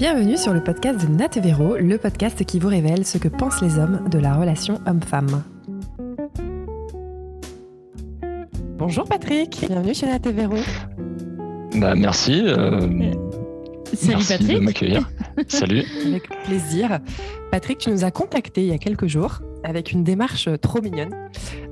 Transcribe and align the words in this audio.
Bienvenue 0.00 0.38
sur 0.38 0.54
le 0.54 0.64
podcast 0.64 1.06
de 1.06 1.14
Nat 1.14 1.28
Véro, 1.42 1.76
le 1.76 1.98
podcast 1.98 2.42
qui 2.46 2.58
vous 2.58 2.68
révèle 2.68 3.04
ce 3.04 3.18
que 3.18 3.28
pensent 3.28 3.60
les 3.60 3.78
hommes 3.78 4.08
de 4.10 4.18
la 4.18 4.32
relation 4.32 4.80
homme-femme. 4.86 5.42
Bonjour 8.78 9.04
Patrick, 9.04 9.66
bienvenue 9.68 9.92
chez 9.92 10.06
Nat 10.06 10.20
Véro. 10.24 10.56
Bah, 11.76 11.94
merci. 11.94 12.42
euh, 12.46 12.80
Salut 13.92 14.14
merci 14.16 14.32
de 14.32 14.38
Patrick. 14.38 14.62
m'accueillir. 14.62 15.10
Salut. 15.48 15.84
Avec 16.06 16.26
plaisir. 16.44 17.00
Patrick, 17.50 17.76
tu 17.76 17.90
nous 17.90 18.02
as 18.02 18.10
contacté 18.10 18.62
il 18.62 18.68
y 18.68 18.72
a 18.72 18.78
quelques 18.78 19.06
jours 19.06 19.40
avec 19.64 19.92
une 19.92 20.02
démarche 20.02 20.48
trop 20.62 20.80
mignonne. 20.80 21.14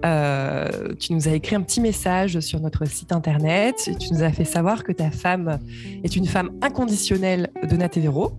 Euh, 0.05 0.69
tu 0.99 1.13
nous 1.13 1.27
as 1.29 1.33
écrit 1.33 1.57
un 1.57 1.63
petit 1.63 1.81
message 1.81 2.39
sur 2.41 2.61
notre 2.61 2.85
site 2.87 3.13
internet. 3.13 3.89
et 3.89 3.97
Tu 3.97 4.13
nous 4.13 4.23
as 4.23 4.31
fait 4.31 4.45
savoir 4.45 4.85
que 4.85 4.93
ta 4.93 5.11
femme 5.11 5.59
est 6.05 6.15
une 6.17 6.27
femme 6.27 6.51
inconditionnelle 6.63 7.51
de 7.69 7.77
Nat 7.77 7.89
et 7.97 8.01
Véro. 8.01 8.33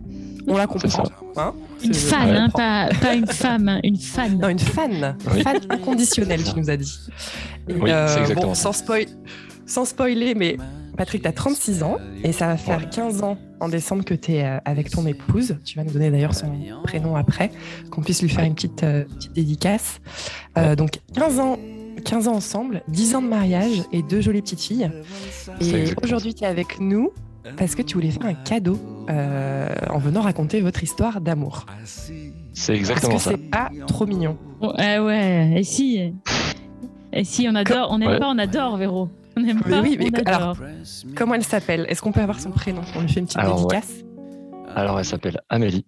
On 0.48 0.57
la 0.57 0.67
comprend. 0.67 1.03
hein. 1.35 1.53
Une 1.84 1.93
fan, 1.93 2.29
hein, 2.35 2.49
pas, 2.49 2.89
pas 3.01 3.13
une 3.13 3.27
femme, 3.27 3.67
hein, 3.70 3.79
une 3.84 3.98
fan. 3.98 4.37
Non, 4.39 4.49
une 4.49 4.57
fan. 4.59 5.15
Oui. 5.34 5.41
Fan 5.43 5.57
inconditionnelle, 5.70 6.43
tu 6.43 6.57
nous 6.59 6.70
as 6.70 6.77
dit. 6.77 6.98
Et, 7.67 7.73
Oui, 7.73 7.89
c'est 8.07 8.20
exactement 8.21 8.48
bon, 8.48 8.53
ça. 8.55 8.63
sans, 8.63 8.73
spoil, 8.73 9.05
sans 9.65 9.85
spoiler, 9.85 10.34
mais 10.35 10.57
Patrick, 10.99 11.21
tu 11.21 11.27
as 11.30 11.31
36 11.31 11.81
ans 11.84 11.95
et 12.26 12.34
ça 12.34 12.48
va 12.48 12.58
faire 12.58 12.89
15 12.89 13.23
ans 13.23 13.38
en 13.62 13.70
décembre 13.70 14.03
que 14.03 14.13
tu 14.13 14.34
es 14.34 14.44
avec 14.66 14.90
ton 14.90 15.05
épouse. 15.07 15.55
Tu 15.63 15.77
vas 15.77 15.85
nous 15.85 15.91
donner 15.94 16.12
d'ailleurs 16.12 16.34
son 16.35 16.52
prénom 16.84 17.16
après, 17.16 17.52
qu'on 17.90 18.02
puisse 18.02 18.21
lui 18.21 18.27
faire 18.27 18.44
une 18.44 18.53
petite, 18.53 18.84
euh, 18.84 19.05
petite 19.05 19.31
dédicace. 19.31 20.02
Euh, 20.57 20.76
donc 20.76 20.99
15 21.16 21.40
ans. 21.40 21.57
15 22.05 22.27
ans 22.30 22.35
ensemble, 22.35 22.81
10 22.90 23.16
ans 23.16 23.21
de 23.21 23.27
mariage 23.27 23.84
et 23.93 24.02
deux 24.04 24.20
jolies 24.21 24.41
petites 24.41 24.62
filles. 24.62 24.90
Et 25.62 25.85
aujourd'hui, 26.04 26.34
tu 26.34 26.43
es 26.43 26.48
avec 26.48 26.80
nous 26.81 27.12
parce 27.57 27.76
que 27.76 27.81
tu 27.81 27.95
voulais 27.95 28.12
faire 28.12 28.26
un 28.26 28.34
cadeau 28.34 28.77
euh, 29.09 29.68
en 29.90 29.99
venant 29.99 30.21
raconter 30.21 30.60
votre 30.62 30.82
histoire 30.84 31.20
d'amour. 31.21 31.66
C'est 31.85 32.13
Parce 32.55 32.70
exactement 32.70 33.16
que 33.16 33.21
ça. 33.21 33.32
c'est 33.32 33.38
pas 33.49 33.70
trop 33.88 34.05
mignon. 34.05 34.38
Ouais, 34.62 34.99
ouais, 34.99 35.54
et 35.57 35.63
si? 35.63 36.13
Et 37.12 37.23
si, 37.26 37.48
on 37.49 37.55
adore, 37.55 37.90
on 37.91 37.98
n'aime 37.99 38.12
Ouais. 38.12 38.20
pas, 38.20 38.29
on 38.29 38.38
adore, 38.38 38.77
Véro. 38.77 39.10
On 39.40 39.43
n'aime 39.43 39.62
Mais 39.65 39.71
pas, 39.71 39.82
oui, 39.82 39.95
mais 39.98 40.09
on 40.13 40.23
alors, 40.32 40.57
Comment 41.15 41.35
elle 41.35 41.43
s'appelle? 41.43 41.85
Est-ce 41.87 42.01
qu'on 42.01 42.12
peut 42.12 42.20
avoir 42.21 42.40
son 42.40 42.51
prénom? 42.51 42.82
On 42.95 43.01
lui 43.01 43.07
fait 43.09 43.20
une 43.21 43.26
petite 43.26 43.40
Alors, 43.40 43.65
ouais. 43.65 43.79
dédicace. 43.79 44.04
Alors, 44.76 44.99
elle 44.99 45.05
s'appelle 45.05 45.40
Amélie. 45.49 45.85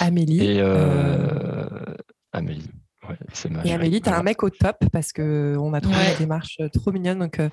Amélie. 0.00 0.44
Et 0.44 0.60
Euh, 0.60 0.76
euh, 0.76 1.94
Amélie. 2.32 2.68
Ouais, 3.08 3.60
Et. 3.64 3.72
Amélie, 3.72 4.00
t'as 4.00 4.18
un 4.18 4.22
mec 4.22 4.42
au 4.42 4.50
top 4.50 4.76
parce 4.92 5.12
que 5.12 5.56
on 5.58 5.72
a 5.74 5.80
trouvé 5.80 5.96
Ouais. 5.96 6.10
la 6.12 6.14
démarche 6.18 6.56
euh, 6.60 6.68
trop 6.68 6.92
mignonne. 6.92 7.18
Donc, 7.18 7.38
euh, 7.40 7.48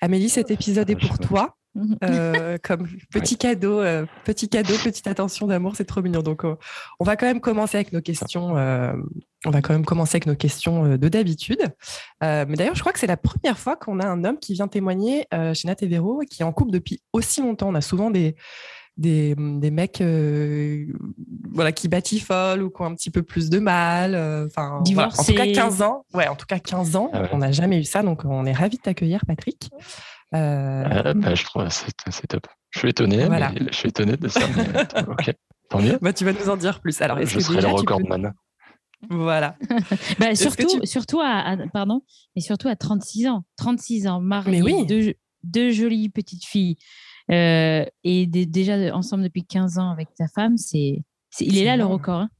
Amélie, 0.00 0.28
cet 0.28 0.50
épisode 0.50 0.88
est 0.90 0.96
pour 0.96 1.18
toi. 1.18 1.56
Mhm. 1.74 1.96
euh, 2.04 2.58
comme 2.62 2.86
petit 3.10 3.38
cadeau, 3.38 3.80
euh, 3.80 4.04
petit 4.24 4.46
cadeau, 4.50 4.74
petite 4.84 5.06
attention 5.06 5.46
d'amour, 5.46 5.74
c'est 5.74 5.86
trop 5.86 6.02
mignon. 6.02 6.20
Donc, 6.20 6.44
euh, 6.44 6.54
on 7.00 7.04
va 7.04 7.16
quand 7.16 7.24
même 7.24 7.40
commencer 7.40 7.78
avec 7.78 7.94
nos 7.94 8.02
questions. 8.02 8.58
euh, 8.58 8.92
on 9.46 9.50
va 9.50 9.62
quand 9.62 9.72
même 9.72 9.86
commencer 9.86 10.16
avec 10.16 10.26
nos 10.26 10.34
questions 10.36 10.84
euh, 10.84 10.96
de 10.98 11.08
d'habitude. 11.08 11.62
Euh, 12.22 12.44
mais 12.46 12.56
d'ailleurs, 12.56 12.74
je 12.74 12.80
crois 12.80 12.92
que 12.92 12.98
c'est 12.98 13.06
la 13.06 13.16
première 13.16 13.58
fois 13.58 13.76
qu'on 13.76 14.00
a 14.00 14.06
un 14.06 14.22
homme 14.22 14.38
qui 14.38 14.52
vient 14.52 14.68
témoigner 14.68 15.26
euh, 15.32 15.54
chez 15.54 15.66
Nat 15.66 15.76
et 15.80 15.86
Véro 15.86 16.20
et 16.20 16.26
qui 16.26 16.42
est 16.42 16.44
en 16.44 16.52
couple 16.52 16.72
depuis 16.72 17.00
aussi 17.14 17.40
longtemps. 17.40 17.70
On 17.70 17.74
a 17.74 17.80
souvent 17.80 18.10
des 18.10 18.36
des, 18.96 19.34
des 19.36 19.70
mecs 19.70 20.00
euh, 20.02 20.86
voilà 21.50 21.72
qui 21.72 21.88
batifolent 21.88 22.62
ou 22.62 22.70
qui 22.70 22.82
ont 22.82 22.86
un 22.86 22.94
petit 22.94 23.10
peu 23.10 23.22
plus 23.22 23.48
de 23.50 23.58
mal 23.58 24.14
euh, 24.14 24.46
enfin 24.46 24.80
voilà. 24.84 25.08
en 25.08 25.10
tout 25.10 25.32
cas 25.34 25.44
Divorcés. 25.44 25.52
15 25.52 25.82
ans 25.82 26.04
ouais 26.14 26.28
en 26.28 26.36
tout 26.36 26.44
cas 26.46 26.58
15 26.58 26.96
ans 26.96 27.08
Ah 27.12 27.22
ouais. 27.22 27.28
on 27.32 27.38
n'a 27.38 27.52
jamais 27.52 27.78
eu 27.80 27.84
ça 27.84 28.02
donc 28.02 28.24
on 28.26 28.44
est 28.44 28.52
ravis 28.52 28.76
de 28.76 28.82
t'accueillir 28.82 29.24
Patrick 29.26 29.70
Euh, 30.34 30.84
Euh, 31.06 31.14
bah, 31.14 31.34
je 31.34 31.44
trouve 31.44 31.64
que 31.64 31.70
c'est 31.72 31.92
c'est 32.10 32.26
top. 32.26 32.46
Je 32.70 32.78
suis 32.78 32.88
étonné, 32.88 33.26
Voilà. 33.26 33.52
mais 33.52 33.66
je 33.70 33.76
suis 33.76 33.88
étonné 33.90 34.16
de 34.16 34.28
ça. 34.28 34.40
mais, 34.56 35.02
ok, 35.08 35.34
tant 35.68 35.80
mieux. 35.82 35.98
bah, 36.00 36.12
tu 36.14 36.24
vas 36.24 36.32
nous 36.32 36.48
en 36.48 36.56
dire 36.56 36.80
plus 36.80 37.00
alors 37.02 37.18
est-ce 37.18 37.32
Je 37.32 37.36
que 37.38 37.42
serai 37.44 37.56
déjà 37.56 37.68
le 37.68 37.74
tu 37.74 37.84
peux- 37.84 37.92
recordman. 37.94 38.32
voilà 39.10 39.56
Bah, 40.18 40.34
surtout, 40.34 40.66
tu- 40.80 40.86
surtout 40.86 41.20
à, 41.20 41.38
à- 41.50 41.56
pardon, 41.72 42.02
mais 42.36 42.40
surtout 42.42 42.68
à 42.68 42.76
36 42.76 43.26
ans. 43.28 43.44
36 43.56 44.06
ans, 44.06 44.20
marié, 44.20 44.50
Mais 44.50 44.62
oui. 44.62 44.86
deux, 44.86 45.14
deux 45.44 45.70
jolies 45.70 46.08
petites 46.08 46.44
filles, 46.46 46.76
euh, 47.30 47.84
et 48.04 48.26
déjà 48.26 48.74
ensemble 48.94 49.22
depuis 49.24 49.44
15 49.44 49.78
ans 49.78 49.90
avec 49.90 50.08
ta 50.14 50.26
femme, 50.28 50.56
c'est, 50.56 51.02
c'est- 51.30 51.44
il 51.44 51.54
C'est 51.54 51.60
est 51.60 51.64
là 51.64 51.76
le 51.76 51.84
record. 51.84 52.20
hein. 52.20 52.30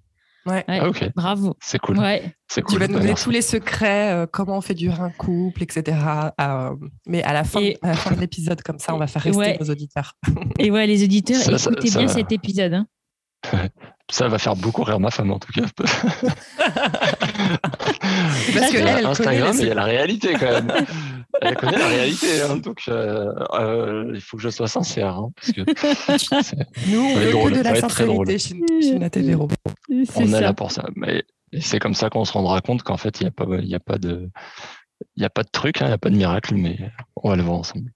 Ouais. 0.45 0.65
Ouais, 0.67 0.79
Ah, 0.83 0.89
ok, 0.89 1.13
Bravo. 1.15 1.57
c'est 1.63 1.79
cool. 1.79 2.01
Ouais. 2.01 2.35
C'est 2.49 2.63
tu 2.63 2.67
cool. 2.67 2.79
vas 2.81 2.89
nous 2.89 2.99
donner 2.99 3.15
tous 3.15 3.31
les 3.31 3.43
secrets 3.43 4.11
euh, 4.13 4.27
comment 4.27 4.57
on 4.57 4.61
fait 4.61 4.75
durer 4.75 5.01
un 5.01 5.11
couple 5.11 5.63
etc 5.63 5.97
euh, 6.41 6.75
mais 7.07 7.23
à 7.23 7.33
la 7.33 7.45
fin 7.45 7.61
Et- 7.61 7.79
à 7.81 7.89
la 7.91 7.95
fin 7.95 8.11
de 8.13 8.21
l'épisode 8.21 8.61
comme 8.61 8.81
ça 8.81 8.93
on 8.93 8.99
va 8.99 9.07
faire 9.07 9.23
rester 9.23 9.39
Ouais. 9.39 9.57
nos 9.61 9.71
auditeurs 9.71 10.15
Et 10.59 10.73
ouais, 10.73 10.89
les 10.89 11.05
auditeurs, 11.05 11.37
Ça, 11.41 11.53
écoutez 11.53 11.87
ça 11.89 12.01
bien 12.01 12.09
cet 12.09 12.33
épisode. 12.33 12.75
hein. 12.75 12.87
Ça 14.11 14.29
va 14.29 14.39
faire 14.39 14.57
beaucoup 14.57 14.83
rire 14.83 14.99
ma 15.01 15.11
femme 15.13 15.31
en 15.31 15.39
tout 15.39 15.53
cas. 15.53 15.63
Parce 15.77 15.89
que 18.73 18.83
a 18.85 18.99
elle, 18.99 19.07
Instagram, 19.07 19.57
il 19.61 19.67
y 19.67 19.71
a 19.71 19.75
la 19.75 19.85
réalité 19.85 20.35
quand 20.35 20.51
même. 20.51 20.73
Elle 21.49 21.57
connaît 21.57 21.79
la 21.79 21.89
réalité, 21.89 22.41
hein, 22.43 22.57
donc 22.57 22.83
euh, 22.89 23.33
euh, 23.55 24.13
il 24.15 24.21
faut 24.21 24.37
que 24.37 24.43
je 24.43 24.49
sois 24.49 24.69
sincère. 24.69 25.17
hein, 25.17 25.31
parce 25.37 25.53
que 25.53 25.61
nous 26.91 27.01
on 27.01 27.15
veut 27.17 27.31
drôle, 27.33 27.53
que 27.53 27.59
de 27.59 27.63
la 27.65 27.75
sincérité 27.81 28.39
chez, 28.39 28.57
chez 28.81 28.99
Nat 28.99 29.11
et 29.15 29.23
Véro 29.23 29.49
C'est 29.89 30.19
on 30.23 30.33
est 30.33 30.41
là 30.41 30.53
pour 30.55 30.71
ça. 30.71 30.85
Mais 30.97 31.25
c'est 31.61 31.79
comme 31.79 31.95
ça 31.95 32.11
qu'on 32.11 32.25
se 32.25 32.33
rendra 32.33 32.61
compte 32.61 32.83
qu'en 32.83 32.97
fait, 32.97 33.21
il 33.21 33.25
n'y 33.25 33.29
a, 33.29 33.33
pas- 33.33 33.47
y 33.61 33.75
a 33.75 33.81
pas 33.81 33.99
de. 33.99 34.31
Il 35.17 35.21
n'y 35.21 35.27
a 35.27 35.31
pas 35.31 35.43
de 35.43 35.49
truc, 35.51 35.83
hein, 35.83 35.87
il 35.87 35.89
n'y 35.89 35.95
a 35.95 35.99
pas 35.99 36.11
de 36.11 36.17
miracle, 36.17 36.55
mais 36.55 36.79
on 37.17 37.31
va 37.31 37.37
le 37.37 37.43
voir 37.43 37.59
ensemble. 37.59 37.91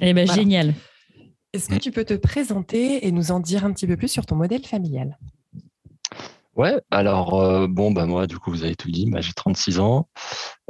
Eh 0.00 0.14
ben, 0.14 0.24
Voilà. 0.26 0.32
génial. 0.40 0.74
Est-ce 1.52 1.68
que 1.68 1.76
tu 1.76 1.90
peux 1.90 2.04
te 2.04 2.14
présenter 2.14 3.06
et 3.06 3.12
nous 3.12 3.30
en 3.32 3.40
dire 3.40 3.64
un 3.64 3.72
petit 3.72 3.86
peu 3.86 3.96
plus 3.96 4.08
sur 4.08 4.24
ton 4.26 4.34
modèle 4.36 4.64
familial? 4.66 5.18
Ouais, 6.56 6.80
alors 6.90 7.34
euh, 7.34 7.66
bon, 7.68 7.90
bah 7.92 8.06
moi, 8.06 8.26
du 8.26 8.38
coup, 8.38 8.50
vous 8.50 8.64
avez 8.64 8.74
tout 8.76 8.90
dit, 8.90 9.10
bah, 9.10 9.20
j'ai 9.20 9.34
36 9.34 9.78
ans. 9.78 10.08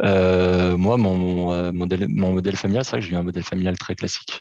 Euh, 0.03 0.77
moi, 0.77 0.97
mon, 0.97 1.17
mon, 1.17 1.53
euh, 1.53 1.73
modèle, 1.73 2.09
mon 2.09 2.33
modèle 2.33 2.57
familial, 2.57 2.85
c'est 2.85 2.91
vrai 2.93 3.01
que 3.01 3.07
j'ai 3.07 3.13
eu 3.13 3.17
un 3.17 3.23
modèle 3.23 3.45
familial 3.45 3.79
très 3.79 3.95
classique. 3.95 4.41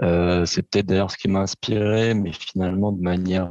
C'est 0.00 0.62
peut-être 0.68 0.86
d'ailleurs 0.86 1.10
ce 1.10 1.16
qui 1.18 1.28
m'a 1.28 1.40
inspiré, 1.40 2.14
mais 2.14 2.32
finalement, 2.32 2.92
de 2.92 3.00
manière. 3.02 3.50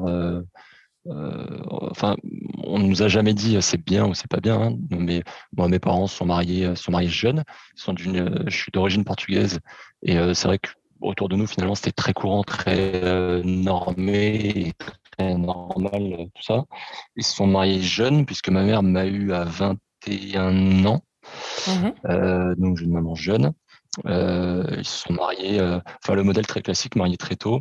enfin, 1.05 2.15
on 2.63 2.79
ne 2.79 2.85
nous 2.87 3.03
a 3.03 3.07
jamais 3.07 3.33
dit 3.33 3.57
c'est 3.61 3.83
bien 3.83 4.05
ou 4.07 4.13
c'est 4.13 4.27
pas 4.29 4.39
bien. 4.39 4.61
hein, 4.61 4.77
mais 4.91 5.23
moi, 5.55 5.67
mes 5.67 5.79
parents 5.79 6.07
sont 6.07 6.25
mariés, 6.25 6.75
sont 6.75 6.91
mariés 6.91 7.09
jeunes. 7.09 7.43
Ils 7.77 7.81
sont 7.81 7.93
d'une, 7.93 8.43
je 8.47 8.55
suis 8.55 8.71
d'origine 8.71 9.03
portugaise, 9.03 9.59
et 10.03 10.15
c'est 10.33 10.47
vrai 10.47 10.59
que 10.59 10.69
autour 11.01 11.27
de 11.29 11.35
nous, 11.35 11.47
finalement, 11.47 11.75
c'était 11.75 11.91
très 11.91 12.13
courant, 12.13 12.43
très 12.43 13.41
normé, 13.43 14.73
très 15.17 15.35
normal, 15.35 16.13
euh, 16.13 16.25
tout 16.33 16.43
ça. 16.43 16.65
Ils 17.15 17.23
se 17.23 17.33
sont 17.33 17.47
mariés 17.47 17.81
jeunes, 17.81 18.25
puisque 18.25 18.49
ma 18.49 18.63
mère 18.63 18.83
m'a 18.83 19.05
eu 19.05 19.33
à 19.33 19.43
21 19.43 20.85
ans, 20.85 21.01
euh, 22.05 22.55
donc 22.55 22.77
j'ai 22.77 22.85
une 22.85 22.91
maman 22.93 23.15
jeune. 23.15 23.53
Euh, 24.07 24.65
ils 24.77 24.85
se 24.85 25.07
sont 25.07 25.13
mariés, 25.13 25.61
enfin 26.03 26.15
le 26.15 26.23
modèle 26.23 26.47
très 26.47 26.61
classique, 26.61 26.95
marié 26.95 27.17
très 27.17 27.35
tôt, 27.35 27.59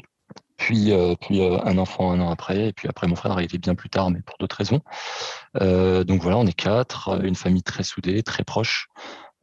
puis, 0.56 0.92
puis 1.20 1.42
un 1.42 1.78
enfant 1.78 2.12
un 2.12 2.20
an 2.20 2.30
après, 2.30 2.68
et 2.68 2.72
puis 2.72 2.88
après 2.88 3.06
mon 3.06 3.16
frère 3.16 3.32
arrivé 3.32 3.58
bien 3.58 3.74
plus 3.74 3.90
tard, 3.90 4.10
mais 4.10 4.22
pour 4.22 4.36
d'autres 4.38 4.56
raisons. 4.56 4.80
Donc 5.60 6.22
voilà, 6.22 6.38
on 6.38 6.46
est 6.46 6.54
quatre, 6.54 7.22
une 7.24 7.34
famille 7.34 7.62
très 7.62 7.82
soudée, 7.82 8.22
très 8.22 8.44
proche. 8.44 8.88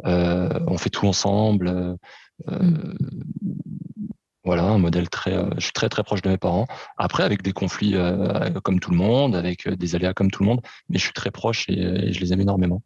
On 0.03 0.77
fait 0.77 0.89
tout 0.89 1.07
ensemble. 1.07 1.97
euh, 2.47 2.95
Voilà, 4.45 4.63
un 4.63 4.77
modèle 4.77 5.09
très. 5.09 5.33
euh, 5.33 5.49
je 5.57 5.63
suis 5.65 5.73
très 5.73 5.89
très 5.89 6.01
proche 6.03 6.21
de 6.21 6.29
mes 6.29 6.37
parents. 6.37 6.65
Après, 6.97 7.23
avec 7.23 7.41
des 7.41 7.51
conflits 7.51 7.95
euh, 7.95 8.49
comme 8.63 8.79
tout 8.79 8.89
le 8.91 8.97
monde, 8.97 9.35
avec 9.35 9.67
euh, 9.67 9.75
des 9.75 9.95
aléas 9.95 10.13
comme 10.13 10.31
tout 10.31 10.43
le 10.43 10.49
monde, 10.49 10.61
mais 10.87 10.97
je 10.97 11.03
suis 11.03 11.13
très 11.13 11.29
proche 11.29 11.65
et, 11.67 11.73
et 11.79 12.13
je 12.13 12.19
les 12.21 12.31
aime 12.31 12.39
énormément. 12.41 12.81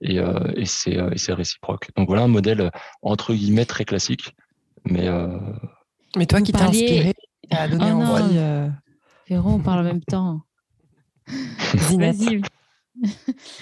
Et, 0.00 0.18
euh, 0.18 0.40
et 0.56 0.64
c'est 0.64 0.96
euh, 0.98 1.10
et 1.10 1.18
c'est 1.18 1.34
réciproque. 1.34 1.90
Donc 1.96 2.08
voilà 2.08 2.22
un 2.22 2.28
modèle 2.28 2.70
entre 3.02 3.34
guillemets 3.34 3.66
très 3.66 3.84
classique, 3.84 4.34
mais 4.86 5.06
euh, 5.06 5.38
Mais 6.16 6.24
toi 6.26 6.38
Vous 6.38 6.46
qui 6.46 6.52
t'as 6.52 6.60
parliez- 6.60 6.84
inspiré, 6.84 7.68
donné 7.68 7.92
Oh 7.92 7.98
non. 7.98 8.10
envie. 8.14 8.38
euh, 8.38 8.68
Véro, 9.28 9.50
on 9.50 9.60
parle 9.60 9.80
en 9.80 9.84
même 9.84 10.02
temps. 10.04 10.40
Vas-y. 11.98 12.40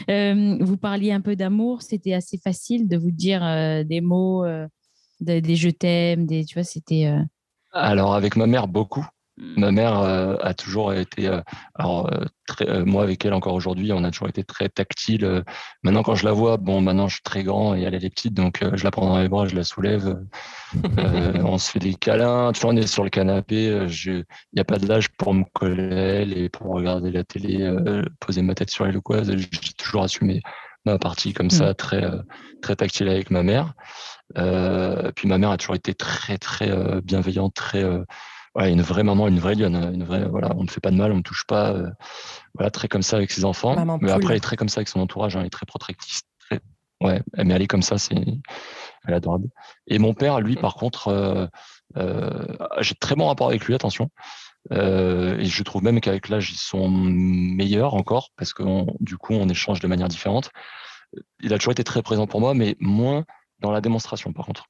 Euh, 0.08 0.58
vous 0.60 0.76
parliez 0.76 1.10
un 1.10 1.20
peu 1.20 1.34
d'amour, 1.34 1.82
c'était 1.82 2.12
assez 2.14 2.38
facile 2.38 2.86
de 2.86 2.96
vous 2.96 3.10
dire 3.10 3.42
euh, 3.44 3.82
des 3.82 4.00
mots, 4.00 4.44
des, 5.20 5.40
des 5.40 5.56
je 5.56 5.70
t'aime, 5.70 6.26
des, 6.26 6.44
tu 6.44 6.54
vois, 6.54 6.64
c'était. 6.64 7.06
euh, 7.06 7.20
alors 7.72 8.14
avec 8.14 8.36
ma 8.36 8.46
mère 8.46 8.68
beaucoup. 8.68 9.06
Ma 9.36 9.72
mère 9.72 9.98
euh, 9.98 10.36
a 10.42 10.54
toujours 10.54 10.92
été, 10.92 11.26
euh, 11.26 11.40
alors 11.74 12.06
euh, 12.12 12.24
très, 12.46 12.68
euh, 12.68 12.84
moi 12.84 13.02
avec 13.02 13.24
elle 13.24 13.34
encore 13.34 13.54
aujourd'hui, 13.54 13.92
on 13.92 14.04
a 14.04 14.12
toujours 14.12 14.28
été 14.28 14.44
très 14.44 14.68
tactile. 14.68 15.24
euh. 15.24 15.42
maintenant 15.82 16.04
quand 16.04 16.14
je 16.14 16.24
la 16.24 16.30
vois, 16.30 16.56
bon 16.56 16.80
maintenant 16.80 17.08
je 17.08 17.14
suis 17.14 17.22
très 17.24 17.42
grand 17.42 17.74
et 17.74 17.82
elle 17.82 17.94
elle 17.96 18.04
est 18.04 18.10
petite, 18.10 18.32
donc 18.34 18.62
euh, 18.62 18.70
je 18.76 18.84
la 18.84 18.92
prends 18.92 19.08
dans 19.08 19.18
les 19.20 19.28
bras, 19.28 19.46
je 19.46 19.56
la 19.56 19.64
soulève, 19.64 20.20
euh, 21.00 21.32
on 21.44 21.58
se 21.58 21.72
fait 21.72 21.80
des 21.80 21.94
câlins, 21.94 22.52
toujours 22.52 22.70
on 22.70 22.76
est 22.76 22.86
sur 22.86 23.02
le 23.02 23.10
canapé, 23.10 23.68
euh, 23.68 23.88
je- 23.88 24.12
il 24.12 24.24
n'y 24.54 24.60
a 24.60 24.64
pas 24.64 24.78
d'âge 24.78 25.08
pour 25.10 25.34
me 25.34 25.42
coller 25.52 25.82
à 25.82 25.96
elle 26.22 26.38
et 26.38 26.48
pour 26.48 26.68
regarder 26.72 27.10
la 27.10 27.24
télé, 27.24 27.62
euh, 27.62 28.04
poser 28.20 28.42
ma 28.42 28.54
tête 28.54 28.70
sur 28.70 28.86
elle 28.86 28.96
ou 28.96 29.02
quoi, 29.02 29.24
j'ai 29.24 29.36
toujours 29.76 30.04
assumé 30.04 30.42
ma 30.84 30.98
partie 30.98 31.32
comme 31.32 31.50
ça, 31.50 31.74
très 31.74 32.04
euh, 32.04 32.22
très 32.60 32.76
tactile 32.76 33.08
avec 33.08 33.30
ma 33.30 33.42
mère. 33.42 33.74
Euh, 34.36 35.12
puis 35.14 35.28
ma 35.28 35.38
mère 35.38 35.50
a 35.50 35.56
toujours 35.56 35.74
été 35.76 35.94
très 35.94 36.38
très 36.38 36.70
euh, 36.70 37.00
bienveillante, 37.02 37.54
très 37.54 37.84
euh, 37.84 38.04
ouais, 38.54 38.72
une 38.72 38.82
vraie 38.82 39.02
maman, 39.02 39.28
une 39.28 39.38
vraie 39.38 39.54
lionne, 39.54 39.76
une 39.94 40.04
vraie, 40.04 40.24
voilà, 40.24 40.50
on 40.56 40.64
ne 40.64 40.68
fait 40.68 40.80
pas 40.80 40.90
de 40.90 40.96
mal, 40.96 41.12
on 41.12 41.18
ne 41.18 41.22
touche 41.22 41.44
pas, 41.46 41.74
voilà, 42.54 42.70
très 42.70 42.88
comme 42.88 43.02
ça 43.02 43.16
avec 43.16 43.30
ses 43.30 43.44
enfants. 43.44 43.98
mais 44.00 44.10
après, 44.10 44.32
elle 44.32 44.38
est 44.38 44.40
très 44.40 44.56
comme 44.56 44.68
ça 44.68 44.80
avec 44.80 44.88
son 44.88 45.00
entourage, 45.00 45.36
hein, 45.36 45.40
elle 45.40 45.46
est 45.46 45.50
très 45.50 45.66
protectrice. 45.66 46.22
Ouais, 47.00 47.20
mais 47.36 47.52
elle 47.52 47.62
est 47.62 47.66
comme 47.66 47.82
ça, 47.82 47.98
c'est, 47.98 48.14
elle 48.14 49.12
est 49.12 49.16
adorable. 49.16 49.48
Et 49.88 49.98
mon 49.98 50.14
père, 50.14 50.40
lui, 50.40 50.56
par 50.56 50.74
contre, 50.74 51.50
j'ai 52.80 52.94
très 52.94 53.14
bon 53.14 53.26
rapport 53.26 53.48
avec 53.48 53.64
lui, 53.66 53.74
attention. 53.74 54.10
Et 54.70 55.44
je 55.44 55.62
trouve 55.62 55.84
même 55.84 56.00
qu'avec 56.00 56.28
l'âge, 56.28 56.50
ils 56.50 56.58
sont 56.58 56.88
meilleurs 56.88 57.94
encore 57.94 58.30
parce 58.36 58.52
que 58.54 58.62
du 59.00 59.16
coup, 59.16 59.34
on 59.34 59.48
échange 59.48 59.80
de 59.80 59.86
manière 59.86 60.08
différente. 60.08 60.50
Il 61.40 61.52
a 61.52 61.58
toujours 61.58 61.72
été 61.72 61.84
très 61.84 62.02
présent 62.02 62.26
pour 62.26 62.40
moi, 62.40 62.54
mais 62.54 62.76
moins 62.80 63.24
dans 63.60 63.70
la 63.70 63.80
démonstration, 63.80 64.32
par 64.32 64.46
contre. 64.46 64.66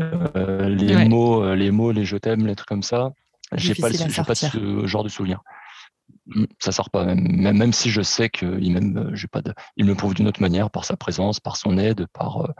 Euh, 0.00 0.68
les 0.68 1.08
mots, 1.08 1.42
euh, 1.42 1.54
les 1.54 1.70
mots, 1.70 1.92
les 1.92 2.04
je 2.04 2.16
t'aime, 2.16 2.46
les 2.46 2.54
trucs 2.54 2.68
comme 2.68 2.82
ça. 2.82 3.12
J'ai 3.54 3.74
pas, 3.74 3.88
le, 3.88 4.24
pas 4.24 4.34
ce 4.34 4.86
genre 4.86 5.02
de 5.02 5.08
souvenir. 5.08 5.42
Mm, 6.26 6.44
ça 6.60 6.70
sort 6.70 6.90
pas, 6.90 7.04
même, 7.04 7.56
même, 7.56 7.72
si 7.72 7.90
je 7.90 8.02
sais 8.02 8.28
qu'il 8.28 8.72
m'aime, 8.72 9.10
j'ai 9.14 9.26
pas 9.26 9.42
de, 9.42 9.52
il 9.76 9.86
me 9.86 9.94
prouve 9.96 10.14
d'une 10.14 10.28
autre 10.28 10.40
manière, 10.40 10.70
par 10.70 10.84
sa 10.84 10.96
présence, 10.96 11.40
par 11.40 11.56
son 11.56 11.76
aide, 11.76 12.06
par, 12.12 12.42
euh, 12.42 12.52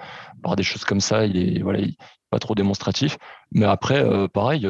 par 0.43 0.57
des 0.57 0.65
choses 0.65 0.85
comme 0.85 1.01
ça. 1.01 1.25
Il 1.25 1.37
est, 1.37 1.63
voilà, 1.63 1.81
il, 1.81 1.97
pas 2.31 2.41
trop 2.41 2.55
démonstratif. 2.55 3.19
Mais 3.53 3.67
après, 3.67 4.05
pareil, 4.29 4.65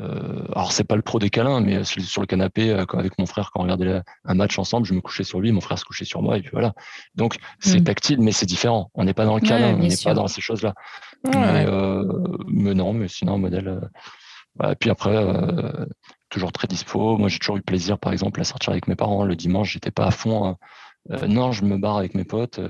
euh, 0.00 0.46
alors 0.52 0.72
c'est 0.72 0.84
pas 0.84 0.96
le 0.96 1.02
pro 1.02 1.18
des 1.18 1.30
câlins, 1.30 1.60
mais 1.60 1.84
sur 1.84 2.20
le 2.20 2.26
canapé 2.26 2.70
avec 2.70 3.18
mon 3.18 3.26
frère 3.26 3.50
quand 3.52 3.60
on 3.60 3.62
regardait 3.64 4.02
un 4.24 4.34
match 4.34 4.58
ensemble, 4.58 4.86
je 4.86 4.94
me 4.94 5.00
couchais 5.00 5.24
sur 5.24 5.40
lui, 5.40 5.52
mon 5.52 5.60
frère 5.60 5.78
se 5.78 5.84
couchait 5.84 6.04
sur 6.04 6.22
moi 6.22 6.38
et 6.38 6.40
puis 6.40 6.50
voilà. 6.52 6.72
Donc 7.14 7.36
c'est 7.60 7.80
mm. 7.80 7.84
tactile, 7.84 8.20
mais 8.20 8.32
c'est 8.32 8.46
différent. 8.46 8.90
On 8.94 9.04
n'est 9.04 9.14
pas 9.14 9.24
dans 9.24 9.36
le 9.36 9.40
câlin, 9.40 9.74
on 9.74 9.78
n'est 9.78 9.96
pas 10.02 10.14
dans 10.14 10.26
ces 10.26 10.40
choses-là. 10.40 10.74
Euh, 11.34 12.04
mais, 12.48 12.74
non, 12.74 12.92
mais 12.92 13.08
sinon 13.08 13.38
modèle. 13.38 13.80
et 14.62 14.66
euh, 14.66 14.74
puis 14.78 14.90
après, 14.90 15.16
toujours 16.28 16.52
très 16.52 16.66
dispo. 16.66 17.16
Moi 17.16 17.28
j'ai 17.28 17.38
toujours 17.38 17.56
eu 17.56 17.62
plaisir, 17.62 17.98
par 17.98 18.12
exemple, 18.12 18.40
à 18.40 18.44
sortir 18.44 18.70
avec 18.70 18.88
mes 18.88 18.96
parents. 18.96 19.24
Le 19.24 19.36
dimanche, 19.36 19.72
j'étais 19.72 19.90
pas 19.90 20.06
à 20.06 20.10
fond. 20.10 20.46
Hein. 20.46 21.26
non, 21.28 21.52
je 21.52 21.64
me 21.64 21.78
barre 21.78 21.98
avec 21.98 22.14
mes 22.14 22.24
potes 22.24 22.60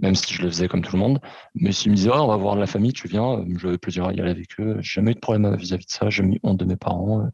même 0.00 0.14
si 0.14 0.34
je 0.34 0.42
le 0.42 0.48
faisais 0.48 0.68
comme 0.68 0.82
tout 0.82 0.94
le 0.94 1.00
monde. 1.00 1.20
Mais 1.54 1.72
s'ils 1.72 1.90
me 1.90 1.96
disaient, 1.96 2.10
oh, 2.12 2.18
on 2.20 2.28
va 2.28 2.36
voir 2.36 2.56
la 2.56 2.66
famille, 2.66 2.92
tu 2.92 3.08
viens, 3.08 3.38
euh, 3.38 3.44
j'avais 3.60 3.78
plaisir 3.78 4.06
à 4.06 4.12
y 4.12 4.20
aller 4.20 4.30
avec 4.30 4.48
eux. 4.60 4.76
J'ai 4.80 4.94
jamais 4.94 5.12
eu 5.12 5.14
de 5.14 5.20
problème 5.20 5.54
vis-à-vis 5.56 5.86
de 5.86 5.90
ça, 5.90 6.10
j'ai 6.10 6.22
mis 6.22 6.38
honte 6.42 6.58
de 6.58 6.64
mes 6.64 6.76
parents. 6.76 7.20
Euh. 7.20 7.30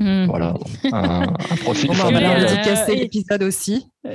Hmm. 0.00 0.26
Voilà, 0.26 0.54
un, 0.92 1.22
un 1.22 1.56
profil 1.62 1.90
on 1.90 1.94
va 1.94 2.40
dédicacer 2.40 2.94
l'épisode 2.94 3.42
aussi. 3.42 3.90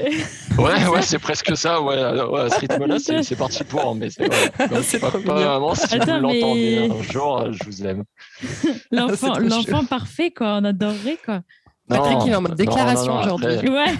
Ouais, 0.57 0.87
ouais, 0.87 1.01
c'est 1.01 1.19
presque 1.19 1.57
ça. 1.57 1.81
Ouais, 1.81 1.99
à 1.99 2.49
ce 2.49 2.59
rythme-là, 2.59 2.97
c'est 2.99 3.35
parti 3.35 3.63
pour. 3.63 3.95
Mais 3.95 4.09
c'est 4.09 4.29
pas, 4.99 5.09
vraiment 5.25 5.75
si 5.75 5.97
vous 5.97 6.05
l'entendez 6.05 6.89
un 6.91 7.01
jour, 7.11 7.51
je 7.51 7.63
vous 7.65 7.85
aime. 7.85 8.03
L'enfant 8.91 9.85
parfait, 9.85 10.31
quoi. 10.31 10.59
On 10.61 10.65
adorerait, 10.65 11.17
quoi. 11.25 11.41
Patrick, 11.93 12.17
il 12.25 12.31
est 12.31 12.35
en 12.35 12.41
mode 12.41 12.55
déclaration 12.55 13.19
aujourd'hui. 13.19 13.69
Ouais, 13.69 13.93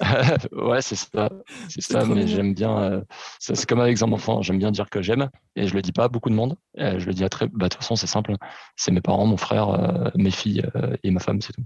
ouais 0.52 0.82
c'est 0.82 0.96
ça. 0.96 1.30
C'est 1.68 1.82
ça, 1.82 2.04
mais 2.04 2.26
j'aime 2.26 2.54
bien. 2.54 2.78
Euh, 2.78 3.00
c'est 3.38 3.66
comme 3.66 3.80
avec 3.80 4.00
un 4.02 4.12
enfant, 4.12 4.42
j'aime 4.42 4.58
bien 4.58 4.70
dire 4.70 4.90
que 4.90 5.02
j'aime 5.02 5.28
et 5.56 5.66
je 5.66 5.74
le 5.74 5.82
dis 5.82 5.92
pas 5.92 6.04
à 6.04 6.08
beaucoup 6.08 6.30
de 6.30 6.34
monde. 6.34 6.56
je 6.76 7.04
le 7.04 7.12
dis 7.12 7.24
à 7.24 7.28
très. 7.28 7.46
Bah, 7.46 7.66
de 7.66 7.68
toute 7.68 7.74
façon, 7.74 7.96
c'est 7.96 8.06
simple. 8.06 8.34
C'est 8.76 8.90
mes 8.90 9.00
parents, 9.00 9.26
mon 9.26 9.36
frère, 9.36 9.68
euh, 9.70 10.10
mes 10.16 10.30
filles 10.30 10.64
euh, 10.76 10.96
et 11.02 11.10
ma 11.10 11.20
femme, 11.20 11.40
c'est 11.40 11.52
tout. 11.52 11.64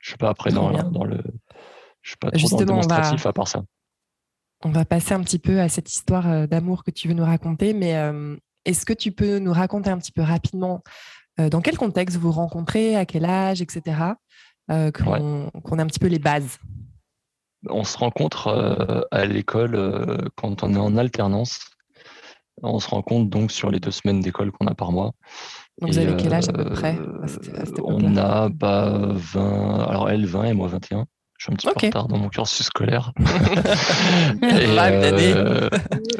Je 0.00 0.10
suis 0.10 0.18
pas 0.18 0.28
après 0.28 0.50
dans, 0.50 0.70
dans, 0.70 1.04
le. 1.04 1.22
Je 2.02 2.10
suis 2.10 2.16
pas 2.16 2.30
trop 2.30 2.48
dans 2.48 2.58
le 2.58 2.64
démonstratif 2.66 3.26
à 3.26 3.32
part 3.32 3.48
ça. 3.48 3.62
On 4.64 4.70
va 4.70 4.84
passer 4.84 5.14
un 5.14 5.22
petit 5.22 5.38
peu 5.38 5.60
à 5.60 5.68
cette 5.68 5.92
histoire 5.92 6.48
d'amour 6.48 6.82
que 6.84 6.90
tu 6.90 7.08
veux 7.08 7.14
nous 7.14 7.24
raconter, 7.24 7.74
mais 7.74 7.94
est-ce 8.64 8.86
que 8.86 8.92
tu 8.92 9.12
peux 9.12 9.38
nous 9.38 9.52
raconter 9.52 9.90
un 9.90 9.98
petit 9.98 10.12
peu 10.12 10.22
rapidement 10.22 10.82
dans 11.38 11.60
quel 11.60 11.76
contexte 11.76 12.16
vous 12.16 12.30
vous 12.30 12.38
rencontrez, 12.38 12.96
à 12.96 13.04
quel 13.04 13.26
âge, 13.26 13.60
etc. 13.60 14.14
Euh, 14.70 14.90
qu'on 14.90 15.78
ait 15.78 15.82
un 15.82 15.86
petit 15.86 16.00
peu 16.00 16.08
les 16.08 16.18
bases 16.18 16.58
On 17.70 17.84
se 17.84 17.96
rencontre 17.96 18.48
euh, 18.48 19.02
à 19.12 19.24
l'école 19.24 19.76
euh, 19.76 20.16
quand 20.34 20.64
on 20.64 20.74
est 20.74 20.78
en 20.78 20.96
alternance. 20.96 21.60
On 22.62 22.80
se 22.80 22.88
rencontre 22.88 23.30
donc 23.30 23.52
sur 23.52 23.70
les 23.70 23.78
deux 23.78 23.90
semaines 23.90 24.20
d'école 24.20 24.50
qu'on 24.50 24.66
a 24.66 24.74
par 24.74 24.90
mois. 24.90 25.12
vous 25.80 25.98
avez 25.98 26.16
quel 26.16 26.34
âge 26.34 26.48
à 26.48 26.52
peu 26.52 26.64
près 26.64 26.98
On 27.84 28.16
a 28.16 28.48
bah, 28.48 29.12
20, 29.12 29.80
alors 29.84 30.10
elle 30.10 30.26
20 30.26 30.44
et 30.44 30.52
moi 30.54 30.66
21. 30.66 31.06
Je 31.38 31.44
suis 31.44 31.52
un 31.52 31.56
petit 31.56 31.66
peu 31.66 31.72
en 31.76 31.86
retard 31.86 32.08
dans 32.08 32.16
mon 32.16 32.30
cursus 32.30 32.64
scolaire. 32.64 33.12
et, 34.42 34.66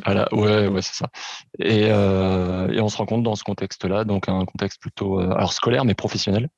voilà, 0.04 0.28
ouais, 0.34 0.68
ouais, 0.68 0.82
c'est 0.82 0.94
ça. 0.94 1.08
Et, 1.58 1.84
et, 1.84 2.80
on 2.80 2.88
se 2.90 2.98
rencontre 2.98 3.22
dans 3.22 3.34
ce 3.34 3.42
contexte-là, 3.42 4.04
donc 4.04 4.28
un 4.28 4.44
contexte 4.44 4.78
plutôt 4.78 5.18
alors 5.18 5.54
scolaire 5.54 5.86
mais 5.86 5.94
professionnel. 5.94 6.50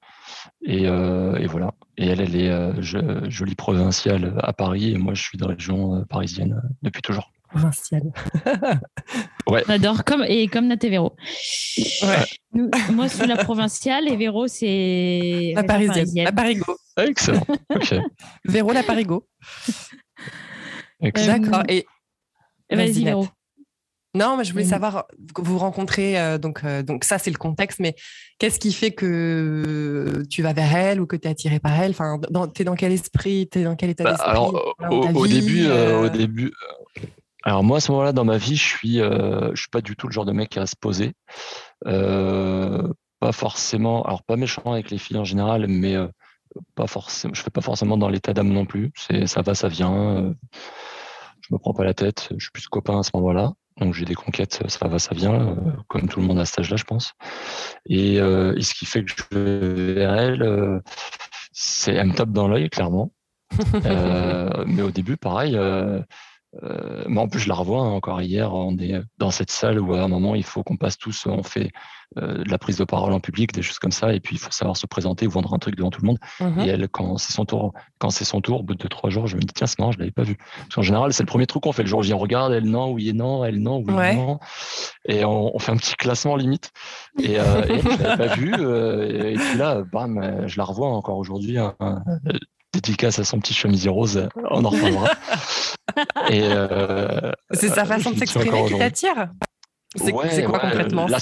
Euh, 0.66 1.36
et, 1.36 1.46
voilà. 1.46 1.72
Et 1.96 2.06
elle, 2.06 2.20
elle 2.20 2.36
est 2.36 2.50
euh, 2.50 3.30
jolie 3.30 3.54
provinciale 3.54 4.38
à 4.42 4.52
Paris 4.52 4.92
et 4.92 4.98
moi, 4.98 5.14
je 5.14 5.22
suis 5.22 5.38
de 5.38 5.44
région 5.44 5.96
euh, 5.96 6.04
parisienne 6.04 6.60
depuis 6.82 7.02
toujours. 7.02 7.30
Provinciale. 7.48 8.12
ouais. 9.48 9.62
J'adore. 9.66 10.04
Comme, 10.04 10.24
et 10.28 10.48
comme 10.48 10.66
Nat 10.66 10.76
et 10.82 10.90
Véro. 10.90 11.16
Ouais. 12.02 12.62
moi, 12.92 13.08
suis 13.08 13.26
la 13.26 13.36
provinciale 13.36 14.08
et 14.08 14.16
Véro, 14.16 14.48
c'est. 14.48 15.52
La 15.54 15.64
parisienne. 15.64 16.24
La 16.24 16.32
Parigo. 16.32 16.76
Excellent. 16.98 17.46
Ok. 17.74 17.94
Véro, 18.44 18.72
la 18.72 18.82
Parigo. 18.82 19.26
D'accord. 21.00 21.62
Et. 21.68 21.86
Vas-y, 22.70 23.04
Véro. 23.04 23.28
Non, 24.14 24.36
mais 24.36 24.44
je 24.44 24.52
voulais 24.52 24.64
savoir, 24.64 25.06
vous 25.36 25.58
rencontrez, 25.58 26.18
euh, 26.18 26.38
donc, 26.38 26.64
euh, 26.64 26.82
donc 26.82 27.04
ça 27.04 27.18
c'est 27.18 27.30
le 27.30 27.36
contexte, 27.36 27.78
mais 27.78 27.94
qu'est-ce 28.38 28.58
qui 28.58 28.72
fait 28.72 28.90
que 28.90 30.22
tu 30.30 30.42
vas 30.42 30.54
vers 30.54 30.74
elle 30.74 31.00
ou 31.00 31.06
que 31.06 31.14
tu 31.14 31.28
es 31.28 31.30
attiré 31.30 31.60
par 31.60 31.78
elle? 31.78 31.90
Enfin, 31.90 32.18
Tu 32.54 32.62
es 32.62 32.64
dans 32.64 32.74
quel 32.74 32.92
esprit? 32.92 33.48
Tu 33.52 33.60
es 33.60 33.64
dans 33.64 33.76
quel 33.76 33.90
état 33.90 34.04
bah, 34.04 34.12
d'esprit? 34.12 34.30
Alors, 34.30 34.74
au, 34.90 35.26
début, 35.26 35.66
euh, 35.66 36.06
au 36.06 36.08
début, 36.08 36.52
alors 37.42 37.62
moi 37.62 37.76
à 37.76 37.80
ce 37.80 37.92
moment-là 37.92 38.12
dans 38.12 38.24
ma 38.24 38.38
vie, 38.38 38.56
je 38.56 38.64
suis, 38.64 38.96
je 38.96 39.52
suis 39.54 39.68
pas 39.70 39.82
du 39.82 39.94
tout 39.94 40.08
le 40.08 40.12
genre 40.12 40.24
de 40.24 40.32
mec 40.32 40.56
à 40.56 40.66
se 40.66 40.74
poser. 40.74 41.12
pas 41.84 43.32
forcément, 43.32 44.04
alors 44.04 44.22
pas 44.22 44.36
méchant 44.36 44.72
avec 44.72 44.90
les 44.90 44.98
filles 44.98 45.18
en 45.18 45.24
général, 45.24 45.66
mais 45.68 45.96
pas 46.74 46.86
forcément, 46.86 47.34
je 47.34 47.42
fais 47.42 47.50
pas 47.50 47.60
forcément 47.60 47.98
dans 47.98 48.08
l'état 48.08 48.32
d'âme 48.32 48.48
non 48.48 48.64
plus. 48.64 48.90
C'est 48.96 49.26
ça 49.26 49.42
va, 49.42 49.54
ça 49.54 49.68
vient. 49.68 50.34
je 51.42 51.52
me 51.52 51.58
prends 51.58 51.74
pas 51.74 51.84
la 51.84 51.92
tête. 51.92 52.30
Je 52.38 52.42
suis 52.42 52.52
plus 52.52 52.68
copain 52.68 53.00
à 53.00 53.02
ce 53.02 53.10
moment-là. 53.12 53.52
Donc 53.80 53.94
j'ai 53.94 54.04
des 54.04 54.14
conquêtes, 54.14 54.62
ça 54.68 54.88
va, 54.88 54.98
ça 54.98 55.14
vient, 55.14 55.34
euh, 55.34 55.54
comme 55.86 56.08
tout 56.08 56.20
le 56.20 56.26
monde 56.26 56.38
à 56.38 56.44
cet 56.44 56.60
âge-là, 56.60 56.76
je 56.76 56.84
pense. 56.84 57.14
Et, 57.86 58.20
euh, 58.20 58.60
ce 58.60 58.74
qui 58.74 58.86
fait 58.86 59.04
que 59.04 59.10
je 59.10 59.38
vais 59.38 59.94
vers 59.94 60.14
elle, 60.14 60.42
euh, 60.42 60.80
c'est 61.52 61.94
elle 61.94 62.08
me 62.08 62.14
tape 62.14 62.30
dans 62.30 62.48
l'œil, 62.48 62.68
clairement. 62.70 63.12
mais 64.66 64.82
au 64.82 64.90
début, 64.90 65.16
pareil. 65.16 65.56
Mais 66.62 67.20
en 67.20 67.28
plus, 67.28 67.40
je 67.40 67.48
la 67.48 67.54
revois 67.54 67.80
hein, 67.80 67.90
encore 67.90 68.20
hier. 68.22 68.54
On 68.54 68.76
est 68.78 69.00
dans 69.18 69.30
cette 69.30 69.50
salle 69.50 69.80
où 69.80 69.94
à 69.94 70.02
un 70.02 70.08
moment, 70.08 70.34
il 70.34 70.44
faut 70.44 70.62
qu'on 70.62 70.76
passe 70.76 70.98
tous. 70.98 71.26
On 71.26 71.42
fait 71.42 71.70
euh, 72.16 72.42
de 72.42 72.50
la 72.50 72.56
prise 72.56 72.78
de 72.78 72.84
parole 72.84 73.12
en 73.12 73.20
public, 73.20 73.52
des 73.52 73.60
choses 73.60 73.78
comme 73.78 73.92
ça. 73.92 74.14
Et 74.14 74.20
puis, 74.20 74.36
il 74.36 74.38
faut 74.38 74.50
savoir 74.50 74.78
se 74.78 74.86
présenter 74.86 75.26
ou 75.26 75.30
vendre 75.30 75.52
un 75.52 75.58
truc 75.58 75.76
devant 75.76 75.90
tout 75.90 76.00
le 76.00 76.06
monde. 76.06 76.18
Mhm. 76.40 76.60
Et 76.60 76.68
elle, 76.68 76.88
quand 76.88 77.18
c'est 77.18 77.34
son 77.34 77.44
tour, 77.44 77.74
quand 77.98 78.08
c'est 78.08 78.24
son 78.24 78.40
tour, 78.40 78.60
au 78.60 78.62
bout 78.62 78.74
de 78.74 78.88
trois 78.88 79.10
jours, 79.10 79.26
je 79.26 79.36
me 79.36 79.42
dis, 79.42 79.52
tiens, 79.54 79.66
c'est 79.66 79.78
marrant, 79.78 79.92
je 79.92 79.98
l'avais 79.98 80.10
pas 80.10 80.22
vu. 80.22 80.36
Parce 80.36 80.76
qu'en 80.76 80.82
général, 80.82 81.12
c'est 81.12 81.22
le 81.22 81.26
premier 81.26 81.46
truc 81.46 81.64
qu'on 81.64 81.72
fait. 81.72 81.82
Le 81.82 81.88
jour 81.88 82.00
où 82.00 82.02
je 82.02 82.14
regarde, 82.14 82.54
elle 82.54 82.64
non, 82.64 82.92
oui 82.92 83.10
et 83.10 83.12
non, 83.12 83.44
elle 83.44 83.60
non, 83.60 83.84
oui 83.86 83.92
et 83.92 84.16
non. 84.16 84.40
Et 85.06 85.24
on, 85.26 85.58
fait 85.58 85.72
un 85.72 85.76
petit 85.76 85.96
classement 85.96 86.34
limite. 86.36 86.70
Et, 87.22 87.38
euh, 87.38 87.62
et 87.64 87.78
je 87.78 88.02
l'avais 88.02 88.28
pas 88.28 88.34
vu. 88.34 88.54
Euh, 88.58 89.32
et, 89.32 89.34
puis 89.34 89.58
là, 89.58 89.82
bam, 89.92 90.46
je 90.46 90.56
la 90.56 90.64
revois 90.64 90.88
encore 90.88 91.18
aujourd'hui. 91.18 91.58
Hein, 91.58 91.76
dédicace 92.80 93.18
à 93.18 93.24
son 93.24 93.38
petit 93.40 93.54
chemisier 93.54 93.90
rose, 93.90 94.28
on 94.50 94.64
en 94.64 94.70
reparlera. 94.70 95.10
c'est 97.52 97.68
sa 97.68 97.84
façon 97.84 98.10
de 98.10 98.18
s'exprimer 98.18 98.66
qui 98.66 98.78
t'attire 98.78 99.28
c'est 99.96 100.12
quoi 100.12 100.58
concrètement? 100.58 101.08
Son 101.08 101.14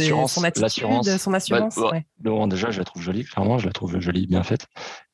attitude, 0.44 1.18
son 1.18 1.32
assurance 1.34 1.76
bah, 1.76 2.00
bah, 2.18 2.46
Déjà, 2.48 2.70
je 2.70 2.78
la 2.78 2.84
trouve 2.84 3.02
jolie, 3.02 3.24
clairement, 3.24 3.58
je 3.58 3.66
la 3.66 3.72
trouve 3.72 3.98
jolie, 4.00 4.26
bien 4.26 4.42
faite. 4.42 4.66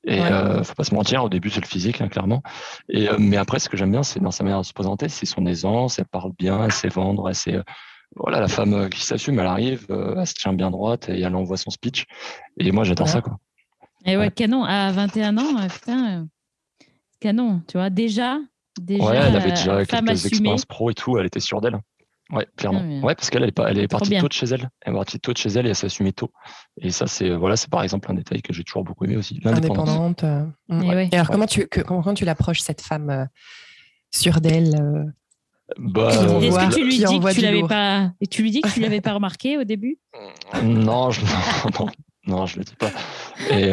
Et 0.04 0.18
ne 0.18 0.25
euh, 0.25 0.64
faut 0.64 0.75
pas 0.75 0.84
se 0.84 0.94
mentir, 0.94 1.22
au 1.25 1.28
début, 1.28 1.50
c'est 1.50 1.61
le 1.61 1.66
physique, 1.66 2.00
hein, 2.00 2.08
clairement. 2.08 2.42
Et, 2.88 3.08
euh, 3.08 3.16
mais 3.18 3.37
après, 3.37 3.58
ce 3.58 3.68
que 3.68 3.76
j'aime 3.76 3.92
bien, 3.92 4.02
c'est 4.02 4.20
dans 4.20 4.30
sa 4.30 4.42
manière 4.42 4.61
de 4.61 4.66
se 4.66 4.72
présenter, 4.72 5.08
c'est 5.08 5.26
son 5.26 5.46
aisance, 5.46 5.99
elle 5.99 6.06
parle 6.06 6.32
bien, 6.38 6.64
elle 6.64 6.72
sait 6.72 6.88
vendre, 6.88 7.28
elle 7.28 7.34
sait. 7.34 7.56
Euh, 7.56 7.62
voilà, 8.16 8.40
la 8.40 8.49
femme 8.49 8.90
qui 8.90 9.02
s'assume, 9.02 9.38
elle 9.38 9.46
arrive, 9.46 9.87
elle 9.88 10.26
se 10.26 10.34
tient 10.34 10.52
bien 10.52 10.70
droite 10.70 11.08
et 11.08 11.20
elle 11.20 11.34
envoie 11.34 11.56
son 11.56 11.70
speech. 11.70 12.04
Et 12.58 12.70
moi, 12.70 12.84
j'adore 12.84 13.08
ça, 13.08 13.22
quoi. 13.22 13.38
Et 14.04 14.16
ouais, 14.16 14.30
canon, 14.30 14.64
à 14.64 14.90
21 14.92 15.38
ans, 15.38 15.68
putain, 15.68 16.26
canon, 17.21 17.62
tu 17.68 17.78
vois, 17.78 17.90
déjà. 17.90 18.38
déjà 18.80 19.04
ouais, 19.04 19.16
elle 19.16 19.37
avait 19.37 19.50
déjà 19.50 19.85
quelques 19.85 20.26
expériences 20.26 20.64
pro 20.64 20.90
et 20.90 20.94
tout, 20.94 21.18
elle 21.18 21.26
était 21.26 21.40
sûre 21.40 21.61
d'elle. 21.61 21.78
Ouais, 22.32 22.47
clairement. 22.56 22.80
Ah 22.82 23.06
ouais, 23.06 23.14
parce 23.14 23.28
qu'elle 23.28 23.44
est, 23.44 23.59
elle 23.59 23.78
est 23.78 23.88
partie 23.88 24.18
tôt 24.18 24.28
de 24.28 24.32
chez 24.32 24.47
elle. 24.47 24.71
Elle 24.80 24.94
est 24.94 24.97
partie 24.97 25.21
tôt 25.21 25.32
de 25.32 25.38
chez 25.38 25.50
elle 25.50 25.66
et 25.66 25.71
elle 25.71 25.76
s'assumait 25.76 26.12
tôt. 26.12 26.30
Et 26.80 26.90
ça, 26.90 27.06
c'est 27.06 27.30
voilà, 27.30 27.56
c'est 27.56 27.68
par 27.68 27.82
exemple 27.82 28.11
un 28.11 28.14
détail 28.14 28.40
que 28.40 28.54
j'ai 28.54 28.64
toujours 28.64 28.85
beaucoup 28.85 29.04
aimé 29.04 29.16
aussi. 29.16 29.38
L'indépendante. 29.44 30.25
Euh, 30.25 30.47
mm. 30.68 30.82
et, 30.82 31.14
alors, 31.14 31.28
comment 31.28 31.47
tu, 31.47 31.66
comment, 31.66 32.14
tu 32.14 32.25
l'approches 32.25 32.61
cette 32.61 32.80
femme 32.80 33.11
euh, 33.11 33.25
sûre 34.11 34.40
d'elle 34.40 34.75
euh, 34.80 35.04
bah, 35.78 36.09
Est-ce 36.11 36.68
que 36.68 36.75
tu 36.75 36.85
lui 36.85 36.97
dis 36.97 37.04
que 37.04 37.35
tu 37.35 37.40
l'avais 37.42 37.66
pas 37.66 38.12
et 38.21 38.26
tu 38.26 38.42
lui 38.42 38.50
dis 38.50 38.62
que 38.62 38.71
tu 38.71 38.80
l'avais 38.80 39.02
pas 39.02 39.12
remarqué 39.12 39.59
au 39.59 39.64
début? 39.64 39.99
Non, 40.62 41.11
je, 41.11 41.21
non, 41.78 41.87
non, 42.26 42.46
je 42.46 42.58
le 42.58 42.64
dis 42.64 42.76
pas. 42.76 42.90
Et 43.50 43.72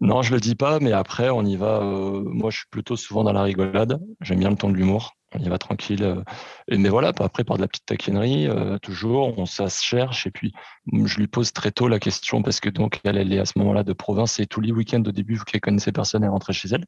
non, 0.00 0.22
je 0.22 0.32
le 0.32 0.40
dis 0.40 0.54
pas, 0.54 0.78
mais 0.80 0.92
après, 0.92 1.30
on 1.30 1.42
y 1.42 1.56
va. 1.56 1.80
moi, 1.80 2.50
je 2.50 2.58
suis 2.58 2.66
plutôt 2.70 2.96
souvent 2.96 3.24
dans 3.24 3.32
la 3.32 3.42
rigolade. 3.42 4.00
J'aime 4.20 4.38
bien 4.38 4.50
le 4.50 4.56
ton 4.56 4.70
de 4.70 4.76
l'humour. 4.76 5.14
On 5.34 5.40
y 5.40 5.48
va 5.48 5.58
tranquille. 5.58 6.22
mais 6.70 6.88
voilà, 6.88 7.12
après, 7.18 7.44
par 7.44 7.56
de 7.56 7.62
la 7.62 7.68
petite 7.68 7.86
taquinerie, 7.86 8.48
toujours, 8.82 9.38
on 9.38 9.46
ça 9.46 9.68
se 9.68 9.82
cherche. 9.82 10.26
Et 10.26 10.30
puis, 10.30 10.52
je 10.92 11.18
lui 11.18 11.26
pose 11.26 11.52
très 11.52 11.72
tôt 11.72 11.88
la 11.88 11.98
question 11.98 12.42
parce 12.42 12.60
que 12.60 12.68
donc, 12.68 13.00
elle, 13.04 13.16
elle 13.16 13.32
est 13.32 13.40
à 13.40 13.46
ce 13.46 13.58
moment-là 13.58 13.82
de 13.82 13.92
province 13.92 14.38
et 14.38 14.46
tous 14.46 14.60
les 14.60 14.72
week-ends 14.72 15.02
au 15.06 15.12
début, 15.12 15.34
vous 15.34 15.44
qui 15.44 15.58
connaissez 15.58 15.92
personne, 15.92 16.22
elle 16.22 16.30
rentrait 16.30 16.52
chez 16.52 16.68
elle. 16.72 16.84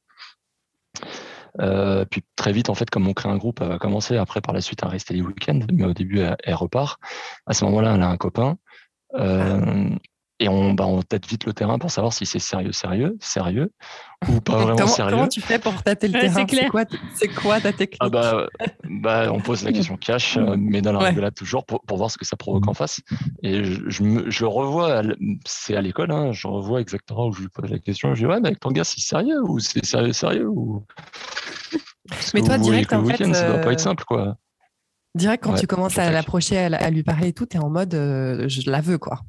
Euh, 1.61 2.05
puis 2.05 2.23
très 2.37 2.53
vite, 2.53 2.69
en 2.69 2.75
fait, 2.75 2.89
comme 2.91 3.09
on 3.09 3.15
crée 3.15 3.29
un 3.29 3.37
groupe, 3.37 3.61
elle 3.61 3.69
va 3.69 3.79
commencer 3.79 4.17
après 4.17 4.41
par 4.41 4.55
la 4.55 4.61
suite 4.61 4.83
à 4.83 4.89
rester 4.89 5.15
les 5.15 5.23
week-ends, 5.23 5.61
mais 5.73 5.85
au 5.85 5.95
début, 5.95 6.21
elle, 6.21 6.55
repart. 6.55 7.01
À 7.47 7.55
ce 7.55 7.65
moment-là, 7.65 7.95
elle 7.95 8.03
a 8.03 8.09
un 8.09 8.17
copain. 8.17 8.59
Euh, 9.15 9.91
et 10.41 10.49
on, 10.49 10.73
bah, 10.73 10.87
on 10.87 11.03
tête 11.03 11.27
vite 11.27 11.47
le 11.47 11.53
terrain 11.53 11.79
pour 11.79 11.91
savoir 11.91 12.13
si 12.13 12.25
c'est 12.25 12.39
sérieux, 12.39 12.73
sérieux, 12.73 13.17
sérieux 13.21 13.73
ou 14.29 14.41
pas 14.41 14.57
vraiment 14.59 14.87
sérieux. 14.87 15.17
Comment 15.17 15.29
tu 15.29 15.41
fais 15.41 15.59
pour 15.59 15.83
tâter 15.83 16.07
le 16.07 16.21
terrain? 16.21 16.47
C'est 17.15 17.29
quoi, 17.29 17.61
ta 17.61 17.73
technique? 17.73 17.99
Ah 18.01 18.09
bah, 18.09 18.47
bah, 18.85 19.33
On 19.33 19.41
pose 19.41 19.65
la 19.65 19.73
question 19.73 19.97
cash, 19.97 20.37
euh, 20.37 20.55
mais 20.57 20.81
dans 20.81 20.93
la 20.93 21.01
rigolade 21.01 21.35
toujours 21.35 21.67
pour, 21.67 21.81
pour, 21.83 21.99
voir 21.99 22.11
ce 22.11 22.19
que 22.19 22.25
ça 22.25 22.37
provoque 22.37 22.69
en 22.69 22.75
face. 22.75 23.01
Et 23.43 23.65
je, 23.65 23.89
je, 23.89 24.31
je 24.31 24.45
revois, 24.45 25.03
c'est 25.45 25.77
à 25.77 25.81
l'école, 25.81 26.13
hein, 26.13 26.31
je 26.33 26.47
revois 26.47 26.81
exactement 26.81 27.27
où 27.27 27.33
je 27.33 27.41
lui 27.41 27.49
pose 27.49 27.71
la 27.71 27.79
question. 27.79 28.15
Je 28.15 28.21
dis 28.21 28.27
Ouais, 28.27 28.41
mais 28.41 28.49
avec 28.49 28.61
ton 28.61 28.71
gars, 28.71 28.85
c'est 28.85 29.01
sérieux 29.01 29.43
ou 29.43 29.59
c'est 29.59 29.85
sérieux, 29.85 30.13
sérieux 30.13 30.47
ou... 30.49 30.85
mais 32.33 32.43
toi, 32.43 32.59
direct, 32.59 32.93
en 32.93 33.05
fait. 33.05 33.35
Ça 33.35 33.49
doit 33.49 33.59
pas 33.59 33.73
être 33.73 33.81
euh, 33.81 33.83
simple, 33.83 34.05
quoi. 34.05 34.37
Direct, 35.17 35.43
quand 35.43 35.55
tu 35.55 35.67
commences 35.67 35.99
à 35.99 36.13
l'approcher, 36.13 36.59
à, 36.59 36.91
lui 36.91 37.03
parler 37.03 37.29
et 37.29 37.33
tout, 37.33 37.47
tu 37.47 37.57
es 37.57 37.61
en 37.61 37.71
mode 37.71 37.95
euh, 37.95 38.49
je 38.49 38.71
la 38.71 38.81
veux, 38.81 38.99
quoi. 38.99 39.21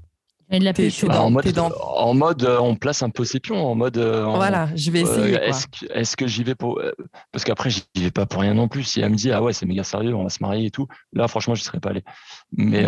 Bah, 0.49 1.21
en, 1.21 1.29
mode, 1.29 1.59
en 1.59 2.13
mode, 2.15 2.43
euh, 2.43 2.59
on 2.59 2.75
place 2.75 3.03
un 3.03 3.11
peu 3.11 3.23
ses 3.23 3.39
pions. 3.39 3.63
En 3.67 3.75
mode, 3.75 3.97
euh, 3.97 4.25
voilà, 4.25 4.67
je 4.75 4.89
vais 4.89 5.01
essayer. 5.01 5.35
est-ce, 5.35 6.17
que, 6.17 6.25
j'y 6.25 6.43
vais 6.43 6.55
pour. 6.55 6.79
Euh, 6.79 6.91
parce 7.31 7.43
qu'après, 7.43 7.69
j'y 7.69 7.83
vais 7.95 8.09
pas 8.09 8.25
pour 8.25 8.41
rien 8.41 8.55
non 8.55 8.67
plus. 8.67 8.83
Si 8.83 8.99
elle 8.99 9.11
me 9.11 9.15
dit, 9.15 9.31
ah 9.31 9.43
ouais, 9.43 9.53
c'est 9.53 9.67
méga 9.67 9.83
sérieux, 9.83 10.15
on 10.15 10.23
va 10.23 10.29
se 10.29 10.41
marier 10.41 10.65
et 10.65 10.71
tout, 10.71 10.87
là, 11.13 11.27
franchement, 11.27 11.53
je 11.53 11.61
serais 11.61 11.79
pas 11.79 11.89
allé. 11.91 12.03
Mais, 12.51 12.85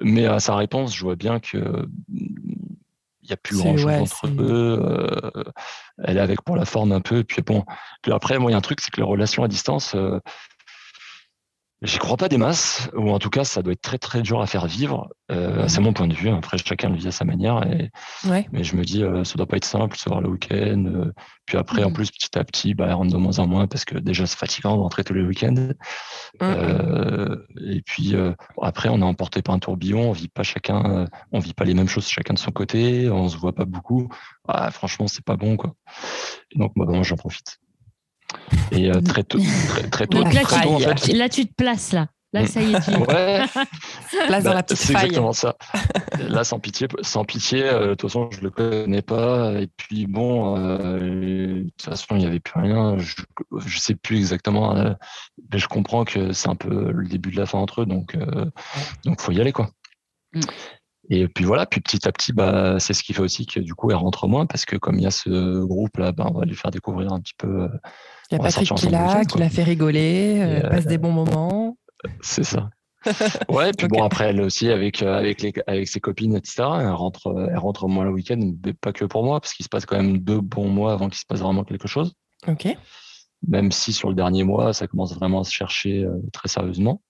mais 0.00 0.26
à 0.26 0.38
sa 0.38 0.54
réponse, 0.54 0.94
je 0.94 1.02
vois 1.02 1.16
bien 1.16 1.40
que. 1.40 1.86
Il 3.22 3.30
n'y 3.30 3.32
a 3.32 3.38
plus 3.38 3.56
grand 3.56 3.76
chose 3.76 3.92
entre 3.92 4.28
eux. 4.38 5.44
elle 6.04 6.18
est 6.18 6.20
avec 6.20 6.42
pour 6.42 6.56
la 6.56 6.64
forme 6.64 6.92
un 6.92 7.00
peu. 7.00 7.24
Puis 7.24 7.42
bon, 7.42 7.64
puis 8.02 8.12
après, 8.12 8.38
moi, 8.38 8.50
il 8.50 8.52
y 8.52 8.54
a 8.54 8.58
un 8.58 8.60
truc, 8.60 8.80
c'est 8.82 8.90
que 8.90 8.98
les 8.98 9.06
relations 9.06 9.42
à 9.42 9.48
distance, 9.48 9.96
J'y 11.86 11.98
crois 11.98 12.16
pas 12.16 12.28
des 12.28 12.36
masses, 12.36 12.90
ou 12.94 13.10
en 13.12 13.20
tout 13.20 13.30
cas, 13.30 13.44
ça 13.44 13.62
doit 13.62 13.72
être 13.72 13.80
très 13.80 13.98
très 13.98 14.20
dur 14.20 14.40
à 14.40 14.46
faire 14.48 14.66
vivre. 14.66 15.08
Euh, 15.30 15.68
c'est 15.68 15.80
mon 15.80 15.92
point 15.92 16.08
de 16.08 16.14
vue. 16.14 16.28
Après, 16.30 16.58
chacun 16.58 16.88
le 16.88 16.96
vit 16.96 17.06
à 17.06 17.12
sa 17.12 17.24
manière. 17.24 17.64
Et... 17.70 17.92
Mais 18.50 18.64
je 18.64 18.74
me 18.74 18.82
dis, 18.82 19.04
euh, 19.04 19.22
ça 19.22 19.36
doit 19.36 19.46
pas 19.46 19.56
être 19.56 19.64
simple, 19.64 19.96
se 19.96 20.08
voir 20.08 20.20
le 20.20 20.28
week-end. 20.28 20.84
Euh, 20.86 21.12
puis 21.44 21.56
après, 21.56 21.84
en 21.84 21.92
plus, 21.92 22.10
petit 22.10 22.36
à 22.36 22.42
petit, 22.42 22.74
bah, 22.74 22.92
rentre 22.92 23.12
de 23.12 23.16
moins 23.16 23.38
en 23.38 23.46
moins 23.46 23.68
parce 23.68 23.84
que 23.84 23.96
déjà, 23.98 24.26
c'est 24.26 24.36
fatigant 24.36 24.76
de 24.76 24.82
rentrer 24.82 25.04
tous 25.04 25.14
les 25.14 25.22
week-ends. 25.22 25.74
et 26.40 27.82
puis 27.82 28.16
après, 28.60 28.88
on 28.88 28.98
est 28.98 29.04
emporté 29.04 29.42
par 29.42 29.54
un 29.54 29.60
tourbillon. 29.60 30.10
On 30.10 30.12
vit 30.12 30.28
pas 30.28 30.42
chacun, 30.42 31.06
on 31.30 31.38
vit 31.38 31.54
pas 31.54 31.64
les 31.64 31.74
mêmes 31.74 31.88
choses 31.88 32.08
chacun 32.08 32.34
de 32.34 32.40
son 32.40 32.50
côté. 32.50 33.08
On 33.08 33.28
se 33.28 33.36
voit 33.36 33.54
pas 33.54 33.64
beaucoup. 33.64 34.08
Ah, 34.48 34.72
franchement, 34.72 35.06
c'est 35.06 35.24
pas 35.24 35.36
bon, 35.36 35.56
quoi. 35.56 35.74
donc, 36.56 36.72
moi, 36.74 36.84
bah, 36.84 37.00
j'en 37.02 37.16
profite. 37.16 37.60
Et 38.72 38.90
euh, 38.90 39.00
très 39.00 39.22
tôt, 39.22 39.38
très, 39.90 40.06
tôt, 40.06 40.22
là, 40.22 40.94
tu, 40.94 41.12
là, 41.12 41.28
tu 41.28 41.46
te 41.46 41.54
places 41.54 41.92
là. 41.92 42.08
Là, 42.32 42.46
ça 42.46 42.60
y 42.60 42.74
est, 42.74 42.80
tu 42.80 42.90
ouais. 43.10 43.44
Place 44.26 44.44
dans 44.44 44.52
la 44.52 44.62
petite 44.62 44.78
C'est 44.78 44.92
exactement 44.92 45.32
ça. 45.32 45.56
Là, 46.28 46.44
sans 46.44 46.58
pitié, 46.58 46.88
sans 47.00 47.24
pitié. 47.24 47.62
Euh, 47.62 47.90
de 47.90 47.94
toute 47.94 48.10
façon, 48.10 48.28
je 48.30 48.40
le 48.40 48.50
connais 48.50 49.00
pas. 49.00 49.52
Et 49.52 49.68
puis 49.76 50.06
bon, 50.06 50.56
euh, 50.58 50.98
de 50.98 51.62
toute 51.62 51.82
façon, 51.82 52.16
il 52.16 52.18
n'y 52.18 52.26
avait 52.26 52.40
plus 52.40 52.60
rien. 52.60 52.98
Je, 52.98 53.14
je 53.64 53.78
sais 53.78 53.94
plus 53.94 54.18
exactement, 54.18 54.74
mais 54.74 55.58
je 55.58 55.68
comprends 55.68 56.04
que 56.04 56.32
c'est 56.32 56.48
un 56.48 56.56
peu 56.56 56.90
le 56.90 57.08
début 57.08 57.30
de 57.30 57.36
la 57.36 57.46
fin 57.46 57.58
entre 57.58 57.82
eux, 57.82 57.86
donc 57.86 58.16
donc 59.04 59.20
faut 59.20 59.32
y 59.32 59.40
aller 59.40 59.52
quoi. 59.52 59.70
Mm. 60.34 60.40
Et 61.08 61.28
puis 61.28 61.44
voilà, 61.44 61.66
puis 61.66 61.80
petit 61.80 62.06
à 62.08 62.12
petit, 62.12 62.32
bah, 62.32 62.78
c'est 62.80 62.92
ce 62.92 63.02
qui 63.02 63.12
fait 63.12 63.22
aussi 63.22 63.46
que 63.46 63.60
du 63.60 63.74
coup, 63.74 63.90
elle 63.90 63.96
rentre 63.96 64.26
moins 64.26 64.46
parce 64.46 64.64
que 64.64 64.76
comme 64.76 64.98
il 64.98 65.02
y 65.02 65.06
a 65.06 65.12
ce 65.12 65.64
groupe-là, 65.64 66.12
bah, 66.12 66.26
on 66.32 66.38
va 66.38 66.44
lui 66.44 66.56
faire 66.56 66.70
découvrir 66.70 67.12
un 67.12 67.20
petit 67.20 67.34
peu. 67.38 67.62
Euh, 67.62 67.68
il 68.30 68.36
y 68.36 68.40
a 68.40 68.42
Patrick 68.42 68.74
qui 68.74 68.88
l'a, 68.88 69.24
qui 69.24 69.38
l'a 69.38 69.48
fait 69.48 69.62
rigoler, 69.62 70.40
euh, 70.40 70.68
passe 70.68 70.86
des 70.86 70.98
bons 70.98 71.12
moments. 71.12 71.76
C'est 72.20 72.44
ça. 72.44 72.70
ouais, 73.48 73.70
puis 73.70 73.86
bon, 73.86 74.02
après, 74.02 74.30
elle 74.30 74.40
aussi, 74.40 74.68
avec, 74.68 75.00
euh, 75.00 75.16
avec, 75.16 75.42
les, 75.42 75.52
avec 75.68 75.86
ses 75.86 76.00
copines, 76.00 76.34
etc., 76.34 76.64
elle 76.80 76.88
rentre, 76.88 77.32
elle 77.50 77.58
rentre 77.58 77.86
moins 77.86 78.04
le 78.04 78.10
week-end, 78.10 78.40
mais 78.64 78.72
pas 78.72 78.92
que 78.92 79.04
pour 79.04 79.22
moi, 79.22 79.40
parce 79.40 79.54
qu'il 79.54 79.62
se 79.62 79.68
passe 79.68 79.86
quand 79.86 79.96
même 79.96 80.18
deux 80.18 80.40
bons 80.40 80.68
mois 80.68 80.92
avant 80.92 81.08
qu'il 81.08 81.18
se 81.18 81.26
passe 81.26 81.38
vraiment 81.38 81.62
quelque 81.62 81.86
chose. 81.86 82.14
Ok. 82.48 82.66
Même 83.46 83.70
si 83.70 83.92
sur 83.92 84.08
le 84.08 84.16
dernier 84.16 84.42
mois, 84.42 84.72
ça 84.72 84.88
commence 84.88 85.14
vraiment 85.14 85.40
à 85.40 85.44
se 85.44 85.52
chercher 85.52 86.04
très 86.32 86.48
sérieusement. 86.48 87.00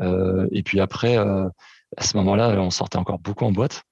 et 0.00 0.62
puis 0.62 0.80
après, 0.80 1.18
à 1.96 2.02
ce 2.02 2.16
moment-là, 2.16 2.50
on 2.60 2.70
sortait 2.70 2.98
encore 2.98 3.18
beaucoup 3.18 3.44
en 3.44 3.52
boîte. 3.52 3.84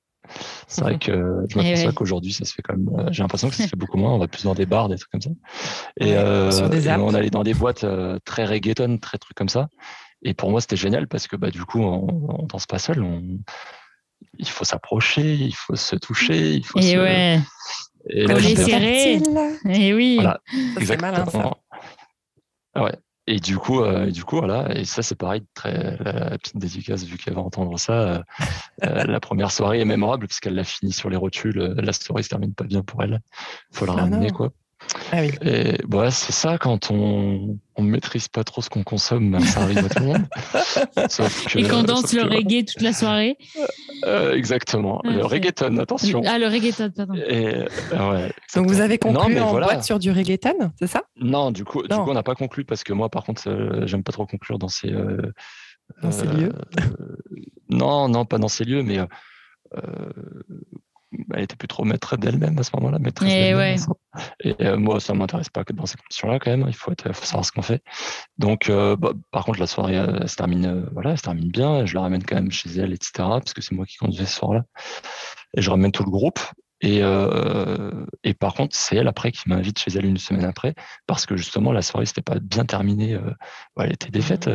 C'est 0.68 0.82
vrai 0.82 0.98
que 0.98 1.44
je 1.48 1.56
m'aperçois 1.56 1.90
eh 1.90 1.94
qu'aujourd'hui, 1.94 2.32
ça 2.32 2.44
se 2.44 2.54
fait 2.54 2.62
quand 2.62 2.76
même. 2.76 2.88
Euh, 2.98 3.08
j'ai 3.10 3.22
l'impression 3.22 3.48
que 3.48 3.54
ça 3.54 3.64
se 3.64 3.68
fait 3.68 3.76
beaucoup 3.76 3.98
moins. 3.98 4.12
On 4.12 4.18
va 4.18 4.28
plus 4.28 4.44
dans 4.44 4.54
des 4.54 4.66
bars, 4.66 4.88
des 4.88 4.96
trucs 4.96 5.10
comme 5.10 5.20
ça. 5.20 5.30
Et, 5.98 6.14
euh, 6.16 6.50
on 6.98 7.14
allait 7.14 7.30
dans 7.30 7.42
des 7.42 7.54
boîtes 7.54 7.84
euh, 7.84 8.18
très 8.24 8.44
reggaeton, 8.44 8.98
très 8.98 9.18
trucs 9.18 9.36
comme 9.36 9.48
ça. 9.48 9.68
Et 10.22 10.34
pour 10.34 10.50
moi, 10.50 10.60
c'était 10.60 10.76
génial 10.76 11.08
parce 11.08 11.26
que 11.26 11.36
bah, 11.36 11.50
du 11.50 11.64
coup, 11.64 11.80
on, 11.80 12.46
danse 12.46 12.66
pas 12.66 12.78
seul. 12.78 13.04
Il 14.38 14.48
faut 14.48 14.64
s'approcher, 14.64 15.34
il 15.34 15.54
faut 15.54 15.76
se 15.76 15.96
toucher, 15.96 16.52
il 16.52 16.64
faut 16.64 16.78
et 16.78 16.82
se. 16.82 16.96
Ouais. 16.98 17.40
Et 18.08 18.26
les 18.26 18.56
serrer. 18.56 19.20
Et 19.68 19.94
oui. 19.94 20.16
Voilà, 20.16 20.40
exactement. 20.78 21.12
Malin, 21.12 21.26
ça. 21.26 22.82
Ouais. 22.82 22.94
Et 23.26 23.38
du 23.38 23.58
coup, 23.58 23.80
euh, 23.80 24.10
du 24.10 24.24
coup, 24.24 24.38
voilà. 24.38 24.76
Et 24.76 24.84
ça, 24.84 25.02
c'est 25.02 25.14
pareil, 25.14 25.42
très, 25.54 25.96
la 26.00 26.38
petite 26.38 26.56
dédicace, 26.56 27.04
vu 27.04 27.16
qu'elle 27.16 27.34
va 27.34 27.42
entendre 27.42 27.78
ça. 27.78 27.92
Euh, 27.92 28.22
euh, 28.84 29.04
la 29.04 29.20
première 29.20 29.52
soirée 29.52 29.80
est 29.80 29.84
mémorable 29.84 30.26
parce 30.26 30.40
qu'elle 30.40 30.54
l'a 30.54 30.64
fini 30.64 30.92
sur 30.92 31.10
les 31.10 31.16
rotules. 31.16 31.58
La 31.76 31.92
soirée 31.92 32.22
se 32.22 32.28
termine 32.28 32.54
pas 32.54 32.64
bien 32.64 32.82
pour 32.82 33.02
elle. 33.02 33.20
Faut 33.72 33.86
la 33.86 33.92
ah 33.92 33.96
ramener, 33.96 34.30
quoi. 34.30 34.50
Ah 35.12 35.20
oui. 35.20 35.30
Et 35.42 35.78
bah, 35.86 36.10
c'est 36.10 36.32
ça, 36.32 36.58
quand 36.58 36.90
on 36.90 37.58
ne 37.78 37.82
maîtrise 37.82 38.28
pas 38.28 38.44
trop 38.44 38.62
ce 38.62 38.70
qu'on 38.70 38.82
consomme, 38.82 39.30
ben, 39.30 39.40
ça 39.40 39.62
arrive 39.62 39.78
à 39.78 39.88
tout 39.88 40.00
le 40.00 40.06
monde. 40.06 40.26
et 41.56 41.68
qu'on 41.68 41.82
danse 41.82 42.12
le 42.12 42.22
reggae 42.22 42.64
toute 42.64 42.82
la 42.82 42.92
soirée. 42.92 43.36
Euh, 44.04 44.34
exactement. 44.34 45.00
le 45.04 45.24
reggaeton, 45.24 45.76
attention. 45.78 46.22
Ah, 46.26 46.38
le 46.38 46.46
reggaeton, 46.46 46.90
pardon. 46.90 47.14
Et, 47.14 47.66
ouais, 47.92 48.32
Donc 48.54 48.66
vous 48.68 48.80
avez 48.80 48.98
conclu 48.98 49.40
en 49.40 49.52
boîte 49.52 49.84
sur 49.84 49.98
du 49.98 50.10
reggaeton, 50.10 50.72
c'est 50.78 50.86
ça? 50.86 51.02
Non, 51.16 51.50
du 51.50 51.64
coup, 51.64 51.82
du 51.82 51.88
coup 51.88 52.10
on 52.10 52.14
n'a 52.14 52.22
pas 52.22 52.34
conclu 52.34 52.64
parce 52.64 52.84
que 52.84 52.92
moi, 52.92 53.08
par 53.08 53.24
contre, 53.24 53.48
euh, 53.48 53.86
j'aime 53.86 54.02
pas 54.02 54.12
trop 54.12 54.26
conclure 54.26 54.58
dans 54.58 54.68
ces. 54.68 54.92
Euh, 54.92 55.32
dans 56.02 56.12
ces 56.12 56.26
lieux 56.26 56.52
Non, 57.68 58.08
non, 58.08 58.24
pas 58.24 58.38
dans 58.38 58.48
ces 58.48 58.64
lieux, 58.64 58.82
mais 58.82 58.98
elle 61.34 61.42
était 61.42 61.56
plus 61.56 61.68
trop 61.68 61.84
maître 61.84 62.16
d'elle-même 62.16 62.58
à 62.58 62.62
ce 62.62 62.70
moment-là, 62.74 62.98
maîtresse 62.98 63.32
Et, 63.32 63.54
ouais. 63.54 63.76
et 64.44 64.54
euh, 64.60 64.76
moi, 64.76 65.00
ça 65.00 65.14
m'intéresse 65.14 65.48
pas 65.48 65.64
que 65.64 65.72
dans 65.72 65.86
ces 65.86 65.96
conditions-là 65.96 66.38
quand 66.38 66.50
même. 66.50 66.64
Il 66.68 66.74
faut, 66.74 66.92
être, 66.92 67.12
faut 67.12 67.24
savoir 67.24 67.44
ce 67.44 67.52
qu'on 67.52 67.62
fait. 67.62 67.82
Donc, 68.38 68.68
euh, 68.68 68.96
bah, 68.96 69.12
par 69.30 69.44
contre, 69.44 69.58
la 69.58 69.66
soirée, 69.66 69.94
elle, 69.94 70.28
se 70.28 70.36
termine, 70.36 70.66
euh, 70.66 70.86
voilà, 70.92 71.10
elle 71.10 71.18
se 71.18 71.22
termine 71.22 71.48
bien. 71.50 71.84
Je 71.84 71.94
la 71.94 72.02
ramène 72.02 72.22
quand 72.24 72.36
même 72.36 72.50
chez 72.50 72.70
elle, 72.70 72.92
etc. 72.92 73.12
Parce 73.16 73.54
que 73.54 73.60
c'est 73.60 73.74
moi 73.74 73.86
qui 73.86 73.96
conduisais 73.96 74.26
ce 74.26 74.36
soir-là. 74.36 74.64
Et 75.56 75.62
je 75.62 75.70
ramène 75.70 75.92
tout 75.92 76.04
le 76.04 76.10
groupe. 76.10 76.38
Et, 76.82 77.02
et 78.24 78.32
par 78.32 78.54
contre, 78.54 78.74
c'est 78.74 78.96
elle 78.96 79.06
après 79.08 79.32
qui 79.32 79.50
m'invite 79.50 79.78
chez 79.78 79.90
elle 79.98 80.06
une 80.06 80.16
semaine 80.16 80.46
après, 80.46 80.74
parce 81.06 81.26
que 81.26 81.36
justement 81.36 81.72
la 81.72 81.82
soirée 81.82 82.06
s'était 82.06 82.22
pas 82.22 82.38
bien 82.40 82.64
terminée. 82.64 83.18
elle 83.78 83.92
était 83.92 84.08
défaite. 84.08 84.48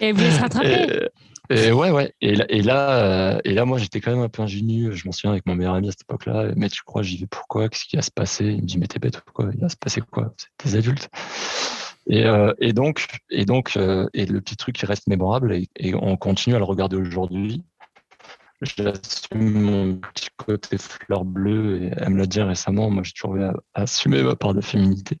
et 0.00 0.12
vous 0.12 0.20
se 0.20 0.40
rattraper 0.40 1.08
et 1.50 1.72
ouais, 1.72 1.90
ouais. 1.90 2.12
Et 2.20 2.34
là, 2.34 2.44
et 2.48 2.62
là, 2.62 3.34
euh, 3.34 3.40
et 3.44 3.54
là 3.54 3.64
moi, 3.64 3.78
j'étais 3.78 4.00
quand 4.00 4.10
même 4.10 4.22
un 4.22 4.28
peu 4.28 4.42
ingénu. 4.42 4.92
Je 4.92 5.06
m'en 5.06 5.12
souviens 5.12 5.30
avec 5.30 5.46
mon 5.46 5.54
meilleur 5.54 5.74
ami 5.74 5.88
à 5.88 5.92
cette 5.92 6.02
époque-là. 6.02 6.52
Mais 6.56 6.68
tu 6.68 6.82
crois, 6.82 7.02
j'y 7.02 7.16
vais 7.18 7.26
pourquoi 7.26 7.68
Qu'est-ce 7.68 7.84
qui 7.84 7.96
va 7.96 8.02
se 8.02 8.10
passer? 8.10 8.46
Il 8.46 8.62
me 8.62 8.66
dit, 8.66 8.78
mais 8.78 8.86
t'es 8.86 8.98
bête 8.98 9.18
ou 9.18 9.32
quoi? 9.32 9.50
Il 9.54 9.60
va 9.60 9.68
se 9.68 9.76
passer 9.76 10.00
quoi? 10.00 10.34
C'est 10.36 10.70
des 10.70 10.76
adultes. 10.76 11.08
Et, 12.08 12.24
euh, 12.24 12.54
et, 12.58 12.72
donc, 12.72 13.06
et 13.30 13.44
donc, 13.44 13.76
euh, 13.76 14.08
et 14.14 14.26
le 14.26 14.40
petit 14.40 14.56
truc 14.56 14.76
qui 14.76 14.86
reste 14.86 15.06
mémorable, 15.08 15.54
et, 15.54 15.94
on 15.94 16.16
continue 16.16 16.56
à 16.56 16.58
le 16.58 16.64
regarder 16.64 16.96
aujourd'hui. 16.96 17.64
J'assume 18.62 19.50
mon 19.50 19.96
petit 19.96 20.28
côté 20.36 20.78
fleur 20.78 21.24
bleue, 21.24 21.82
et 21.82 21.90
elle 21.96 22.10
me 22.10 22.18
l'a 22.18 22.26
dit 22.26 22.40
récemment. 22.40 22.90
Moi, 22.90 23.02
j'ai 23.04 23.12
toujours 23.12 23.36
assumé 23.74 24.22
ma 24.22 24.36
part 24.36 24.54
de 24.54 24.60
féminité. 24.60 25.18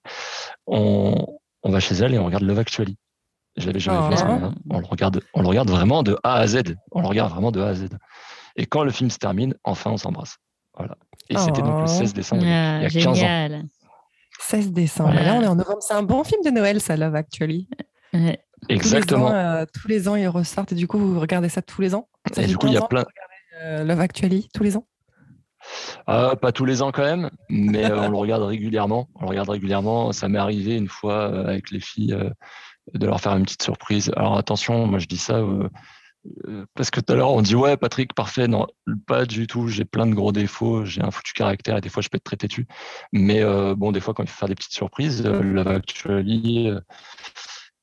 On, 0.66 1.38
on 1.62 1.70
va 1.70 1.80
chez 1.80 1.94
elle 1.96 2.14
et 2.14 2.18
on 2.18 2.24
regarde 2.24 2.44
Love 2.44 2.58
Actually. 2.58 2.96
J'avais 3.58 3.80
jamais 3.80 4.08
vu 4.08 4.16
ça. 4.16 4.52
On 4.70 4.78
le, 4.78 4.86
regarde, 4.86 5.20
on 5.34 5.42
le 5.42 5.48
regarde 5.48 5.70
vraiment 5.70 6.02
de 6.02 6.16
A 6.22 6.34
à 6.34 6.46
Z. 6.46 6.62
On 6.92 7.00
le 7.00 7.06
regarde 7.06 7.30
vraiment 7.30 7.50
de 7.50 7.60
A 7.60 7.68
à 7.68 7.74
Z. 7.74 7.88
Et 8.56 8.66
quand 8.66 8.84
le 8.84 8.90
film 8.90 9.10
se 9.10 9.18
termine, 9.18 9.54
enfin, 9.64 9.90
on 9.90 9.96
s'embrasse. 9.96 10.38
Voilà. 10.76 10.96
Et 11.28 11.36
c'était 11.36 11.62
donc 11.62 11.80
le 11.82 11.86
16 11.86 12.14
décembre, 12.14 12.42
il 12.42 12.48
y 12.48 12.52
a 12.52 12.88
15 12.88 12.92
génial. 12.92 13.54
ans. 13.54 13.62
16 14.40 14.72
décembre. 14.72 15.14
Là, 15.14 15.34
on 15.34 15.42
est 15.42 15.46
en 15.46 15.56
novembre. 15.56 15.78
C'est 15.80 15.94
un 15.94 16.02
bon 16.02 16.24
film 16.24 16.42
de 16.44 16.50
Noël, 16.50 16.80
ça, 16.80 16.96
Love 16.96 17.14
Actually. 17.16 17.68
Exactement. 18.68 19.30
Euh, 19.30 19.64
tous 19.72 19.88
les, 19.88 20.08
ans, 20.08 20.16
ils 20.16 20.28
ressortent. 20.28 20.72
Et 20.72 20.76
du 20.76 20.86
coup, 20.86 20.98
vous 20.98 21.20
regardez 21.20 21.48
ça 21.48 21.62
tous 21.62 21.80
les 21.80 21.94
ans? 21.94 22.08
Et 22.36 22.46
du 22.46 22.56
coup, 22.56 22.66
il 22.66 22.74
y 22.74 22.76
a 22.76 22.82
plein. 22.82 23.04
Euh, 23.60 23.84
Love 23.84 24.00
Actually 24.00 24.48
tous 24.54 24.62
les 24.62 24.76
ans? 24.76 24.86
Ah, 26.06 26.34
Pas 26.40 26.52
tous 26.52 26.64
les 26.64 26.82
ans 26.82 26.92
quand 26.92 27.02
même, 27.02 27.30
mais 27.50 27.90
on 27.92 28.08
le 28.08 28.16
regarde 28.16 28.42
régulièrement. 28.42 29.08
On 29.16 29.22
le 29.22 29.28
regarde 29.28 29.50
régulièrement. 29.50 30.12
Ça 30.12 30.28
m'est 30.28 30.38
arrivé 30.38 30.76
une 30.76 30.88
fois 30.88 31.24
avec 31.24 31.70
les 31.70 31.80
filles 31.80 32.16
de 32.94 33.06
leur 33.06 33.20
faire 33.20 33.36
une 33.36 33.44
petite 33.44 33.62
surprise. 33.62 34.12
Alors 34.16 34.36
attention, 34.36 34.86
moi 34.86 34.98
je 34.98 35.06
dis 35.06 35.18
ça 35.18 35.42
parce 36.74 36.90
que 36.90 37.00
tout 37.00 37.12
à 37.12 37.16
l'heure 37.16 37.30
on 37.30 37.42
dit 37.42 37.54
ouais 37.54 37.76
Patrick 37.76 38.12
parfait 38.12 38.48
non 38.48 38.66
pas 39.06 39.24
du 39.24 39.46
tout 39.46 39.68
j'ai 39.68 39.84
plein 39.84 40.04
de 40.04 40.14
gros 40.14 40.32
défauts 40.32 40.84
j'ai 40.84 41.00
un 41.00 41.12
foutu 41.12 41.32
caractère 41.32 41.76
et 41.76 41.80
des 41.80 41.88
fois 41.88 42.02
je 42.02 42.08
peux 42.08 42.16
être 42.16 42.24
très 42.24 42.36
têtu 42.36 42.66
mais 43.12 43.42
bon 43.76 43.92
des 43.92 44.00
fois 44.00 44.14
quand 44.14 44.24
il 44.24 44.28
faut 44.28 44.40
faire 44.40 44.48
des 44.48 44.56
petites 44.56 44.74
surprises 44.74 45.24
la 45.24 45.62
actually 45.70 46.72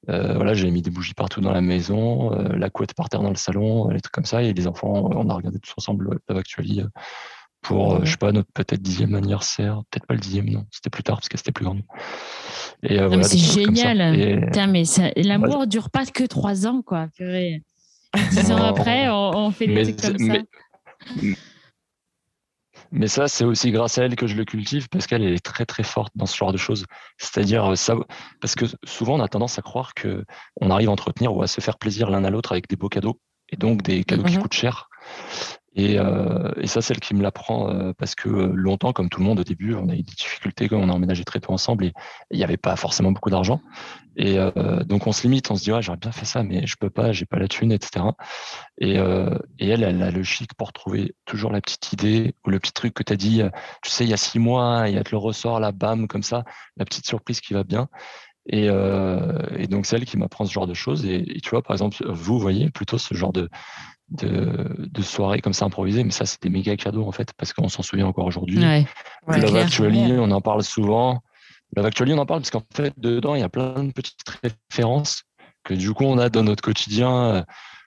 euh, 0.09 0.33
voilà, 0.35 0.53
j'ai 0.53 0.69
mis 0.69 0.81
des 0.81 0.91
bougies 0.91 1.13
partout 1.13 1.41
dans 1.41 1.51
la 1.51 1.61
maison, 1.61 2.33
euh, 2.33 2.55
la 2.55 2.69
couette 2.69 2.93
par 2.93 3.09
terre 3.09 3.21
dans 3.21 3.29
le 3.29 3.35
salon, 3.35 3.89
les 3.89 4.01
trucs 4.01 4.13
comme 4.13 4.25
ça. 4.25 4.43
Et 4.43 4.53
les 4.53 4.67
enfants, 4.67 5.09
on 5.11 5.29
a 5.29 5.33
regardé 5.33 5.59
tous 5.59 5.73
ensemble 5.77 6.19
Love 6.27 6.37
Actually 6.37 6.83
euh, 7.65 7.75
pour, 7.75 8.05
je 8.05 8.11
sais 8.11 8.17
pas, 8.17 8.31
notre 8.31 8.51
peut-être 8.53 8.81
dixième 8.81 9.15
anniversaire. 9.15 9.81
Peut-être 9.89 10.05
pas 10.05 10.13
le 10.13 10.19
dixième, 10.19 10.49
non. 10.49 10.65
C'était 10.71 10.89
plus 10.89 11.03
tard 11.03 11.17
parce 11.17 11.29
que 11.29 11.37
c'était 11.37 11.51
plus 11.51 11.65
grand. 11.65 11.77
Et, 12.83 12.99
c'est 13.23 13.37
génial. 13.37 13.97
mais 14.69 14.83
l'amour 15.17 15.61
ne 15.61 15.65
dure 15.65 15.89
pas 15.89 16.05
que 16.05 16.23
trois 16.23 16.67
ans, 16.67 16.81
quoi. 16.81 17.07
Dix 17.19 18.51
ans 18.51 18.63
après, 18.63 19.09
on, 19.09 19.51
fait 19.51 19.67
des 19.67 19.95
trucs 19.95 20.17
comme 20.17 20.31
ça. 20.31 20.41
Mais 22.91 23.07
ça, 23.07 23.27
c'est 23.27 23.43
aussi 23.43 23.71
grâce 23.71 23.97
à 23.97 24.05
elle 24.05 24.15
que 24.15 24.27
je 24.27 24.35
le 24.35 24.45
cultive 24.45 24.87
parce 24.89 25.07
qu'elle 25.07 25.23
est 25.23 25.43
très 25.43 25.65
très 25.65 25.83
forte 25.83 26.13
dans 26.15 26.25
ce 26.25 26.37
genre 26.37 26.53
de 26.53 26.57
choses. 26.57 26.85
C'est-à-dire 27.17 27.71
euh, 27.71 27.75
ça, 27.75 27.95
parce 28.41 28.55
que 28.55 28.65
souvent 28.83 29.15
on 29.15 29.19
a 29.21 29.27
tendance 29.27 29.59
à 29.59 29.61
croire 29.61 29.93
que 29.93 30.23
on 30.61 30.69
arrive 30.69 30.89
à 30.89 30.91
entretenir 30.91 31.35
ou 31.35 31.41
à 31.41 31.47
se 31.47 31.61
faire 31.61 31.77
plaisir 31.77 32.09
l'un 32.09 32.23
à 32.23 32.29
l'autre 32.29 32.51
avec 32.51 32.69
des 32.69 32.75
beaux 32.75 32.89
cadeaux 32.89 33.19
et 33.49 33.57
donc 33.57 33.81
des 33.81 34.03
cadeaux 34.03 34.23
qui 34.23 34.37
mhm. 34.37 34.43
coûtent 34.43 34.53
cher. 34.53 34.89
Et, 35.75 35.99
euh, 35.99 36.51
et, 36.57 36.67
ça, 36.67 36.81
c'est 36.81 36.93
elle 36.93 37.01
qui 37.01 37.13
me 37.13 37.21
l'apprend 37.21 37.69
euh, 37.69 37.91
parce 37.97 38.15
que 38.15 38.29
euh, 38.29 38.51
longtemps, 38.53 38.93
comme 38.93 39.09
tout 39.09 39.19
le 39.19 39.25
monde 39.25 39.41
au 39.41 39.43
début, 39.43 39.75
on 39.75 39.89
a 39.89 39.93
eu 39.93 40.03
des 40.03 40.03
difficultés 40.03 40.69
on 40.71 40.89
a 40.89 40.93
emménagé 40.93 41.25
très 41.25 41.41
tôt 41.41 41.51
ensemble 41.51 41.85
et 41.85 41.93
il 42.31 42.37
n'y 42.37 42.43
avait 42.43 42.57
pas 42.57 42.75
forcément 42.77 43.11
beaucoup 43.11 43.29
d'argent. 43.29 43.61
Et 44.15 44.39
euh, 44.39 44.83
donc 44.85 45.07
on 45.07 45.11
se 45.11 45.23
limite, 45.23 45.51
on 45.51 45.55
se 45.55 45.63
dit 45.63 45.73
ouais, 45.73 45.81
j'aurais 45.81 45.97
bien 45.97 46.13
fait 46.13 46.23
ça, 46.23 46.43
mais 46.43 46.65
je 46.65 46.77
peux 46.79 46.89
pas, 46.89 47.11
j'ai 47.11 47.25
pas 47.25 47.37
la 47.37 47.49
thune, 47.49 47.73
etc. 47.73 48.05
Et, 48.79 48.97
euh, 48.97 49.37
et 49.59 49.67
elle, 49.67 49.83
elle 49.83 50.01
a 50.01 50.11
le 50.11 50.23
chic 50.23 50.53
pour 50.53 50.71
trouver 50.71 51.13
toujours 51.25 51.51
la 51.51 51.59
petite 51.59 51.91
idée 51.91 52.33
ou 52.45 52.49
le 52.51 52.59
petit 52.59 52.71
truc 52.71 52.93
que 52.93 53.03
tu 53.03 53.11
as 53.11 53.17
dit, 53.17 53.41
tu 53.81 53.91
sais, 53.91 54.05
il 54.05 54.09
y 54.09 54.13
a 54.13 54.17
six 54.17 54.39
mois, 54.39 54.85
il 54.87 54.95
y 54.95 54.97
a 54.97 55.03
le 55.11 55.17
ressort 55.17 55.59
là, 55.59 55.73
bam, 55.73 56.07
comme 56.07 56.23
ça, 56.23 56.45
la 56.77 56.85
petite 56.85 57.05
surprise 57.05 57.41
qui 57.41 57.53
va 57.53 57.65
bien. 57.65 57.89
Et, 58.47 58.69
euh, 58.69 59.39
et 59.57 59.67
donc 59.67 59.85
c'est 59.85 59.95
elle 59.95 60.05
qui 60.05 60.17
m'apprend 60.17 60.45
ce 60.45 60.53
genre 60.53 60.67
de 60.67 60.73
choses. 60.73 61.05
Et, 61.05 61.39
tu 61.41 61.49
vois, 61.49 61.61
par 61.61 61.73
exemple, 61.73 61.97
vous 62.07 62.39
voyez 62.39 62.69
plutôt 62.69 62.97
ce 62.97 63.13
genre 63.13 63.33
de, 63.33 63.49
de, 64.09 64.75
de 64.77 65.01
soirées 65.01 65.41
comme 65.41 65.53
ça 65.53 65.65
improvisées, 65.65 66.03
mais 66.03 66.11
ça, 66.11 66.25
c'était 66.25 66.49
méga 66.49 66.75
cadeau 66.77 67.07
en 67.07 67.11
fait, 67.11 67.33
parce 67.37 67.53
qu'on 67.53 67.69
s'en 67.69 67.83
souvient 67.83 68.07
encore 68.07 68.25
aujourd'hui. 68.25 68.59
Ouais. 68.59 68.85
Love 69.27 69.55
Actually, 69.55 70.13
on 70.13 70.31
en 70.31 70.41
parle 70.41 70.63
souvent. 70.63 71.21
Love 71.75 71.85
Actually, 71.85 72.13
on 72.13 72.19
en 72.19 72.25
parle 72.25 72.41
parce 72.41 72.51
qu'en 72.51 72.63
fait, 72.73 72.93
dedans, 72.97 73.35
il 73.35 73.41
y 73.41 73.43
a 73.43 73.49
plein 73.49 73.83
de 73.83 73.91
petites 73.91 74.19
références 74.43 75.23
que 75.63 75.73
du 75.73 75.93
coup, 75.93 76.05
on 76.05 76.17
a 76.17 76.29
dans 76.29 76.43
notre 76.43 76.61
quotidien. 76.61 77.45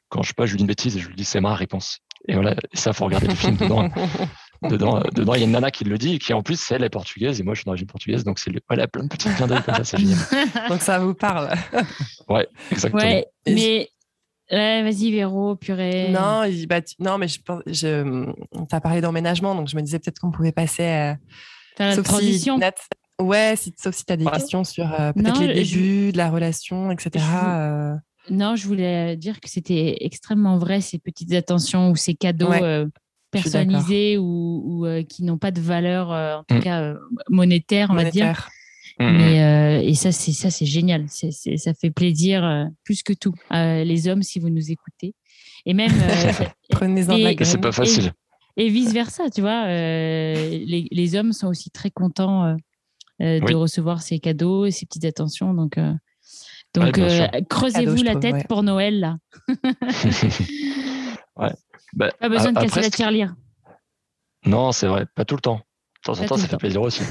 Quand 0.09 0.23
je 0.23 0.29
sais 0.29 0.35
pas, 0.35 0.47
je 0.47 0.53
lui 0.53 0.59
dis 0.59 0.63
une 0.65 0.69
bêtise 0.69 0.97
et 0.97 1.01
je 1.01 1.09
lui 1.09 1.15
dis 1.15 1.25
c'est 1.25 1.41
ma 1.41 1.55
réponse. 1.55 1.99
Et 2.27 2.35
voilà, 2.35 2.57
ça, 2.75 2.93
faut 2.93 3.05
regarder 3.05 3.29
le 3.29 3.35
film 3.35 3.57
dedans. 3.57 3.89
dedans, 4.69 5.03
dedans, 5.15 5.35
il 5.35 5.41
y 5.41 5.43
a 5.43 5.47
une 5.47 5.53
nana 5.53 5.71
qui 5.71 5.85
le 5.85 5.99
dit, 5.99 6.19
qui 6.19 6.35
en 6.35 6.43
plus, 6.43 6.73
elle 6.73 6.83
est 6.83 6.91
portugaise 6.91 7.41
et 7.41 7.45
moi, 7.45 7.55
je 7.55 7.61
suis 7.61 7.65
d'origine 7.65 7.87
portugaise, 7.87 8.25
donc 8.25 8.41
c'est 8.41 8.51
voilà, 8.69 8.89
plein 8.89 9.05
de 9.05 9.09
petits 9.09 9.29
clins 9.29 9.47
d'œil 9.47 9.63
comme 9.63 9.77
ça, 9.77 9.85
c'est 9.85 9.99
génial. 9.99 10.19
donc 10.69 10.81
ça 10.83 10.99
vous 10.99 11.15
parle. 11.15 11.51
ouais, 12.29 12.49
exactement. 12.73 13.03
Ouais, 13.03 13.27
mais 13.47 13.89
Ouais, 14.51 14.83
vas-y, 14.83 15.11
Véro, 15.11 15.57
purée. 15.57 16.09
Non, 16.11 16.43
bah, 16.69 16.81
non 16.99 17.19
mais 17.19 17.29
je, 17.29 17.39
je, 17.67 18.33
as 18.71 18.81
parlé 18.81 19.01
d'emménagement, 19.01 19.55
donc 19.55 19.69
je 19.69 19.77
me 19.77 19.83
disais 19.83 19.99
peut-être 19.99 20.21
qu'on 20.21 20.31
pouvait 20.31 20.53
passer 20.53 20.87
à. 20.87 21.19
Faire 21.77 21.97
la 21.97 22.03
transition. 22.03 22.59
ouais, 23.21 23.55
si, 23.57 23.75
sauf 23.79 23.95
si 23.95 24.05
tu 24.05 24.13
as 24.13 24.17
des 24.17 24.25
questions 24.25 24.65
sur 24.65 24.93
euh, 24.93 25.13
peut-être 25.13 25.41
les 25.41 25.63
débuts 25.63 26.13
de 26.13 26.17
la 26.17 26.31
relation, 26.31 26.91
etc. 26.91 27.25
Euh. 27.47 27.95
Non, 28.31 28.57
je 28.57 28.67
voulais 28.67 29.17
dire 29.17 29.41
que 29.41 29.49
c'était 29.49 29.99
extrêmement 30.01 30.59
vrai, 30.59 30.81
ces 30.81 30.99
petites 30.99 31.33
attentions 31.35 31.91
ou 31.91 31.97
ces 31.97 32.15
cadeaux 32.15 32.53
euh, 32.53 32.87
personnalisés 33.31 34.19
ou, 34.19 34.87
qui 35.09 35.23
n'ont 35.25 35.39
pas 35.39 35.51
de 35.51 35.61
valeur, 35.61 36.11
en 36.11 36.43
tout 36.45 36.57
mm. 36.57 36.61
cas 36.61 36.95
monétaire, 37.29 37.91
on 37.91 37.95
va 37.95 38.11
dire. 38.11 38.49
Mm-hmm. 39.01 39.17
Mais, 39.17 39.43
euh, 39.43 39.89
et 39.89 39.95
ça, 39.95 40.11
c'est 40.13 40.33
ça, 40.33 40.51
c'est 40.51 40.67
génial. 40.67 41.07
Ça 41.09 41.75
fait 41.75 41.91
plaisir 41.91 42.45
euh, 42.45 42.65
plus 42.85 43.03
que 43.03 43.13
tout. 43.13 43.35
Euh, 43.53 43.85
les 43.85 44.09
hommes, 44.09 44.23
si 44.23 44.41
vous 44.41 44.51
nous 44.51 44.71
écoutez, 44.71 45.15
et 45.67 45.75
même 45.75 45.93
prenez-en 46.71 47.17
la 47.17 47.45
C'est 47.45 47.61
pas 47.61 47.73
facile. 47.73 48.13
Et, 48.57 48.69
vice 48.71 48.93
versa, 48.93 49.31
tu 49.31 49.41
vois. 49.41 49.67
Les, 49.69 50.89
les, 50.91 51.17
hommes 51.17 51.33
sont 51.33 51.47
aussi 51.47 51.71
très 51.71 51.91
contents 51.91 52.57
de 53.21 53.55
recevoir 53.55 54.03
ces 54.03 54.19
cadeaux 54.19 54.67
et 54.67 54.73
ces 54.73 54.85
petites 54.87 55.05
attentions. 55.05 55.55
Donc, 55.55 55.79
donc 56.75 57.01
creusez-vous 57.49 58.03
la 58.03 58.17
tête 58.17 58.49
pour 58.49 58.65
Noël 58.65 58.99
là. 58.99 59.17
ouais. 61.37 61.53
Bah, 61.95 62.11
pas 62.19 62.29
besoin 62.29 62.53
de 62.53 62.59
casser 62.61 62.81
la 62.81 62.91
tirelire. 62.91 63.35
Non, 64.45 64.73
c'est 64.73 64.87
vrai, 64.87 65.07
pas 65.15 65.25
tout 65.25 65.37
le 65.37 65.41
temps. 65.41 65.57
De 65.59 66.13
temps 66.13 66.21
en 66.21 66.27
temps, 66.27 66.37
ça 66.37 66.49
fait 66.49 66.57
plaisir 66.57 66.83
aussi. 66.83 67.03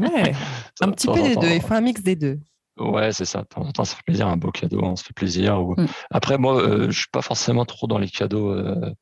ouais, 0.00 0.32
un 0.80 0.90
petit 0.90 1.06
peu 1.06 1.22
des 1.22 1.36
deux. 1.36 1.50
Il 1.50 1.60
faut 1.60 1.74
un 1.74 1.80
mix 1.80 2.02
des 2.02 2.16
deux. 2.16 2.38
Ouais, 2.78 3.12
c'est 3.12 3.24
ça. 3.24 3.42
De 3.42 3.46
temps 3.46 3.62
en 3.62 3.72
temps, 3.72 3.84
ça 3.84 3.96
fait 3.96 4.02
plaisir. 4.04 4.28
Un 4.28 4.36
beau 4.36 4.50
cadeau, 4.50 4.80
on 4.82 4.96
se 4.96 5.04
fait 5.04 5.14
plaisir. 5.14 5.60
Mm. 5.60 5.86
Après, 6.10 6.38
moi, 6.38 6.60
je 6.60 6.66
euh, 6.66 6.90
je 6.90 6.98
suis 6.98 7.08
pas 7.10 7.22
forcément 7.22 7.64
trop 7.64 7.86
dans 7.86 7.98
les 7.98 8.08
cadeaux 8.08 8.50
euh, 8.50 8.92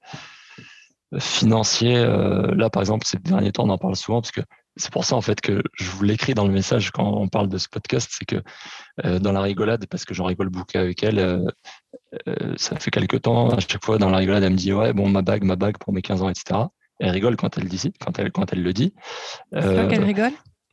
financiers. 1.19 1.97
Euh, 1.97 2.55
là, 2.55 2.71
par 2.71 2.83
exemple, 2.83 3.07
ces 3.07 3.19
derniers 3.19 3.53
temps, 3.53 3.65
on 3.65 3.71
en 3.71 3.79
parle 3.79 3.97
souvent 3.97 4.21
parce 4.21 4.33
que 4.33 4.43
c'est 4.77 4.93
pour 4.93 5.05
ça 5.05 5.15
en 5.15 5.21
fait 5.21 5.41
que 5.41 5.63
je 5.75 5.89
vous 5.89 6.03
l'écris 6.03 6.35
dans 6.35 6.47
le 6.47 6.53
message 6.53 6.91
quand 6.91 7.07
on 7.07 7.29
parle 7.29 7.49
de 7.49 7.59
ce 7.59 7.69
podcast, 7.69 8.11
c'est 8.11 8.25
que 8.25 8.43
dans 9.21 9.31
la 9.31 9.41
rigolade, 9.41 9.87
parce 9.87 10.05
que 10.05 10.15
j'en 10.15 10.25
rigole 10.25 10.49
beaucoup 10.49 10.77
avec 10.77 11.01
elle, 11.05 11.45
ça 12.57 12.75
fait 12.81 12.91
quelques 12.91 13.23
temps, 13.23 13.51
à 13.51 13.61
chaque 13.61 13.85
fois 13.85 13.99
dans 13.99 14.11
la 14.11 14.19
rigolade, 14.19 14.43
elle 14.43 14.51
me 14.51 14.57
dit 14.57 14.73
ouais 14.73 14.93
bon 14.93 15.09
ma 15.09 15.23
bague, 15.23 15.45
ma 15.45 15.55
bague 15.55 15.79
pour 15.79 15.93
mes 15.93 16.03
15 16.03 16.23
ans, 16.23 16.29
etc. 16.29 16.63
Elle 17.01 17.11
rigole 17.11 17.37
quand 17.37 17.59
elle 17.59 17.69
dit, 17.69 17.93
quand 18.01 18.19
elle, 18.19 18.31
quand 18.31 18.53
elle 18.53 18.63
le 18.63 18.73
dit. 18.73 18.95
C'est 19.53 19.65
euh, 19.65 19.89
qu'elle 19.89 20.05
rigole? 20.05 20.33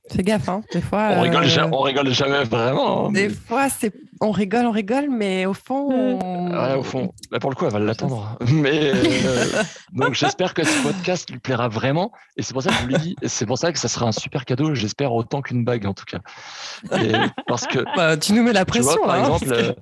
Fais 0.09 0.23
gaffe, 0.23 0.49
hein. 0.49 0.61
Des 0.73 0.81
fois. 0.81 1.09
On, 1.11 1.21
rigole, 1.21 1.43
euh, 1.45 1.69
on 1.71 1.81
rigole 1.81 2.09
jamais 2.09 2.43
vraiment. 2.43 3.07
Hein, 3.07 3.11
des 3.11 3.29
fois, 3.29 3.69
c'est, 3.69 3.93
on 4.19 4.31
rigole, 4.31 4.65
on 4.65 4.71
rigole, 4.71 5.09
mais 5.09 5.45
au 5.45 5.53
fond. 5.53 6.19
Ouais, 6.19 6.73
au 6.75 6.83
fond. 6.83 7.13
Bah, 7.29 7.39
pour 7.39 7.49
le 7.49 7.55
coup, 7.55 7.65
elle 7.65 7.71
va 7.71 7.79
l'attendre. 7.79 8.37
Mais 8.51 8.91
euh, 8.93 9.45
donc, 9.93 10.15
j'espère 10.15 10.53
que 10.53 10.63
ce 10.63 10.83
podcast 10.83 11.29
lui 11.29 11.39
plaira 11.39 11.69
vraiment. 11.69 12.11
Et 12.35 12.41
c'est 12.41 12.53
pour 12.53 12.63
ça 12.63 12.71
que 12.71 12.75
je 12.77 12.81
vous 12.81 12.87
l'ai 12.87 12.97
dit. 12.97 13.15
C'est 13.25 13.45
pour 13.45 13.57
ça 13.57 13.71
que 13.71 13.79
ça 13.79 13.87
sera 13.87 14.07
un 14.07 14.11
super 14.11 14.45
cadeau. 14.45 14.73
J'espère 14.73 15.13
autant 15.13 15.41
qu'une 15.41 15.63
bague, 15.63 15.85
en 15.85 15.93
tout 15.93 16.05
cas. 16.05 16.19
parce 17.47 17.67
que. 17.67 17.79
Bah, 17.95 18.17
tu 18.17 18.33
nous 18.33 18.43
mets 18.43 18.53
la 18.53 18.65
pression, 18.65 19.01
par 19.05 19.15
hein, 19.15 19.37
exemple. 19.37 19.75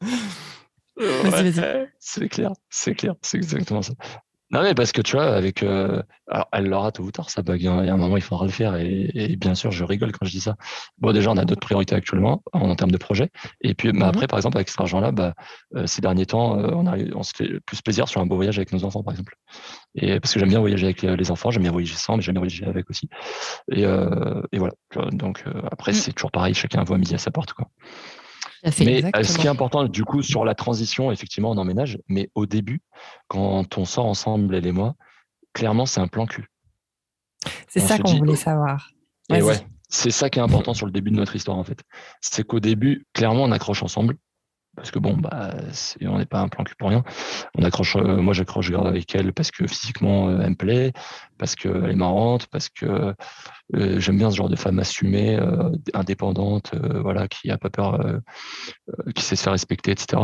vas-y, 0.96 1.50
vas-y. 1.50 1.88
C'est 1.98 2.28
clair, 2.28 2.52
c'est 2.70 2.94
clair, 2.94 3.14
c'est 3.22 3.36
exactement 3.36 3.82
ça. 3.82 3.94
Non, 4.52 4.62
mais 4.62 4.74
parce 4.74 4.92
que 4.92 5.00
tu 5.00 5.16
vois, 5.16 5.34
avec. 5.34 5.62
Euh, 5.62 6.02
alors, 6.28 6.48
elle 6.52 6.66
l'aura 6.66 6.92
tout 6.92 7.02
ou 7.02 7.10
tard, 7.10 7.30
ça 7.30 7.40
bug. 7.42 7.66
Hein. 7.66 7.78
Il 7.82 7.86
y 7.86 7.90
a 7.90 7.94
un 7.94 7.96
moment, 7.96 8.18
il 8.18 8.22
faudra 8.22 8.44
le 8.44 8.52
faire. 8.52 8.76
Et, 8.76 9.36
bien 9.36 9.54
sûr, 9.54 9.70
je 9.70 9.82
rigole 9.82 10.12
quand 10.12 10.26
je 10.26 10.30
dis 10.30 10.40
ça. 10.40 10.56
Bon, 10.98 11.12
déjà, 11.12 11.30
on 11.30 11.38
a 11.38 11.46
d'autres 11.46 11.62
priorités 11.62 11.94
actuellement 11.94 12.42
en, 12.52 12.74
termes 12.76 12.90
de 12.90 12.98
projet. 12.98 13.30
Et 13.62 13.74
puis, 13.74 13.92
bah, 13.92 14.08
après, 14.08 14.26
par 14.26 14.38
exemple, 14.38 14.58
avec 14.58 14.68
cet 14.68 14.78
argent-là, 14.80 15.10
bah, 15.10 15.32
euh, 15.74 15.86
ces 15.86 16.02
derniers 16.02 16.26
temps, 16.26 16.58
euh, 16.58 16.70
on, 16.74 16.86
a, 16.86 16.98
on 17.14 17.22
se 17.22 17.32
fait 17.34 17.60
plus 17.64 17.80
plaisir 17.80 18.08
sur 18.08 18.20
un 18.20 18.26
beau 18.26 18.36
voyage 18.36 18.58
avec 18.58 18.72
nos 18.72 18.84
enfants, 18.84 19.02
par 19.02 19.14
exemple. 19.14 19.34
Et 19.94 20.20
parce 20.20 20.34
que 20.34 20.40
j'aime 20.40 20.50
bien 20.50 20.60
voyager 20.60 20.84
avec 20.84 21.00
les, 21.00 21.30
enfants, 21.30 21.50
j'aime 21.50 21.62
bien 21.62 21.72
voyager 21.72 21.94
sans, 21.94 22.16
mais 22.16 22.22
j'aime 22.22 22.34
bien 22.34 22.42
voyager 22.42 22.66
avec 22.66 22.90
aussi. 22.90 23.08
Et, 23.70 23.82
et 23.82 24.58
voilà. 24.58 24.74
Donc, 25.12 25.44
après, 25.70 25.92
mm. 25.92 25.94
c'est 25.94 26.12
toujours 26.12 26.30
pareil, 26.30 26.52
chacun 26.52 26.84
voit 26.84 26.98
midi 26.98 27.14
à 27.14 27.18
sa 27.18 27.30
porte, 27.30 27.54
quoi. 27.54 27.68
Mais 28.80 29.04
euh, 29.04 29.22
ce 29.24 29.38
qui 29.38 29.46
est 29.46 29.50
important, 29.50 29.84
du 29.84 30.04
coup, 30.04 30.22
sur 30.22 30.44
la 30.44 30.54
transition, 30.54 31.10
effectivement, 31.10 31.50
on 31.50 31.56
emménage. 31.56 31.98
Mais 32.08 32.30
au 32.34 32.46
début, 32.46 32.80
quand 33.28 33.76
on 33.76 33.84
sort 33.84 34.06
ensemble, 34.06 34.54
elle 34.54 34.66
et 34.66 34.72
moi, 34.72 34.94
clairement, 35.52 35.86
c'est 35.86 36.00
un 36.00 36.08
plan 36.08 36.26
cul. 36.26 36.46
C'est 37.68 37.80
ça 37.80 37.98
qu'on 37.98 38.14
voulait 38.14 38.36
savoir. 38.36 38.90
Et 39.30 39.42
ouais, 39.42 39.58
c'est 39.88 40.10
ça 40.10 40.30
qui 40.30 40.38
est 40.38 40.42
important 40.42 40.74
sur 40.74 40.86
le 40.86 40.92
début 40.92 41.10
de 41.10 41.16
notre 41.16 41.34
histoire, 41.34 41.58
en 41.58 41.64
fait. 41.64 41.82
C'est 42.20 42.44
qu'au 42.44 42.60
début, 42.60 43.06
clairement, 43.12 43.44
on 43.44 43.52
accroche 43.52 43.82
ensemble 43.82 44.16
parce 44.74 44.90
que 44.90 44.98
bon, 44.98 45.16
bah, 45.16 45.54
on 46.02 46.18
n'est 46.18 46.26
pas 46.26 46.40
un 46.40 46.48
plan 46.48 46.64
cul 46.64 46.74
pour 46.78 46.88
rien. 46.88 47.04
On 47.56 47.62
accroche, 47.62 47.96
euh, 47.96 48.22
moi 48.22 48.32
j'accroche 48.32 48.70
garde 48.70 48.86
avec 48.86 49.14
elle 49.14 49.32
parce 49.32 49.50
que 49.50 49.66
physiquement 49.66 50.28
euh, 50.28 50.40
elle 50.42 50.50
me 50.50 50.54
plaît, 50.54 50.92
parce 51.38 51.54
qu'elle 51.56 51.90
est 51.90 51.94
marrante, 51.94 52.46
parce 52.46 52.70
que 52.70 53.14
euh, 53.74 54.00
j'aime 54.00 54.16
bien 54.16 54.30
ce 54.30 54.36
genre 54.36 54.48
de 54.48 54.56
femme 54.56 54.78
assumée, 54.78 55.38
indépendante, 55.92 56.74
voilà, 56.74 57.28
qui 57.28 57.50
a 57.50 57.58
pas 57.58 57.70
peur, 57.70 58.00
qui 59.14 59.22
sait 59.22 59.36
se 59.36 59.42
faire 59.42 59.52
respecter, 59.52 59.90
etc. 59.90 60.22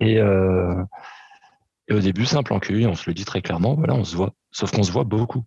Et, 0.00 0.16
et 0.16 1.94
au 1.94 2.00
début 2.00 2.26
c'est 2.26 2.36
un 2.36 2.42
plan 2.42 2.58
cul, 2.58 2.86
on 2.86 2.94
se 2.94 3.08
le 3.08 3.14
dit 3.14 3.24
très 3.24 3.40
clairement, 3.40 3.74
voilà, 3.74 3.94
on 3.94 4.04
se 4.04 4.16
voit, 4.16 4.32
sauf 4.50 4.70
qu'on 4.72 4.82
se 4.82 4.92
voit 4.92 5.04
beaucoup. 5.04 5.44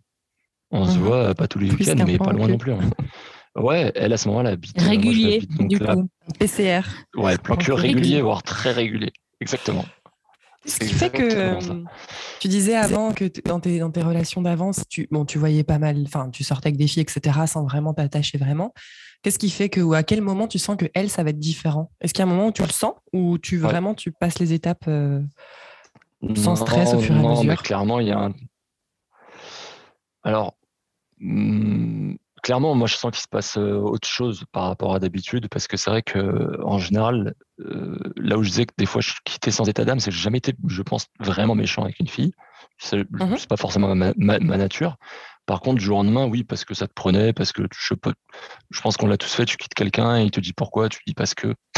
On 0.72 0.86
se 0.86 0.98
mmh 0.98 1.02
voit 1.02 1.36
pas 1.36 1.48
tous 1.48 1.60
les 1.60 1.72
week-ends, 1.72 2.04
mais 2.06 2.18
pas 2.18 2.34
loin 2.34 2.48
non 2.48 2.58
plus. 2.58 2.74
Hein. 2.74 2.80
Ouais, 3.56 3.92
elle 3.96 4.12
à 4.12 4.18
ce 4.18 4.28
moment-là 4.28 4.52
habite. 4.52 4.80
Euh, 4.82 4.88
régulier, 4.88 5.42
du 5.60 5.80
coup. 5.80 6.10
PCR. 6.40 6.82
Ouais, 7.16 7.38
plan 7.38 7.56
régulier, 7.70 8.22
voire 8.22 8.44
très 8.44 8.72
régulier. 8.72 9.14
Exactement. 9.40 9.86
Ce 10.66 10.80
qui 10.80 10.94
fait 10.94 11.12
que 11.12 11.60
tu 12.40 12.48
disais 12.48 12.76
avant 12.76 13.14
que 13.14 13.26
dans 13.46 13.60
tes, 13.60 13.80
dans 13.80 13.92
tes 13.92 14.02
relations 14.02 14.42
d'avance, 14.42 14.82
tu, 14.90 15.08
bon, 15.12 15.24
tu 15.24 15.38
voyais 15.38 15.64
pas 15.64 15.78
mal, 15.78 16.04
enfin, 16.06 16.30
tu 16.32 16.44
sortais 16.44 16.70
avec 16.70 16.78
des 16.78 16.88
filles, 16.88 17.04
etc., 17.04 17.42
sans 17.46 17.64
vraiment 17.64 17.94
t'attacher 17.94 18.38
vraiment. 18.38 18.74
Qu'est-ce 19.22 19.40
qui 19.40 19.50
fait 19.50 19.70
que, 19.70 19.80
ou 19.80 19.94
à 19.94 20.04
quel 20.04 20.22
moment 20.22 20.48
tu 20.48 20.60
sens 20.60 20.76
que 20.76 20.86
elle, 20.94 21.10
ça 21.10 21.24
va 21.24 21.30
être 21.30 21.40
différent? 21.40 21.92
Est-ce 22.02 22.14
qu'il 22.14 22.26
y 22.26 22.28
a 22.28 22.32
un 22.32 22.34
moment 22.34 22.48
où 22.48 22.52
tu 22.52 22.64
le 22.64 22.70
sens 22.70 22.94
ou 23.14 23.38
tu 23.38 23.58
vraiment 23.58 23.94
tu 23.94 24.12
passes 24.12 24.40
les 24.40 24.54
étapes 24.54 24.86
euh, 24.88 25.22
sans 26.36 26.56
stress 26.56 26.94
au 26.94 27.00
fur 27.00 27.16
et 27.16 27.20
à 27.20 27.22
mesure 27.22 27.44
mais 27.44 27.58
clairement, 27.58 28.00
il 28.00 28.08
y 28.08 28.12
a 28.12 28.20
un. 28.20 28.34
Alors, 30.24 30.56
hmm, 31.20 32.16
clairement, 32.46 32.76
moi, 32.76 32.88
je 32.88 32.96
sens 32.96 33.12
qu'il 33.12 33.22
se 33.22 33.28
passe 33.28 33.58
euh, 33.58 33.74
autre 33.74 34.08
chose 34.08 34.44
par 34.52 34.66
rapport 34.66 34.94
à 34.94 35.00
d'habitude, 35.00 35.48
parce 35.50 35.68
que 35.68 35.78
c'est 35.78 35.90
vrai 35.90 36.04
que 36.04 36.62
en 36.64 36.78
général, 36.78 37.34
euh, 37.60 37.98
là 38.18 38.38
où 38.38 38.44
je 38.44 38.50
disais 38.50 38.66
que 38.68 38.74
des 38.78 38.86
fois 38.86 39.02
je 39.02 39.14
quittais 39.26 39.50
sans 39.50 39.68
état 39.68 39.84
d'âme, 39.84 40.00
c'est 40.00 40.12
que 40.12 40.16
j'ai 40.16 40.22
jamais 40.22 40.38
été, 40.38 40.54
je 40.68 40.84
pense, 40.84 41.08
vraiment 41.20 41.56
méchant 41.56 41.82
avec 41.82 42.00
une 42.00 42.08
fille. 42.08 42.34
C'est 42.78 43.00
mmh 43.00 43.36
pas 43.50 43.58
forcément 43.58 43.96
ma, 43.96 44.14
nature. 44.40 44.98
Par 45.48 45.62
contre, 45.62 45.80
du 45.80 45.86
jour 45.86 45.98
au 45.98 46.04
lendemain, 46.04 46.28
oui, 46.28 46.44
parce 46.44 46.66
que 46.66 46.76
ça 46.76 46.88
te 46.88 46.94
prenait, 46.94 47.34
parce 47.34 47.52
que 47.52 47.64
je, 47.64 47.96
je 48.70 48.82
pense 48.82 48.98
qu'on 48.98 49.08
l'a 49.08 49.18
tous 49.18 49.34
fait. 49.34 49.46
Tu 49.46 49.58
quittes 49.58 49.74
quelqu'un 49.74 50.20
et 50.20 50.26
il 50.26 50.32
te 50.32 50.40
dit 50.40 50.54
pourquoi. 50.54 50.88
Tu 50.88 51.00
dis 51.08 51.16
parce 51.16 51.34
que 51.34 51.56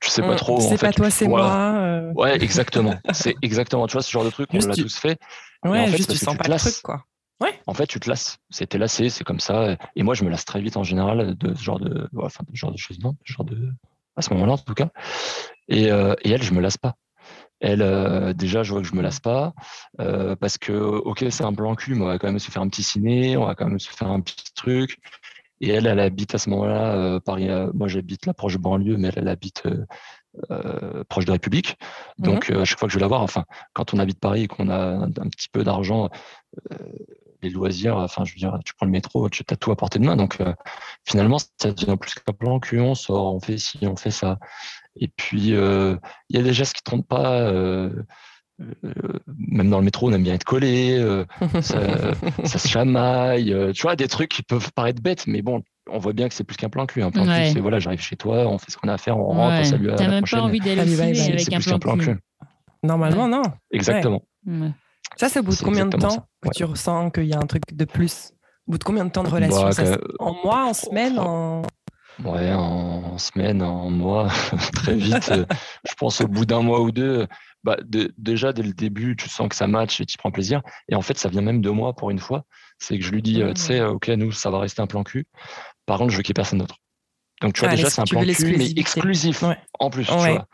tu 0.00 0.10
sais 0.10 0.22
pas 0.22 0.34
mmh, 0.34 0.36
trop. 0.36 0.60
C'est 0.60 0.78
pas 0.78 0.92
toi, 0.92 1.10
c'est 1.10 1.26
moi. 1.26 1.50
Euh. 1.74 2.12
Ouais, 2.14 2.40
exactement. 2.40 2.94
c'est 3.12 3.34
exactement. 3.42 3.88
Tu 3.88 3.94
vois, 3.94 4.02
ce 4.02 4.12
genre 4.12 4.24
de 4.24 4.30
truc, 4.30 4.48
on 4.52 4.58
l'a 4.58 4.76
tous 4.76 4.96
fait. 4.96 5.18
Ouais, 5.64 5.80
en 5.80 5.86
fait, 5.86 5.96
juste 5.96 6.12
tu 6.12 6.18
sens 6.18 6.36
pas 6.36 6.46
le 6.46 6.56
truc, 6.56 6.74
quoi. 6.84 7.02
Ouais. 7.40 7.60
En 7.66 7.74
fait, 7.74 7.86
tu 7.86 8.00
te 8.00 8.08
lasses. 8.08 8.38
C'était 8.50 8.78
lassé, 8.78 9.10
c'est 9.10 9.24
comme 9.24 9.40
ça. 9.40 9.76
Et 9.94 10.02
moi, 10.02 10.14
je 10.14 10.24
me 10.24 10.30
lasse 10.30 10.44
très 10.44 10.60
vite 10.60 10.76
en 10.76 10.82
général 10.82 11.36
de 11.36 11.54
ce 11.54 11.62
genre 11.62 11.78
de, 11.78 12.08
enfin, 12.16 12.44
de 12.48 12.56
genre 12.56 12.72
de 12.72 12.78
choses, 12.78 12.98
non, 12.98 13.14
genre 13.24 13.44
de, 13.44 13.72
à 14.18 14.22
ce 14.22 14.34
moment-là 14.34 14.52
en 14.52 14.58
tout 14.58 14.74
cas. 14.74 14.90
Et, 15.68 15.90
euh, 15.90 16.14
et, 16.22 16.30
elle, 16.30 16.42
je 16.42 16.52
me 16.52 16.60
lasse 16.60 16.76
pas. 16.76 16.94
Elle, 17.60 17.82
euh, 17.82 18.32
déjà, 18.32 18.62
je 18.62 18.72
vois 18.72 18.82
que 18.82 18.86
je 18.86 18.94
me 18.94 19.02
lasse 19.02 19.20
pas 19.20 19.54
euh, 20.00 20.36
parce 20.36 20.58
que, 20.58 20.72
ok, 20.72 21.24
c'est 21.30 21.44
un 21.44 21.52
blanc 21.52 21.74
cul, 21.74 21.94
mais 21.94 22.02
on 22.02 22.06
va 22.06 22.18
quand 22.18 22.28
même 22.28 22.38
se 22.38 22.50
faire 22.50 22.62
un 22.62 22.68
petit 22.68 22.82
ciné, 22.82 23.36
on 23.36 23.46
va 23.46 23.54
quand 23.54 23.66
même 23.66 23.80
se 23.80 23.90
faire 23.90 24.08
un 24.08 24.20
petit 24.20 24.52
truc. 24.54 24.98
Et 25.60 25.70
elle, 25.70 25.86
elle 25.86 25.98
habite 25.98 26.34
à 26.36 26.38
ce 26.38 26.50
moment-là, 26.50 27.18
Paris. 27.20 27.48
moi, 27.74 27.88
j'habite 27.88 28.26
là 28.26 28.34
proche 28.34 28.52
de 28.52 28.58
banlieue, 28.58 28.96
mais 28.96 29.08
elle, 29.08 29.18
elle 29.18 29.28
habite 29.28 29.64
proche 31.08 31.24
de 31.24 31.32
République. 31.32 31.76
Donc, 32.18 32.48
mmh 32.48 32.58
à 32.58 32.64
chaque 32.64 32.78
fois 32.78 32.86
que 32.86 32.92
je 32.92 32.98
vais 32.98 33.02
la 33.02 33.08
voir, 33.08 33.22
enfin, 33.22 33.44
quand 33.72 33.92
on 33.92 33.98
habite 33.98 34.20
Paris 34.20 34.44
et 34.44 34.46
qu'on 34.46 34.68
a 34.68 35.04
un, 35.04 35.10
petit 35.10 35.48
peu 35.50 35.64
d'argent, 35.64 36.10
les 37.42 37.50
loisirs, 37.50 37.96
enfin, 37.96 38.24
je 38.24 38.32
veux 38.32 38.38
dire, 38.38 38.58
tu 38.64 38.74
prends 38.74 38.86
le 38.86 38.92
métro, 38.92 39.28
tu 39.28 39.44
as 39.48 39.56
tout 39.56 39.70
à 39.70 39.76
portée 39.76 39.98
de 39.98 40.04
main. 40.04 40.16
Donc, 40.16 40.40
euh, 40.40 40.52
finalement, 41.04 41.38
ça 41.38 41.72
devient 41.72 41.96
plus 41.96 42.14
qu'un 42.14 42.32
plan 42.32 42.58
cul, 42.58 42.80
on 42.80 42.94
sort, 42.94 43.34
on 43.34 43.40
fait 43.40 43.58
ci, 43.58 43.78
on 43.82 43.96
fait 43.96 44.10
ça. 44.10 44.38
Et 44.96 45.08
puis, 45.08 45.54
euh, 45.54 45.96
il 46.28 46.36
y 46.36 46.40
a 46.40 46.42
des 46.42 46.52
gestes 46.52 46.74
qui 46.74 46.82
ne 46.84 46.90
trompent 46.90 47.08
pas. 47.08 47.40
Euh, 47.42 47.90
même 49.36 49.70
dans 49.70 49.78
le 49.78 49.84
métro, 49.84 50.08
on 50.08 50.12
aime 50.12 50.24
bien 50.24 50.34
être 50.34 50.42
collé, 50.42 50.98
ça, 51.60 52.58
se 52.58 52.68
chamaille, 52.68 53.54
tu 53.72 53.82
vois, 53.82 53.94
des 53.94 54.08
trucs 54.08 54.30
qui 54.30 54.42
peuvent 54.42 54.72
paraître 54.72 55.00
bêtes, 55.00 55.28
mais 55.28 55.42
bon, 55.42 55.62
on 55.88 55.98
voit 55.98 56.12
bien 56.12 56.28
que 56.28 56.34
c'est 56.34 56.42
plus 56.42 56.56
qu'un 56.56 56.68
plan 56.68 56.84
cul. 56.84 57.02
Un 57.02 57.12
plan 57.12 57.24
cul, 57.24 57.52
c'est 57.52 57.60
voilà, 57.60 57.78
j'arrive 57.78 58.00
chez 58.00 58.16
toi, 58.16 58.48
on 58.48 58.58
fait 58.58 58.72
ce 58.72 58.76
qu'on 58.76 58.88
a 58.88 58.94
à 58.94 58.98
faire, 58.98 59.16
on 59.16 59.26
rentre, 59.26 59.60
on 59.60 59.64
salue 59.64 59.90
à 59.90 59.94
la 59.94 60.08
même 60.08 60.24
pas 60.28 60.40
envie 60.40 60.58
d'aller 60.58 61.00
avec 61.00 61.52
un 61.52 61.78
plan, 61.78 61.96
cul. 61.96 62.18
Normalement, 62.82 63.28
non. 63.28 63.42
Exactement. 63.70 64.24
Ça, 65.16 65.28
c'est 65.28 65.40
au 65.40 65.42
bout 65.42 65.56
de 65.56 65.62
combien 65.62 65.86
de 65.86 65.96
temps 65.96 66.28
que 66.42 66.50
tu 66.54 66.64
ressens 66.64 67.10
qu'il 67.10 67.24
y 67.24 67.34
a 67.34 67.38
un 67.38 67.46
truc 67.46 67.62
de 67.72 67.84
plus? 67.84 68.32
Au 68.66 68.72
bout 68.72 68.78
de 68.78 68.84
combien 68.84 69.04
de 69.04 69.10
temps 69.10 69.24
de 69.24 69.30
relation? 69.30 69.68
Bah, 69.68 69.98
En 70.18 70.34
mois, 70.44 70.66
en 70.66 70.74
semaine, 70.74 71.18
en... 71.18 71.62
Ouais, 72.24 72.52
en 72.52 73.16
semaine, 73.18 73.62
en 73.62 73.90
mois, 73.90 74.28
très 74.74 74.94
vite. 74.94 75.30
Euh, 75.30 75.44
je 75.88 75.94
pense 75.94 76.20
au 76.20 76.26
bout 76.26 76.46
d'un 76.46 76.62
mois 76.62 76.80
ou 76.80 76.90
deux, 76.90 77.26
bah, 77.62 77.76
déjà 78.18 78.52
dès 78.52 78.62
le 78.62 78.72
début, 78.72 79.16
tu 79.16 79.28
sens 79.28 79.48
que 79.48 79.54
ça 79.54 79.66
match 79.66 80.00
et 80.00 80.06
tu 80.06 80.18
prends 80.18 80.30
plaisir. 80.30 80.62
Et 80.88 80.94
en 80.94 81.02
fait, 81.02 81.16
ça 81.16 81.28
vient 81.28 81.42
même 81.42 81.60
de 81.60 81.70
moi 81.70 81.94
pour 81.94 82.10
une 82.10 82.18
fois. 82.18 82.44
C'est 82.78 82.98
que 82.98 83.04
je 83.04 83.10
lui 83.10 83.22
dis, 83.22 83.42
euh, 83.42 83.52
tu 83.54 83.62
sais, 83.62 83.80
ok, 83.82 84.08
nous, 84.08 84.32
ça 84.32 84.50
va 84.50 84.58
rester 84.58 84.82
un 84.82 84.86
plan 84.86 85.04
cul. 85.04 85.26
Par 85.86 85.98
contre, 85.98 86.10
je 86.10 86.16
veux 86.16 86.22
qu'il 86.22 86.32
n'y 86.32 86.34
ait 86.34 86.42
personne 86.42 86.58
d'autre. 86.58 86.76
Donc, 87.40 87.54
tu 87.54 87.60
vois, 87.60 87.70
déjà, 87.70 87.88
c'est 87.88 88.00
un 88.00 88.04
plan 88.04 88.20
cul, 88.22 88.56
mais 88.56 88.70
exclusif 88.76 89.44
en 89.78 89.90
plus. 89.90 90.06
Tu 90.06 90.12
vois. 90.12 90.46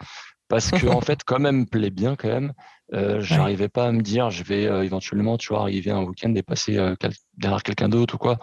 Parce 0.48 0.70
que, 0.70 0.86
en 0.86 1.00
fait, 1.00 1.22
quand 1.24 1.38
même, 1.38 1.66
plaît 1.66 1.90
bien, 1.90 2.16
quand 2.16 2.28
même. 2.28 2.52
Euh, 2.92 3.20
j'arrivais 3.20 3.68
pas 3.68 3.86
à 3.86 3.92
me 3.92 4.02
dire, 4.02 4.30
je 4.30 4.44
vais 4.44 4.66
euh, 4.66 4.84
éventuellement, 4.84 5.38
tu 5.38 5.48
vois, 5.48 5.62
arriver 5.62 5.90
un 5.90 6.02
week-end 6.02 6.34
et 6.34 6.42
passer 6.42 6.76
euh, 6.76 6.94
derrière 7.36 7.62
quelqu'un 7.62 7.88
d'autre 7.88 8.14
ou 8.14 8.18
quoi. 8.18 8.38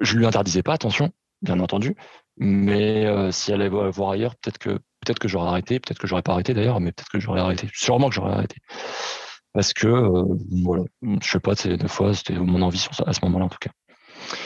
Je 0.00 0.16
lui 0.16 0.26
interdisais 0.26 0.62
pas, 0.62 0.74
attention, 0.74 1.10
bien 1.42 1.58
entendu. 1.60 1.96
Mais 2.36 3.06
si 3.32 3.50
elle 3.50 3.62
allait 3.62 3.70
voir 3.70 4.10
ailleurs, 4.10 4.36
peut-être 4.36 4.58
que 4.58 4.68
peut-être 5.00 5.18
que 5.18 5.26
j'aurais 5.26 5.48
arrêté, 5.48 5.80
peut-être 5.80 5.98
que 5.98 6.06
j'aurais 6.06 6.20
pas 6.20 6.32
arrêté 6.32 6.52
d'ailleurs, 6.52 6.80
mais 6.80 6.92
peut-être 6.92 7.08
que 7.08 7.18
j'aurais 7.18 7.40
arrêté. 7.40 7.70
Sûrement 7.72 8.10
que 8.10 8.14
j'aurais 8.14 8.32
arrêté. 8.32 8.56
Parce 9.54 9.72
que 9.72 9.88
voilà, 10.62 10.82
je 11.00 11.26
sais 11.26 11.40
pas, 11.40 11.54
des 11.54 11.88
fois 11.88 12.12
c'était 12.12 12.34
mon 12.34 12.60
envie 12.60 12.86
à 13.06 13.12
ce 13.14 13.20
moment-là 13.22 13.46
en 13.46 13.48
tout 13.48 13.58
cas. 13.58 13.70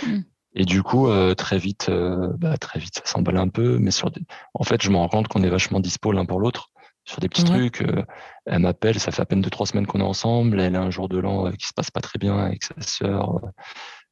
Mmh. 0.06 0.20
Et 0.54 0.64
du 0.64 0.82
coup, 0.82 1.08
très 1.36 1.58
vite, 1.58 1.90
bah, 2.38 2.56
très 2.58 2.80
vite, 2.80 2.96
ça 2.96 3.02
s'emballe 3.04 3.36
un 3.36 3.48
peu. 3.48 3.78
Mais 3.78 3.90
sur 3.90 4.10
en 4.54 4.64
fait, 4.64 4.82
je 4.82 4.90
me 4.90 4.96
rends 4.96 5.08
compte 5.08 5.28
qu'on 5.28 5.42
est 5.42 5.48
vachement 5.48 5.80
dispo 5.80 6.12
l'un 6.12 6.24
pour 6.24 6.40
l'autre 6.40 6.70
sur 7.10 7.20
des 7.20 7.28
petits 7.28 7.44
trucs. 7.44 7.82
Euh, 7.82 8.04
elle 8.46 8.60
m'appelle, 8.60 8.98
ça 8.98 9.10
fait 9.10 9.22
à 9.22 9.26
peine 9.26 9.40
deux, 9.40 9.50
trois 9.50 9.66
semaines 9.66 9.86
qu'on 9.86 10.00
est 10.00 10.04
ensemble. 10.04 10.60
Elle 10.60 10.76
a 10.76 10.80
un 10.80 10.90
jour 10.90 11.08
de 11.08 11.18
l'an 11.18 11.46
euh, 11.46 11.52
qui 11.52 11.66
se 11.66 11.72
passe 11.74 11.90
pas 11.90 12.00
très 12.00 12.18
bien 12.18 12.38
avec 12.38 12.62
sa 12.62 12.80
sœur, 12.80 13.40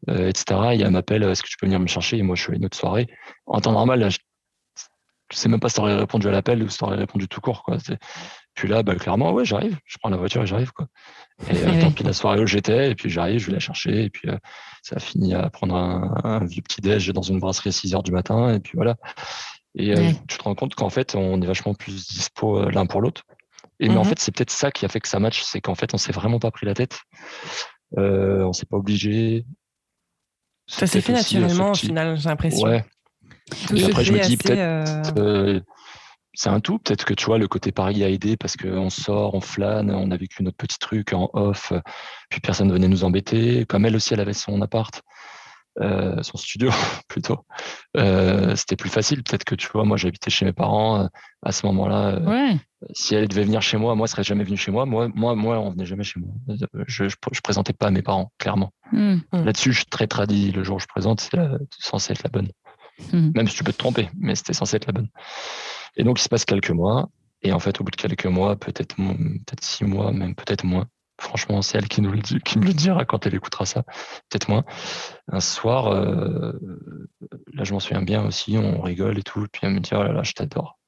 euh, 0.09 0.29
etc. 0.29 0.61
Et 0.75 0.81
elle 0.81 0.91
m'appelle, 0.91 1.23
est-ce 1.23 1.43
que 1.43 1.49
tu 1.49 1.57
peux 1.59 1.67
venir 1.67 1.81
me 1.81 1.87
chercher? 1.87 2.19
Et 2.19 2.23
moi, 2.23 2.37
je 2.37 2.43
suis 2.43 2.53
à 2.53 2.57
une 2.57 2.65
autre 2.65 2.77
soirée. 2.77 3.07
En 3.47 3.61
temps 3.61 3.73
normal, 3.73 4.01
là, 4.01 4.09
je, 4.09 4.19
sais 5.37 5.49
même 5.49 5.61
pas 5.61 5.69
si 5.69 5.77
tu 5.77 5.81
aurais 5.81 5.97
répondu 5.97 6.29
à 6.29 6.31
l'appel 6.31 6.63
ou 6.63 6.69
si 6.69 6.79
tu 6.79 6.85
aurais 6.85 6.97
répondu 6.97 7.29
tout 7.29 7.41
court. 7.41 7.63
Quoi. 7.63 7.77
Puis 8.55 8.69
là, 8.69 8.83
bah, 8.83 8.95
clairement, 8.95 9.33
ouais, 9.33 9.45
j'arrive. 9.45 9.79
Je 9.85 9.99
prends 9.99 10.09
la 10.09 10.17
voiture 10.17 10.43
et 10.43 10.47
j'arrive. 10.47 10.73
Quoi. 10.73 10.87
Et 11.51 11.81
tant 11.81 11.93
pis 11.93 12.03
la 12.03 12.13
soirée 12.13 12.41
où 12.41 12.47
j'étais, 12.47 12.91
et 12.91 12.95
puis 12.95 13.11
j'arrive, 13.11 13.39
je 13.39 13.47
vais 13.47 13.53
la 13.53 13.61
chercher. 13.61 14.05
Et 14.05 14.11
puis 14.11 14.29
ça 14.83 14.97
a 14.97 14.99
fini 14.99 15.35
à 15.35 15.51
prendre 15.51 15.77
un, 15.77 16.45
vieux 16.45 16.63
petit 16.63 16.81
déj 16.81 17.11
dans 17.11 17.23
une 17.23 17.39
brasserie 17.39 17.69
à 17.69 17.73
6 17.73 17.95
heures 17.95 18.03
du 18.03 18.13
matin. 18.13 18.55
Et 18.55 18.61
puis 18.61 18.73
voilà. 18.75 18.97
Et 19.75 19.97
euh, 19.97 20.11
tu 20.27 20.39
te 20.39 20.43
rends 20.43 20.55
compte 20.55 20.75
qu'en 20.75 20.91
fait, 20.91 21.15
on 21.15 21.41
est 21.41 21.47
vachement 21.47 21.75
plus 21.75 22.09
dispo 22.09 22.59
euh, 22.59 22.71
l'un 22.71 22.87
pour 22.87 23.01
l'autre. 23.01 23.23
Et 23.81 23.89
mais 23.89 23.97
en 23.97 24.03
mmh 24.03 24.05
fait, 24.07 24.19
c'est 24.19 24.33
peut-être 24.35 24.51
ça 24.51 24.73
qui 24.73 24.85
a 24.85 24.89
fait 24.89 24.99
que 24.99 25.07
ça 25.07 25.21
match, 25.21 25.43
c'est 25.43 25.61
qu'en 25.61 25.77
fait, 25.77 25.95
on 25.95 25.99
s'est 25.99 26.13
vraiment 26.13 26.41
pas 26.41 26.51
pris 26.51 26.67
la 26.67 26.75
tête. 26.75 26.99
Euh, 27.97 28.43
on 28.43 28.53
s'est 28.53 28.67
pas 28.67 28.77
obligé. 28.77 29.45
Ça 30.67 30.87
s'est 30.87 31.01
fait 31.01 31.13
naturellement 31.13 31.71
au 31.71 31.75
final, 31.75 32.19
j'ai 32.19 32.29
l'impression. 32.29 32.67
Ouais. 32.67 32.85
Et 33.75 33.85
après, 33.85 34.05
je 34.05 34.13
me 34.13 34.21
dis 34.21 34.37
peut-être. 34.37 35.63
c'est 36.35 36.51
un 36.51 36.61
tout. 36.61 36.79
Peut-être 36.79 37.05
que 37.05 37.15
tu 37.15 37.27
vois, 37.27 37.39
le 37.39 37.49
côté 37.49 37.73
Paris 37.73 38.05
a 38.05 38.09
aidé 38.09 38.37
parce 38.37 38.57
qu'on 38.57 38.91
sort, 38.91 39.35
on 39.35 39.41
flâne, 39.41 39.91
on 39.91 40.11
a 40.11 40.17
vécu 40.17 40.43
notre 40.43 40.57
petit 40.57 40.79
truc 40.79 41.13
en 41.13 41.31
off, 41.33 41.73
puis 42.31 42.41
personne 42.41 42.69
ne 42.69 42.73
venait 42.73 42.89
nous 42.89 43.05
embêter. 43.05 43.65
Comme 43.67 43.87
elle 43.87 43.97
aussi, 43.97 44.15
elle 44.15 44.21
avait 44.21 44.33
son 44.33 44.61
appart. 44.63 45.03
Euh, 45.81 46.23
son 46.23 46.37
studio 46.37 46.71
plutôt. 47.09 47.45
Euh, 47.97 48.57
c'était 48.57 48.77
plus 48.77 48.91
facile. 48.91 49.23
Peut-être 49.23 49.45
que 49.45 49.55
tu 49.55 49.69
vois, 49.73 49.85
moi 49.85 49.97
j'habitais 49.97 50.31
chez 50.31 50.45
mes 50.45 50.53
parents 50.53 51.03
euh, 51.03 51.07
à 51.43 51.53
ce 51.53 51.67
moment-là. 51.67 52.19
Si 52.93 53.15
elle 53.15 53.29
devait 53.29 53.45
venir 53.45 53.63
chez 53.63 53.77
moi, 53.77 53.95
moi, 53.95 54.05
elle 54.05 54.11
serait 54.11 54.25
jamais 54.25 54.45
venue 54.45 54.57
chez 54.57 54.71
moi. 54.71 54.87
Moi, 54.87 55.09
moi, 55.15 55.35
moi, 55.35 55.59
on 55.59 55.71
venait 55.71 55.87
jamais 55.87 56.05
chez 56.05 56.21
moi. 56.21 56.31
Je, 56.87 57.09
je, 57.09 57.41
présentais 57.43 57.73
pas 57.73 57.89
à 57.89 57.91
mes 57.91 58.03
parents, 58.03 58.33
clairement. 58.39 58.73
Hmm. 58.93 59.19
Hmm. 59.33 59.45
Là-dessus, 59.45 59.73
je 59.73 59.79
suis 59.79 59.87
très 59.87 60.07
tradit. 60.07 60.53
Le 60.53 60.63
jour 60.63 60.77
où 60.77 60.81
je 60.81 60.87
présente, 60.87 61.21
c'est 61.21 61.39
censé 61.79 62.13
être 62.13 62.23
la 62.23 62.31
bonne. 62.31 62.49
Hmm. 63.13 63.31
Même 63.35 63.49
si 63.49 63.57
tu 63.57 63.65
peux 63.65 63.73
te 63.73 63.79
tromper, 63.79 64.11
mais 64.19 64.35
c'était 64.35 64.53
censé 64.53 64.77
être 64.77 64.87
la 64.87 64.93
bonne. 64.93 65.09
Et 65.97 66.05
donc, 66.05 66.21
il 66.21 66.23
se 66.23 66.29
passe 66.29 66.45
quelques 66.45 66.71
mois. 66.71 67.11
Et 67.43 67.53
en 67.53 67.61
fait, 67.61 67.81
au 67.81 67.85
bout 67.85 67.91
de 67.91 67.97
quelques 67.97 68.27
mois, 68.27 68.57
peut-être 68.57 68.97
six 69.61 69.85
mois, 69.85 70.13
même 70.13 70.35
peut-être 70.35 70.65
moins, 70.65 70.89
Franchement, 71.21 71.63
c'est 71.63 71.79
elle 71.79 71.89
qui, 71.89 72.01
nous 72.01 72.13
le 72.13 72.21
qui 72.21 72.59
me 72.61 72.65
le 72.65 72.73
dira 72.73 73.05
quand 73.05 73.27
elle 73.27 73.35
écoutera 73.35 73.67
ça, 73.67 73.83
peut-être 73.83 74.49
moins. 74.49 74.65
Un 75.27 75.41
soir, 75.41 75.89
euh, 75.89 76.53
là 77.53 77.65
je 77.65 77.73
m'en 77.73 77.81
souviens 77.81 78.03
bien 78.03 78.25
aussi, 78.25 78.57
on 78.57 78.81
rigole 78.81 79.19
et 79.19 79.25
tout, 79.25 79.45
puis 79.51 79.63
elle 79.65 79.73
me 79.73 79.81
dit 79.81 79.91
oh 79.95 80.03
là 80.03 80.13
là, 80.13 80.23
je 80.23 80.33
t'adore. 80.33 80.79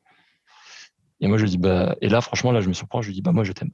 Et 1.21 1.27
moi 1.27 1.37
je 1.37 1.47
dis 1.47 1.59
bah 1.59 1.97
et 2.01 2.09
là 2.09 2.21
franchement 2.21 2.53
là 2.53 2.61
je 2.61 2.69
me 2.69 2.75
surprends, 2.75 3.03
je 3.03 3.09
lui 3.09 3.15
dis 3.15 3.23
bah 3.23 3.33
moi 3.33 3.43
je 3.43 3.53
t'aime. 3.53 3.73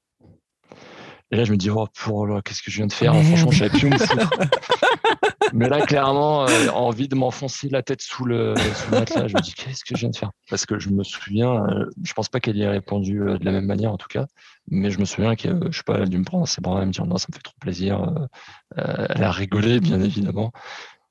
Et 1.31 1.37
là 1.37 1.45
je 1.45 1.53
me 1.53 1.57
dis 1.57 1.71
oh 1.71 1.87
pour 1.95 2.29
qu'est-ce 2.45 2.63
que 2.63 2.71
je 2.71 2.77
viens 2.77 2.87
de 2.87 2.93
faire 2.93 3.15
Franchement 3.15 3.51
je 3.51 3.59
savais 3.59 3.71
plus 3.71 3.89
où 3.89 3.91
Mais 5.53 5.69
là, 5.69 5.81
clairement, 5.87 6.47
euh, 6.47 6.69
envie 6.69 7.09
de 7.09 7.15
m'enfoncer 7.15 7.69
la 7.69 7.83
tête 7.83 8.03
sous 8.03 8.25
le, 8.25 8.55
sous 8.57 8.91
le 8.91 8.99
matelas. 8.99 9.29
Je 9.29 9.35
me 9.35 9.41
dis, 9.41 9.55
qu'est-ce 9.55 9.85
que 9.85 9.95
je 9.95 10.01
viens 10.01 10.11
de 10.11 10.17
faire? 10.17 10.31
Parce 10.51 10.67
que 10.67 10.79
je 10.79 10.91
me 10.91 11.03
souviens, 11.03 11.65
euh, 11.65 11.87
je 12.03 12.13
pense 12.13 12.29
pas 12.29 12.41
qu'elle 12.41 12.57
y 12.57 12.63
ait 12.63 12.69
répondu 12.69 13.23
euh, 13.23 13.39
de 13.39 13.45
la 13.45 13.53
même 13.53 13.67
manière, 13.67 13.93
en 13.93 13.97
tout 13.97 14.09
cas. 14.09 14.27
Mais 14.69 14.91
je 14.91 14.99
me 14.99 15.05
souviens 15.05 15.37
que, 15.37 15.49
je 15.71 15.77
sais 15.77 15.83
pas, 15.85 15.97
elle 15.97 16.03
a 16.03 16.07
dû 16.07 16.19
me 16.19 16.25
prendre 16.25 16.47
ses 16.47 16.61
bras 16.61 16.83
et 16.83 16.87
me 16.87 16.91
dire, 16.91 17.07
non, 17.07 17.17
ça 17.17 17.27
me 17.31 17.35
fait 17.35 17.43
trop 17.43 17.55
plaisir. 17.61 18.29
elle 18.77 19.23
a 19.23 19.31
rigolé, 19.31 19.81
bien 19.81 20.01
évidemment. 20.01 20.53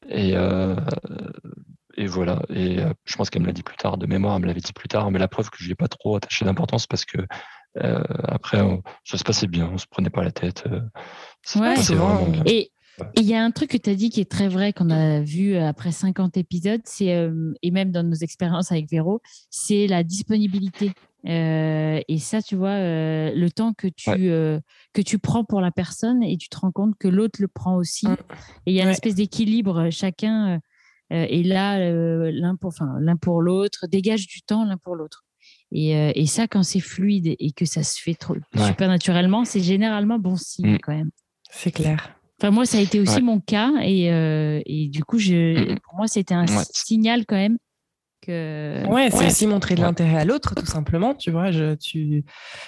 Et, 0.10 0.34
et 1.96 2.06
voilà. 2.06 2.42
Et 2.50 2.80
je 3.06 3.16
pense 3.16 3.30
qu'elle 3.30 3.44
me 3.44 3.48
l'a 3.48 3.54
dit 3.54 3.64
plus 3.64 3.78
tard, 3.78 3.98
de 3.98 4.06
mémoire, 4.06 4.36
elle 4.36 4.42
me 4.42 4.48
l'avait 4.48 4.60
dit 4.60 4.74
plus 4.74 4.90
tard. 4.90 5.10
Mais 5.10 5.20
la 5.20 5.30
preuve 5.30 5.50
que 5.50 5.58
je 5.60 5.66
n'y 5.66 5.72
ai 5.72 5.76
pas 5.76 5.88
trop 5.88 6.18
attaché 6.18 6.44
d'importance 6.44 6.86
parce 6.86 7.06
que 7.06 7.20
après, 7.78 8.60
ça 9.04 9.18
se 9.18 9.24
passait 9.24 9.48
bien, 9.48 9.70
on 9.72 9.78
se 9.78 9.88
prenait 9.88 10.10
pas 10.10 10.24
la 10.24 10.32
tête. 10.32 10.66
ouais, 11.56 11.76
c'est 11.78 11.96
vraiment... 11.96 12.28
Et 12.46 12.72
il 13.18 13.26
y 13.26 13.34
a 13.34 13.44
un 13.44 13.52
truc 13.52 13.72
que 13.72 13.78
tu 13.78 13.90
as 13.90 13.96
dit 13.96 14.10
qui 14.10 14.22
est 14.22 14.30
très 14.30 14.48
vrai, 14.48 14.72
qu'on 14.72 14.90
a 14.90 15.22
vu 15.22 15.58
après 15.58 15.92
50 15.92 16.38
épisodes, 16.38 16.82
c'est, 16.86 17.14
euh, 17.14 17.54
et 17.62 17.72
même 17.72 17.92
dans 17.92 18.04
nos 18.04 18.16
expériences 18.16 18.72
avec 18.72 18.90
Véro, 18.90 19.22
c'est 19.50 19.88
la 19.88 20.04
disponibilité. 20.04 20.92
et 21.26 22.18
ça, 22.20 22.42
tu 22.42 22.56
vois, 22.56 22.78
le 22.78 23.48
temps 23.50 23.74
que 23.74 23.88
tu, 23.88 24.12
que 24.94 25.02
tu 25.02 25.20
prends 25.20 25.44
pour 25.44 25.60
la 25.60 25.72
personne 25.72 26.24
et 26.24 26.38
tu 26.38 26.50
te 26.50 26.58
rends 26.58 26.72
compte 26.72 26.96
que 26.98 27.08
l'autre 27.08 27.42
le 27.42 27.48
prend 27.48 27.76
aussi. 27.76 28.08
Mmh. 28.08 28.18
Et 28.68 28.72
il 28.72 28.76
y 28.76 28.82
a 28.82 28.84
une 28.84 28.92
espèce 28.92 29.16
d'équilibre. 29.16 29.90
Chacun 29.90 30.62
est 31.10 31.46
là, 31.46 31.80
l'un 32.32 32.56
pour, 32.56 32.70
enfin, 32.70 32.96
l'un 33.00 33.18
pour 33.18 33.42
l'autre, 33.42 33.88
dégage 33.88 34.28
du 34.28 34.42
temps 34.42 34.66
l'un 34.66 34.78
pour 34.78 34.96
l'autre. 34.96 35.25
Et, 35.72 35.92
et, 35.92 36.26
ça, 36.26 36.48
quand 36.48 36.64
c'est 36.64 36.80
fluide 36.80 37.36
et 37.38 37.52
que 37.52 37.66
ça 37.66 37.84
se 37.84 38.00
fait 38.02 38.14
trop, 38.14 38.36
super 38.56 38.88
naturellement, 38.88 39.46
c'est 39.46 39.62
généralement 39.62 40.20
bon 40.20 40.36
signe 40.36 40.74
mmh. 40.74 40.80
quand 40.84 40.96
même. 40.96 41.10
C'est 41.50 41.72
clair. 41.72 42.16
Enfin, 42.40 42.52
moi, 42.52 42.66
ça 42.66 42.78
a 42.78 42.82
été 42.82 43.00
aussi 43.00 43.22
mon 43.22 43.40
cas. 43.40 43.72
Et, 43.82 44.06
et, 44.66 44.88
du 44.90 45.04
coup, 45.04 45.18
je, 45.18 45.74
mmh. 45.74 45.80
pour 45.80 45.96
moi, 45.96 46.08
c'était 46.08 46.34
un 46.34 46.46
signal 46.48 47.26
quand 47.26 47.36
même 47.36 47.58
Ouais, 48.28 49.10
c'est 49.12 49.28
aussi 49.28 49.48
montrer 49.48 49.76
de 49.76 49.82
l'intérêt 49.82 50.18
à 50.18 50.26
l'autre, 50.26 50.56
tout 50.56 50.66
simplement. 50.66 51.14
Tu 51.14 51.32
vois, 51.32 51.52
je, 51.52 51.76
tu, 51.76 52.24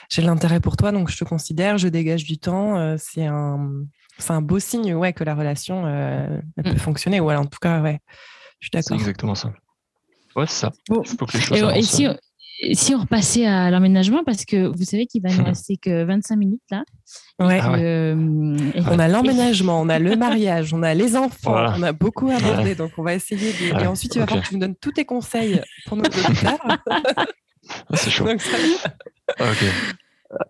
j'ai 0.10 0.22
l'intérêt 0.22 0.60
pour 0.60 0.78
toi, 0.78 0.92
donc 0.92 1.10
je 1.10 1.18
te 1.18 1.24
considère, 1.24 1.78
je 1.78 1.88
dégage 1.88 2.24
du 2.26 2.38
temps. 2.38 2.78
Euh, 2.78 2.96
c'est 2.98 3.26
un, 3.26 3.70
c'est 4.18 4.32
un 4.32 4.42
beau 4.42 4.60
signe, 4.60 4.94
ouais, 4.94 5.14
que 5.14 5.24
la 5.24 5.36
relation 5.36 5.86
euh, 5.86 6.40
peut 6.64 6.74
mm. 6.74 6.78
fonctionner. 6.78 7.20
Ou 7.20 7.32
en 7.32 7.46
tout 7.46 7.60
cas, 7.60 7.82
ouais, 7.82 8.00
je 8.60 8.68
suis 8.68 8.72
d'accord. 8.72 8.98
C'est 8.98 9.02
exactement 9.02 9.36
ça. 9.36 9.54
Ouais, 10.36 10.46
c'est 10.48 10.68
ça. 10.68 10.72
et, 11.76 11.82
si, 11.82 12.08
si 12.74 12.96
on 12.96 13.00
repassait 13.00 13.46
à 13.46 13.70
l'emménagement, 13.70 14.24
parce 14.24 14.46
que 14.46 14.68
vous 14.68 14.84
savez 14.84 15.06
qu'il 15.06 15.22
va 15.22 15.30
nous 15.34 15.44
rester 15.46 15.78
que 15.78 16.04
25 16.04 16.36
minutes 16.36 16.62
là. 16.72 16.84
Ouais. 17.40 17.60
Ah 17.62 17.76
euh, 17.76 18.16
on 18.90 19.00
a 19.00 19.08
l'emménagement, 19.08 19.80
on 19.80 19.90
a 19.90 20.00
le 20.00 20.16
mariage, 20.18 20.74
on 20.74 20.82
a 20.84 20.94
les 20.94 21.16
enfants, 21.16 21.74
on 21.78 21.84
a 21.84 21.92
beaucoup 21.92 22.30
à 22.30 22.36
aborder. 22.36 22.76
Donc 22.76 22.92
on 22.98 23.04
va 23.04 23.14
essayer 23.14 23.54
de... 23.54 23.82
Et 23.82 23.88
ensuite, 23.88 24.14
tu 24.14 24.20
vas 24.20 24.26
voir 24.26 24.42
que 24.42 24.48
tu 24.48 24.56
nous 24.56 24.60
donnes 24.60 24.76
tous 24.76 24.94
tes 24.94 25.06
conseils 25.06 25.62
pour 25.86 25.98
nos 25.98 26.04
auditeurs. 26.06 26.60
Ah, 26.66 27.26
c'est 27.94 28.10
chaud. 28.10 28.28
ok. 28.28 29.64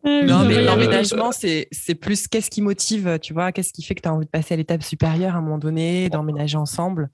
Euh, 0.07 0.23
non, 0.23 0.43
mais 0.45 0.63
l'emménagement, 0.63 1.31
c'est 1.31 1.95
plus 1.99 2.27
qu'est-ce 2.27 2.49
qui 2.49 2.61
motive, 2.61 3.19
tu 3.21 3.33
vois, 3.33 3.51
qu'est-ce 3.51 3.73
qui 3.73 3.83
fait 3.83 3.95
que 3.95 4.01
tu 4.01 4.09
as 4.09 4.13
envie 4.13 4.25
de 4.25 4.31
passer 4.31 4.53
à 4.53 4.57
l'étape 4.57 4.81
supérieure 4.81 5.35
à 5.35 5.39
un 5.39 5.41
moment 5.41 5.59
donné, 5.59 6.09
d'emménager 6.09 6.57
ensemble, 6.57 7.09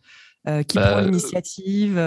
euh, 0.47 0.63
qui 0.63 0.77
bah, 0.77 0.91
prend 0.91 1.01
l'initiative 1.01 1.97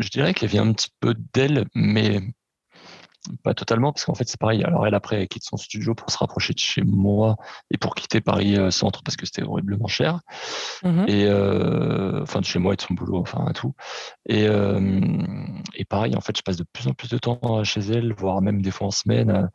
je 0.00 0.10
dirais 0.10 0.34
qu'elle 0.34 0.48
vient 0.48 0.66
un 0.66 0.72
petit 0.72 0.90
peu 1.00 1.14
d'elle, 1.32 1.66
mais 1.74 2.20
pas 3.42 3.54
totalement, 3.54 3.92
parce 3.92 4.04
qu'en 4.04 4.14
fait, 4.14 4.28
c'est 4.28 4.40
pareil. 4.40 4.64
Alors, 4.64 4.86
elle, 4.86 4.94
après, 4.94 5.20
elle 5.20 5.28
quitte 5.28 5.44
son 5.44 5.56
studio 5.56 5.94
pour 5.94 6.10
se 6.10 6.18
rapprocher 6.18 6.54
de 6.54 6.58
chez 6.58 6.82
moi 6.82 7.36
et 7.70 7.76
pour 7.76 7.94
quitter 7.94 8.20
Paris 8.20 8.56
euh, 8.56 8.70
Centre 8.70 9.02
parce 9.02 9.16
que 9.16 9.26
c'était 9.26 9.42
horriblement 9.42 9.88
cher. 9.88 10.20
Mm-hmm. 10.82 11.10
Et, 11.10 11.26
euh, 11.26 12.22
enfin, 12.22 12.40
de 12.40 12.46
chez 12.46 12.58
moi 12.58 12.72
et 12.72 12.76
de 12.76 12.82
son 12.82 12.94
boulot, 12.94 13.18
enfin, 13.18 13.44
tout. 13.54 13.74
Et, 14.26 14.46
euh, 14.48 15.00
et 15.74 15.84
pareil, 15.84 16.16
en 16.16 16.20
fait, 16.20 16.36
je 16.36 16.42
passe 16.42 16.56
de 16.56 16.64
plus 16.72 16.88
en 16.88 16.92
plus 16.92 17.10
de 17.10 17.18
temps 17.18 17.62
chez 17.64 17.80
elle, 17.80 18.14
voire 18.14 18.40
même 18.40 18.62
des 18.62 18.70
fois 18.70 18.86
en 18.86 18.92
semaine, 18.92 19.50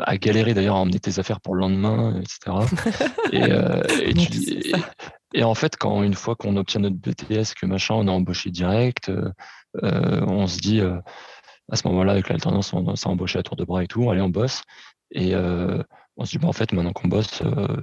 à, 0.00 0.16
galérer 0.16 0.54
d'ailleurs 0.54 0.76
à 0.76 0.80
emmener 0.80 1.00
tes 1.00 1.18
affaires 1.18 1.40
pour 1.40 1.54
le 1.54 1.60
lendemain, 1.60 2.20
etc. 2.20 2.56
et, 3.32 3.42
et, 4.10 4.72
et, 5.34 5.44
en 5.44 5.54
fait, 5.54 5.76
quand 5.76 6.02
une 6.02 6.14
fois 6.14 6.36
qu'on 6.36 6.56
obtient 6.56 6.80
notre 6.80 6.96
BTS, 6.96 7.54
que 7.60 7.66
machin, 7.66 7.94
on 7.94 8.06
est 8.06 8.10
embauché 8.10 8.50
direct, 8.50 9.10
on 9.82 10.46
se 10.46 10.58
dit 10.58 10.80
à 11.70 11.76
ce 11.76 11.86
moment-là, 11.88 12.12
avec 12.12 12.28
l'alternance, 12.28 12.72
on 12.72 12.96
s'est 12.96 13.06
embauché 13.06 13.38
à 13.38 13.42
tour 13.42 13.56
de 13.56 13.64
bras 13.64 13.82
et 13.84 13.86
tout, 13.86 14.10
allez, 14.10 14.20
on 14.20 14.28
bosse. 14.28 14.62
Et 15.12 15.34
euh, 15.34 15.82
on 16.16 16.24
se 16.24 16.32
dit, 16.32 16.38
bah, 16.38 16.48
en 16.48 16.52
fait, 16.52 16.72
maintenant 16.72 16.92
qu'on 16.92 17.08
bosse, 17.08 17.42
euh, 17.42 17.76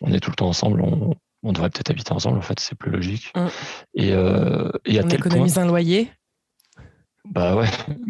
on 0.00 0.12
est 0.12 0.20
tout 0.20 0.30
le 0.30 0.36
temps 0.36 0.48
ensemble, 0.48 0.80
on, 0.80 1.52
devrait 1.52 1.70
peut-être 1.70 1.90
habiter 1.90 2.12
ensemble, 2.12 2.38
en 2.38 2.42
fait, 2.42 2.58
c'est 2.58 2.76
plus 2.76 2.90
logique. 2.90 3.32
Mm. 3.36 3.46
Et, 3.94 4.12
euh, 4.12 4.70
et, 4.84 4.98
à 4.98 5.04
on 5.04 5.08
économise 5.08 5.58
un 5.58 5.66
loyer 5.66 6.10
bah 7.30 7.56
ouais. 7.56 7.68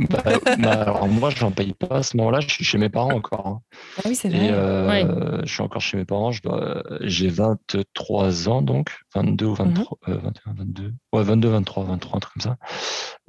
Bah, 0.08 0.22
bah, 0.58 0.82
alors 0.82 1.08
moi, 1.08 1.30
je 1.30 1.44
n'en 1.44 1.50
paye 1.50 1.72
pas 1.72 1.96
à 1.96 2.02
ce 2.02 2.16
moment-là. 2.16 2.40
Je 2.40 2.48
suis 2.48 2.64
chez 2.64 2.78
mes 2.78 2.88
parents 2.88 3.14
encore. 3.14 3.46
Hein. 3.46 3.60
Ah 3.98 4.02
oui, 4.06 4.14
c'est 4.14 4.28
vrai. 4.28 4.50
Euh, 4.52 5.40
je 5.44 5.52
suis 5.52 5.62
encore 5.62 5.80
chez 5.80 5.96
mes 5.96 6.04
parents. 6.04 6.32
Je 6.32 6.42
dois... 6.42 6.82
J'ai 7.00 7.28
23 7.28 8.48
ans, 8.48 8.62
donc 8.62 8.96
22 9.14 9.46
ou 9.46 9.54
23, 9.54 9.98
21, 10.06 10.54
22. 10.54 10.94
Ouais, 11.12 11.22
22, 11.22 11.48
23, 11.48 11.84
23, 11.84 12.16
un 12.16 12.20
truc 12.20 12.34
comme 12.34 12.42
ça. 12.42 12.56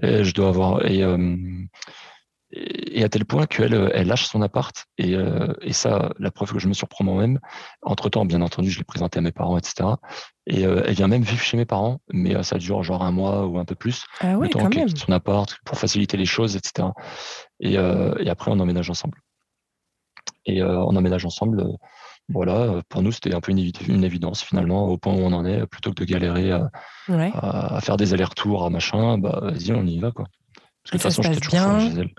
Et 0.01 0.23
je 0.23 0.33
dois 0.33 0.49
avoir. 0.49 0.85
Et, 0.85 1.03
euh, 1.03 1.35
et 2.51 3.03
à 3.03 3.09
tel 3.09 3.25
point 3.25 3.45
qu'elle 3.45 3.73
euh, 3.73 3.89
elle 3.93 4.07
lâche 4.07 4.25
son 4.25 4.41
appart. 4.41 4.85
Et, 4.97 5.15
euh, 5.15 5.53
et 5.61 5.73
ça, 5.73 6.13
la 6.17 6.31
preuve 6.31 6.53
que 6.53 6.59
je 6.59 6.67
me 6.67 6.73
surprends 6.73 7.03
moi-même. 7.03 7.39
Entre-temps, 7.81 8.25
bien 8.25 8.41
entendu, 8.41 8.69
je 8.69 8.77
l'ai 8.77 8.85
présenté 8.85 9.19
à 9.19 9.21
mes 9.21 9.31
parents, 9.31 9.57
etc. 9.57 9.89
Et 10.45 10.65
euh, 10.65 10.83
elle 10.85 10.93
vient 10.93 11.07
même 11.07 11.23
vivre 11.23 11.41
chez 11.41 11.57
mes 11.57 11.65
parents, 11.65 11.99
mais 12.09 12.41
ça 12.43 12.57
dure 12.57 12.83
genre 12.83 13.03
un 13.03 13.11
mois 13.11 13.45
ou 13.45 13.59
un 13.59 13.65
peu 13.65 13.75
plus. 13.75 14.05
Ah 14.21 14.37
ouais, 14.37 14.49
quand 14.49 14.73
même. 14.73 14.87
son 14.87 15.11
appart 15.11 15.57
pour 15.65 15.77
faciliter 15.77 16.15
les 16.15 16.25
choses, 16.25 16.55
etc. 16.55 16.89
Et, 17.59 17.73
et 17.73 18.29
après, 18.29 18.51
on 18.51 18.59
emménage 18.59 18.89
ensemble. 18.89 19.19
Et 20.45 20.63
on 20.63 20.95
emménage 20.95 21.25
ensemble. 21.25 21.65
voilà, 22.29 22.81
pour 22.87 23.01
nous, 23.01 23.11
c'était 23.11 23.35
un 23.35 23.41
peu 23.41 23.51
une, 23.51 23.71
une, 23.89 24.03
évidence 24.05 24.41
finalement, 24.41 24.85
au 24.87 24.97
point 24.97 25.13
où 25.13 25.19
on 25.19 25.33
en 25.33 25.45
est, 25.45 25.65
plutôt 25.67 25.91
que 25.91 26.05
de 26.05 26.05
galérer 26.05 26.51
à, 26.51 26.69
à, 27.09 27.81
faire 27.81 27.97
des 27.97 28.13
allers-retours, 28.13 28.63
à 28.63 28.69
machin, 28.69 29.17
bah 29.17 29.39
vas-y, 29.41 29.73
on 29.73 29.85
y 29.85 29.99
va 29.99 30.11
quoi. 30.11 30.27
Parce 30.83 30.91
que 30.91 30.97
de 30.97 31.01
toute 31.01 31.01
façon, 31.01 31.21
j'étais 31.23 31.41
toujours 31.41 31.59
bien. 31.59 31.89
chez 31.89 31.99
elle. 31.99 32.09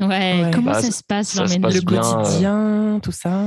Ouais, 0.00 0.50
comment 0.52 0.72
bah, 0.72 0.82
ça 0.82 0.90
se 0.90 1.02
passe, 1.02 1.28
ça 1.28 1.46
se 1.46 1.58
passe 1.58 1.74
le 1.74 1.80
quotidien, 1.80 3.00
tout 3.02 3.12
ça? 3.12 3.44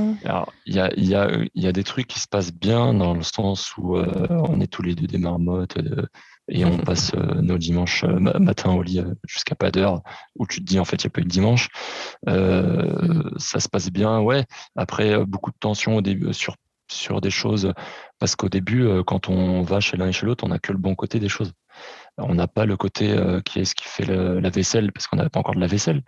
Il 0.66 0.74
y 0.74 0.80
a, 0.80 0.90
y, 0.96 1.14
a, 1.14 1.30
y 1.54 1.66
a, 1.66 1.72
des 1.72 1.84
trucs 1.84 2.08
qui 2.08 2.18
se 2.18 2.26
passent 2.26 2.52
bien 2.52 2.94
dans 2.94 3.14
le 3.14 3.22
sens 3.22 3.76
où 3.76 3.96
euh, 3.96 4.26
on 4.48 4.60
est 4.60 4.66
tous 4.66 4.82
les 4.82 4.94
deux 4.94 5.06
des 5.06 5.18
marmottes 5.18 5.76
euh, 5.78 6.06
et 6.48 6.64
on 6.64 6.78
passe 6.78 7.12
euh, 7.14 7.40
nos 7.40 7.58
dimanches 7.58 8.04
matin 8.04 8.72
au 8.72 8.82
lit 8.82 9.00
jusqu'à 9.28 9.54
pas 9.54 9.70
d'heure 9.70 10.02
où 10.36 10.46
tu 10.46 10.60
te 10.60 10.64
dis 10.64 10.80
en 10.80 10.84
fait 10.84 11.02
il 11.04 11.06
n'y 11.06 11.10
a 11.10 11.12
pas 11.12 11.20
eu 11.20 11.24
de 11.24 11.28
dimanche. 11.28 11.68
Mm. 12.26 13.38
Ça 13.38 13.60
se 13.60 13.68
passe 13.68 13.90
bien, 13.90 14.20
ouais. 14.20 14.44
Après, 14.76 15.24
beaucoup 15.24 15.50
de 15.50 15.58
tension 15.58 15.96
au 15.96 16.00
début 16.00 16.32
sur, 16.34 16.56
sur 16.90 17.20
des 17.20 17.30
choses 17.30 17.72
parce 18.18 18.34
qu'au 18.34 18.48
début, 18.48 18.88
quand 19.06 19.28
on 19.28 19.62
va 19.62 19.80
chez 19.80 19.96
l'un 19.96 20.08
et 20.08 20.12
chez 20.12 20.26
l'autre, 20.26 20.44
on 20.44 20.48
n'a 20.48 20.58
que 20.58 20.72
le 20.72 20.78
bon 20.78 20.94
côté 20.94 21.20
des 21.20 21.28
choses. 21.28 21.52
On 22.18 22.34
n'a 22.34 22.46
pas 22.46 22.66
le 22.66 22.76
côté 22.76 23.12
euh, 23.12 23.40
qui 23.40 23.60
est-ce 23.60 23.74
qui 23.74 23.86
fait 23.86 24.04
la 24.04 24.50
vaisselle 24.50 24.92
parce 24.92 25.06
qu'on 25.06 25.16
n'avait 25.16 25.30
pas 25.30 25.40
encore 25.40 25.54
de 25.54 25.60
la 25.60 25.66
vaisselle. 25.66 26.02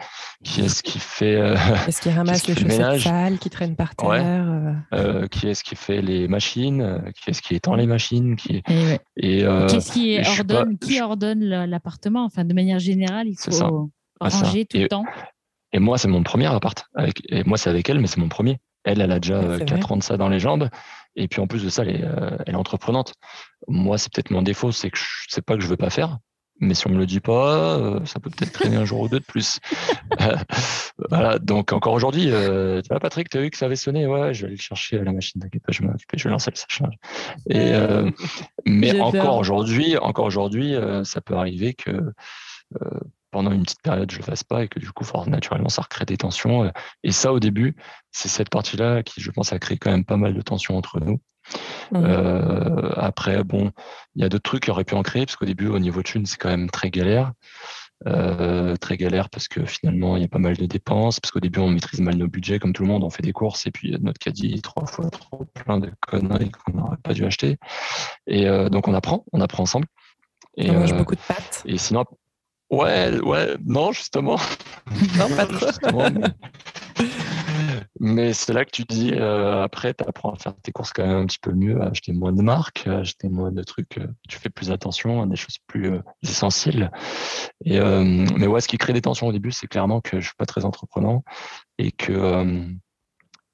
Qui 0.44 0.62
est-ce 0.62 0.82
qui 0.82 0.98
fait 0.98 1.36
euh, 1.36 1.54
Est-ce 1.88 2.02
qui 2.02 2.10
ramasse 2.10 2.46
les 2.46 2.54
chaussettes 2.54 3.00
sales 3.00 3.38
qui 3.38 3.50
traînent 3.50 3.76
par 3.76 3.94
terre 3.94 4.76
euh? 4.92 5.26
Qui 5.28 5.48
est-ce 5.48 5.64
qui 5.64 5.74
fait 5.74 6.02
les 6.02 6.28
machines 6.28 7.02
Qui 7.16 7.30
est-ce 7.30 7.40
qui 7.40 7.54
étend 7.54 7.74
les 7.74 7.86
machines 7.86 8.36
Qui 8.36 8.62
et, 9.16 9.44
qu'est-ce 9.68 9.92
qui 9.92 10.18
ordonne 10.20 10.78
Qui 10.78 11.00
ordonne 11.00 11.44
l'appartement? 11.44 12.24
Enfin, 12.24 12.44
de 12.44 12.54
manière 12.54 12.78
générale, 12.78 13.28
il 13.28 13.36
faut 13.36 13.90
ranger 14.20 14.66
tout 14.66 14.78
le 14.78 14.88
temps? 14.88 15.04
Et 15.72 15.78
moi, 15.78 15.96
c'est 15.96 16.08
mon 16.08 16.22
premier 16.22 16.46
appart. 16.46 16.84
Avec, 16.94 17.22
et 17.30 17.44
moi, 17.44 17.56
c'est 17.56 17.70
avec 17.70 17.88
elle, 17.88 17.98
mais 17.98 18.06
c'est 18.06 18.20
mon 18.20 18.28
premier. 18.28 18.58
Elle, 18.84 19.00
elle 19.00 19.12
a 19.12 19.20
déjà 19.20 19.58
4 19.60 19.92
ans 19.92 19.96
de 19.96 20.02
ça 20.02 20.16
dans 20.16 20.28
les 20.28 20.38
jambes. 20.38 20.68
Et 21.16 21.28
puis 21.28 21.40
en 21.40 21.46
plus 21.46 21.62
de 21.64 21.68
ça, 21.68 21.82
elle 21.82 21.96
est, 21.96 22.04
euh, 22.04 22.36
elle 22.46 22.54
est 22.54 22.58
entreprenante. 22.58 23.14
Moi, 23.68 23.98
c'est 23.98 24.12
peut-être 24.12 24.30
mon 24.30 24.42
défaut, 24.42 24.72
c'est 24.72 24.90
que 24.90 24.98
je 24.98 25.26
sais 25.28 25.42
pas 25.42 25.56
que 25.56 25.62
je 25.62 25.68
veux 25.68 25.76
pas 25.76 25.90
faire. 25.90 26.18
Mais 26.60 26.74
si 26.74 26.86
on 26.86 26.90
me 26.90 26.98
le 26.98 27.06
dit 27.06 27.18
pas, 27.18 27.76
euh, 27.78 28.04
ça 28.04 28.20
peut 28.20 28.30
peut-être 28.30 28.52
traîner 28.52 28.76
un 28.76 28.84
jour 28.84 29.00
ou 29.00 29.08
deux 29.08 29.18
de 29.18 29.24
plus. 29.24 29.58
voilà. 31.10 31.38
Donc 31.40 31.72
encore 31.72 31.92
aujourd'hui, 31.92 32.30
euh, 32.30 32.80
tu 32.82 32.88
vois, 32.88 33.00
Patrick, 33.00 33.28
tu 33.28 33.38
as 33.38 33.40
vu 33.40 33.50
que 33.50 33.56
ça 33.56 33.66
avait 33.66 33.74
sonné? 33.74 34.06
Ouais, 34.06 34.32
je 34.32 34.42
vais 34.42 34.46
aller 34.46 34.56
le 34.56 34.62
chercher 34.62 35.00
à 35.00 35.02
la 35.02 35.12
machine. 35.12 35.40
T'inquiète 35.40 35.62
pas, 35.64 35.72
je 35.72 35.82
vais 35.82 35.88
je 36.14 36.24
vais 36.24 36.30
lancer 36.30 36.50
le 36.52 36.56
sachage. 36.56 36.94
Et 37.48 37.72
mais 38.64 39.00
encore 39.00 39.38
aujourd'hui, 39.38 39.96
encore 39.96 40.26
aujourd'hui, 40.26 40.76
ça 41.04 41.20
peut 41.20 41.34
arriver 41.34 41.74
que 41.74 42.12
pendant 43.32 43.50
une 43.50 43.62
petite 43.62 43.82
période, 43.82 44.10
je 44.10 44.18
le 44.18 44.22
fasse 44.22 44.44
pas 44.44 44.62
et 44.62 44.68
que 44.68 44.78
du 44.78 44.92
coup, 44.92 45.04
naturellement, 45.26 45.70
ça 45.70 45.82
recrée 45.82 46.04
des 46.04 46.18
tensions. 46.18 46.64
Euh, 46.64 46.70
et 47.02 47.10
ça, 47.10 47.32
au 47.32 47.40
début, 47.40 47.74
c'est 48.12 48.28
cette 48.28 48.50
partie-là 48.50 49.02
qui, 49.02 49.20
je 49.20 49.30
pense, 49.32 49.52
a 49.52 49.58
créé 49.58 49.78
quand 49.78 49.90
même 49.90 50.04
pas 50.04 50.18
mal 50.18 50.34
de 50.34 50.42
tensions 50.42 50.76
entre 50.76 51.00
nous. 51.00 51.20
Mmh. 51.90 51.96
Euh, 51.96 52.92
après, 52.96 53.44
bon, 53.44 53.70
il 54.14 54.22
y 54.22 54.24
a 54.24 54.28
d'autres 54.28 54.42
trucs 54.42 54.64
qui 54.64 54.70
auraient 54.70 54.84
pu 54.84 54.94
en 54.94 55.02
créer, 55.02 55.26
parce 55.26 55.36
qu'au 55.36 55.44
début, 55.44 55.68
au 55.68 55.78
niveau 55.78 56.00
de 56.00 56.06
thune, 56.06 56.26
c'est 56.26 56.38
quand 56.38 56.48
même 56.48 56.70
très 56.70 56.90
galère. 56.90 57.32
Euh, 58.08 58.74
très 58.74 58.96
galère 58.96 59.30
parce 59.30 59.46
que 59.46 59.64
finalement, 59.64 60.16
il 60.16 60.22
y 60.22 60.24
a 60.24 60.28
pas 60.28 60.40
mal 60.40 60.56
de 60.56 60.66
dépenses, 60.66 61.20
parce 61.20 61.30
qu'au 61.30 61.38
début, 61.38 61.60
on 61.60 61.68
maîtrise 61.68 62.00
mal 62.00 62.16
nos 62.16 62.26
budgets, 62.26 62.58
comme 62.58 62.72
tout 62.72 62.82
le 62.82 62.88
monde, 62.88 63.04
on 63.04 63.10
fait 63.10 63.22
des 63.22 63.32
courses, 63.32 63.64
et 63.66 63.70
puis 63.70 63.96
notre 64.00 64.18
caddie, 64.18 64.60
trois 64.60 64.86
fois 64.86 65.08
trop 65.08 65.44
plein 65.54 65.78
de 65.78 65.90
conneries 66.00 66.50
qu'on 66.50 66.72
n'aurait 66.78 66.96
pas 66.96 67.12
dû 67.12 67.24
acheter. 67.24 67.58
Et 68.26 68.46
donc, 68.70 68.88
on 68.88 68.94
apprend, 68.94 69.24
on 69.32 69.40
apprend 69.40 69.62
ensemble. 69.62 69.86
Et, 70.56 70.68
on 70.70 70.80
mange 70.80 70.94
beaucoup 70.94 71.14
de 71.14 71.20
pâtes. 71.20 71.62
Et 71.64 71.78
sinon, 71.78 72.04
Ouais, 72.72 73.20
ouais, 73.20 73.54
non, 73.66 73.92
justement. 73.92 74.38
non, 75.18 75.28
pas 75.36 75.46
mais, 75.46 76.28
c'est 78.32 78.52
là 78.52 78.64
que 78.64 78.70
tu 78.70 78.84
dis, 78.84 79.12
euh, 79.14 79.62
après, 79.62 79.94
tu 79.94 80.04
apprends 80.06 80.32
à 80.32 80.36
faire 80.36 80.54
tes 80.62 80.72
courses 80.72 80.92
quand 80.92 81.06
même 81.06 81.16
un 81.16 81.26
petit 81.26 81.38
peu 81.40 81.52
mieux, 81.52 81.80
à 81.80 81.86
acheter 81.86 82.12
moins 82.12 82.32
de 82.32 82.42
marques, 82.42 82.86
à 82.86 82.98
acheter 82.98 83.28
moins 83.28 83.52
de 83.52 83.62
trucs, 83.62 83.98
euh, 83.98 84.06
tu 84.28 84.38
fais 84.38 84.50
plus 84.50 84.70
attention 84.70 85.22
à 85.22 85.26
des 85.26 85.36
choses 85.36 85.58
plus 85.66 85.92
euh, 85.92 86.00
essentielles. 86.22 86.90
Et, 87.64 87.80
mais 87.80 88.46
ouais, 88.46 88.60
ce 88.60 88.68
qui 88.68 88.78
crée 88.78 88.92
des 88.92 89.02
tensions 89.02 89.28
au 89.28 89.32
début, 89.32 89.52
c'est 89.52 89.66
clairement 89.66 90.00
que 90.00 90.20
je 90.20 90.26
suis 90.26 90.36
pas 90.36 90.46
très 90.46 90.64
entreprenant 90.64 91.24
et 91.78 91.92
que. 91.92 92.66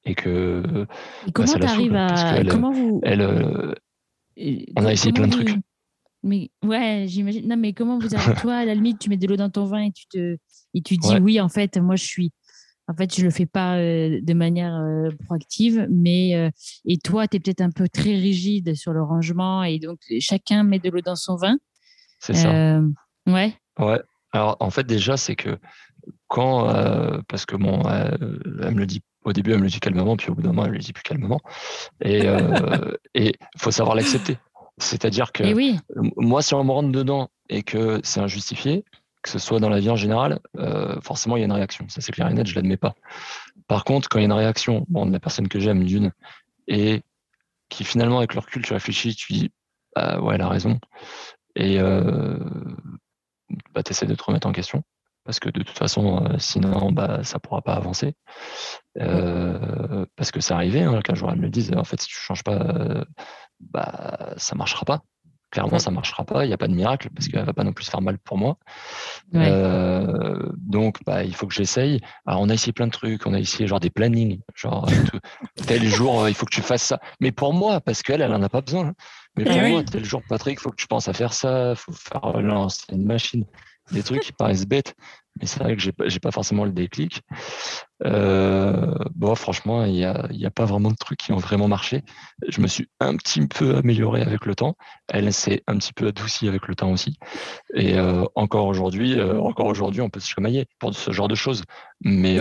et 0.04 0.14
que 0.14 0.86
comment 1.32 1.52
tu 1.52 1.64
arrives 1.64 1.94
à. 1.94 2.42
comment 2.44 2.72
vous. 2.72 3.00
Elle, 3.02 3.74
on 4.76 4.86
a 4.86 4.92
essayé 4.92 5.12
plein 5.12 5.26
de 5.26 5.32
trucs. 5.32 5.50
Mais 6.22 6.50
ouais, 6.64 7.04
j'imagine. 7.06 7.46
Non, 7.46 7.56
mais 7.56 7.72
comment 7.72 7.98
vous 7.98 8.14
arrivez 8.14 8.34
Toi, 8.42 8.54
à 8.56 8.64
la 8.64 8.74
limite, 8.74 8.98
tu 8.98 9.08
mets 9.08 9.16
de 9.16 9.26
l'eau 9.26 9.36
dans 9.36 9.50
ton 9.50 9.64
vin 9.64 9.82
et 9.82 9.92
tu 9.92 10.06
te 10.06 10.36
et 10.74 10.82
tu 10.82 10.96
dis 10.96 11.16
oui, 11.20 11.40
en 11.40 11.48
fait, 11.48 11.76
moi, 11.78 11.96
je 11.96 12.04
suis. 12.04 12.32
En 12.88 12.94
fait, 12.94 13.14
je 13.14 13.22
le 13.22 13.30
fais 13.30 13.44
pas 13.44 13.76
euh, 13.76 14.18
de 14.22 14.32
manière 14.32 14.74
euh, 14.74 15.10
proactive, 15.26 15.86
mais 15.90 16.34
euh, 16.34 16.50
et 16.86 16.96
toi, 16.96 17.28
tu 17.28 17.36
es 17.36 17.40
peut-être 17.40 17.60
un 17.60 17.70
peu 17.70 17.86
très 17.86 18.14
rigide 18.14 18.74
sur 18.74 18.94
le 18.94 19.02
rangement 19.02 19.62
et 19.62 19.78
donc 19.78 19.98
chacun 20.20 20.62
met 20.62 20.78
de 20.78 20.88
l'eau 20.88 21.02
dans 21.02 21.14
son 21.14 21.36
vin. 21.36 21.58
C'est 22.18 22.34
ça. 22.34 22.80
Ouais. 23.26 23.54
Ouais. 23.78 24.00
Alors, 24.32 24.56
en 24.60 24.70
fait, 24.70 24.84
déjà, 24.84 25.16
c'est 25.16 25.36
que 25.36 25.58
quand, 26.26 26.66
parce 27.28 27.46
que 27.46 27.54
bon, 27.54 27.82
elle 27.88 28.74
me 28.74 28.80
le 28.80 28.86
dit 28.86 29.02
au 29.24 29.32
début, 29.32 29.52
elle 29.52 29.58
me 29.58 29.64
le 29.64 29.68
dit 29.68 29.78
calmement, 29.78 30.16
puis 30.16 30.30
au 30.30 30.34
bout 30.34 30.42
d'un 30.42 30.48
moment, 30.48 30.64
elle 30.64 30.72
me 30.72 30.76
le 30.76 30.82
dit 30.82 30.92
plus 30.92 31.04
calmement. 31.04 31.40
Et 32.02 32.24
il 33.14 33.32
faut 33.56 33.70
savoir 33.70 33.94
l'accepter. 33.94 34.38
C'est-à-dire 34.78 35.30
que 35.30 35.54
oui. 35.54 35.78
moi, 36.16 36.42
si 36.42 36.54
on 36.54 36.64
me 36.64 36.72
rentre 36.72 36.90
dedans 36.90 37.30
et 37.48 37.62
que 37.62 38.00
c'est 38.02 38.20
injustifié, 38.20 38.84
que 39.22 39.30
ce 39.30 39.38
soit 39.38 39.60
dans 39.60 39.68
la 39.68 39.80
vie 39.80 39.90
en 39.90 39.96
général, 39.96 40.38
euh, 40.58 41.00
forcément, 41.00 41.36
il 41.36 41.40
y 41.40 41.42
a 41.42 41.46
une 41.46 41.52
réaction. 41.52 41.88
Ça, 41.88 42.00
c'est 42.00 42.12
clair 42.12 42.28
et 42.28 42.34
net, 42.34 42.46
je 42.46 42.52
ne 42.52 42.56
l'admets 42.56 42.76
pas. 42.76 42.94
Par 43.66 43.84
contre, 43.84 44.08
quand 44.08 44.18
il 44.18 44.22
y 44.22 44.24
a 44.24 44.26
une 44.26 44.32
réaction 44.32 44.84
bon, 44.88 45.06
de 45.06 45.12
la 45.12 45.20
personne 45.20 45.48
que 45.48 45.58
j'aime, 45.58 45.84
d'une, 45.84 46.12
et 46.66 47.02
qui 47.68 47.84
finalement, 47.84 48.18
avec 48.18 48.34
le 48.34 48.40
recul, 48.40 48.62
tu 48.62 48.72
réfléchis, 48.72 49.14
tu 49.14 49.32
dis, 49.32 49.52
bah, 49.94 50.20
ouais, 50.20 50.36
elle 50.36 50.42
a 50.42 50.48
raison. 50.48 50.78
Et 51.56 51.80
euh, 51.80 52.38
bah, 53.74 53.82
tu 53.82 53.90
essaies 53.90 54.06
de 54.06 54.14
te 54.14 54.22
remettre 54.22 54.46
en 54.46 54.52
question. 54.52 54.82
Parce 55.24 55.40
que 55.40 55.50
de 55.50 55.62
toute 55.62 55.76
façon, 55.76 56.24
euh, 56.24 56.38
sinon, 56.38 56.92
bah, 56.92 57.22
ça 57.22 57.36
ne 57.36 57.40
pourra 57.40 57.60
pas 57.60 57.74
avancer. 57.74 58.14
parce 58.94 60.30
que 60.30 60.40
c'est 60.40 60.54
arrivé, 60.54 60.82
hein, 60.82 61.00
qu'un 61.02 61.14
jour, 61.14 61.30
elle 61.30 61.40
me 61.40 61.50
dise, 61.50 61.72
en 61.76 61.84
fait, 61.84 62.00
si 62.00 62.08
tu 62.08 62.16
ne 62.16 62.22
changes 62.22 62.44
pas 62.44 63.04
bah, 63.60 64.34
ça 64.36 64.54
marchera 64.54 64.84
pas. 64.84 65.02
Clairement, 65.50 65.78
ça 65.78 65.90
marchera 65.90 66.24
pas. 66.24 66.44
Il 66.44 66.48
n'y 66.48 66.54
a 66.54 66.58
pas 66.58 66.68
de 66.68 66.74
miracle 66.74 67.08
parce 67.14 67.28
qu'elle 67.28 67.44
va 67.44 67.54
pas 67.54 67.64
non 67.64 67.72
plus 67.72 67.88
faire 67.88 68.02
mal 68.02 68.18
pour 68.18 68.36
moi. 68.36 68.58
Euh, 69.34 70.52
donc, 70.58 70.98
bah, 71.06 71.24
il 71.24 71.34
faut 71.34 71.46
que 71.46 71.54
j'essaye. 71.54 72.00
Alors, 72.26 72.42
on 72.42 72.50
a 72.50 72.54
essayé 72.54 72.72
plein 72.72 72.86
de 72.86 72.92
trucs. 72.92 73.26
On 73.26 73.32
a 73.32 73.38
essayé 73.38 73.66
genre 73.66 73.80
des 73.80 73.88
plannings, 73.88 74.40
genre 74.54 74.86
euh, 74.90 75.18
tel 75.66 75.84
jour, 75.84 76.22
euh, 76.22 76.28
il 76.28 76.34
faut 76.34 76.44
que 76.44 76.54
tu 76.54 76.60
fasses 76.60 76.82
ça. 76.82 77.00
Mais 77.20 77.32
pour 77.32 77.54
moi, 77.54 77.80
parce 77.80 78.02
qu'elle, 78.02 78.20
elle 78.20 78.34
en 78.34 78.42
a 78.42 78.50
pas 78.50 78.60
besoin. 78.60 78.88
Hein. 78.88 78.94
Mais 79.36 79.44
pour 79.44 79.56
moi, 79.56 79.84
tel 79.84 80.04
jour, 80.04 80.22
Patrick, 80.28 80.58
il 80.58 80.62
faut 80.62 80.70
que 80.70 80.76
tu 80.76 80.86
penses 80.86 81.08
à 81.08 81.14
faire 81.14 81.32
ça. 81.32 81.70
Il 81.70 81.76
faut 81.76 81.92
faire 81.92 82.42
lancer 82.42 82.84
une 82.92 83.06
machine. 83.06 83.46
Des 83.92 84.02
trucs 84.02 84.20
qui 84.20 84.32
paraissent 84.32 84.66
bêtes, 84.66 84.94
mais 85.40 85.46
c'est 85.46 85.60
vrai 85.60 85.76
que 85.76 85.82
j'ai 85.82 85.92
pas, 85.92 86.04
pas 86.22 86.30
forcément 86.30 86.64
le 86.64 86.72
déclic. 86.72 87.22
Euh, 88.04 88.94
bon, 89.14 89.34
franchement, 89.34 89.84
il 89.84 89.92
n'y 89.92 90.04
a, 90.04 90.26
y 90.30 90.46
a, 90.46 90.50
pas 90.50 90.64
vraiment 90.64 90.90
de 90.90 90.96
trucs 90.96 91.18
qui 91.18 91.32
ont 91.32 91.38
vraiment 91.38 91.68
marché. 91.68 92.02
Je 92.48 92.60
me 92.60 92.66
suis 92.66 92.88
un 93.00 93.16
petit 93.16 93.46
peu 93.46 93.76
amélioré 93.76 94.22
avec 94.22 94.46
le 94.46 94.54
temps. 94.54 94.76
Elle 95.08 95.32
s'est 95.32 95.62
un 95.66 95.76
petit 95.78 95.92
peu 95.92 96.08
adoucie 96.08 96.48
avec 96.48 96.68
le 96.68 96.74
temps 96.74 96.92
aussi. 96.92 97.18
Et 97.74 97.98
euh, 97.98 98.24
encore 98.34 98.66
aujourd'hui, 98.66 99.18
euh, 99.18 99.40
encore 99.40 99.66
aujourd'hui, 99.66 100.00
on 100.00 100.10
peut 100.10 100.20
se 100.20 100.28
chamailler 100.28 100.66
pour 100.78 100.94
ce 100.94 101.10
genre 101.12 101.28
de 101.28 101.34
choses. 101.34 101.62
Mais 102.02 102.40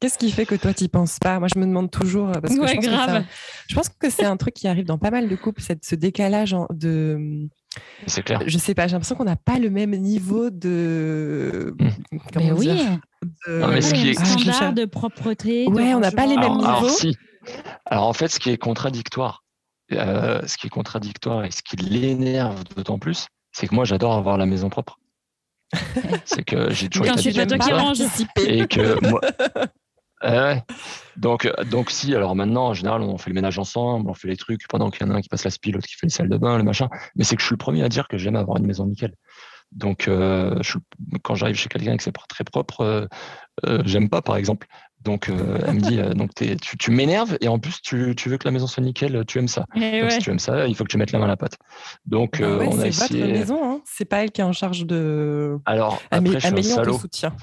qu'est-ce 0.00 0.18
qui, 0.18 0.30
fait 0.30 0.46
que 0.46 0.54
toi 0.54 0.72
tu 0.72 0.88
penses 0.88 1.18
pas? 1.18 1.38
Moi, 1.38 1.48
je 1.52 1.58
me 1.58 1.66
demande 1.66 1.90
toujours 1.90 2.32
parce 2.32 2.56
que 2.56 2.66
je, 2.66 2.74
pense 2.74 2.84
grave. 2.84 3.22
Que 3.22 3.28
je 3.68 3.74
pense 3.74 3.88
que 3.88 4.10
c'est 4.10 4.24
un 4.24 4.36
truc 4.36 4.54
qui 4.54 4.68
arrive 4.68 4.86
dans 4.86 4.98
pas 4.98 5.10
mal 5.10 5.28
de 5.28 5.36
couples, 5.36 5.60
cette, 5.60 5.84
ce 5.84 5.94
décalage 5.94 6.56
de 6.70 7.48
c'est 8.06 8.22
clair. 8.22 8.40
Je 8.46 8.58
sais 8.58 8.74
pas, 8.74 8.86
j'ai 8.86 8.92
l'impression 8.92 9.16
qu'on 9.16 9.24
n'a 9.24 9.36
pas 9.36 9.58
le 9.58 9.70
même 9.70 9.92
niveau 9.92 10.50
de. 10.50 11.74
Hmm. 11.78 12.18
Mais 12.36 12.52
oui. 12.52 12.68
De... 13.46 13.94
qui 13.94 14.10
est... 14.10 14.14
standard 14.14 14.72
de 14.74 14.84
propreté. 14.84 15.66
Ouais, 15.68 15.94
on 15.94 16.00
n'a 16.00 16.10
pas 16.10 16.26
les 16.26 16.36
mêmes 16.36 16.56
niveaux. 16.56 16.64
Alors, 16.64 16.90
si. 16.90 17.16
alors 17.86 18.06
en 18.06 18.12
fait, 18.12 18.28
ce 18.28 18.38
qui 18.38 18.50
est 18.50 18.58
contradictoire, 18.58 19.44
euh, 19.92 20.40
ce 20.46 20.56
qui 20.56 20.66
est 20.66 20.70
contradictoire 20.70 21.44
et 21.44 21.50
ce 21.50 21.62
qui 21.62 21.76
l'énerve 21.76 22.62
d'autant 22.76 22.98
plus, 22.98 23.26
c'est 23.52 23.66
que 23.66 23.74
moi 23.74 23.84
j'adore 23.84 24.14
avoir 24.14 24.38
la 24.38 24.46
maison 24.46 24.68
propre. 24.68 24.98
c'est 26.24 26.44
que 26.44 26.72
j'ai 26.72 26.88
toujours 26.88 27.06
été 27.06 27.32
c'est 27.32 27.46
toi 27.46 27.58
qui 27.58 27.72
range. 27.72 28.00
Et 28.46 28.66
que 28.66 29.08
moi, 29.08 29.20
donc, 31.16 31.50
donc 31.70 31.90
si, 31.90 32.14
alors 32.14 32.34
maintenant, 32.34 32.68
en 32.68 32.74
général, 32.74 33.02
on 33.02 33.18
fait 33.18 33.30
le 33.30 33.34
ménage 33.34 33.58
ensemble, 33.58 34.08
on 34.10 34.14
fait 34.14 34.28
les 34.28 34.36
trucs 34.36 34.66
pendant 34.68 34.90
qu'il 34.90 35.06
y 35.06 35.10
en 35.10 35.14
a 35.14 35.18
un 35.18 35.20
qui 35.20 35.28
passe 35.28 35.44
la 35.44 35.50
spie, 35.50 35.72
l'autre 35.72 35.86
qui 35.86 35.94
fait 35.94 36.06
les 36.06 36.10
salles 36.10 36.28
de 36.28 36.36
bain, 36.36 36.58
le 36.58 36.64
machin. 36.64 36.88
Mais 37.16 37.24
c'est 37.24 37.36
que 37.36 37.42
je 37.42 37.46
suis 37.46 37.54
le 37.54 37.58
premier 37.58 37.82
à 37.82 37.88
dire 37.88 38.08
que 38.08 38.18
j'aime 38.18 38.36
avoir 38.36 38.58
une 38.58 38.66
maison 38.66 38.86
nickel. 38.86 39.14
Donc, 39.74 40.06
euh, 40.06 40.60
quand 41.22 41.34
j'arrive 41.34 41.56
chez 41.56 41.68
quelqu'un 41.68 41.94
et 41.94 41.96
que 41.96 42.02
c'est 42.02 42.14
très 42.28 42.44
propre, 42.44 42.80
euh, 42.82 43.06
euh, 43.66 43.82
j'aime 43.84 44.08
pas, 44.08 44.22
par 44.22 44.36
exemple. 44.36 44.66
Donc, 45.02 45.28
elle 45.28 45.74
me 45.74 45.80
dit, 45.80 45.98
donc 46.16 46.30
tu, 46.78 46.90
m'énerves 46.90 47.36
et 47.42 47.48
en 47.48 47.58
plus, 47.58 47.82
tu, 47.82 48.14
veux 48.14 48.38
que 48.38 48.46
la 48.46 48.52
maison 48.52 48.66
soit 48.66 48.82
nickel, 48.82 49.22
tu 49.26 49.38
aimes 49.38 49.48
ça. 49.48 49.66
Eh 49.76 50.08
si 50.08 50.18
tu 50.20 50.30
aimes 50.30 50.38
ça, 50.38 50.66
il 50.66 50.74
faut 50.74 50.84
que 50.84 50.88
tu 50.88 50.96
mettes 50.96 51.12
la 51.12 51.18
main 51.18 51.26
à 51.26 51.28
la 51.28 51.36
pâte. 51.36 51.58
Donc, 52.06 52.40
ah 52.40 52.46
on 52.46 52.80
a 52.80 52.86
essayé. 52.86 52.92
C'est 52.92 53.18
votre 53.18 53.32
maison, 53.32 53.60
hein 53.62 53.80
c'est 53.84 54.06
pas 54.06 54.24
elle 54.24 54.30
qui 54.30 54.40
est 54.40 54.44
en 54.44 54.54
charge 54.54 54.86
de. 54.86 55.58
Alors, 55.66 56.00
après, 56.10 56.40
je 56.40 56.56
suis 56.62 56.72
un 56.72 56.98
soutien. 56.98 57.36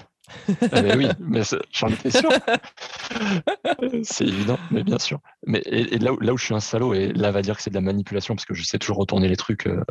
Ah, 0.71 0.81
oui, 0.97 1.07
mais 1.19 1.41
j'en 1.71 1.87
étais 1.87 2.11
sûr. 2.11 2.29
c'est 4.03 4.25
évident, 4.25 4.57
mais 4.69 4.83
bien 4.83 4.99
sûr. 4.99 5.19
Mais 5.45 5.61
et, 5.65 5.97
là, 5.97 6.13
où, 6.13 6.19
là, 6.19 6.33
où, 6.33 6.37
je 6.37 6.45
suis 6.45 6.53
un 6.53 6.59
salaud, 6.59 6.93
et 6.93 7.13
là, 7.13 7.31
va 7.31 7.41
dire 7.41 7.55
que 7.55 7.61
c'est 7.61 7.69
de 7.69 7.75
la 7.75 7.81
manipulation 7.81 8.35
parce 8.35 8.45
que 8.45 8.53
je 8.53 8.63
sais 8.63 8.79
toujours 8.79 8.97
retourner 8.97 9.27
les 9.27 9.37
trucs, 9.37 9.67
euh, 9.67 9.83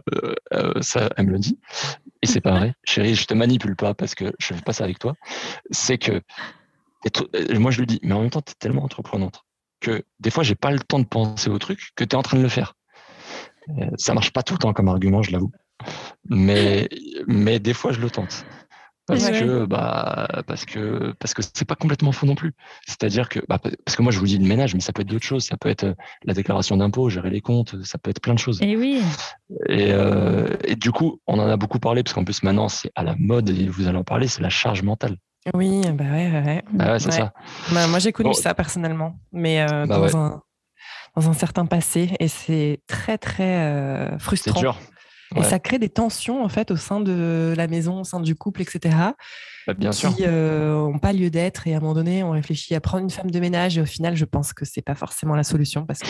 euh, 0.53 0.73
ça, 0.81 1.11
elle 1.17 1.27
me 1.27 1.33
le 1.33 1.39
dit. 1.39 1.59
Et 2.23 2.27
c'est 2.27 2.41
pareil, 2.41 2.73
chérie, 2.85 3.15
je 3.15 3.27
te 3.27 3.35
manipule 3.35 3.77
pas 3.77 3.95
parce 3.95 4.15
que 4.15 4.33
je 4.39 4.55
fais 4.55 4.63
pas 4.63 4.73
ça 4.73 4.85
avec 4.85 4.99
toi. 4.99 5.15
C'est 5.71 5.99
que, 5.99 6.23
moi, 7.59 7.71
je 7.71 7.81
lui 7.81 7.87
dis, 7.87 8.01
mais 8.03 8.13
en 8.13 8.21
même 8.21 8.31
temps, 8.31 8.43
tu 8.43 8.53
es 8.53 8.57
tellement 8.59 8.85
entreprenante 8.85 9.45
que 9.81 10.05
des 10.21 10.31
fois, 10.31 10.45
j'ai 10.45 10.55
pas 10.55 10.71
le 10.71 10.79
temps 10.79 10.99
de 10.99 11.07
penser 11.07 11.49
au 11.49 11.59
truc 11.59 11.93
que 11.97 12.05
tu 12.05 12.11
es 12.11 12.15
en 12.15 12.23
train 12.23 12.37
de 12.37 12.43
le 12.43 12.49
faire. 12.49 12.75
Euh, 13.79 13.87
ça 13.97 14.15
marche 14.15 14.33
pas 14.33 14.43
tout 14.43 14.55
le 14.55 14.59
temps 14.59 14.73
comme 14.73 14.89
argument, 14.89 15.23
je 15.23 15.33
l'avoue. 15.33 15.51
Mais, 16.29 16.89
mais 17.27 17.59
des 17.59 17.75
fois, 17.75 17.93
je 17.93 18.01
le 18.01 18.11
tente 18.11 18.45
parce 19.11 19.31
que 19.31 19.65
bah 19.65 20.29
parce 20.47 20.65
que 20.65 21.13
parce 21.19 21.35
que 21.35 21.43
c'est 21.43 21.65
pas 21.65 21.75
complètement 21.75 22.13
faux 22.13 22.27
non 22.27 22.35
plus. 22.35 22.53
C'est-à-dire 22.87 23.29
que 23.29 23.41
bah, 23.49 23.59
parce 23.59 23.97
que 23.97 24.03
moi 24.03 24.13
je 24.13 24.19
vous 24.19 24.27
dis 24.27 24.39
le 24.39 24.47
ménage, 24.47 24.75
mais 24.75 24.81
ça 24.81 24.93
peut 24.93 25.03
être 25.03 25.09
d'autres 25.09 25.25
choses. 25.25 25.45
Ça 25.45 25.57
peut 25.57 25.69
être 25.69 25.85
euh, 25.85 25.95
la 26.25 26.35
déclaration 26.35 26.77
d'impôt, 26.77 27.09
gérer 27.09 27.31
les 27.31 27.41
comptes, 27.41 27.83
ça 27.85 27.99
peut 27.99 28.11
être 28.11 28.21
plein 28.21 28.35
de 28.35 28.39
choses. 28.39 28.61
Et 28.63 28.77
oui. 28.77 29.03
Et, 29.69 29.93
euh, 29.93 30.57
et 30.65 30.77
du 30.77 30.93
coup, 30.93 31.21
on 31.27 31.39
en 31.39 31.49
a 31.49 31.57
beaucoup 31.57 31.79
parlé 31.79 32.03
parce 32.03 32.15
qu'en 32.15 32.25
plus 32.25 32.43
maintenant 32.43 32.69
c'est 32.69 32.91
à 32.95 33.03
la 33.03 33.15
mode 33.19 33.51
et 33.51 33.67
vous 33.67 33.87
allez 33.87 33.99
en 33.99 34.05
parler, 34.05 34.29
c'est 34.29 34.43
la 34.43 34.51
charge 34.51 34.83
mentale. 34.83 35.17
Oui, 35.55 35.81
bah 35.93 36.05
ouais, 36.05 36.31
ouais. 36.31 36.63
Ouais 36.79 36.99
c'est 36.99 37.13
ça. 37.13 37.33
Bah, 37.73 37.87
moi 37.87 37.99
j'ai 37.99 38.13
connu 38.13 38.35
ça 38.35 38.55
personnellement, 38.55 39.19
mais 39.33 39.63
euh, 39.63 39.87
bah 39.87 39.99
dans 39.99 40.17
un 40.17 40.43
dans 41.17 41.29
un 41.29 41.33
certain 41.33 41.67
passé 41.67 42.15
et 42.21 42.29
c'est 42.29 42.81
très 42.87 43.19
très 43.19 44.17
frustrant. 44.19 44.55
C'est 44.55 44.61
dur. 44.61 44.79
Et 45.37 45.43
ça 45.45 45.59
crée 45.59 45.79
des 45.79 45.89
tensions 45.89 46.45
en 46.45 46.49
fait 46.49 46.71
au 46.71 46.77
sein 46.77 47.01
de 47.01 47.55
la 47.57 47.69
maison, 47.69 48.01
au 48.01 48.05
sein 48.05 48.21
du 48.21 48.35
couple, 48.35 48.63
etc. 48.63 48.97
Bah, 49.67 49.75
bien 49.75 49.91
qui 49.91 50.07
n'ont 50.07 50.95
euh, 50.95 50.99
pas 50.99 51.13
lieu 51.13 51.31
d'être. 51.31 51.67
Et 51.67 51.75
à 51.75 51.77
un 51.77 51.81
moment 51.81 51.95
donné, 51.95 52.23
on 52.23 52.31
réfléchit 52.31 52.75
à 52.75 52.81
prendre 52.81 53.05
une 53.05 53.11
femme 53.11 53.31
de 53.31 53.41
ménage. 53.41 53.79
Et 53.79 53.81
au 53.81 53.87
final, 53.87 54.17
je 54.17 54.25
pense 54.25 54.53
que 54.53 54.65
c'est 54.65 54.83
pas 54.83 54.95
forcément 54.95 55.37
la 55.37 55.45
solution 55.45 55.87
parce 55.87 56.01
que 56.01 56.09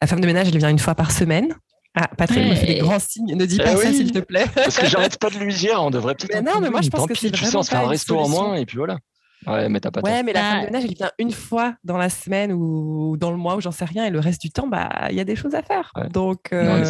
la 0.00 0.06
femme 0.06 0.20
de 0.20 0.26
ménage, 0.26 0.48
elle 0.48 0.58
vient 0.58 0.68
une 0.68 0.78
fois 0.78 0.94
par 0.94 1.10
semaine. 1.10 1.54
Ah, 1.94 2.08
Patrick 2.16 2.48
me 2.48 2.54
fait 2.54 2.66
des 2.66 2.78
grands 2.78 3.00
signes. 3.00 3.34
Ne 3.34 3.46
dis 3.46 3.58
eh 3.60 3.64
pas 3.64 3.76
ça, 3.76 3.92
s'il 3.92 4.12
te 4.12 4.20
plaît. 4.20 4.46
Parce 4.54 4.78
que 4.78 4.86
j'arrête 4.86 5.18
pas 5.18 5.30
de 5.30 5.38
lui 5.38 5.54
dire. 5.54 5.82
On 5.82 5.90
devrait 5.90 6.14
peut-être. 6.14 6.44
non, 6.44 6.60
mais 6.60 6.70
moi, 6.70 6.82
je 6.82 6.90
pense 6.90 7.06
que 7.06 7.14
c'est 7.14 7.30
Tu 7.30 7.44
sais, 7.44 7.56
on 7.56 7.62
se 7.62 7.70
fait 7.70 7.76
un 7.76 7.88
resto 7.88 8.18
en 8.18 8.28
moins 8.28 8.54
et 8.54 8.66
puis 8.66 8.76
voilà. 8.76 8.98
Ouais, 9.46 9.70
mais 9.70 9.80
t'as 9.80 9.90
pas 9.90 10.02
Ouais, 10.02 10.22
mais 10.22 10.34
la 10.34 10.40
femme 10.40 10.60
de 10.60 10.66
ménage, 10.66 10.84
elle 10.84 10.94
vient 10.94 11.10
une 11.18 11.32
fois 11.32 11.74
dans 11.82 11.96
la 11.96 12.10
semaine 12.10 12.52
ou 12.52 13.16
dans 13.16 13.30
le 13.30 13.38
mois 13.38 13.56
ou 13.56 13.62
j'en 13.62 13.72
sais 13.72 13.86
rien. 13.86 14.04
Et 14.04 14.10
le 14.10 14.20
reste 14.20 14.42
du 14.42 14.50
temps, 14.50 14.68
bah, 14.68 15.08
il 15.10 15.16
y 15.16 15.20
a 15.20 15.24
des 15.24 15.36
choses 15.36 15.54
à 15.54 15.62
faire. 15.62 15.92
Donc. 16.12 16.52
Non, 16.52 16.82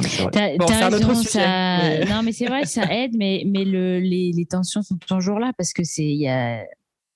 c'est 0.00 0.22
vrai. 0.22 0.56
Euh, 0.56 2.04
non, 2.08 2.22
mais 2.22 2.32
c'est 2.32 2.46
vrai, 2.46 2.64
ça 2.64 2.84
aide, 2.92 3.12
mais, 3.16 3.44
mais 3.46 3.64
le, 3.64 3.98
les, 3.98 4.32
les, 4.32 4.46
tensions 4.46 4.82
sont 4.82 4.96
toujours 4.96 5.38
là 5.38 5.52
parce 5.56 5.72
que 5.72 5.84
c'est, 5.84 6.04
y 6.04 6.28
a, 6.28 6.64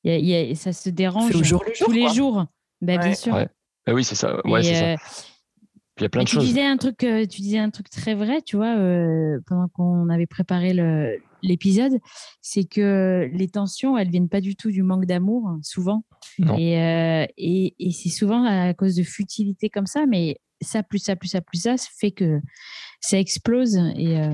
y 0.05 0.35
a, 0.35 0.55
ça 0.55 0.73
se 0.73 0.91
dérange 0.91 1.33
tous 1.33 1.93
les 1.93 2.09
jours. 2.13 2.47
Ben, 2.81 3.01
Bien 3.01 3.15
sûr. 3.15 3.35
Ben 3.87 3.95
oui, 3.95 4.05
c'est 4.05 4.15
ça. 4.15 4.41
Ouais, 4.47 4.63
c'est 4.63 4.75
ça. 4.75 4.93
Euh, 4.93 4.97
il 5.99 6.03
y 6.03 6.07
a 6.07 6.09
plein 6.09 6.23
de 6.23 6.29
tu 6.29 6.35
choses. 6.35 6.45
Disais 6.45 6.65
un 6.65 6.77
truc, 6.77 7.05
euh, 7.05 7.25
tu 7.27 7.41
disais 7.41 7.59
un 7.59 7.71
truc 7.71 7.89
très 7.89 8.15
vrai, 8.15 8.43
tu 8.43 8.57
vois, 8.57 8.77
euh, 8.77 9.39
pendant 9.47 9.69
qu'on 9.69 10.09
avait 10.09 10.27
préparé 10.27 10.73
l'épisode, 11.43 11.99
c'est 12.41 12.65
que 12.65 13.31
les 13.33 13.49
tensions, 13.49 13.97
elles 13.97 14.11
viennent 14.11 14.29
pas 14.29 14.41
du 14.41 14.57
tout 14.57 14.71
du 14.71 14.83
manque 14.83 15.07
d'amour, 15.07 15.57
souvent. 15.63 16.05
Et, 16.59 16.73
et, 17.37 17.75
et 17.79 17.91
c'est 17.93 18.09
souvent 18.09 18.45
à 18.45 18.75
cause 18.75 18.97
de 18.97 19.03
futilité 19.05 19.71
comme 19.71 19.87
ça, 19.87 20.07
mais 20.07 20.39
ça, 20.65 20.83
plus 20.83 20.99
ça, 20.99 21.17
plus 21.17 21.29
ça, 21.29 21.41
plus 21.41 21.59
ça, 21.59 21.77
ça 21.77 21.89
fait 21.99 22.11
que 22.11 22.41
ça 23.01 23.19
explose. 23.19 23.77
Et, 23.97 24.19
euh, 24.19 24.33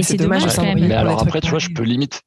c'est 0.00 0.16
dommage. 0.16 0.44
Mais 0.76 0.92
alors 0.92 1.22
après, 1.22 1.40
tu 1.40 1.50
vois, 1.50 1.58
je 1.58 1.70
peux 1.70 1.82
limite. 1.82 2.22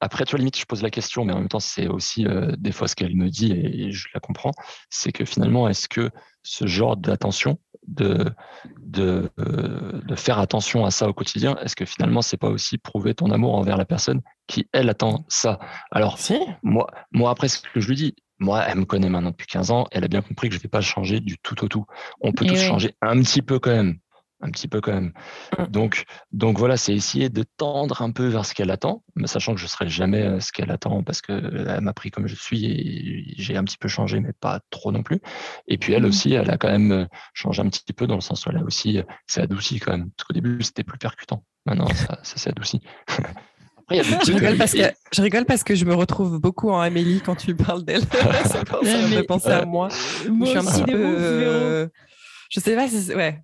après, 0.00 0.24
tu 0.24 0.32
vois, 0.32 0.38
limite, 0.38 0.58
je 0.58 0.64
pose 0.64 0.82
la 0.82 0.90
question, 0.90 1.24
mais 1.24 1.32
en 1.32 1.38
même 1.38 1.48
temps, 1.48 1.60
c'est 1.60 1.88
aussi 1.88 2.26
euh, 2.26 2.52
des 2.58 2.72
fois 2.72 2.88
ce 2.88 2.96
qu'elle 2.96 3.16
me 3.16 3.28
dit 3.28 3.52
et 3.52 3.92
je 3.92 4.08
la 4.14 4.20
comprends. 4.20 4.52
C'est 4.90 5.12
que 5.12 5.24
finalement, 5.24 5.68
est-ce 5.68 5.88
que 5.88 6.10
ce 6.42 6.66
genre 6.66 6.96
d'attention, 6.96 7.58
de, 7.86 8.32
de, 8.80 9.30
euh, 9.38 10.00
de, 10.04 10.14
faire 10.14 10.38
attention 10.38 10.84
à 10.84 10.90
ça 10.90 11.08
au 11.08 11.12
quotidien, 11.12 11.56
est-ce 11.62 11.76
que 11.76 11.84
finalement, 11.84 12.22
c'est 12.22 12.36
pas 12.36 12.48
aussi 12.48 12.78
prouver 12.78 13.14
ton 13.14 13.30
amour 13.30 13.54
envers 13.54 13.76
la 13.76 13.84
personne 13.84 14.20
qui, 14.46 14.68
elle, 14.72 14.88
attend 14.88 15.24
ça? 15.28 15.58
Alors, 15.90 16.18
moi, 16.62 16.86
moi, 17.12 17.30
après, 17.30 17.48
ce 17.48 17.60
que 17.60 17.80
je 17.80 17.88
lui 17.88 17.96
dis, 17.96 18.14
moi, 18.42 18.64
elle 18.66 18.78
me 18.78 18.84
connaît 18.84 19.08
maintenant 19.08 19.30
depuis 19.30 19.46
15 19.46 19.70
ans. 19.70 19.86
Elle 19.92 20.04
a 20.04 20.08
bien 20.08 20.20
compris 20.22 20.48
que 20.48 20.54
je 20.54 20.58
ne 20.58 20.62
vais 20.62 20.68
pas 20.68 20.80
changer 20.80 21.20
du 21.20 21.38
tout 21.38 21.64
au 21.64 21.68
tout. 21.68 21.86
On 22.20 22.32
peut 22.32 22.44
Et 22.44 22.48
tous 22.48 22.54
ouais. 22.56 22.60
changer 22.60 22.94
un 23.00 23.20
petit 23.22 23.40
peu 23.42 23.58
quand 23.58 23.70
même. 23.70 23.98
Un 24.44 24.50
petit 24.50 24.66
peu 24.66 24.80
quand 24.80 24.92
même. 24.92 25.12
Mm. 25.56 25.66
Donc, 25.66 26.04
donc 26.32 26.58
voilà, 26.58 26.76
c'est 26.76 26.92
essayer 26.92 27.28
de 27.30 27.44
tendre 27.56 28.02
un 28.02 28.10
peu 28.10 28.26
vers 28.26 28.44
ce 28.44 28.54
qu'elle 28.54 28.72
attend, 28.72 29.04
mais 29.14 29.28
sachant 29.28 29.54
que 29.54 29.60
je 29.60 29.66
ne 29.66 29.68
serai 29.68 29.88
jamais 29.88 30.22
euh, 30.22 30.40
ce 30.40 30.50
qu'elle 30.50 30.72
attend 30.72 31.04
parce 31.04 31.22
qu'elle 31.22 31.78
m'a 31.80 31.92
pris 31.92 32.10
comme 32.10 32.26
je 32.26 32.34
suis 32.34 32.64
et 32.66 33.34
j'ai 33.40 33.56
un 33.56 33.62
petit 33.62 33.78
peu 33.78 33.86
changé, 33.86 34.18
mais 34.18 34.32
pas 34.32 34.58
trop 34.70 34.90
non 34.90 35.04
plus. 35.04 35.20
Et 35.68 35.78
puis 35.78 35.92
elle 35.92 36.02
Mm. 36.02 36.06
aussi, 36.06 36.32
elle 36.34 36.50
a 36.50 36.58
quand 36.58 36.72
même 36.72 36.90
euh, 36.90 37.06
changé 37.34 37.62
un 37.62 37.68
petit 37.68 37.92
peu 37.92 38.08
dans 38.08 38.16
le 38.16 38.20
sens 38.20 38.44
où 38.44 38.50
elle 38.50 38.56
a 38.56 38.64
aussi, 38.64 38.98
euh, 38.98 39.04
c'est 39.28 39.42
adouci 39.42 39.78
quand 39.78 39.92
même. 39.92 40.10
Parce 40.16 40.26
qu'au 40.26 40.34
début, 40.34 40.60
c'était 40.62 40.82
plus 40.82 40.98
percutant. 40.98 41.44
Maintenant, 41.64 41.86
ça, 41.94 42.18
ça 42.24 42.36
s'est 42.38 42.50
adouci. 42.50 42.80
Après, 44.00 44.04
il 44.06 44.10
y 44.10 44.14
a 44.14 44.18
des 44.18 44.24
Je 44.24 44.32
rigole, 44.32 44.56
parce 44.58 44.72
que, 44.72 44.82
je 45.12 45.22
rigole 45.22 45.44
parce 45.44 45.64
que 45.64 45.74
je 45.74 45.84
me 45.84 45.94
retrouve 45.94 46.38
beaucoup 46.40 46.70
en 46.70 46.80
Amélie 46.80 47.20
quand 47.24 47.34
tu 47.36 47.54
parles 47.54 47.84
d'elle. 47.84 48.02
C'est 48.02 48.64
pour 48.66 48.78
ça, 48.84 48.98
fait 48.98 49.16
mais- 49.16 49.22
penser 49.24 49.50
à 49.50 49.64
moi. 49.64 49.88
Moi 50.28 50.46
je 50.46 50.50
suis 50.50 50.58
un 50.58 50.66
aussi, 50.66 50.82
petit 50.82 50.92
peu. 50.92 50.98
euh, 50.98 51.88
je 52.50 52.60
sais 52.60 52.74
pas 52.76 52.88
si. 52.88 53.02
c'est- 53.02 53.14
Ouais. 53.14 53.42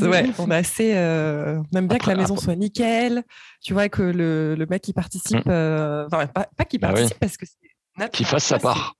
Ouais, 0.00 0.30
on 0.38 0.50
est 0.50 0.54
assez. 0.56 0.94
euh, 0.94 1.60
on 1.72 1.76
aime 1.78 1.86
bien 1.86 1.98
que 1.98 2.08
la 2.08 2.16
maison 2.16 2.32
après- 2.34 2.44
soit 2.46 2.56
nickel. 2.56 3.22
Tu 3.62 3.74
vois, 3.74 3.90
que 3.90 4.02
le, 4.02 4.54
le 4.54 4.66
mec 4.70 4.80
qui 4.82 4.94
participe. 4.94 5.44
Mm. 5.44 5.50
euh, 5.50 6.06
Enfin, 6.10 6.26
pas, 6.28 6.46
pas 6.56 6.64
qu'il 6.64 6.80
Bah 6.80 6.88
oui. 6.88 6.94
participe 6.94 7.18
parce 7.20 7.36
que 7.36 7.44
c'est. 7.46 8.10
qui 8.10 8.24
fasse 8.24 8.44
sa 8.44 8.58
part. 8.58 8.94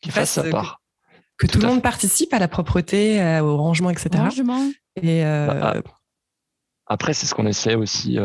Qui 0.00 0.10
fasse 0.10 0.30
sa 0.30 0.44
part. 0.44 0.80
Que 1.36 1.46
tout, 1.48 1.58
Tout 1.58 1.62
le 1.66 1.72
monde 1.72 1.82
participe 1.82 2.32
à 2.32 2.38
la 2.38 2.46
propreté, 2.48 3.20
euh, 3.20 3.40
au 3.42 3.56
rangement, 3.56 3.90
etc. 3.90 4.08
Franchement, 4.14 4.70
Et 5.02 5.24
euh, 5.24 5.46
Bah, 5.48 5.74
Après, 6.86 7.12
c'est 7.12 7.26
ce 7.26 7.34
qu'on 7.34 7.46
essaie 7.46 7.74
aussi. 7.74 8.16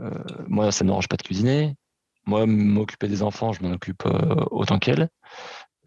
Euh, 0.00 0.10
moi, 0.48 0.72
ça 0.72 0.84
ne 0.84 0.88
m'arrange 0.90 1.08
pas 1.08 1.16
de 1.16 1.22
cuisiner. 1.22 1.74
Moi, 2.26 2.46
m'occuper 2.46 3.08
des 3.08 3.22
enfants, 3.22 3.52
je 3.52 3.62
m'en 3.62 3.72
occupe 3.72 4.04
euh, 4.06 4.44
autant 4.50 4.78
qu'elle. 4.78 5.08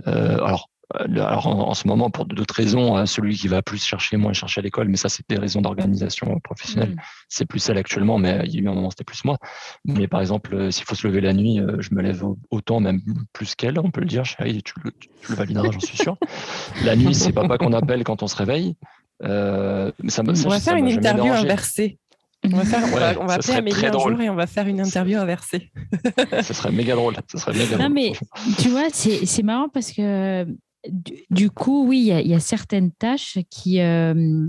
Euh, 0.08 0.36
alors, 0.38 0.70
alors 0.96 1.48
en, 1.48 1.70
en 1.70 1.74
ce 1.74 1.88
moment, 1.88 2.10
pour 2.10 2.26
d'autres 2.26 2.56
raisons, 2.56 2.98
euh, 2.98 3.06
celui 3.06 3.36
qui 3.36 3.48
va 3.48 3.62
plus 3.62 3.84
chercher, 3.84 4.16
moins 4.18 4.34
chercher 4.34 4.60
à 4.60 4.64
l'école, 4.64 4.88
mais 4.88 4.96
ça, 4.98 5.10
c'est 5.10 5.24
des 5.30 5.38
raisons 5.38 5.62
d'organisation 5.62 6.40
professionnelle. 6.40 6.92
mm. 6.92 7.02
C'est 7.28 7.46
plus 7.46 7.68
elle 7.70 7.78
actuellement, 7.78 8.18
mais 8.18 8.42
il 8.46 8.56
y 8.56 8.58
a 8.58 8.62
eu 8.62 8.68
un 8.70 8.74
moment, 8.74 8.90
c'était 8.90 9.04
plus 9.04 9.24
moi. 9.26 9.38
Mais 9.86 10.08
par 10.08 10.22
exemple, 10.22 10.72
s'il 10.72 10.86
faut 10.86 10.96
se 10.96 11.06
lever 11.08 11.22
la 11.22 11.34
nuit, 11.34 11.60
je 11.80 11.94
me 11.94 12.02
lève 12.02 12.24
au- 12.24 12.40
autant, 12.50 12.80
même 12.80 13.02
plus 13.34 13.54
qu'elle, 13.56 13.78
on 13.80 13.92
peut 13.92 14.02
le 14.02 14.08
dire. 14.08 14.24
Chérie, 14.26 14.64
tu 14.64 14.74
le, 14.84 14.92
tu 14.92 15.10
le 15.32 15.36
valideras, 15.36 15.72
j'en 15.72 15.80
suis 15.80 15.98
sûr. 15.98 16.18
La 16.84 16.96
nuit, 16.96 17.14
c'est 17.14 17.34
papa 17.34 17.58
qu'on 17.58 17.74
appelle 17.74 18.04
quand 18.04 18.24
on 18.24 18.28
se 18.28 18.36
réveille. 18.38 18.76
Euh, 19.24 19.92
mais 20.02 20.10
ça, 20.10 20.24
me- 20.24 20.34
ça, 20.34 20.48
on 20.48 20.50
va 20.50 20.60
ça 20.60 20.72
faire 20.72 20.78
une 20.78 20.86
m'a 20.86 20.92
jamais 20.92 21.10
interview 21.10 21.34
inversée. 21.34 22.00
On 22.46 22.50
va, 22.50 22.64
faire, 22.66 22.84
on 22.84 22.88
va, 22.88 23.12
Ouais, 23.12 23.18
on 23.20 23.26
va 23.26 23.28
ça 23.28 23.34
appeler 23.36 23.44
serait 23.44 23.58
Amélie 23.58 23.76
très 23.76 23.88
un 23.88 23.92
drôle. 23.92 24.14
jour 24.14 24.22
et 24.22 24.30
on 24.30 24.36
va 24.36 24.48
faire 24.48 24.68
une 24.68 24.80
interview 24.80 25.18
inversée. 25.20 25.72
Ce 26.44 26.54
serait 26.54 26.72
méga 26.72 26.96
drôle. 26.96 27.16
Ce 27.32 27.38
serait 27.38 27.54
méga 27.54 27.72
Non, 27.78 27.84
drôle. 27.86 27.94
mais 27.94 28.12
tu 28.58 28.70
vois, 28.70 28.88
c'est 28.94 29.26
c'est 29.26 29.44
marrant 29.44 29.68
parce 29.70 29.92
que 29.92 30.46
du, 30.90 31.14
du 31.30 31.50
coup, 31.52 31.86
oui, 31.88 32.00
il 32.00 32.06
y, 32.06 32.12
a- 32.14 32.22
il 32.22 32.28
y 32.28 32.34
a 32.34 32.40
certaines 32.40 32.92
tâches 32.92 33.38
qui. 33.50 33.80
euh, 33.82 34.46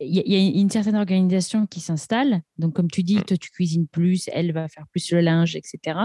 Il 0.00 0.14
y, 0.14 0.18
a- 0.18 0.22
il 0.26 0.32
y 0.54 0.58
a 0.58 0.60
une 0.60 0.70
certaine 0.70 0.96
organisation 0.96 1.66
qui 1.66 1.80
s'installe. 1.80 2.42
Donc, 2.58 2.74
comme 2.74 2.90
tu 2.90 3.02
dis, 3.04 3.16
toi, 3.22 3.36
tu 3.36 3.50
cuisines 3.50 3.86
plus, 3.88 4.28
elle 4.32 4.52
va 4.52 4.68
faire 4.68 4.86
plus 4.90 5.10
le 5.12 5.20
linge, 5.20 5.54
etc. 5.56 5.98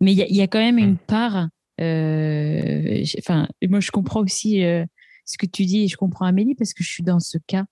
Mais 0.00 0.12
il 0.12 0.18
y 0.18 0.22
a, 0.22 0.26
il 0.26 0.34
y 0.36 0.40
a 0.42 0.46
quand 0.46 0.58
même 0.58 0.78
une 0.78 0.96
part. 0.98 1.48
euh, 1.80 3.04
Enfin, 3.18 3.48
moi, 3.68 3.80
je 3.80 3.90
comprends 3.90 4.20
aussi 4.20 4.62
euh, 4.64 4.84
ce 5.24 5.38
que 5.38 5.46
tu 5.46 5.64
dis 5.64 5.84
et 5.84 5.88
je 5.88 5.96
comprends 5.96 6.26
Amélie 6.26 6.54
parce 6.54 6.72
que 6.74 6.82
je 6.84 6.90
suis 6.90 7.02
dans 7.02 7.20
ce 7.20 7.38
cas 7.46 7.64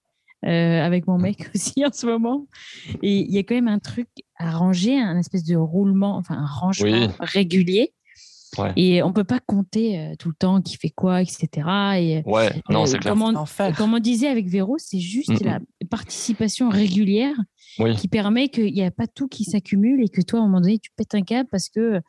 euh, 0.45 0.83
avec 0.85 1.07
mon 1.07 1.19
mec 1.19 1.51
aussi 1.55 1.85
en 1.87 1.93
ce 1.93 2.07
moment. 2.07 2.47
Et 3.03 3.21
il 3.21 3.31
y 3.33 3.39
a 3.39 3.43
quand 3.43 3.55
même 3.55 3.69
un 3.69 3.79
truc 3.79 4.09
à 4.37 4.51
ranger, 4.51 4.99
un 5.01 5.19
espèce 5.19 5.45
de 5.45 5.57
roulement, 5.57 6.17
enfin 6.17 6.37
un 6.37 6.47
rangement 6.47 7.07
Oui. 7.09 7.09
régulier. 7.21 7.93
Ouais. 8.57 8.73
Et 8.77 9.03
on 9.03 9.13
peut 9.13 9.25
pas 9.25 9.41
compter 9.41 9.99
euh, 9.99 10.15
tout 10.19 10.29
le 10.31 10.35
temps 10.35 10.63
qui 10.63 10.79
fait 10.79 10.89
quoi, 10.89 11.21
etc. 11.21 11.49
Et 11.99 12.23
Ouais, 12.25 12.51
non, 12.71 12.83
euh, 12.83 12.87
c'est 12.87 12.99
clair. 12.99 13.13
comme, 13.13 13.23
on, 13.23 13.73
comme 13.77 13.93
on 13.95 13.99
disait 13.99 14.29
avec 14.29 14.49
Véro, 14.49 14.77
c'est 14.79 15.01
juste 15.01 15.43
Mm, 15.43 15.45
la 15.45 15.61
participation 15.91 16.71
régulière 16.71 17.35
Oui. 17.79 17.95
qui 17.97 18.09
permet 18.09 18.49
qu'il 18.49 18.73
n'y 18.73 18.83
a 18.83 18.91
pas 18.91 19.07
tout 19.07 19.29
qui 19.29 19.45
s'accumule 19.45 20.03
et 20.03 20.09
que 20.09 20.23
toi, 20.23 20.41
à 20.41 20.43
un 20.43 20.47
moment 20.47 20.63
donné, 20.63 20.79
tu 20.79 20.91
pètes 20.97 21.15
un 21.15 21.23
câble 21.23 21.49
parce 21.51 21.69
que. 21.69 22.01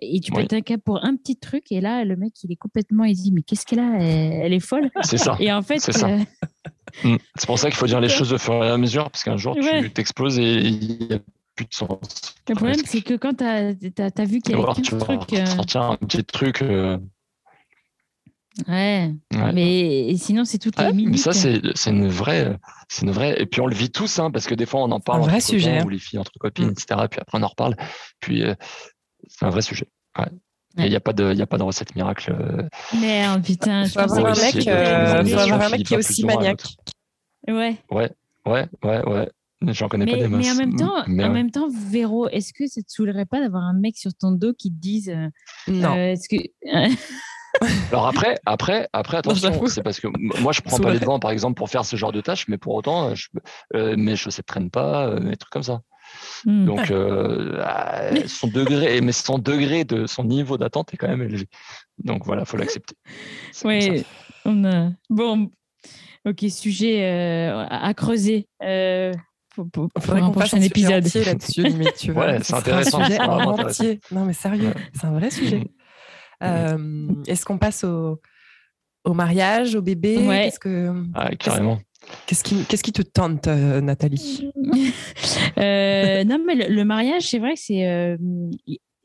Et 0.00 0.20
tu 0.20 0.32
Oui. 0.32 0.42
pètes 0.42 0.52
un 0.52 0.60
câble 0.60 0.82
pour 0.82 1.04
un 1.04 1.16
petit 1.16 1.36
truc, 1.36 1.72
et 1.72 1.80
là, 1.80 2.04
le 2.04 2.16
mec, 2.16 2.32
il 2.44 2.52
est 2.52 2.56
complètement. 2.56 3.04
Il 3.04 3.14
dit 3.16 3.32
Mais 3.32 3.42
qu'est-ce 3.42 3.66
qu'elle 3.66 3.80
a? 3.80 3.98
Elle, 4.00 4.52
est 4.52 4.60
folle. 4.60 4.90
C'est 5.02 5.18
ça. 5.18 5.36
Et 5.40 5.52
en 5.52 5.62
fait, 5.62 5.78
C'est 5.80 5.92
ça. 5.92 6.08
euh, 6.08 6.18
Mm. 7.04 7.16
C'est 7.36 7.46
pour 7.46 7.58
ça 7.58 7.68
qu'il 7.68 7.76
faut 7.76 7.86
dire 7.86 8.00
les 8.00 8.08
choses 8.08 8.32
au 8.32 8.38
fur 8.38 8.54
et 8.64 8.68
à 8.70 8.78
mesure, 8.78 9.10
parce 9.10 9.22
qu'un 9.22 9.36
jour, 9.36 9.54
Ouais. 9.56 9.82
tu 9.82 9.90
t'exploses 9.90 10.38
et 10.38 10.54
il 10.56 10.78
n'y 11.08 11.14
a 11.14 11.18
plus 11.54 11.66
de 11.66 11.74
sens. 11.74 12.34
le 12.48 12.54
problème, 12.54 12.80
c'est 12.84 13.02
que 13.02 13.14
quand 13.14 13.34
tu 13.34 13.44
as, 13.44 13.72
vu 14.24 14.40
qu'il 14.40 14.52
y 14.52 14.56
Ou 14.56 14.58
avait 14.58 14.62
alors, 14.64 14.76
15 14.76 14.84
tu 14.88 14.94
vas 14.94 15.00
trucs. 15.04 15.32
euh, 15.34 15.46
sortir 15.46 15.82
un 15.82 15.96
petit 15.96 16.24
truc. 16.24 16.62
euh, 16.62 16.96
Ouais, 18.66 19.12
ouais. 19.34 19.52
mais 19.52 20.16
sinon, 20.16 20.44
c'est 20.44 20.58
toutes 20.58 20.78
les 20.78 20.86
Ouais, 20.86 20.92
minutes. 20.92 21.12
mais 21.12 21.16
ça, 21.18 21.32
c'est 21.32 21.60
c'est 21.76 21.90
une 21.90 22.08
vraie. 22.08 22.56
C'est 22.88 23.02
une 23.06 23.12
vraie. 23.12 23.40
Et 23.40 23.46
puis, 23.46 23.60
on 23.60 23.66
le 23.66 23.74
vit 23.76 23.90
tous, 23.90 24.18
hein, 24.18 24.30
parce 24.32 24.46
que 24.46 24.54
des 24.54 24.66
fois, 24.66 24.82
on 24.82 24.90
en 24.90 24.98
parle 24.98 25.18
un 25.18 25.22
entre 25.24 25.30
vrai 25.30 25.38
copains 25.40 25.48
sujet, 25.52 25.78
hein. 25.78 25.84
ou 25.84 25.88
les 25.90 25.98
filles 25.98 26.18
entre 26.18 26.32
copines, 26.40 26.66
Mm. 26.68 26.70
etc. 26.70 26.86
Puis 27.10 27.20
après, 27.20 27.38
on 27.38 27.42
en 27.44 27.48
reparle. 27.48 27.76
Puis, 28.18 28.42
euh, 28.42 28.54
c'est 29.38 29.46
un 29.46 29.50
vrai 29.50 29.62
sujet. 29.62 29.86
Ouais. 30.18 30.24
Et 30.26 30.80
Ouais. 30.82 30.86
Il 30.86 30.90
n'y 30.90 30.96
a, 30.96 31.00
pas 31.00 31.12
de- 31.12 31.32
il 31.32 31.38
y 31.38 31.42
a 31.42 31.46
pas 31.46 31.58
de 31.58 31.62
recette 31.64 31.96
miracle. 31.96 32.32
euh, 32.38 32.68
Merde, 33.00 33.42
putain, 33.44 33.84
je 33.84 33.92
faut 33.92 33.98
avoir 34.00 34.26
un 34.26 34.42
mec, 34.42 34.66
euh, 34.68 35.24
faut 35.24 35.38
avoir 35.38 35.62
un 35.72 35.76
qui 35.78 35.94
est 35.94 35.96
aussi 35.96 36.24
maniaque. 36.24 36.62
Ouais. 37.48 37.76
Ouais, 37.90 38.10
ouais, 38.46 38.68
ouais, 38.84 39.08
ouais. 39.08 39.28
J'en 39.62 39.88
connais 39.88 40.06
pas 40.06 40.16
des 40.18 40.28
masses. 40.28 40.40
mais 40.46 40.50
en 40.52 40.54
même 40.54 40.76
temps, 40.76 41.02
Mais 41.08 41.24
en 41.24 41.28
ouais. 41.28 41.32
même 41.32 41.50
temps, 41.50 41.68
Véro, 41.90 42.28
est-ce 42.28 42.52
que 42.52 42.66
ça 42.68 42.80
te 42.80 42.86
saoulerait 42.92 43.24
pas 43.26 43.40
d'avoir 43.40 43.64
un 43.64 43.72
mec 43.72 43.96
sur 43.96 44.12
ton 44.14 44.30
dos 44.30 44.52
qui 44.52 44.70
te 44.70 44.78
dise 44.78 45.08
euh, 45.08 45.28
Non. 45.66 45.96
euh, 45.96 46.12
est-ce 46.12 46.28
que 46.28 46.36
Alors 47.90 48.06
après, 48.06 48.36
après, 48.46 48.88
après, 48.92 49.16
attention, 49.16 49.66
c'est 49.66 49.82
parce 49.82 49.98
que 49.98 50.06
moi 50.40 50.52
je 50.52 50.60
prends 50.60 50.78
pas 50.78 50.92
les 50.92 51.00
devants, 51.00 51.18
par 51.18 51.30
exemple, 51.32 51.56
pour 51.56 51.70
faire 51.70 51.84
ce 51.84 51.96
genre 51.96 52.12
de 52.12 52.20
tâches, 52.20 52.46
mais 52.46 52.58
pour 52.58 52.74
autant, 52.74 53.08
euh, 53.08 53.14
je, 53.16 53.28
euh, 53.74 53.96
mes 53.96 54.14
chaussettes 54.14 54.46
traînent 54.46 54.70
pas, 54.70 55.06
euh, 55.08 55.18
des 55.18 55.36
trucs 55.36 55.50
comme 55.50 55.62
ça. 55.64 55.80
Hmm. 56.44 56.64
Donc, 56.66 56.90
euh, 56.90 57.60
ah, 57.64 58.10
son 58.26 58.48
degré, 58.48 59.00
mais 59.00 59.12
son 59.12 59.38
degré 59.38 59.84
de 59.84 60.06
son 60.06 60.24
niveau 60.24 60.56
d'attente 60.58 60.92
est 60.94 60.96
quand 60.96 61.08
même 61.08 61.22
élevé. 61.22 61.46
Donc 62.04 62.24
voilà, 62.24 62.44
faut 62.44 62.56
l'accepter. 62.56 62.94
On 64.44 64.64
a 64.64 64.90
bon, 65.10 65.50
ok, 66.24 66.44
sujet 66.50 67.04
euh, 67.04 67.64
à 67.68 67.92
creuser 67.94 68.46
euh, 68.62 69.12
pour, 69.54 69.68
pour- 69.70 69.90
un 70.14 70.20
qu'on 70.20 70.32
fasse 70.32 70.50
prochain 70.50 70.62
épisode. 70.62 71.04
entier 71.04 71.24
là-dessus, 71.24 71.62
limite, 71.64 71.94
tu 71.96 72.12
vois. 72.12 72.26
Ouais, 72.26 72.38
Ce 72.38 72.44
c'est 72.44 72.54
intéressant, 72.54 73.00
Un 73.00 73.04
sujet 73.06 73.20
en 73.20 73.26
vraiment 73.36 73.54
entier. 73.54 74.00
Non, 74.12 74.24
mais 74.24 74.32
sérieux, 74.32 74.72
c'est 74.94 75.06
un 75.06 75.12
vrai 75.12 75.30
sujet. 75.30 75.64
Euh, 76.44 77.08
Est-ce 77.26 77.44
qu'on 77.44 77.58
passe 77.58 77.82
au, 77.84 78.20
au 79.04 79.12
mariage, 79.12 79.74
au 79.74 79.82
bébé? 79.82 80.18
Ouais. 80.18 80.44
Qu'est-ce 80.44 80.60
que 80.60 80.94
Ah, 81.14 81.34
carrément. 81.34 81.80
Qu'est-ce 82.26 82.44
qui 82.44 82.64
qu'est-ce 82.64 82.82
qui 82.82 82.92
te 82.92 83.02
tente, 83.02 83.46
euh, 83.48 83.80
Nathalie? 83.80 84.50
Euh, 85.58 86.24
non, 86.24 86.38
mais 86.46 86.54
le, 86.54 86.72
le 86.74 86.84
mariage, 86.84 87.28
c'est 87.28 87.38
vrai 87.38 87.54
que 87.54 87.60
c'est 87.60 87.86
euh, 87.88 88.16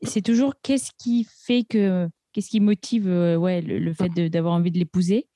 c'est 0.02 0.22
toujours 0.22 0.54
qu'est-ce 0.62 0.90
qui 0.98 1.26
fait 1.44 1.64
que 1.64 2.08
qu'est-ce 2.32 2.48
qui 2.48 2.60
motive 2.60 3.06
ouais 3.06 3.60
le, 3.60 3.78
le 3.78 3.92
fait 3.92 4.08
de- 4.08 4.28
d'avoir 4.28 4.54
envie 4.54 4.70
de 4.70 4.78
l'épouser. 4.78 5.26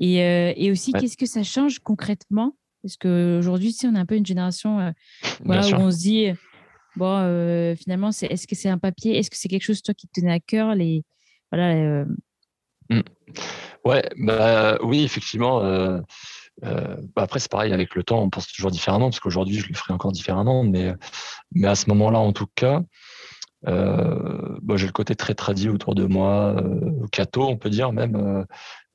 Et, 0.00 0.16
et 0.16 0.70
aussi 0.70 0.92
Ouais. 0.92 1.00
qu'est-ce 1.00 1.16
que 1.16 1.26
ça 1.26 1.42
change 1.42 1.78
concrètement? 1.80 2.56
Parce 2.82 2.96
qu'aujourd'hui, 2.96 3.72
tu 3.72 3.78
sais, 3.78 3.86
on 3.88 3.94
a 3.94 4.00
un 4.00 4.06
peu 4.06 4.16
une 4.16 4.26
génération 4.26 4.92
voilà, 5.44 5.68
où 5.68 5.74
on 5.80 5.90
se 5.90 5.98
dit 5.98 6.28
bon 6.96 7.74
finalement 7.76 8.12
c'est 8.12 8.26
est-ce 8.26 8.46
que 8.46 8.54
c'est 8.54 8.68
un 8.70 8.78
papier? 8.78 9.18
Est-ce 9.18 9.30
que 9.30 9.36
c'est 9.36 9.48
quelque 9.48 9.64
chose 9.64 9.82
toi 9.82 9.94
qui 9.94 10.06
te 10.08 10.20
tenait 10.20 10.32
à 10.32 10.40
cœur 10.40 10.74
les 10.74 11.02
voilà 11.52 11.74
euh, 11.74 12.04
Ouais, 13.84 14.02
bah 14.18 14.78
oui, 14.82 15.04
effectivement. 15.04 15.60
Euh, 16.64 16.96
bah 17.14 17.22
après, 17.22 17.38
c'est 17.38 17.50
pareil, 17.50 17.72
avec 17.72 17.94
le 17.94 18.02
temps, 18.02 18.22
on 18.22 18.30
pense 18.30 18.46
toujours 18.48 18.70
différemment, 18.70 19.10
parce 19.10 19.20
qu'aujourd'hui, 19.20 19.58
je 19.58 19.68
le 19.68 19.74
ferai 19.74 19.92
encore 19.92 20.12
différemment, 20.12 20.64
mais, 20.64 20.92
mais 21.52 21.68
à 21.68 21.74
ce 21.74 21.88
moment-là, 21.90 22.18
en 22.18 22.32
tout 22.32 22.46
cas, 22.54 22.80
euh, 23.68 24.58
bah, 24.62 24.76
j'ai 24.76 24.86
le 24.86 24.92
côté 24.92 25.14
très 25.14 25.34
tradit 25.34 25.68
autour 25.68 25.94
de 25.94 26.04
moi, 26.04 26.54
euh, 26.56 27.06
catho, 27.12 27.46
on 27.46 27.56
peut 27.56 27.70
dire 27.70 27.92
même, 27.92 28.16
euh, 28.16 28.44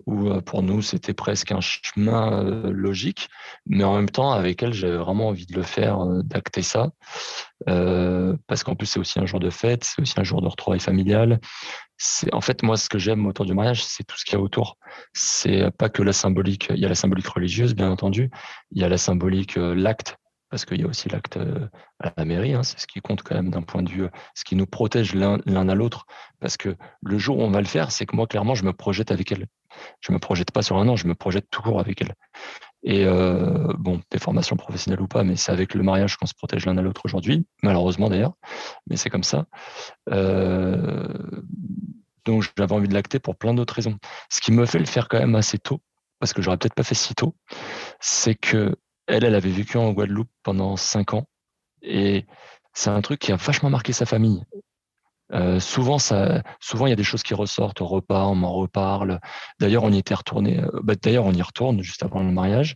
où 0.06 0.34
pour 0.42 0.64
nous, 0.64 0.82
c'était 0.82 1.14
presque 1.14 1.52
un 1.52 1.62
chemin 1.62 2.44
logique, 2.72 3.30
mais 3.68 3.84
en 3.84 3.96
même 3.96 4.10
temps, 4.10 4.32
avec 4.32 4.64
elle, 4.64 4.74
j'avais 4.74 4.98
vraiment 4.98 5.28
envie 5.28 5.46
de 5.46 5.56
le 5.56 5.62
faire, 5.62 6.06
d'acter 6.24 6.64
ça, 6.64 6.90
euh, 7.70 8.36
parce 8.48 8.64
qu'en 8.64 8.76
plus, 8.76 8.88
c'est 8.88 9.00
aussi 9.00 9.20
un 9.20 9.26
jour 9.26 9.40
de 9.40 9.50
fête, 9.50 9.84
c'est 9.84 10.02
aussi 10.02 10.14
un 10.18 10.24
jour 10.24 10.42
de 10.42 10.48
retrouvailles 10.48 10.80
familiales. 10.80 11.40
C'est 11.98 12.34
en 12.34 12.42
fait 12.42 12.64
moi 12.64 12.78
ce 12.78 12.90
que 12.90 12.98
j'aime 12.98 13.28
autour 13.28 13.46
du 13.46 13.54
mariage, 13.54 13.84
c'est 13.84 14.04
tout 14.04 14.18
ce 14.18 14.26
qu'il 14.26 14.34
y 14.34 14.38
a 14.38 14.42
autour. 14.42 14.78
C'est 15.14 15.70
pas 15.78 15.88
que 15.90 16.02
la 16.02 16.14
symbolique. 16.14 16.68
Il 16.72 16.80
y 16.80 16.86
a 16.86 16.90
la 16.90 16.96
symbolique 16.96 17.28
religieuse, 17.28 17.76
bien 17.76 17.92
entendu. 17.92 18.32
Il 18.72 18.82
y 18.82 18.84
a 18.84 18.90
la 18.90 18.98
symbolique, 18.98 19.56
l'acte, 19.56 20.18
parce 20.52 20.66
qu'il 20.66 20.82
y 20.82 20.84
a 20.84 20.88
aussi 20.88 21.10
l'acte 21.10 21.38
euh, 21.38 21.68
à 22.00 22.12
la 22.16 22.26
mairie. 22.26 22.54
hein, 22.54 22.62
c'est 22.62 22.80
ce 22.80 22.86
qui 22.86 23.00
compte 23.00 23.24
quand 23.24 23.36
même 23.36 23.50
d'un 23.50 23.62
point 23.62 23.82
de 23.82 23.90
vue, 23.90 24.04
euh, 24.04 24.10
ce 24.36 24.44
qui 24.44 24.56
nous 24.56 24.68
protège 24.68 25.16
l'un 25.16 25.40
à 25.70 25.76
l'autre. 25.76 26.06
Parce 26.40 26.58
que 26.58 26.76
le 27.02 27.18
jour 27.18 27.40
où 27.40 27.42
on 27.42 27.50
va 27.50 27.62
le 27.62 27.68
faire, 27.68 27.92
c'est 27.92 28.06
que 28.06 28.16
moi 28.16 28.28
clairement, 28.28 28.54
je 28.54 28.66
me 28.66 28.74
projette 28.74 29.12
avec 29.12 29.32
elle. 29.32 29.48
Je 30.02 30.12
me 30.12 30.20
projette 30.20 30.52
pas 30.52 30.62
sur 30.62 30.78
un 30.78 30.88
an, 30.90 30.98
je 30.98 31.08
me 31.08 31.16
projette 31.16 31.48
tout 31.50 31.62
court 31.62 31.80
avec 31.80 32.02
elle. 32.02 32.14
Et 32.84 33.06
euh, 33.06 33.72
bon, 33.78 34.02
des 34.12 34.20
formations 34.20 34.58
professionnelles 34.58 35.02
ou 35.02 35.08
pas, 35.08 35.24
mais 35.24 35.38
c'est 35.38 35.54
avec 35.54 35.74
le 35.74 35.84
mariage 35.84 36.18
qu'on 36.18 36.26
se 36.26 36.34
protège 36.34 36.66
l'un 36.66 36.78
à 36.78 36.82
l'autre 36.82 37.02
aujourd'hui, 37.06 37.46
malheureusement 37.64 38.10
d'ailleurs, 38.10 38.34
mais 38.88 38.98
c'est 38.98 39.10
comme 39.10 39.24
ça. 39.24 39.46
Donc 42.26 42.44
j'avais 42.58 42.74
envie 42.74 42.88
de 42.88 42.94
l'acter 42.94 43.20
pour 43.20 43.38
plein 43.38 43.54
d'autres 43.54 43.76
raisons. 43.76 43.98
Ce 44.30 44.42
qui 44.42 44.52
me 44.52 44.66
fait 44.66 44.80
le 44.80 44.86
faire 44.86 45.08
quand 45.08 45.20
même 45.20 45.36
assez 45.36 45.60
tôt, 45.60 45.80
parce 46.20 46.34
que 46.34 46.42
j'aurais 46.42 46.58
peut-être 46.58 46.74
pas 46.74 46.84
fait 46.84 46.96
si 46.96 47.16
tôt, 47.16 47.36
c'est 48.00 48.36
que 48.36 48.76
elle, 49.12 49.26
elle 49.26 49.36
avait 49.36 49.50
vécu 49.50 49.78
en 49.78 49.92
Guadeloupe 49.92 50.30
pendant 50.44 50.78
cinq 50.78 51.14
ans 51.14 51.28
et 51.82 52.26
c'est 52.74 52.90
un 52.90 53.02
truc 53.02 53.20
qui 53.20 53.32
a 53.32 53.36
vachement 53.36 53.70
marqué 53.70 53.94
sa 53.94 54.06
famille. 54.06 54.44
Euh, 55.34 55.60
souvent, 55.60 55.98
il 56.00 56.90
y 56.90 56.92
a 56.92 56.96
des 56.96 57.04
choses 57.04 57.24
qui 57.24 57.34
ressortent 57.34 57.82
au 57.82 57.88
repas, 57.88 58.26
on 58.26 58.36
m'en 58.36 58.54
reparle. 58.54 59.20
D'ailleurs, 59.60 59.84
on 59.84 59.92
y 59.92 59.98
était 59.98 60.14
retourné. 60.14 60.60
Euh, 60.60 60.80
bah, 60.84 60.96
d'ailleurs, 61.02 61.26
on 61.26 61.34
y 61.34 61.42
retourne 61.42 61.82
juste 61.82 62.04
avant 62.04 62.22
le 62.22 62.32
mariage. 62.32 62.76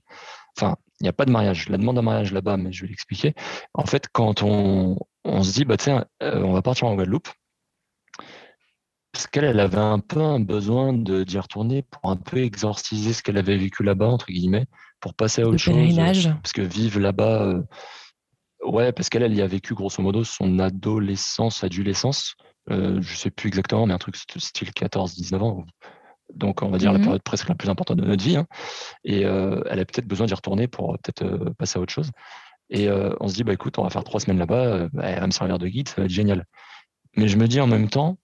Enfin, 0.58 0.76
il 1.00 1.04
n'y 1.04 1.10
a 1.10 1.14
pas 1.14 1.26
de 1.26 1.32
mariage. 1.32 1.70
La 1.70 1.78
demande 1.78 1.98
d'un 1.98 2.02
mariage 2.02 2.32
là-bas, 2.32 2.58
mais 2.58 2.72
je 2.72 2.84
vais 2.84 2.90
l'expliquer. 2.90 3.34
En 3.74 3.86
fait, 3.86 4.08
quand 4.12 4.44
on, 4.44 4.98
se 5.26 5.54
dit, 5.54 5.66
bah, 5.66 5.76
euh, 6.24 6.44
on 6.44 6.54
va 6.54 6.62
partir 6.62 6.88
en 6.88 6.96
Guadeloupe, 6.96 7.30
parce 9.12 9.28
qu'elle 9.28 9.46
elle 9.46 9.62
avait 9.62 9.78
un 9.78 10.00
peu 10.00 10.22
un 10.22 10.42
besoin 10.42 10.92
d'y 10.94 11.40
retourner 11.40 11.84
pour 11.84 12.10
un 12.10 12.18
peu 12.18 12.38
exorciser 12.38 13.14
ce 13.14 13.24
qu'elle 13.24 13.38
avait 13.38 13.58
vécu 13.58 13.84
là-bas, 13.84 14.08
entre 14.08 14.28
guillemets, 14.28 14.66
pour 15.06 15.14
passer 15.14 15.44
à 15.44 15.48
autre 15.48 15.60
chose. 15.60 15.76
Parce 16.42 16.52
que 16.52 16.64
vivre 16.64 17.00
là-bas, 17.00 17.62
Ouais, 18.66 18.92
parce 18.92 19.10
qu'elle, 19.10 19.22
elle 19.22 19.36
y 19.36 19.42
a 19.44 19.48
vécu 19.48 19.76
grosso 19.76 20.02
modo 20.02 20.24
son 20.24 20.58
adolescence, 20.58 21.64
adolescence. 21.64 22.34
Euh, 22.72 23.00
je 23.00 23.16
sais 23.16 23.30
plus 23.30 23.48
exactement, 23.48 23.86
mais 23.86 23.94
un 23.94 24.00
truc 24.00 24.16
style 24.16 24.70
14-19 24.70 25.36
ans. 25.38 25.66
Donc, 26.34 26.64
on 26.64 26.70
va 26.70 26.80
dire 26.80 26.92
la 26.92 26.98
mmh 26.98 27.04
période 27.04 27.22
presque 27.22 27.48
la 27.48 27.54
plus 27.54 27.70
importante 27.70 27.98
de 27.98 28.06
notre 28.06 28.24
vie. 28.24 28.38
Hein. 28.38 28.48
Et 29.04 29.24
euh, 29.24 29.62
elle 29.70 29.80
a 29.80 29.86
peut-être 29.86 30.08
besoin 30.08 30.26
d'y 30.26 30.34
retourner 30.34 30.68
pour 30.68 30.94
euh, 30.94 30.98
peut-être 31.04 31.24
euh, 31.24 31.54
passer 31.60 31.78
à 31.78 31.82
autre 31.84 31.94
chose. 31.94 32.10
Et 32.72 32.90
on 32.90 33.28
se 33.28 33.36
dit, 33.36 33.44
bah 33.44 33.54
écoute, 33.54 33.78
on 33.78 33.84
va 33.84 33.92
faire 33.92 34.04
trois 34.04 34.20
semaines 34.20 34.40
là-bas, 34.40 34.88
bah, 34.92 35.04
elle 35.04 35.20
va 35.20 35.28
me 35.28 35.32
servir 35.32 35.60
de 35.60 35.68
guide, 35.68 35.88
ça 35.88 35.98
va 36.02 36.06
être 36.06 36.12
génial. 36.12 36.46
Mais 37.16 37.28
je 37.28 37.38
me 37.38 37.48
dis 37.48 37.62
en 37.62 37.68
même 37.68 37.90
temps, 37.90 38.18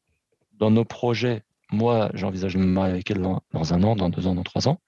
dans 0.53 0.71
nos 0.71 0.83
projets, 0.83 1.43
moi, 1.71 2.09
j'envisage 2.15 2.55
de 2.55 2.57
me 2.57 2.65
marier 2.65 2.93
avec 2.93 3.11
elle 3.11 3.21
dans, 3.21 3.43
dans, 3.53 3.75
un 3.75 3.83
an, 3.83 3.95
dans 3.95 4.09
deux 4.09 4.25
ans, 4.25 4.33
dans 4.33 4.41
trois 4.41 4.67
ans 4.67 4.79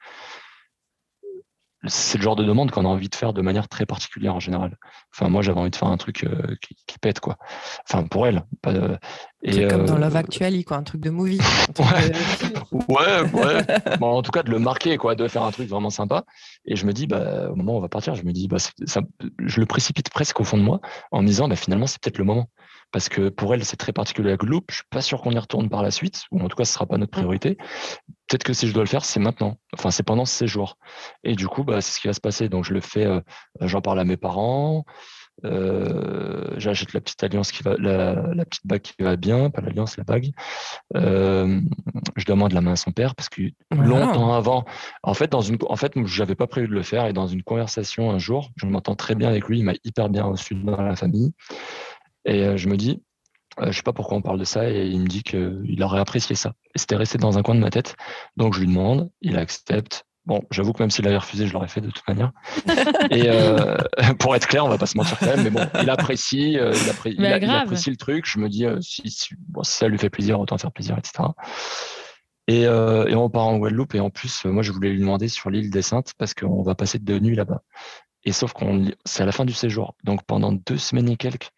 c'est 1.86 2.18
le 2.18 2.24
genre 2.24 2.36
de 2.36 2.44
demande 2.44 2.72
qu'on 2.72 2.86
a 2.86 2.88
envie 2.88 3.10
de 3.10 3.16
faire 3.16 3.34
de 3.34 3.42
manière 3.42 3.68
très 3.68 3.86
particulière 3.86 4.36
en 4.36 4.40
général. 4.40 4.78
Enfin, 5.14 5.30
moi, 5.30 5.42
j'avais 5.42 5.60
envie 5.60 5.70
de 5.70 5.76
faire 5.76 5.90
un 5.90 5.98
truc 5.98 6.24
euh, 6.24 6.56
qui, 6.62 7.00
pète, 7.00 7.20
quoi. 7.20 7.38
Enfin, 7.88 8.04
pour 8.04 8.26
elle. 8.26 8.44
et, 9.44 9.68
comme 9.68 9.86
dans 9.86 9.96
euh, 9.96 10.00
Love 10.00 10.16
Actually, 10.16 10.64
quoi, 10.64 10.78
un 10.78 10.84
truc 10.84 11.02
de 11.02 11.10
movie. 11.10 11.42
ouais, 12.90 13.22
ouais. 13.34 13.98
Bon, 14.00 14.08
en 14.08 14.22
tout 14.22 14.32
cas, 14.32 14.44
de 14.44 14.52
le 14.52 14.60
marquer, 14.60 14.98
quoi, 14.98 15.16
de 15.16 15.28
faire 15.28 15.44
un 15.44 15.52
truc 15.52 15.68
vraiment 15.68 15.90
sympa. 15.90 16.24
Et 16.66 16.76
je 16.76 16.86
me 16.86 16.94
dis, 16.94 17.06
bah, 17.06 17.50
au 17.52 17.56
moment 17.56 17.74
où 17.74 17.78
on 17.78 17.82
va 17.82 17.90
partir, 17.90 18.16
je 18.16 18.24
me 18.24 18.32
dis, 18.32 18.48
bah, 18.48 18.60
ça, 18.60 19.02
je 19.40 19.60
le 19.60 19.66
précipite 19.66 20.10
presque 20.10 20.40
au 20.40 20.44
fond 20.46 20.58
de 20.58 20.64
moi 20.64 20.80
en 21.12 21.22
me 21.22 21.28
disant, 21.28 21.48
bah, 21.48 21.56
finalement, 21.56 21.88
c'est 21.88 22.02
peut-être 22.02 22.18
le 22.18 22.26
moment 22.26 22.48
parce 22.94 23.10
que 23.10 23.30
pour 23.30 23.54
elle, 23.54 23.66
c'est 23.66 23.76
très 23.76 23.92
particulier 23.92 24.30
la 24.30 24.38
Guadeloupe. 24.38 24.70
Je 24.70 24.76
suis 24.76 24.84
pas 24.90 25.02
sûr 25.02 25.22
qu'on 25.22 25.32
y 25.32 25.38
retourne 25.38 25.68
par 25.68 25.82
la 25.82 25.92
suite, 25.92 26.24
ou 26.32 26.40
en 26.40 26.48
tout 26.48 26.56
cas, 26.56 26.64
ce 26.64 26.74
sera 26.74 26.86
pas 26.86 26.98
notre 26.98 27.18
mmh. 27.18 27.22
priorité. 27.22 27.58
Peut-être 28.28 28.44
que 28.44 28.54
si 28.54 28.68
je 28.68 28.74
dois 28.74 28.84
le 28.84 28.90
faire, 28.90 29.04
c'est 29.04 29.20
maintenant. 29.20 29.58
Enfin, 29.74 29.90
c'est 29.90 30.04
pendant 30.04 30.26
ces 30.26 30.46
jours. 30.46 30.78
Et 31.24 31.36
du 31.36 31.48
coup, 31.48 31.64
bah, 31.64 31.82
c'est 31.82 31.96
ce 31.96 32.00
qui 32.00 32.08
va 32.08 32.14
se 32.14 32.22
passer. 32.22 32.50
Donc, 32.50 32.66
je 32.66 32.74
le 32.74 32.82
fais. 32.82 33.06
Euh, 33.06 33.20
j'en 33.62 33.82
parle 33.82 34.00
à 34.00 34.06
mes 34.06 34.16
parents. 34.16 34.86
Euh, 35.46 36.54
j'achète 36.58 36.94
la 36.94 37.02
petite 37.02 37.22
alliance 37.24 37.52
qui 37.52 37.64
va, 37.64 37.76
la, 37.78 38.46
petite 38.46 38.66
bague 38.66 38.82
qui 38.82 38.94
va 39.00 39.16
bien, 39.16 39.50
pas 39.50 39.62
l'alliance, 39.62 39.98
la 39.98 40.04
bague. 40.04 40.32
Euh, 40.96 41.60
je 42.16 42.26
demande 42.26 42.54
la 42.54 42.62
main 42.62 42.74
à 42.74 42.76
son 42.76 42.92
père 42.92 43.16
parce 43.16 43.30
que 43.30 43.42
longtemps 43.72 44.34
avant, 44.34 44.64
en 45.02 45.14
fait, 45.14 45.32
dans 45.32 45.42
une, 45.42 45.58
en 45.68 45.76
fait, 45.76 45.94
j'avais 46.06 46.36
pas 46.36 46.48
prévu 46.48 46.68
de 46.68 46.74
le 46.74 46.84
faire 46.84 47.08
et 47.08 47.14
dans 47.14 47.28
une 47.28 47.44
conversation 47.44 48.12
un 48.12 48.20
jour, 48.20 48.52
je 48.56 48.66
m'entends 48.68 48.96
très 48.96 49.16
bien 49.16 49.30
avec 49.30 49.48
lui, 49.48 49.60
il 49.60 49.66
m'a 49.66 49.74
hyper 49.84 50.10
bien 50.10 50.24
reçu 50.24 50.56
dans 50.56 50.82
la 50.82 50.96
famille. 50.96 51.34
Et 52.26 52.44
euh, 52.44 52.58
je 52.58 52.68
me 52.68 52.78
dis, 52.78 53.02
euh, 53.60 53.72
je 53.72 53.78
sais 53.78 53.84
pas 53.84 53.94
pourquoi 53.94 54.18
on 54.18 54.22
parle 54.22 54.40
de 54.40 54.46
ça, 54.46 54.70
et 54.70 54.88
il 54.88 55.00
me 55.00 55.08
dit 55.08 55.24
qu'il 55.24 55.82
aurait 55.84 56.00
apprécié 56.00 56.36
ça. 56.36 56.54
Et 56.76 56.80
c'était 56.80 56.96
resté 56.96 57.18
dans 57.18 57.38
un 57.38 57.44
coin 57.44 57.56
de 57.56 57.60
ma 57.60 57.70
tête. 57.70 57.96
Donc 58.38 58.54
je 58.54 58.60
lui 58.60 58.68
demande, 58.68 59.10
il 59.22 59.38
accepte. 59.38 60.06
Bon, 60.26 60.42
j'avoue 60.52 60.72
que 60.72 60.82
même 60.82 60.90
s'il 60.90 61.06
avait 61.06 61.18
refusé, 61.18 61.48
je 61.48 61.54
l'aurais 61.54 61.68
fait 61.68 61.82
de 61.82 61.90
toute 61.90 62.08
manière. 62.08 62.32
et 63.12 63.24
euh, 63.28 63.76
pour 64.20 64.36
être 64.36 64.48
clair, 64.48 64.66
on 64.66 64.70
va 64.70 64.78
pas 64.78 64.86
se 64.86 64.98
mentir 64.98 65.20
quand 65.20 65.26
même, 65.26 65.44
mais 65.44 65.50
bon, 65.50 65.68
il 65.82 65.90
apprécie, 65.90 66.54
il, 66.54 67.50
apprécie 67.50 67.90
le 67.90 67.98
truc. 67.98 68.26
Je 68.26 68.40
me 68.40 68.48
dis, 68.48 68.66
si, 68.80 69.04
ça 69.64 69.88
lui 69.90 69.98
fait 69.98 70.10
plaisir, 70.10 70.40
autant 70.40 70.58
faire 70.58 70.72
plaisir, 70.72 70.98
etc. 70.98 71.30
Et, 72.48 72.62
et, 72.62 73.16
on 73.16 73.30
part 73.30 73.48
en 73.48 73.58
Guadeloupe. 73.58 73.96
Et 73.96 74.00
en 74.00 74.10
plus, 74.10 74.46
moi, 74.46 74.64
je 74.64 74.72
voulais 74.72 74.92
lui 74.92 75.00
demander 75.00 75.28
sur 75.28 75.50
l'île 75.50 75.70
des 75.70 75.82
Saintes 75.82 76.14
parce 76.18 76.34
qu'on 76.34 76.62
va 76.64 76.74
passer 76.74 77.00
deux 77.00 77.20
nuits 77.20 77.36
là-bas. 77.36 77.62
Et 78.26 78.32
sauf 78.32 78.54
qu'on, 78.54 78.90
c'est 79.06 79.24
à 79.24 79.26
la 79.26 79.32
fin 79.32 79.46
du 79.46 79.54
séjour. 79.54 79.96
Donc 80.04 80.24
pendant 80.26 80.52
deux 80.52 80.78
semaines 80.78 81.10
et 81.10 81.18
quelques, 81.18 81.50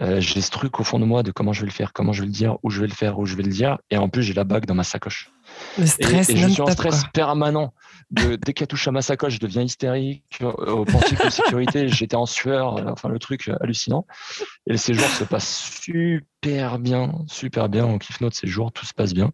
euh, 0.00 0.20
j'ai 0.20 0.40
ce 0.40 0.50
truc 0.50 0.78
au 0.80 0.84
fond 0.84 0.98
de 0.98 1.04
moi 1.04 1.22
de 1.22 1.30
comment 1.32 1.52
je 1.52 1.60
vais 1.60 1.66
le 1.66 1.72
faire, 1.72 1.92
comment 1.92 2.12
je 2.12 2.20
vais 2.20 2.26
le 2.26 2.32
dire, 2.32 2.56
où 2.62 2.70
je 2.70 2.80
vais 2.80 2.86
le 2.86 2.94
faire, 2.94 3.18
où 3.18 3.26
je 3.26 3.34
vais 3.34 3.42
le 3.42 3.50
dire. 3.50 3.78
Et 3.90 3.96
en 3.96 4.08
plus, 4.08 4.22
j'ai 4.22 4.34
la 4.34 4.44
bague 4.44 4.64
dans 4.64 4.74
ma 4.74 4.84
sacoche. 4.84 5.30
Le 5.78 5.86
stress, 5.86 6.28
et, 6.28 6.36
je 6.36 6.48
suis 6.48 6.62
en 6.62 6.66
stress 6.66 7.04
permanent. 7.12 7.72
De, 8.10 8.36
dès 8.36 8.54
qu'elle 8.54 8.68
touche 8.68 8.88
à 8.88 8.90
ma 8.90 9.02
sacoche, 9.02 9.34
je 9.34 9.40
deviens 9.40 9.62
hystérique. 9.62 10.40
Au 10.40 10.84
portique 10.84 11.22
de 11.22 11.30
sécurité, 11.30 11.88
j'étais 11.88 12.16
en 12.16 12.26
sueur. 12.26 12.78
Euh, 12.78 12.92
enfin, 12.92 13.08
le 13.08 13.18
truc 13.18 13.50
hallucinant. 13.60 14.06
Et 14.66 14.72
le 14.72 14.76
séjour 14.78 15.06
se 15.08 15.24
passe 15.24 15.80
super 15.82 16.78
bien, 16.78 17.12
super 17.26 17.68
bien. 17.68 17.84
On 17.84 17.98
kiffe 17.98 18.20
notre 18.20 18.36
séjour, 18.36 18.72
tout 18.72 18.86
se 18.86 18.94
passe 18.94 19.12
bien. 19.12 19.32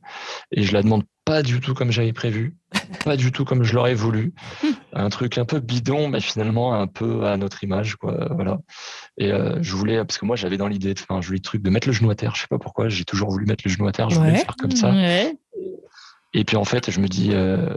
Et 0.51 0.65
je 0.65 0.73
la 0.73 0.83
demande 0.83 1.05
pas 1.25 1.43
du 1.43 1.61
tout 1.61 1.73
comme 1.73 1.91
j'avais 1.91 2.13
prévu, 2.13 2.57
pas 3.05 3.17
du 3.17 3.33
tout 3.33 3.45
comme 3.45 3.63
je 3.63 3.75
l'aurais 3.75 3.95
voulu. 3.95 4.35
Un 4.93 5.09
truc 5.09 5.39
un 5.39 5.45
peu 5.45 5.59
bidon, 5.59 6.09
mais 6.09 6.21
finalement 6.21 6.75
un 6.75 6.87
peu 6.87 7.27
à 7.27 7.37
notre 7.37 7.65
image, 7.65 7.97
quoi. 7.97 8.29
Voilà. 8.35 8.59
Et 9.17 9.33
euh, 9.33 9.57
je 9.63 9.75
voulais, 9.75 9.97
parce 9.99 10.19
que 10.19 10.27
moi 10.27 10.37
j'avais 10.37 10.59
dans 10.59 10.69
l'idée 10.69 10.93
de 10.93 10.99
faire 10.99 11.17
un 11.17 11.23
joli 11.23 11.41
truc 11.41 11.63
de 11.63 11.71
mettre 11.71 11.89
le 11.89 11.95
genou 11.95 12.11
à 12.11 12.15
terre. 12.15 12.35
Je 12.35 12.43
sais 12.43 12.49
pas 12.49 12.59
pourquoi, 12.59 12.89
j'ai 12.89 13.05
toujours 13.05 13.31
voulu 13.31 13.47
mettre 13.47 13.65
le 13.65 13.71
genou 13.71 13.87
à 13.87 13.93
terre. 13.93 14.11
Je 14.11 14.19
voulais 14.19 14.33
le 14.33 14.39
faire 14.39 14.57
comme 14.57 14.73
ça. 14.73 14.93
Et 16.35 16.45
puis 16.45 16.57
en 16.57 16.65
fait, 16.65 16.91
je 16.91 17.01
me 17.01 17.09
dis, 17.09 17.31
euh, 17.33 17.75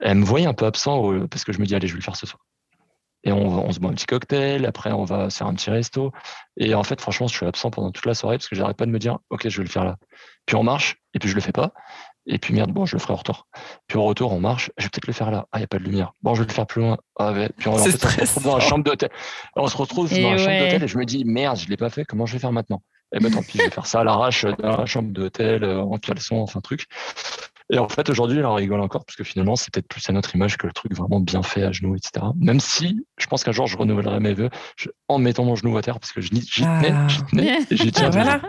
elle 0.00 0.18
me 0.18 0.24
voyait 0.24 0.46
un 0.46 0.54
peu 0.54 0.66
absent 0.66 1.26
parce 1.28 1.44
que 1.44 1.52
je 1.52 1.60
me 1.60 1.66
dis, 1.66 1.74
allez, 1.74 1.86
je 1.86 1.92
vais 1.92 1.98
le 1.98 2.04
faire 2.04 2.16
ce 2.16 2.26
soir. 2.26 2.40
Et 3.22 3.32
on, 3.32 3.66
on, 3.66 3.70
se 3.70 3.80
boit 3.80 3.90
un 3.90 3.94
petit 3.94 4.06
cocktail, 4.06 4.64
après 4.64 4.92
on 4.92 5.04
va 5.04 5.28
faire 5.28 5.46
un 5.46 5.54
petit 5.54 5.68
resto. 5.68 6.10
Et 6.56 6.74
en 6.74 6.82
fait, 6.82 7.00
franchement, 7.00 7.28
je 7.28 7.34
suis 7.34 7.44
absent 7.44 7.70
pendant 7.70 7.90
toute 7.90 8.06
la 8.06 8.14
soirée 8.14 8.38
parce 8.38 8.48
que 8.48 8.56
j'arrête 8.56 8.78
pas 8.78 8.86
de 8.86 8.90
me 8.90 8.98
dire, 8.98 9.18
ok, 9.28 9.46
je 9.46 9.58
vais 9.58 9.64
le 9.64 9.70
faire 9.70 9.84
là. 9.84 9.96
Puis 10.46 10.56
on 10.56 10.62
marche, 10.62 10.96
et 11.12 11.18
puis 11.18 11.28
je 11.28 11.34
le 11.34 11.42
fais 11.42 11.52
pas. 11.52 11.72
Et 12.26 12.38
puis 12.38 12.54
merde, 12.54 12.70
bon, 12.72 12.86
je 12.86 12.96
le 12.96 13.00
ferai 13.00 13.12
au 13.12 13.16
retour. 13.16 13.46
Puis 13.88 13.98
au 13.98 14.04
retour, 14.04 14.32
on 14.32 14.40
marche, 14.40 14.70
je 14.78 14.84
vais 14.84 14.90
peut-être 14.90 15.06
le 15.06 15.12
faire 15.12 15.30
là. 15.30 15.46
Ah, 15.52 15.58
il 15.58 15.60
n'y 15.60 15.64
a 15.64 15.68
pas 15.68 15.78
de 15.78 15.84
lumière. 15.84 16.12
Bon, 16.22 16.34
je 16.34 16.42
vais 16.42 16.48
le 16.48 16.52
faire 16.52 16.66
plus 16.66 16.80
loin. 16.80 16.96
Ah, 17.18 17.32
ouais. 17.32 17.50
Puis 17.58 17.68
on, 17.68 17.76
se 17.76 17.90
retrouve 17.92 18.44
dans 18.44 18.56
la 18.56 18.64
chambre 18.64 18.84
d'hôtel. 18.84 19.10
On 19.56 19.66
se 19.66 19.76
retrouve 19.76 20.10
dans 20.10 20.30
la 20.30 20.38
chambre 20.38 20.58
d'hôtel 20.58 20.82
et 20.82 20.88
je 20.88 20.98
me 20.98 21.04
dis, 21.04 21.24
merde, 21.24 21.58
je 21.58 21.64
ne 21.64 21.70
l'ai 21.70 21.76
pas 21.76 21.90
fait, 21.90 22.04
comment 22.04 22.26
je 22.26 22.34
vais 22.34 22.38
faire 22.38 22.52
maintenant? 22.52 22.82
Eh 23.12 23.18
ben 23.18 23.32
tant 23.32 23.42
pis, 23.42 23.58
je 23.58 23.64
vais 23.64 23.70
faire 23.70 23.86
ça 23.86 24.00
à 24.00 24.04
l'arrache 24.04 24.44
dans 24.44 24.76
la 24.76 24.86
chambre 24.86 25.12
d'hôtel, 25.12 25.64
euh, 25.64 25.82
en 25.82 25.98
caleçon, 25.98 26.36
enfin 26.36 26.60
truc. 26.60 26.86
Et 27.72 27.78
en 27.78 27.88
fait, 27.88 28.08
aujourd'hui, 28.10 28.38
elle 28.38 28.46
en 28.46 28.54
rigole 28.54 28.80
encore 28.80 29.04
parce 29.04 29.16
que 29.16 29.22
finalement, 29.22 29.54
c'est 29.54 29.72
peut-être 29.72 29.86
plus 29.86 30.08
à 30.08 30.12
notre 30.12 30.34
image 30.34 30.56
que 30.56 30.66
le 30.66 30.72
truc 30.72 30.94
vraiment 30.94 31.20
bien 31.20 31.42
fait 31.42 31.62
à 31.62 31.70
genoux, 31.70 31.94
etc. 31.94 32.26
Même 32.36 32.58
si 32.58 33.06
je 33.16 33.26
pense 33.26 33.44
qu'un 33.44 33.52
jour, 33.52 33.68
je 33.68 33.76
renouvellerai 33.76 34.18
mes 34.18 34.34
vœux 34.34 34.50
en 35.06 35.18
mettant 35.18 35.44
mon 35.44 35.54
genou 35.54 35.76
à 35.76 35.82
terre 35.82 36.00
parce 36.00 36.12
que 36.12 36.20
j'y 36.20 36.30
tenais, 36.30 36.92
ah. 36.92 37.06
j'y 37.08 37.22
tenais 37.24 37.58
et 37.70 37.76
j'y 37.76 37.92
tiens. 37.92 38.10
voilà. 38.10 38.40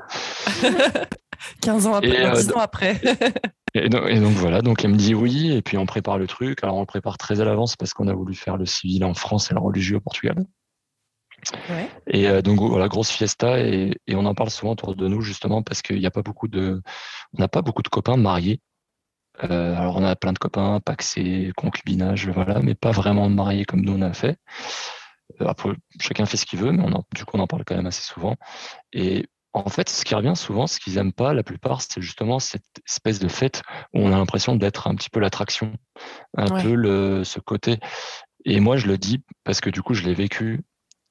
15 1.61 1.86
ans 1.88 1.93
après, 1.93 2.34
10 2.34 2.49
euh, 2.49 2.53
ans 2.55 2.59
après. 2.59 2.99
et, 3.76 3.89
donc, 3.89 4.34
voilà, 4.34 4.61
donc 4.61 4.84
elle 4.84 4.91
me 4.91 4.97
dit 4.97 5.13
oui, 5.13 5.51
et 5.51 5.61
puis 5.61 5.78
on 5.78 5.86
prépare 5.86 6.17
le 6.17 6.26
truc. 6.26 6.63
Alors 6.63 6.78
on 6.78 6.82
le 6.82 6.88
prépare 6.88 7.19
très 7.19 7.41
à 7.41 7.45
l'avance 7.45 7.76
parce 7.76 7.93
qu'on 7.93 8.07
a 8.07 8.13
voulu 8.13 8.34
faire 8.34 8.57
le 8.57 8.65
civil 8.65 9.05
en 9.05 9.13
France 9.13 9.51
et 9.51 9.53
le 9.53 9.59
religieux 9.59 9.97
au 9.97 10.01
Portugal. 10.01 10.43
Ouais. 11.69 11.89
Et 12.07 12.28
euh, 12.28 12.41
donc 12.41 12.59
voilà, 12.59 12.88
grosse 12.88 13.09
fiesta 13.09 13.59
et, 13.59 13.95
et, 14.05 14.15
on 14.15 14.26
en 14.26 14.36
parle 14.36 14.51
souvent 14.51 14.74
autour 14.74 14.95
de 14.95 15.07
nous 15.07 15.22
justement 15.22 15.63
parce 15.63 15.82
qu'il 15.82 15.97
n'y 15.97 16.05
a 16.05 16.11
pas 16.11 16.22
beaucoup 16.22 16.47
de, 16.47 16.84
on 17.36 17.41
n'a 17.41 17.47
pas 17.47 17.63
beaucoup 17.63 17.82
de 17.82 17.88
copains 17.88 18.15
mariés 18.15 18.61
euh, 19.44 19.76
alors 19.76 19.98
on 19.98 20.04
a 20.04 20.16
plein 20.16 20.34
de 20.34 20.40
copains, 20.40 20.80
paxés, 20.80 21.52
concubinage, 21.56 22.28
voilà, 22.30 22.60
mais 22.62 22.76
pas 22.76 22.92
vraiment 22.92 23.30
mariés 23.30 23.66
comme 23.66 23.82
nous 23.82 23.94
on 23.94 24.02
a 24.02 24.14
fait. 24.14 24.38
Euh, 25.42 25.48
après, 25.48 25.70
chacun 26.00 26.26
fait 26.26 26.38
ce 26.38 26.46
qu'il 26.46 26.60
veut, 26.60 26.72
mais 26.72 26.84
on 26.84 27.04
du 27.16 27.26
coup 27.26 27.38
on 27.38 27.40
en 27.40 27.48
parle 27.48 27.64
quand 27.66 27.76
même 27.76 27.88
assez 27.88 28.04
souvent. 28.04 28.36
Et 28.94 29.28
en 29.54 29.70
fait, 29.70 29.90
ce 29.90 30.06
qui 30.06 30.16
revient 30.16 30.36
souvent, 30.36 30.68
ce 30.68 30.80
qu'ils 30.80 30.98
aiment 30.98 31.14
pas, 31.14 31.34
la 31.34 31.44
plupart, 31.44 31.82
c'est 31.82 32.02
justement 32.02 32.40
cette 32.40 32.64
espèce 32.88 33.20
de 33.20 33.28
fête 33.28 33.64
où 33.94 34.00
on 34.00 34.14
a 34.14 34.18
l'impression 34.18 34.56
d'être 34.56 34.88
un 34.88 34.96
petit 34.96 35.10
peu 35.10 35.20
l'attraction, 35.20 35.74
un 36.38 36.62
peu 36.62 36.74
le, 36.74 37.24
ce 37.24 37.40
côté. 37.40 37.80
Et 38.46 38.60
moi, 38.60 38.78
je 38.78 38.88
le 38.88 38.98
dis 38.98 39.24
parce 39.44 39.60
que 39.60 39.70
du 39.70 39.82
coup, 39.82 39.94
je 39.94 40.04
l'ai 40.04 40.14
vécu 40.14 40.62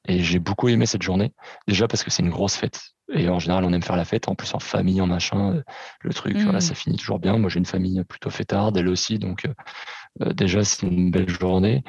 et 0.09 0.23
j'ai 0.23 0.39
beaucoup 0.39 0.69
aimé 0.69 0.87
cette 0.87 1.03
journée. 1.03 1.33
Déjà 1.69 1.87
parce 1.87 2.03
que 2.03 2.11
c'est 2.11 2.23
une 2.23 2.31
grosse 2.31 2.57
fête. 2.57 2.81
Et 3.13 3.29
en 3.29 3.39
général, 3.39 3.65
on 3.65 3.73
aime 3.73 3.83
faire 3.83 3.97
la 3.97 4.05
fête, 4.05 4.29
en 4.29 4.35
plus 4.35 4.55
en 4.55 4.61
famille, 4.61 5.01
en 5.01 5.07
machin, 5.07 5.55
euh, 5.55 5.63
le 6.03 6.15
truc, 6.15 6.37
voilà, 6.37 6.59
mmh. 6.59 6.63
ça 6.63 6.75
finit 6.75 6.97
toujours 6.97 7.19
bien. 7.19 7.39
Moi, 7.39 7.51
j'ai 7.51 7.59
une 7.59 7.67
famille 7.67 8.03
plutôt 8.05 8.31
fêtarde, 8.31 8.77
elle 8.77 8.89
aussi, 8.89 9.19
donc 9.19 9.47
euh, 9.47 9.55
euh, 10.23 10.33
déjà, 10.33 10.63
c'est 10.65 10.87
une 10.87 11.11
belle 11.11 11.29
journée. 11.29 11.83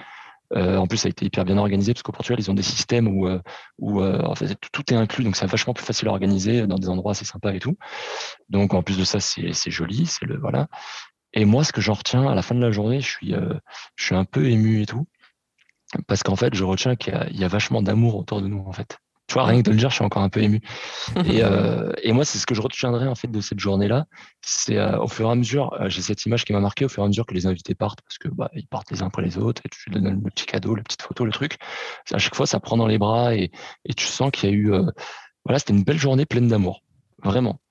en 0.56 0.88
plus, 0.88 0.98
ça 0.98 1.08
a 1.08 1.10
été 1.10 1.26
hyper 1.26 1.46
bien 1.46 1.58
organisé 1.58 1.94
parce 1.94 2.04
qu'au 2.04 2.12
Portugal, 2.12 2.40
ils 2.40 2.50
ont 2.50 2.56
des 2.56 2.64
systèmes 2.64 3.08
où, 3.08 3.30
où 3.78 4.04
en 4.04 4.36
fait, 4.36 4.56
tout 4.72 4.94
est 4.94 4.98
inclus, 4.98 5.24
donc 5.24 5.36
c'est 5.36 5.46
vachement 5.46 5.74
plus 5.74 5.86
facile 5.86 6.08
à 6.10 6.12
organiser 6.12 6.68
dans 6.68 6.78
des 6.78 6.90
endroits 6.90 7.12
assez 7.12 7.26
sympas 7.26 7.54
et 7.54 7.60
tout. 7.60 7.78
Donc, 8.50 8.74
en 8.74 8.84
plus 8.84 8.98
de 8.98 9.06
ça, 9.06 9.20
c'est 9.20 9.72
joli, 9.72 10.06
c'est 10.08 10.26
le 10.26 10.38
voilà. 10.38 10.68
Et 11.34 11.46
moi, 11.46 11.64
ce 11.64 11.72
que 11.72 11.80
j'en 11.80 11.94
retiens 11.94 12.28
à 12.28 12.36
la 12.36 12.42
fin 12.42 12.56
de 12.56 12.62
la 12.62 12.72
journée, 12.72 13.00
je 13.00 13.08
suis, 13.08 13.34
je 13.96 14.04
suis 14.04 14.16
un 14.16 14.26
peu 14.26 14.50
ému 14.50 14.82
et 14.82 14.86
tout, 14.86 15.08
parce 16.08 16.24
qu'en 16.24 16.36
fait, 16.36 16.54
je 16.54 16.66
retiens 16.66 16.96
qu'il 16.98 17.14
y, 17.32 17.38
y, 17.38 17.44
a 17.46 17.48
vachement 17.48 17.82
d'amour 17.82 18.18
autour 18.18 18.42
de 18.42 18.48
nous, 18.48 18.64
en 18.68 18.74
fait 18.74 19.01
Tu 19.32 19.36
vois, 19.36 19.46
rien 19.46 19.62
que 19.62 19.68
de 19.68 19.72
le 19.72 19.78
dire, 19.78 19.90
je 19.90 19.96
suis 19.96 20.04
encore 20.04 20.24
un 20.24 20.28
peu 20.28 20.42
ému. 20.42 20.60
Et, 21.26 21.42
euh, 21.42 21.94
et 22.04 22.12
moi, 22.12 22.26
c'est 22.26 22.38
ce 22.38 22.46
que 22.46 22.54
je 22.54 22.62
retiendrai 22.62 23.08
en 23.08 23.16
fait 23.16 23.30
de 23.30 23.40
cette 23.40 23.62
journée-là. 23.62 24.06
C'est 24.42 24.78
euh, 24.78 25.00
au 25.00 25.08
fur 25.08 25.30
et 25.30 25.32
à 25.32 25.36
mesure, 25.36 25.72
euh, 25.80 25.88
j'ai 25.88 26.02
cette 26.02 26.26
image 26.26 26.44
qui 26.44 26.52
m'a 26.52 26.60
marqué 26.60 26.84
au 26.84 26.90
fur 26.90 27.02
et 27.02 27.06
à 27.06 27.08
mesure 27.08 27.26
que 27.26 27.34
les 27.34 27.48
invités 27.48 27.74
partent, 27.74 28.02
parce 28.02 28.18
que 28.18 28.28
bah, 28.28 28.50
ils 28.56 28.68
partent 28.68 28.92
les 28.92 29.04
uns 29.04 29.08
après 29.08 29.22
les 29.22 29.38
autres, 29.38 29.62
et 29.64 29.70
tu 29.70 29.90
donnes 29.90 30.22
le 30.22 30.30
petit 30.30 30.46
cadeau, 30.46 30.76
la 30.76 30.84
petite 30.84 31.02
photo, 31.02 31.24
le 31.24 31.32
truc. 31.32 31.56
À 32.12 32.18
chaque 32.18 32.36
fois, 32.36 32.46
ça 32.46 32.60
prend 32.60 32.76
dans 32.76 32.88
les 32.88 32.98
bras 32.98 33.34
et, 33.34 33.52
et 33.86 33.94
tu 33.94 34.06
sens 34.06 34.32
qu'il 34.32 34.50
y 34.50 34.52
a 34.52 34.56
eu, 34.56 34.74
voilà, 35.46 35.60
c'était 35.60 35.72
une 35.72 35.86
belle 35.86 35.98
journée 35.98 36.26
pleine 36.26 36.50
d'amour, 36.50 36.84
vraiment 37.24 37.62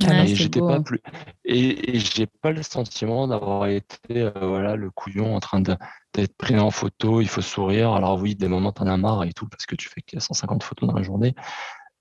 et 0.00 0.34
j'étais 0.34 0.60
pas 0.60 0.80
plus 0.80 1.00
et, 1.44 1.98
j'ai 1.98 2.26
pas 2.26 2.52
le 2.52 2.62
sentiment 2.62 3.26
d'avoir 3.26 3.66
été 3.66 3.98
euh, 4.10 4.30
voilà 4.40 4.76
le 4.76 4.90
couillon 4.90 5.34
en 5.34 5.40
train 5.40 5.60
d'être 6.14 6.36
pris 6.36 6.58
en 6.58 6.70
photo 6.70 7.20
il 7.20 7.28
faut 7.28 7.40
sourire 7.40 7.92
alors 7.92 8.20
oui 8.20 8.34
des 8.34 8.48
moments 8.48 8.72
t'en 8.72 8.86
as 8.86 8.96
marre 8.96 9.24
et 9.24 9.32
tout 9.32 9.48
parce 9.48 9.66
que 9.66 9.76
tu 9.76 9.88
fais 9.88 10.02
150 10.16 10.62
photos 10.62 10.88
dans 10.88 10.96
la 10.96 11.02
journée 11.02 11.34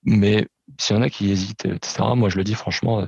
mais 0.04 0.48
s'il 0.80 0.96
y 0.96 1.00
en 1.00 1.02
a 1.02 1.10
qui 1.10 1.30
hésitent 1.30 1.66
etc 1.66 2.04
moi 2.16 2.30
je 2.30 2.38
le 2.38 2.44
dis 2.44 2.56
franchement 2.56 3.02
euh, 3.02 3.06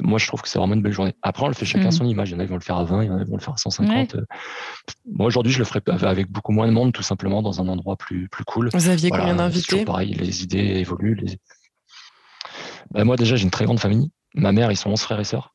moi 0.00 0.18
je 0.18 0.26
trouve 0.26 0.42
que 0.42 0.48
c'est 0.48 0.58
vraiment 0.58 0.74
une 0.74 0.82
belle 0.82 0.92
journée 0.92 1.14
après 1.22 1.44
on 1.44 1.48
le 1.48 1.54
fait 1.54 1.64
chacun 1.64 1.88
mmh. 1.88 1.92
son 1.92 2.06
image 2.06 2.30
il 2.30 2.32
y 2.32 2.36
en 2.36 2.40
a 2.40 2.44
qui 2.44 2.50
vont 2.50 2.56
le 2.56 2.62
faire 2.62 2.76
à 2.76 2.84
20 2.84 3.02
il 3.02 3.06
y 3.06 3.10
en 3.10 3.16
a 3.16 3.24
qui 3.24 3.30
vont 3.30 3.36
le 3.36 3.42
faire 3.42 3.54
à 3.54 3.58
150 3.58 4.16
euh. 4.16 4.24
moi 5.10 5.26
aujourd'hui 5.26 5.52
je 5.52 5.58
le 5.58 5.64
ferai 5.64 5.80
avec 6.02 6.30
beaucoup 6.30 6.52
moins 6.52 6.66
de 6.66 6.72
monde 6.72 6.92
tout 6.92 7.02
simplement 7.02 7.42
dans 7.42 7.60
un 7.60 7.68
endroit 7.68 7.96
plus 7.96 8.28
plus 8.28 8.44
cool 8.44 8.70
vous 8.72 8.88
aviez 8.88 9.10
combien 9.10 9.36
d'invités? 9.36 9.84
pareil 9.84 10.14
les 10.14 10.42
idées 10.42 10.78
évoluent 10.80 11.14
les 11.14 11.38
bah, 12.90 13.04
moi, 13.04 13.16
déjà, 13.16 13.36
j'ai 13.36 13.44
une 13.44 13.50
très 13.50 13.64
grande 13.64 13.80
famille. 13.80 14.10
Ma 14.34 14.52
mère, 14.52 14.70
ils 14.70 14.76
sont 14.76 14.90
11 14.90 15.00
frères 15.00 15.20
et 15.20 15.24
sœurs. 15.24 15.54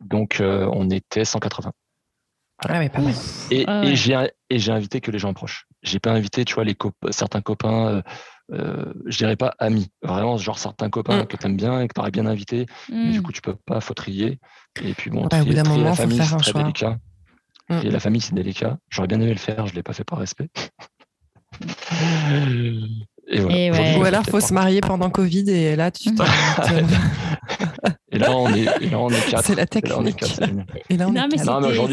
Donc, 0.00 0.40
euh, 0.40 0.68
on 0.72 0.90
était 0.90 1.24
180. 1.24 1.72
Ah 2.68 2.78
ouais, 2.78 2.88
pas 2.88 3.00
mal. 3.00 3.14
Et, 3.50 3.64
ah 3.66 3.82
et 3.84 4.58
j'ai 4.58 4.72
invité 4.72 5.00
que 5.00 5.10
les 5.10 5.18
gens 5.18 5.32
proches. 5.34 5.66
J'ai 5.82 5.98
pas 5.98 6.12
invité, 6.12 6.44
tu 6.44 6.54
vois, 6.54 6.64
les 6.64 6.76
certains 7.10 7.40
copains, 7.40 7.88
euh, 7.88 8.02
euh, 8.52 8.92
je 9.06 9.18
dirais 9.18 9.36
pas 9.36 9.54
amis, 9.58 9.90
vraiment, 10.02 10.36
genre 10.36 10.58
certains 10.58 10.90
copains 10.90 11.22
mm. 11.22 11.26
que 11.26 11.36
tu 11.36 11.46
aimes 11.46 11.56
bien 11.56 11.80
et 11.80 11.88
que 11.88 11.94
tu 11.94 12.00
aurais 12.00 12.10
bien 12.10 12.26
invité, 12.26 12.66
mais 12.90 13.10
du 13.10 13.20
mm. 13.20 13.22
coup, 13.22 13.32
tu 13.32 13.40
peux 13.40 13.56
pas, 13.66 13.80
faut 13.80 13.94
trier. 13.94 14.38
Et 14.82 14.94
puis 14.94 15.10
bon, 15.10 15.22
ouais, 15.22 15.28
trier, 15.28 15.62
moment, 15.62 15.84
la 15.84 15.94
famille, 15.94 16.22
c'est 16.22 16.36
très 16.36 16.52
choix. 16.52 16.62
délicat. 16.62 16.98
Mm. 17.68 17.80
Et 17.84 17.90
la 17.90 18.00
famille, 18.00 18.20
c'est 18.20 18.34
délicat. 18.34 18.78
J'aurais 18.90 19.08
bien 19.08 19.20
aimé 19.20 19.32
le 19.32 19.38
faire, 19.38 19.66
je 19.66 19.74
l'ai 19.74 19.82
pas 19.82 19.92
fait 19.92 20.04
par 20.04 20.18
respect. 20.18 20.48
Et 23.32 23.70
Ou 23.98 24.04
alors, 24.04 24.24
faut 24.24 24.40
se 24.40 24.52
marier 24.52 24.80
pendant 24.80 25.10
Covid 25.10 25.50
et 25.50 25.76
là, 25.76 25.90
tu 25.90 26.10
Et 28.12 28.18
là, 28.18 28.36
on 28.36 28.52
est, 28.52 28.66
et 28.82 28.90
là, 28.90 28.98
on 28.98 29.08
est 29.08 29.30
quatre. 29.30 29.46
C'est 29.46 29.54
la 29.54 29.66
technique. 29.66 30.22
Et 30.90 30.96
là, 30.98 31.08
on 31.08 31.12
non, 31.12 31.28
mais 31.30 31.38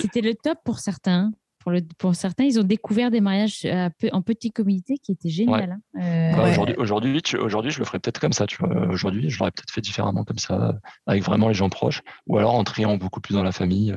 c'était 0.01 0.21
le 0.21 0.35
top 0.35 0.57
pour 0.65 0.79
certains. 0.79 1.31
Pour, 1.59 1.71
le, 1.71 1.81
pour, 1.97 2.15
certains, 2.15 2.45
ils 2.45 2.57
ont 2.57 2.63
découvert 2.63 3.11
des 3.11 3.19
mariages 3.19 3.65
euh, 3.65 3.89
en 4.13 4.21
petite 4.21 4.53
communauté 4.53 4.97
qui 4.97 5.11
étaient 5.11 5.29
génial. 5.29 5.77
Hein. 5.95 6.01
Euh, 6.01 6.35
bah, 6.37 6.49
aujourd'hui, 6.49 6.75
aujourd'hui, 6.77 7.21
aujourd'hui, 7.37 7.71
je 7.71 7.79
le 7.79 7.85
ferais 7.85 7.99
peut-être 7.99 8.21
comme 8.21 8.31
ça. 8.31 8.45
Vois. 8.59 8.87
Aujourd'hui, 8.87 9.29
je 9.29 9.39
l'aurais 9.39 9.51
peut-être 9.51 9.71
fait 9.71 9.81
différemment 9.81 10.23
comme 10.23 10.37
ça, 10.37 10.75
avec 11.05 11.21
vraiment 11.21 11.49
les 11.49 11.53
gens 11.53 11.69
proches, 11.69 12.01
ou 12.27 12.37
alors 12.37 12.55
en 12.55 12.63
triant 12.63 12.95
beaucoup 12.95 13.19
plus 13.19 13.33
dans 13.33 13.43
la 13.43 13.51
famille. 13.51 13.93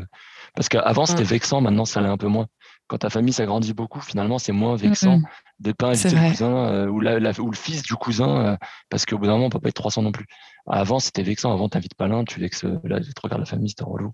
Parce 0.55 0.69
qu'avant, 0.69 1.07
c'était 1.07 1.23
vexant, 1.23 1.61
maintenant, 1.61 1.85
ça 1.85 2.01
l'est 2.01 2.09
un 2.09 2.17
peu 2.17 2.27
moins. 2.27 2.47
Quand 2.89 2.99
ta 2.99 3.11
famille 3.11 3.33
s'agrandit 3.33 3.73
beaucoup, 3.73 4.01
finalement, 4.01 4.39
c'est 4.39 4.53
moins 4.53 4.77
vexant 4.77 5.21
de 5.61 5.73
pas 5.73 5.89
inviter 5.89 6.11
le 6.11 6.31
cousin 6.31 6.55
euh, 6.55 6.89
ou, 6.89 7.01
le 7.01 7.57
fils 7.57 7.83
du 7.83 7.95
cousin, 7.95 8.47
euh, 8.47 8.57
parce 8.91 9.07
qu'au 9.07 9.19
bout 9.19 9.27
d'un 9.27 9.33
moment, 9.33 9.47
on 9.47 9.51
peut 9.51 9.61
pas 9.61 9.69
être 9.69 9.75
300 9.75 10.03
non 10.03 10.13
plus. 10.13 10.27
Avant, 10.67 10.99
c'était 10.99 11.23
vexant. 11.23 11.53
Avant, 11.53 11.69
t'invites 11.69 11.95
pas 11.95 12.09
l'un, 12.09 12.25
tu 12.25 12.41
vexes, 12.41 12.65
là, 12.85 13.01
tu 13.01 13.13
regardes 13.23 13.41
la 13.41 13.47
famille, 13.47 13.71
c'était 13.71 13.85
relou. 13.85 14.13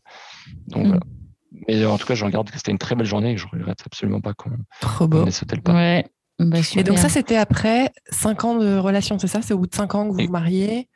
Donc 0.68 0.84
mm. 0.84 0.88
voilà. 0.88 1.00
Mais 1.66 1.84
en 1.86 1.96
tout 1.96 2.06
cas, 2.06 2.14
je 2.14 2.24
regarde 2.24 2.50
que 2.50 2.56
c'était 2.56 2.72
une 2.72 2.78
très 2.78 2.94
belle 2.94 3.06
journée 3.06 3.32
et 3.32 3.36
je 3.38 3.46
regrette 3.48 3.82
absolument 3.84 4.20
pas 4.20 4.34
qu'on 4.34 4.50
ait 5.26 5.30
sauté 5.30 5.56
le 5.56 5.62
pas. 5.62 6.02
Bah, 6.38 6.58
et 6.76 6.84
donc 6.84 6.98
ça, 6.98 7.08
c'était 7.08 7.36
après 7.36 7.90
5 8.10 8.44
ans 8.44 8.54
de 8.56 8.76
relation, 8.76 9.18
c'est 9.18 9.26
ça? 9.26 9.42
C'est 9.42 9.54
au 9.54 9.58
bout 9.58 9.66
de 9.66 9.74
5 9.74 9.94
ans 9.94 10.08
que 10.08 10.12
vous 10.12 10.26
vous 10.26 10.32
mariez? 10.32 10.88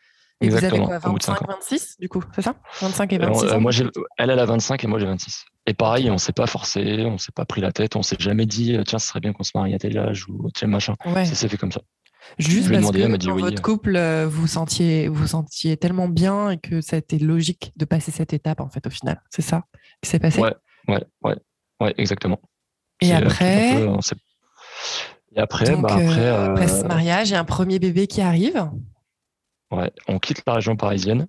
Et 0.43 0.47
Exactement, 0.47 0.87
vous 0.87 0.93
avez 0.93 1.01
quoi, 1.01 1.13
25, 1.13 1.47
26 1.49 1.97
du 2.01 2.09
coup, 2.09 2.23
c'est 2.35 2.43
ça? 2.43 2.55
25 2.81 3.13
et 3.13 3.19
26 3.19 3.47
euh, 3.47 3.59
moi, 3.59 3.73
Elle, 4.19 4.31
elle 4.31 4.39
a 4.39 4.45
25 4.45 4.83
et 4.83 4.87
moi 4.87 4.99
j'ai 4.99 5.07
26. 5.07 5.45
Et 5.67 5.75
pareil, 5.75 6.11
on 6.11 6.19
s'est 6.19 6.33
pas 6.33 6.47
forcé, 6.47 7.05
on 7.07 7.19
s'est 7.19 7.33
pas 7.33 7.45
pris 7.45 7.61
la 7.61 7.73
tête, 7.73 7.97
on 7.97 8.03
s'est 8.03 8.17
jamais 8.19 8.47
dit 8.47 8.77
tiens, 8.87 8.99
ce 8.99 9.09
serait 9.09 9.21
bien 9.21 9.33
qu'on 9.33 9.45
se 9.45 9.53
marie 9.55 9.75
à 9.75 9.79
tel 9.79 9.97
âge 9.99 10.27
ou 10.29 10.51
tiens 10.55 10.69
machin. 10.69 10.95
Ça 11.05 11.25
s'est 11.25 11.49
fait 11.49 11.57
comme 11.57 11.73
ça. 11.73 11.81
Juste 12.39 12.71
parce 12.71 12.91
que 12.91 13.27
dans 13.27 13.37
votre 13.37 13.59
euh. 13.59 13.61
couple, 13.61 13.97
euh, 13.97 14.27
vous 14.27 14.47
sentiez, 14.47 15.09
vous 15.09 15.27
sentiez 15.27 15.77
tellement 15.77 16.09
bien 16.09 16.51
et 16.51 16.59
que 16.59 16.81
ça 16.81 16.97
a 16.97 16.99
été 16.99 17.19
logique 17.19 17.73
de 17.77 17.85
passer 17.85 18.11
cette 18.11 18.33
étape 18.33 18.61
en 18.61 18.69
fait 18.69 18.87
au 18.87 18.91
final. 18.91 19.21
C'est 19.31 19.43
ça 19.43 19.65
qui 20.03 20.11
s'est 20.11 20.19
passé? 20.19 20.41
Ouais, 20.41 20.55
ouais, 20.89 21.05
ouais, 21.23 21.37
ouais, 21.81 21.95
exactement. 21.99 22.41
Et 23.01 23.13
après? 23.13 23.83
et 25.35 25.41
après, 25.41 25.77
bah, 25.77 25.89
après, 25.91 26.29
après 26.29 26.69
ce 26.69 26.85
mariage, 26.85 27.31
il 27.31 27.33
y 27.33 27.37
a 27.37 27.41
un 27.41 27.45
premier 27.45 27.79
bébé 27.79 28.07
qui 28.07 28.21
arrive. 28.21 28.71
Ouais, 29.73 29.91
on 30.07 30.19
quitte 30.19 30.43
la 30.47 30.55
région 30.55 30.77
parisienne. 30.77 31.27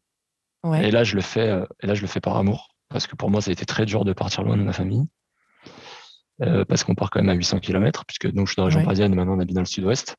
Et 0.75 0.91
là, 0.91 1.03
je 1.03 1.15
le 1.15 1.21
fais, 1.21 1.49
euh, 1.49 1.65
et 1.81 1.87
là, 1.87 1.93
je 1.93 2.01
le 2.01 2.07
fais 2.07 2.21
par 2.21 2.37
amour, 2.37 2.75
parce 2.89 3.05
que 3.05 3.15
pour 3.15 3.29
moi, 3.29 3.41
ça 3.41 3.49
a 3.49 3.51
été 3.51 3.65
très 3.65 3.85
dur 3.85 4.05
de 4.05 4.13
partir 4.13 4.43
loin 4.43 4.55
de 4.55 4.63
ma 4.63 4.71
famille, 4.71 5.07
euh, 6.41 6.63
parce 6.63 6.83
qu'on 6.83 6.95
part 6.95 7.09
quand 7.09 7.19
même 7.19 7.29
à 7.29 7.33
800 7.33 7.59
km, 7.59 8.05
puisque 8.05 8.31
donc 8.31 8.47
je 8.47 8.53
suis 8.53 8.55
dans 8.57 8.63
la 8.63 8.67
région 8.67 8.83
parisienne 8.83 9.11
et 9.11 9.15
maintenant 9.15 9.35
on 9.35 9.39
habite 9.39 9.55
dans 9.55 9.61
le 9.61 9.65
sud-ouest. 9.65 10.15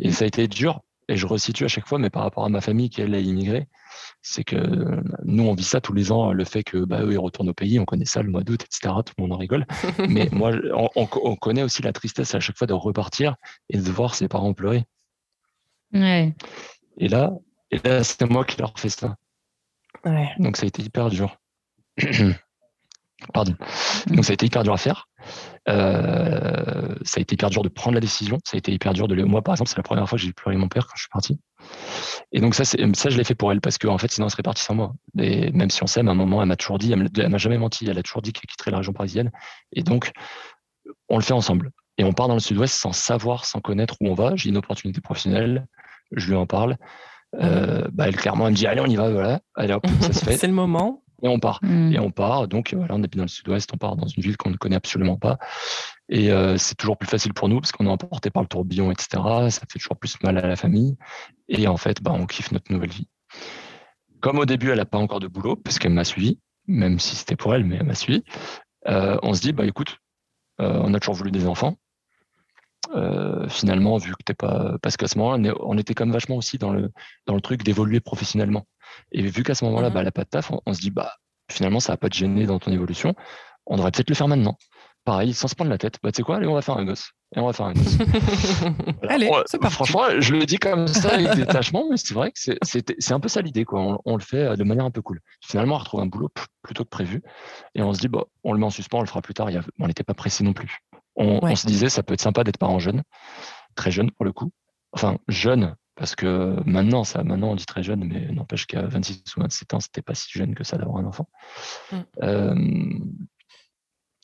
Et 0.00 0.12
ça 0.12 0.24
a 0.24 0.28
été 0.28 0.46
dur, 0.46 0.80
et 1.08 1.16
je 1.16 1.26
resitue 1.26 1.64
à 1.64 1.68
chaque 1.68 1.88
fois, 1.88 1.98
mais 1.98 2.08
par 2.08 2.22
rapport 2.22 2.44
à 2.44 2.48
ma 2.48 2.60
famille 2.60 2.88
qui 2.88 3.00
elle 3.00 3.14
est 3.16 3.22
immigrée, 3.22 3.66
c'est 4.22 4.44
que 4.44 4.56
nous 5.24 5.42
on 5.42 5.54
vit 5.54 5.64
ça 5.64 5.80
tous 5.80 5.92
les 5.92 6.12
ans, 6.12 6.32
le 6.32 6.44
fait 6.44 6.62
que 6.62 6.84
bah, 6.84 7.02
eux 7.02 7.12
ils 7.12 7.18
retournent 7.18 7.48
au 7.48 7.54
pays, 7.54 7.80
on 7.80 7.84
connaît 7.84 8.04
ça 8.04 8.22
le 8.22 8.30
mois 8.30 8.44
d'août, 8.44 8.62
etc. 8.62 8.94
Tout 9.04 9.14
le 9.18 9.22
monde 9.22 9.32
en 9.32 9.38
rigole. 9.38 9.66
mais 10.08 10.28
moi, 10.30 10.52
on, 10.72 10.88
on, 10.96 11.34
connaît 11.34 11.64
aussi 11.64 11.82
la 11.82 11.92
tristesse 11.92 12.32
à 12.36 12.40
chaque 12.40 12.56
fois 12.56 12.68
de 12.68 12.74
repartir 12.74 13.34
et 13.68 13.78
de 13.78 13.90
voir 13.90 14.14
ses 14.14 14.28
parents 14.28 14.54
pleurer. 14.54 14.84
Ouais. 15.92 16.32
Et 16.98 17.08
là, 17.08 17.32
et 17.70 17.78
là, 17.78 18.04
c'est 18.04 18.28
moi 18.28 18.44
qui 18.44 18.58
leur 18.58 18.78
fais 18.78 18.88
ça. 18.88 19.16
Donc 20.38 20.56
ça 20.56 20.64
a 20.64 20.66
été 20.66 20.82
hyper 20.82 21.10
dur. 21.10 21.36
Pardon. 23.34 23.54
Donc 24.06 24.24
ça 24.24 24.30
a 24.30 24.34
été 24.34 24.46
hyper 24.46 24.62
dur 24.62 24.72
à 24.72 24.78
faire. 24.78 25.08
Euh, 25.68 26.94
ça 27.02 27.18
a 27.18 27.20
été 27.20 27.34
hyper 27.34 27.50
dur 27.50 27.62
de 27.62 27.68
prendre 27.68 27.94
la 27.94 28.00
décision. 28.00 28.38
Ça 28.44 28.56
a 28.56 28.58
été 28.58 28.72
hyper 28.72 28.94
dur 28.94 29.08
de 29.08 29.14
le. 29.14 29.24
Moi, 29.24 29.42
par 29.42 29.54
exemple, 29.54 29.68
c'est 29.68 29.76
la 29.76 29.82
première 29.82 30.08
fois 30.08 30.18
que 30.18 30.24
j'ai 30.24 30.32
pleuré 30.32 30.56
mon 30.56 30.68
père 30.68 30.86
quand 30.86 30.94
je 30.96 31.02
suis 31.02 31.10
parti. 31.10 31.38
Et 32.32 32.40
donc 32.40 32.54
ça, 32.54 32.64
ça 32.64 33.10
je 33.10 33.16
l'ai 33.16 33.24
fait 33.24 33.34
pour 33.34 33.52
elle 33.52 33.60
parce 33.60 33.76
qu'en 33.76 33.94
en 33.94 33.98
fait, 33.98 34.10
sinon, 34.10 34.26
elle 34.26 34.30
serait 34.30 34.42
partie 34.42 34.62
sans 34.62 34.74
moi. 34.74 34.94
Et 35.18 35.52
même 35.52 35.70
si 35.70 35.82
on 35.82 35.86
s'aime, 35.86 36.08
à 36.08 36.12
un 36.12 36.14
moment, 36.14 36.40
elle 36.40 36.48
m'a 36.48 36.56
toujours 36.56 36.78
dit, 36.78 36.92
elle 36.92 37.28
m'a 37.28 37.38
jamais 37.38 37.58
menti. 37.58 37.86
Elle 37.88 37.98
a 37.98 38.02
toujours 38.02 38.22
dit 38.22 38.32
qu'elle 38.32 38.48
quitterait 38.48 38.70
la 38.70 38.78
région 38.78 38.92
parisienne. 38.92 39.30
Et 39.72 39.82
donc, 39.82 40.12
on 41.08 41.18
le 41.18 41.22
fait 41.22 41.34
ensemble. 41.34 41.70
Et 41.98 42.04
on 42.04 42.12
part 42.14 42.28
dans 42.28 42.34
le 42.34 42.40
Sud-Ouest 42.40 42.74
sans 42.74 42.92
savoir, 42.92 43.44
sans 43.44 43.60
connaître 43.60 43.96
où 44.00 44.08
on 44.08 44.14
va. 44.14 44.34
J'ai 44.34 44.48
une 44.48 44.56
opportunité 44.56 45.02
professionnelle. 45.02 45.66
Je 46.12 46.28
lui 46.28 46.36
en 46.36 46.46
parle. 46.46 46.76
Euh, 47.36 47.86
bah, 47.92 48.08
elle 48.08 48.16
clairement 48.16 48.46
elle 48.46 48.54
me 48.54 48.56
dit 48.56 48.66
allez 48.66 48.80
on 48.80 48.86
y 48.86 48.96
va 48.96 49.10
voilà. 49.10 49.40
Allez 49.54 49.72
hop 49.72 49.86
ça 50.00 50.12
se 50.12 50.24
fait. 50.24 50.36
C'est 50.36 50.46
le 50.46 50.52
moment. 50.52 51.02
Et 51.22 51.28
on 51.28 51.38
part. 51.38 51.60
Mm. 51.62 51.92
et 51.92 51.98
on 51.98 52.10
part. 52.10 52.48
Donc 52.48 52.74
voilà 52.74 52.94
on 52.94 53.02
est 53.02 53.16
dans 53.16 53.22
le 53.22 53.28
sud-ouest 53.28 53.70
on 53.72 53.76
part 53.76 53.96
dans 53.96 54.06
une 54.06 54.22
ville 54.22 54.36
qu'on 54.36 54.50
ne 54.50 54.56
connaît 54.56 54.76
absolument 54.76 55.16
pas. 55.16 55.38
Et 56.08 56.32
euh, 56.32 56.56
c'est 56.56 56.74
toujours 56.74 56.96
plus 56.96 57.08
facile 57.08 57.34
pour 57.34 57.48
nous 57.48 57.60
parce 57.60 57.72
qu'on 57.72 57.86
est 57.86 57.90
emporté 57.90 58.30
par 58.30 58.42
le 58.42 58.48
tourbillon 58.48 58.90
etc 58.90 59.22
ça 59.50 59.60
fait 59.68 59.78
toujours 59.78 59.96
plus 59.96 60.20
mal 60.22 60.38
à 60.38 60.46
la 60.46 60.56
famille. 60.56 60.96
Et 61.48 61.68
en 61.68 61.76
fait 61.76 62.02
bah, 62.02 62.12
on 62.14 62.26
kiffe 62.26 62.52
notre 62.52 62.72
nouvelle 62.72 62.90
vie. 62.90 63.08
Comme 64.20 64.38
au 64.38 64.46
début 64.46 64.70
elle 64.70 64.78
n'a 64.78 64.86
pas 64.86 64.98
encore 64.98 65.20
de 65.20 65.28
boulot 65.28 65.56
parce 65.56 65.78
qu'elle 65.78 65.92
m'a 65.92 66.04
suivi 66.04 66.38
même 66.66 66.98
si 66.98 67.16
c'était 67.16 67.36
pour 67.36 67.54
elle 67.54 67.64
mais 67.64 67.76
elle 67.76 67.86
m'a 67.86 67.94
suivi 67.94 68.22
euh, 68.88 69.18
on 69.22 69.34
se 69.34 69.40
dit 69.40 69.52
bah 69.52 69.66
écoute 69.66 69.98
on 70.58 70.92
a 70.92 71.00
toujours 71.00 71.14
voulu 71.14 71.30
des 71.30 71.46
enfants 71.46 71.78
euh, 72.94 73.48
finalement, 73.48 73.96
vu 73.98 74.12
que 74.12 74.22
t'es 74.24 74.34
pas, 74.34 74.76
parce 74.82 74.96
qu'à 74.96 75.06
ce 75.06 75.18
moment-là, 75.18 75.54
on 75.60 75.78
était 75.78 75.94
comme 75.94 76.12
vachement 76.12 76.36
aussi 76.36 76.58
dans 76.58 76.70
le, 76.70 76.90
dans 77.26 77.34
le 77.34 77.40
truc 77.40 77.62
d'évoluer 77.62 78.00
professionnellement. 78.00 78.66
Et 79.12 79.22
vu 79.22 79.42
qu'à 79.42 79.54
ce 79.54 79.64
moment-là, 79.66 79.90
mmh 79.90 79.92
bah, 79.92 80.00
elle 80.00 80.06
n'a 80.06 80.12
pas 80.12 80.24
de 80.24 80.28
taf, 80.28 80.50
on, 80.66 80.74
se 80.74 80.80
dit, 80.80 80.90
bah, 80.90 81.14
finalement, 81.50 81.80
ça 81.80 81.92
va 81.92 81.96
pas 81.96 82.08
te 82.08 82.16
gêner 82.16 82.46
dans 82.46 82.58
ton 82.58 82.72
évolution. 82.72 83.14
On 83.66 83.76
devrait 83.76 83.90
peut-être 83.92 84.08
le 84.08 84.16
faire 84.16 84.28
maintenant. 84.28 84.56
Pareil, 85.04 85.32
sans 85.32 85.48
se 85.48 85.54
prendre 85.54 85.70
la 85.70 85.78
tête. 85.78 85.98
Bah, 86.02 86.10
tu 86.12 86.16
sais 86.16 86.22
quoi, 86.22 86.36
allez, 86.36 86.46
on 86.46 86.54
va 86.54 86.62
faire 86.62 86.76
un 86.76 86.84
gosse. 86.84 87.10
Et 87.34 87.38
on 87.38 87.46
va 87.46 87.52
faire 87.52 87.66
un 87.66 87.72
gosse. 87.72 87.96
allez, 89.08 89.30
c'est 89.46 89.58
parti. 89.58 89.74
Franchement, 89.74 90.04
je 90.18 90.34
le 90.34 90.44
dis 90.44 90.58
comme 90.58 90.88
ça 90.88 91.14
avec 91.14 91.34
détachement, 91.36 91.86
mais 91.90 91.96
c'est 91.96 92.14
vrai 92.14 92.32
que 92.32 92.38
c'est 92.38 93.12
un 93.12 93.20
peu 93.20 93.28
ça 93.28 93.40
l'idée, 93.40 93.64
quoi. 93.64 93.98
On, 94.04 94.16
le 94.16 94.22
fait 94.22 94.44
euh, 94.44 94.56
de 94.56 94.64
manière 94.64 94.84
un 94.84 94.90
peu 94.90 95.00
cool. 95.00 95.20
Finalement, 95.40 95.76
on 95.76 95.78
retrouve 95.78 96.00
un 96.00 96.06
boulot 96.06 96.28
plutôt 96.62 96.84
que 96.84 96.90
prévu. 96.90 97.22
Et 97.74 97.82
on 97.82 97.94
se 97.94 98.00
dit, 98.00 98.08
bah, 98.08 98.24
on 98.42 98.52
le 98.52 98.58
met 98.58 98.66
en 98.66 98.70
suspens, 98.70 98.98
on 98.98 99.02
le 99.02 99.06
fera 99.06 99.22
plus 99.22 99.34
tard. 99.34 99.48
on 99.78 99.86
n'était 99.86 100.04
pas 100.04 100.14
pressé 100.14 100.44
non 100.44 100.52
plus. 100.52 100.80
On, 101.22 101.54
se 101.54 101.66
disait, 101.66 101.90
ça 101.90 102.02
peut 102.02 102.14
être 102.14 102.22
sympa 102.22 102.44
d'être 102.44 102.56
parent 102.56 102.78
jeune, 102.78 103.02
très 103.74 103.90
jeune 103.90 104.10
pour 104.10 104.24
le 104.24 104.32
coup. 104.32 104.50
Enfin, 104.92 105.18
jeune, 105.28 105.76
parce 105.94 106.14
que 106.14 106.56
maintenant, 106.64 107.04
ça, 107.04 107.22
maintenant 107.22 107.50
on 107.50 107.56
dit 107.56 107.66
très 107.66 107.82
jeune, 107.82 108.04
mais 108.04 108.32
n'empêche 108.32 108.66
qu'à 108.66 108.86
26 108.86 109.36
ou 109.36 109.40
27 109.40 109.74
ans, 109.74 109.80
c'était 109.80 110.00
pas 110.00 110.14
si 110.14 110.30
jeune 110.30 110.54
que 110.54 110.64
ça 110.64 110.78
d'avoir 110.78 110.96
un 110.96 111.04
enfant. 111.04 111.28
Mm. 111.92 111.96
Euh, 112.22 112.54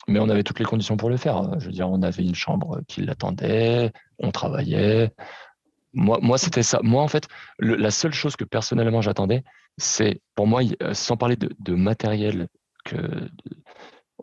mais 0.07 0.19
on 0.19 0.29
avait 0.29 0.43
toutes 0.43 0.57
les 0.57 0.65
conditions 0.65 0.97
pour 0.97 1.09
le 1.09 1.17
faire. 1.17 1.59
Je 1.59 1.67
veux 1.67 1.71
dire, 1.71 1.87
on 1.89 2.01
avait 2.01 2.23
une 2.23 2.35
chambre 2.35 2.81
qui 2.87 3.01
l'attendait, 3.01 3.91
on 4.17 4.31
travaillait. 4.31 5.11
Moi, 5.93 6.17
moi 6.21 6.37
c'était 6.37 6.63
ça. 6.63 6.79
Moi, 6.81 7.03
en 7.03 7.07
fait, 7.07 7.27
la 7.59 7.91
seule 7.91 8.13
chose 8.13 8.35
que 8.35 8.43
personnellement 8.45 9.01
j'attendais, 9.01 9.43
c'est 9.77 10.21
pour 10.33 10.47
moi, 10.47 10.61
sans 10.93 11.17
parler 11.17 11.35
de, 11.35 11.75
matériel, 11.75 12.47
que 12.85 12.97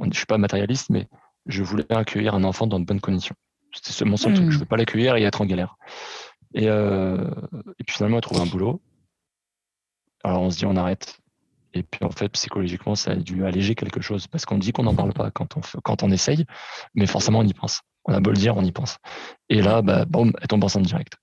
je 0.00 0.06
ne 0.06 0.12
suis 0.12 0.26
pas 0.26 0.38
matérialiste, 0.38 0.90
mais 0.90 1.06
je 1.46 1.62
voulais 1.62 1.90
accueillir 1.90 2.34
un 2.34 2.44
enfant 2.44 2.66
dans 2.66 2.80
de 2.80 2.84
bonnes 2.84 3.00
conditions. 3.00 3.34
C'était 3.72 4.04
mon 4.04 4.16
seul 4.16 4.34
truc. 4.34 4.46
Je 4.46 4.50
ne 4.50 4.56
hmm. 4.56 4.60
veux 4.60 4.66
pas 4.66 4.76
l'accueillir 4.76 5.16
et 5.16 5.22
être 5.22 5.40
en 5.40 5.46
galère. 5.46 5.76
Et, 6.54 6.66
et 6.66 7.84
puis 7.84 7.96
finalement, 7.96 8.18
elle 8.18 8.22
trouve 8.22 8.40
un 8.40 8.46
boulot. 8.46 8.80
Alors 10.22 10.42
on 10.42 10.50
se 10.50 10.58
dit, 10.58 10.66
on 10.66 10.76
arrête. 10.76 11.18
Et 11.74 11.82
puis 11.82 12.04
en 12.04 12.10
fait, 12.10 12.28
psychologiquement, 12.28 12.94
ça 12.94 13.12
a 13.12 13.16
dû 13.16 13.44
alléger 13.44 13.74
quelque 13.74 14.00
chose 14.00 14.26
parce 14.28 14.46
qu'on 14.46 14.58
dit 14.58 14.72
qu'on 14.72 14.84
n'en 14.84 14.94
parle 14.94 15.12
pas 15.12 15.30
quand 15.30 15.56
on, 15.56 15.60
quand 15.82 16.02
on 16.02 16.10
essaye, 16.10 16.46
mais 16.94 17.06
forcément, 17.06 17.40
on 17.40 17.44
y 17.44 17.52
pense. 17.52 17.82
On 18.04 18.14
a 18.14 18.20
beau 18.20 18.30
le 18.30 18.36
dire, 18.36 18.56
on 18.56 18.62
y 18.62 18.72
pense. 18.72 18.98
Et 19.48 19.60
là, 19.60 19.82
bah, 19.82 20.04
boum, 20.04 20.32
elle 20.40 20.46
tombe 20.46 20.62
enceinte 20.62 20.84
direct. 20.84 21.14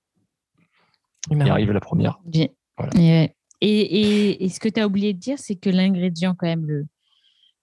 Et 1.30 1.40
arrive 1.40 1.70
la 1.70 1.80
première. 1.80 2.18
Et, 3.60 4.44
et, 4.44 4.48
ce 4.48 4.58
que 4.58 4.68
tu 4.68 4.80
as 4.80 4.86
oublié 4.86 5.14
de 5.14 5.18
dire, 5.18 5.38
c'est 5.38 5.54
que 5.54 5.70
l'ingrédient, 5.70 6.34
quand 6.34 6.48
même, 6.48 6.66
le, 6.66 6.86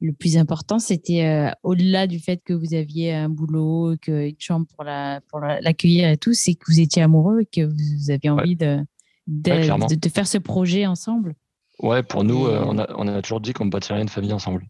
le 0.01 0.13
plus 0.13 0.37
important, 0.37 0.79
c'était 0.79 1.25
euh, 1.25 1.51
au-delà 1.63 2.07
du 2.07 2.19
fait 2.19 2.41
que 2.43 2.53
vous 2.53 2.73
aviez 2.73 3.13
un 3.13 3.29
boulot, 3.29 3.95
que, 4.01 4.29
une 4.29 4.39
chambre 4.39 4.65
pour 4.75 4.83
l'accueillir 4.83 6.03
la, 6.03 6.09
pour 6.09 6.13
et 6.13 6.17
tout, 6.17 6.33
c'est 6.33 6.53
que 6.55 6.65
vous 6.67 6.79
étiez 6.79 7.01
amoureux 7.01 7.41
et 7.41 7.45
que 7.45 7.65
vous 7.65 8.11
aviez 8.11 8.29
envie 8.29 8.55
de, 8.55 8.79
de, 9.27 9.95
de, 9.95 10.09
faire 10.09 10.27
ce 10.27 10.37
projet 10.37 10.85
ensemble. 10.85 11.35
Ouais, 11.81 12.03
pour 12.03 12.23
nous, 12.23 12.45
euh, 12.47 12.63
on, 12.65 12.77
a, 12.77 12.87
on, 12.95 13.07
a, 13.07 13.21
toujours 13.21 13.41
dit 13.41 13.53
qu'on 13.53 13.65
bâtirait 13.65 14.01
une 14.01 14.09
famille 14.09 14.33
ensemble. 14.33 14.65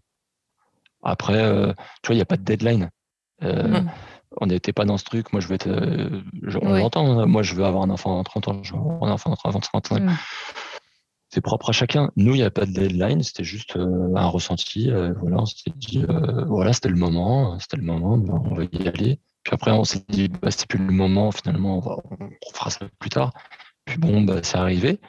Après, 1.04 1.42
euh, 1.42 1.74
tu 2.02 2.08
vois, 2.08 2.16
il 2.16 2.18
n'y 2.18 2.24
a 2.24 2.26
pas 2.26 2.38
de 2.38 2.44
deadline. 2.44 2.90
Euh, 3.44 3.82
mm. 3.82 3.90
On 4.42 4.46
n'était 4.48 4.74
pas 4.74 4.86
dans 4.86 4.98
ce 4.98 5.06
truc. 5.06 5.32
Moi, 5.34 5.42
je 5.42 5.48
veux 5.48 5.56
être. 5.56 5.70
on 6.62 6.74
l'entend. 6.74 7.20
Hein. 7.20 7.26
Moi, 7.26 7.42
je 7.42 7.56
veux 7.56 7.66
avoir 7.66 7.84
un 7.84 7.90
enfant 7.90 8.20
en 8.20 8.24
30 8.24 8.48
ans. 8.48 8.64
Je 8.64 8.74
veux 8.74 8.80
avoir 8.80 9.04
un 9.10 9.14
enfant 9.14 9.32
en 9.44 9.60
30 9.60 9.92
ans. 9.92 9.98
C'est 11.30 11.42
propre 11.42 11.70
à 11.70 11.72
chacun. 11.74 12.12
Nous, 12.16 12.34
il 12.34 12.38
n'y 12.38 12.44
a 12.44 12.52
pas 12.52 12.66
de 12.66 12.72
deadline. 12.72 13.22
C'était 13.24 13.44
juste 13.44 13.78
un 13.78 14.28
ressenti. 14.28 14.90
voilà, 15.22 15.38
on 15.38 15.46
s'est 15.46 15.72
dit, 15.76 16.04
voilà, 16.48 16.74
c'était 16.74 16.90
le 16.90 16.96
moment. 16.96 17.60
C'était 17.60 17.78
le 17.78 17.84
moment. 17.84 18.18
Ben, 18.18 18.42
on 18.46 18.56
va 18.56 18.64
y 18.64 18.88
aller. 18.88 19.20
Puis 19.44 19.54
après, 19.54 19.72
on 19.72 19.84
s'est 19.84 20.04
dit, 20.10 20.28
bah, 20.28 20.52
c'est 20.52 20.68
plus 20.68 20.80
le 20.80 20.92
moment. 20.92 21.32
Finalement, 21.32 21.78
on, 21.78 21.80
va, 21.80 21.98
on 22.20 22.54
fera 22.54 22.70
ça 22.72 22.88
plus 22.98 23.10
tard. 23.10 23.34
Puis 23.86 23.98
bon, 23.98 24.22
bah, 24.22 24.40
c'est 24.44 24.58
arrivé. 24.58 25.00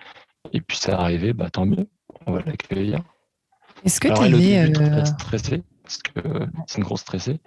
Et 0.53 0.61
puis 0.61 0.77
c'est 0.77 0.93
arrivé, 0.93 1.33
bah, 1.33 1.51
tant 1.51 1.67
mieux, 1.67 1.89
on 2.27 2.33
va 2.33 2.43
l'accueillir. 2.43 3.03
Est-ce 3.85 4.01
que 4.01 4.09
tu. 4.09 4.83
Euh... 4.83 5.05
stressé, 5.05 5.63
parce 5.83 5.99
que 5.99 6.21
c'est 6.67 6.79
une 6.79 6.85
grosse 6.85 7.01
stressée. 7.01 7.41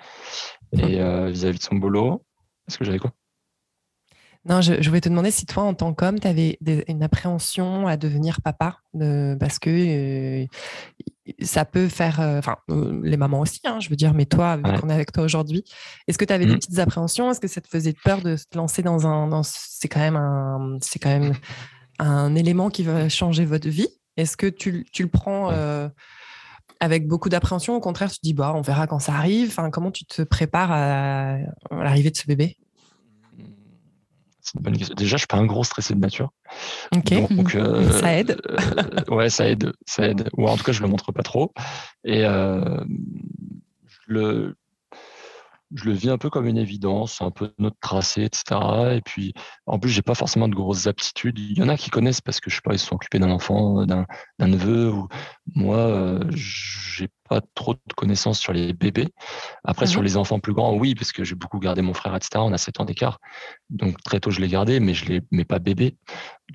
Et 0.73 1.01
euh, 1.01 1.29
vis-à-vis 1.29 1.59
de 1.59 1.63
son 1.63 1.75
boulot, 1.75 2.23
est-ce 2.67 2.77
que 2.77 2.85
j'avais 2.85 2.99
quoi? 2.99 3.11
Non, 4.45 4.59
je, 4.59 4.87
voulais 4.87 4.99
te 4.99 5.07
demander 5.07 5.31
si 5.31 5.45
toi, 5.45 5.63
en 5.63 5.73
tant 5.73 5.93
qu'homme, 5.93 6.19
tu 6.19 6.27
avais 6.27 6.57
une 6.87 7.01
appréhension 7.01 7.87
à 7.87 7.95
devenir 7.95 8.41
papa, 8.41 8.79
parce 9.39 9.57
que 9.57 9.69
euh, 9.69 10.45
ça 11.41 11.63
peut 11.63 11.87
faire, 11.87 12.19
euh, 12.19 12.39
enfin, 12.39 12.57
les 13.03 13.15
mamans 13.15 13.39
aussi, 13.39 13.61
hein, 13.63 13.79
je 13.79 13.89
veux 13.89 13.95
dire, 13.95 14.13
mais 14.13 14.25
toi, 14.25 14.57
vu 14.57 14.63
qu'on 14.79 14.89
est 14.89 14.93
avec 14.93 15.13
toi 15.13 15.23
aujourd'hui, 15.23 15.63
est-ce 16.07 16.17
que 16.17 16.25
tu 16.25 16.33
avais 16.33 16.45
des 16.45 16.53
mmh. 16.53 16.59
petites 16.59 16.79
appréhensions? 16.79 17.31
Est-ce 17.31 17.39
que 17.39 17.47
ça 17.47 17.61
te 17.61 17.69
faisait 17.69 17.93
peur 18.03 18.21
de 18.21 18.35
se 18.35 18.45
lancer 18.53 18.81
dans 18.81 19.07
un, 19.07 19.41
c'est 19.43 19.87
quand 19.87 20.01
même 20.01 20.17
un, 20.17 20.77
c'est 20.81 20.99
quand 20.99 21.17
même 21.17 21.33
un 21.99 22.35
élément 22.35 22.69
qui 22.69 22.83
va 22.83 23.07
changer 23.07 23.45
votre 23.45 23.69
vie? 23.69 23.87
Est-ce 24.17 24.35
que 24.35 24.47
tu, 24.47 24.85
le 24.99 25.07
prends 25.07 25.51
euh, 25.51 25.87
avec 26.81 27.07
beaucoup 27.07 27.29
d'appréhension? 27.29 27.75
Au 27.75 27.79
contraire, 27.79 28.11
tu 28.11 28.17
te 28.17 28.23
dis, 28.23 28.33
bah, 28.33 28.51
on 28.55 28.61
verra 28.61 28.87
quand 28.87 28.99
ça 28.99 29.13
arrive. 29.13 29.47
Enfin, 29.49 29.69
comment 29.71 29.91
tu 29.91 30.05
te 30.05 30.21
prépares 30.21 30.71
à, 30.71 31.37
l'arrivée 31.71 32.11
de 32.11 32.17
ce 32.17 32.27
bébé? 32.27 32.57
Bonne 34.53 34.77
question. 34.77 34.95
Déjà, 34.95 35.17
je 35.17 35.21
suis 35.21 35.27
pas 35.27 35.37
un 35.37 35.45
gros 35.45 35.63
stressé 35.63 35.93
de 35.93 35.99
nature. 35.99 36.31
Ok. 36.95 37.13
Donc, 37.35 37.55
euh, 37.55 37.89
ça 37.91 38.17
aide. 38.17 38.39
Euh, 38.49 39.15
ouais, 39.15 39.29
ça 39.29 39.47
aide, 39.47 39.73
ça 39.85 40.07
aide. 40.07 40.29
Ou 40.37 40.47
en 40.47 40.57
tout 40.57 40.63
cas, 40.63 40.71
je 40.71 40.81
le 40.81 40.87
montre 40.87 41.11
pas 41.11 41.23
trop. 41.23 41.53
Et 42.03 42.21
je 42.21 42.83
le, 44.07 44.55
je 45.73 45.85
le 45.85 45.93
vis 45.93 46.09
un 46.09 46.17
peu 46.17 46.29
comme 46.29 46.47
une 46.47 46.57
évidence, 46.57 47.21
un 47.21 47.31
peu 47.31 47.53
notre 47.57 47.77
tracé, 47.79 48.23
etc. 48.23 48.43
Et 48.95 49.01
puis, 49.01 49.33
en 49.65 49.79
plus, 49.79 49.89
j'ai 49.89 50.01
pas 50.01 50.15
forcément 50.15 50.47
de 50.47 50.55
grosses 50.55 50.87
aptitudes. 50.87 51.39
Il 51.39 51.57
y 51.57 51.63
en 51.63 51.69
a 51.69 51.77
qui 51.77 51.89
connaissent 51.89 52.21
parce 52.21 52.39
que 52.39 52.49
je 52.49 52.55
sais 52.55 52.61
pas, 52.63 52.73
ils 52.73 52.79
se 52.79 52.87
sont 52.87 52.95
occupés 52.95 53.19
d'un 53.19 53.31
enfant, 53.31 53.85
d'un 53.85 54.05
neveu. 54.39 54.91
Ou 54.91 55.07
moi, 55.55 55.77
euh, 55.77 56.23
j'ai 56.31 57.09
pas 57.27 57.41
trop 57.55 57.73
de 57.73 57.93
connaissances 57.95 58.39
sur 58.39 58.53
les 58.53 58.73
bébés. 58.73 59.07
Après, 59.63 59.87
sur 59.87 60.01
mhm. 60.01 60.05
les 60.05 60.17
enfants 60.17 60.39
plus 60.39 60.53
grands, 60.53 60.75
oui, 60.75 60.95
parce 60.95 61.11
que 61.11 61.23
j'ai 61.23 61.35
beaucoup 61.35 61.59
gardé 61.59 61.81
mon 61.81 61.93
frère, 61.93 62.15
etc. 62.15 62.29
On 62.37 62.53
a 62.53 62.57
7 62.57 62.79
ans 62.79 62.85
d'écart, 62.85 63.19
donc 63.69 64.01
très 64.03 64.19
tôt 64.19 64.31
je 64.31 64.41
l'ai 64.41 64.47
gardé, 64.47 64.79
mais 64.79 64.93
je 64.93 65.05
l'ai, 65.05 65.21
mais 65.31 65.45
pas 65.45 65.59
bébé. 65.59 65.97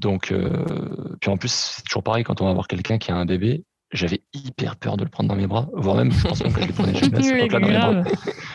Donc, 0.00 0.30
euh, 0.30 1.16
puis 1.20 1.30
en 1.30 1.36
plus, 1.36 1.52
c'est 1.52 1.82
toujours 1.82 2.02
pareil 2.02 2.24
quand 2.24 2.40
on 2.40 2.46
va 2.46 2.52
voir 2.52 2.68
quelqu'un 2.68 2.98
qui 2.98 3.10
a 3.10 3.16
un 3.16 3.24
bébé 3.24 3.64
j'avais 3.92 4.22
hyper 4.34 4.76
peur 4.76 4.96
de 4.96 5.04
le 5.04 5.10
prendre 5.10 5.28
dans 5.28 5.36
mes 5.36 5.46
bras, 5.46 5.68
voire 5.72 5.96
même, 5.96 6.12
je 6.12 6.26
pense 6.26 6.42
que 6.42 6.48
je 6.48 6.66
le 6.66 6.72
prenais 6.72 6.94
jamais 6.94 7.48
dans 7.48 7.60
mes 7.60 7.72
bras. 7.72 8.04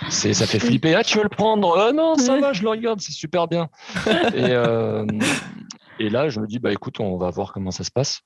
C'est, 0.10 0.34
ça 0.34 0.46
fait 0.46 0.60
flipper. 0.60 0.96
Ah, 0.96 1.04
tu 1.04 1.18
veux 1.18 1.24
le 1.24 1.30
prendre? 1.30 1.76
Euh, 1.78 1.92
Non, 1.92 2.16
ça 2.16 2.40
va, 2.40 2.54
je 2.54 2.62
le 2.62 2.70
regarde, 2.70 3.02
c'est 3.02 3.12
super 3.12 3.48
bien. 3.48 3.70
Et, 4.36 4.52
euh, 4.52 5.06
et 6.00 6.10
là, 6.10 6.30
je 6.30 6.40
me 6.40 6.48
dis, 6.48 6.60
bah 6.60 6.72
écoute, 6.72 7.00
on 7.00 7.18
va 7.18 7.30
voir 7.30 7.54
comment 7.54 7.72
ça 7.72 7.84
se 7.84 7.92
passe. 7.92 8.22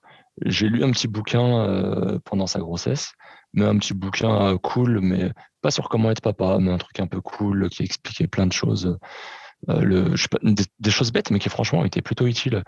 J'ai 0.46 0.70
lu 0.70 0.84
un 0.84 0.92
petit 0.92 1.08
bouquin 1.08 1.60
euh, 1.60 2.20
pendant 2.24 2.48
sa 2.48 2.60
grossesse, 2.60 3.14
mais 3.54 3.66
un 3.66 3.78
petit 3.78 3.94
bouquin 3.94 4.58
cool, 4.58 5.00
mais 5.02 5.32
pas 5.62 5.72
sur 5.72 5.90
comment 5.90 6.12
être 6.12 6.22
papa, 6.22 6.58
mais 6.60 6.72
un 6.72 6.78
truc 6.78 7.00
un 7.00 7.08
peu 7.08 7.22
cool 7.22 7.70
qui 7.70 7.84
expliquait 7.84 8.28
plein 8.28 8.48
de 8.48 8.54
choses 8.54 8.86
euh, 8.86 8.98
le, 9.68 10.16
je 10.16 10.22
sais 10.22 10.28
pas, 10.30 10.40
des, 10.42 10.92
choses 10.92 11.12
bêtes, 11.12 11.32
mais 11.32 11.40
qui 11.40 11.50
franchement 11.50 11.84
étaient 11.84 12.02
plutôt 12.02 12.28
utiles. 12.28 12.64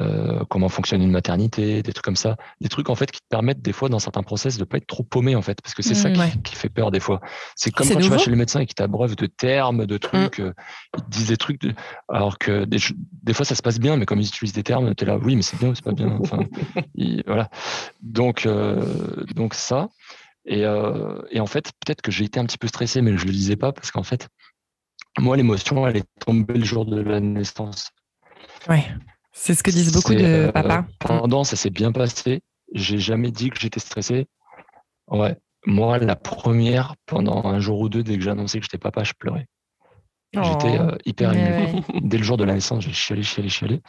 Euh, 0.00 0.44
comment 0.48 0.68
fonctionne 0.68 1.02
une 1.02 1.10
maternité, 1.10 1.82
des 1.82 1.92
trucs 1.92 2.04
comme 2.04 2.14
ça, 2.14 2.36
des 2.60 2.68
trucs 2.68 2.90
en 2.90 2.94
fait 2.94 3.10
qui 3.10 3.20
te 3.20 3.26
permettent 3.28 3.60
des 3.60 3.72
fois 3.72 3.88
dans 3.88 3.98
certains 3.98 4.22
process 4.22 4.56
de 4.56 4.62
pas 4.62 4.76
être 4.76 4.86
trop 4.86 5.02
paumé 5.02 5.34
en 5.34 5.42
fait, 5.42 5.60
parce 5.60 5.74
que 5.74 5.82
c'est 5.82 5.96
ça 5.96 6.10
mmh, 6.10 6.42
qui, 6.44 6.54
fait 6.54 6.68
peur 6.68 6.92
des 6.92 7.00
fois. 7.00 7.20
C'est 7.56 7.72
comme 7.72 7.88
quand 7.88 7.98
tu 7.98 8.08
vas 8.08 8.18
chez 8.18 8.30
le 8.30 8.36
médecin 8.36 8.60
et 8.60 8.66
qui 8.66 8.74
t'abreuve 8.74 9.16
de 9.16 9.26
termes, 9.26 9.86
de 9.86 9.98
trucs, 9.98 10.38
mmh. 10.38 10.44
euh, 10.44 10.52
ils 10.96 11.02
te 11.02 11.10
disent 11.10 11.28
des 11.28 11.36
trucs, 11.36 11.60
alors 12.08 12.38
que 12.38 12.64
des, 12.66 12.78
des, 13.24 13.32
fois 13.32 13.44
ça 13.44 13.56
se 13.56 13.62
passe 13.62 13.80
bien, 13.80 13.96
mais 13.96 14.06
comme 14.06 14.20
ils 14.20 14.28
utilisent 14.28 14.54
des 14.54 14.62
termes, 14.62 14.94
tu 14.94 15.02
es 15.02 15.06
là, 15.08 15.18
oui, 15.18 15.34
mais 15.34 15.42
c'est 15.42 15.58
bien 15.58 15.70
ou 15.70 15.74
c'est 15.74 15.84
pas 15.84 15.92
bien. 15.92 16.18
Enfin, 16.20 16.38
voilà. 17.26 17.50
Donc, 18.00 18.46
donc 19.34 19.54
ça. 19.54 19.88
Et, 20.46 20.60
et 20.60 21.40
en 21.40 21.46
fait, 21.46 21.72
peut-être 21.84 22.00
que 22.00 22.12
j'ai 22.12 22.24
été 22.24 22.38
un 22.38 22.46
petit 22.46 22.58
peu 22.58 22.68
stressé, 22.68 23.02
mais 23.02 23.16
je 23.16 23.26
le 23.26 23.32
disais 23.32 23.56
pas 23.56 23.72
parce 23.72 23.90
qu'en 23.90 24.04
fait, 24.04 24.28
moi, 25.18 25.36
l'émotion, 25.36 25.86
elle 25.86 25.98
est 25.98 26.08
tombée 26.24 26.54
le 26.54 26.64
jour 26.64 26.86
de 26.86 27.00
la 27.00 27.20
naissance. 27.20 27.90
Oui, 28.68 28.78
c'est 29.32 29.54
ce 29.54 29.62
que 29.62 29.70
disent 29.70 29.92
beaucoup 29.92 30.14
de 30.14 30.22
euh, 30.22 30.52
papas. 30.52 30.84
pendant, 30.98 31.44
ça 31.44 31.56
s'est 31.56 31.70
bien 31.70 31.92
passé. 31.92 32.40
J'ai 32.74 32.98
jamais 32.98 33.30
dit 33.30 33.50
que 33.50 33.58
j'étais 33.58 33.80
stressé. 33.80 34.26
Ouais. 35.08 35.36
Moi, 35.66 35.98
la 35.98 36.16
première, 36.16 36.94
pendant 37.06 37.44
un 37.44 37.60
jour 37.60 37.80
ou 37.80 37.88
deux, 37.88 38.02
dès 38.02 38.16
que 38.16 38.22
j'ai 38.22 38.30
annoncé 38.30 38.58
que 38.58 38.64
j'étais 38.64 38.78
papa, 38.78 39.04
je 39.04 39.12
pleurais. 39.18 39.46
J'étais 40.32 40.78
euh, 40.78 40.92
oh. 40.92 40.98
hyper 41.04 41.32
ému. 41.32 41.82
Dès 42.02 42.18
le 42.18 42.22
jour 42.22 42.36
de 42.36 42.44
la 42.44 42.54
naissance, 42.54 42.84
j'ai 42.84 42.92
chialé, 42.92 43.22
chialé, 43.22 43.48
chialé. 43.48 43.80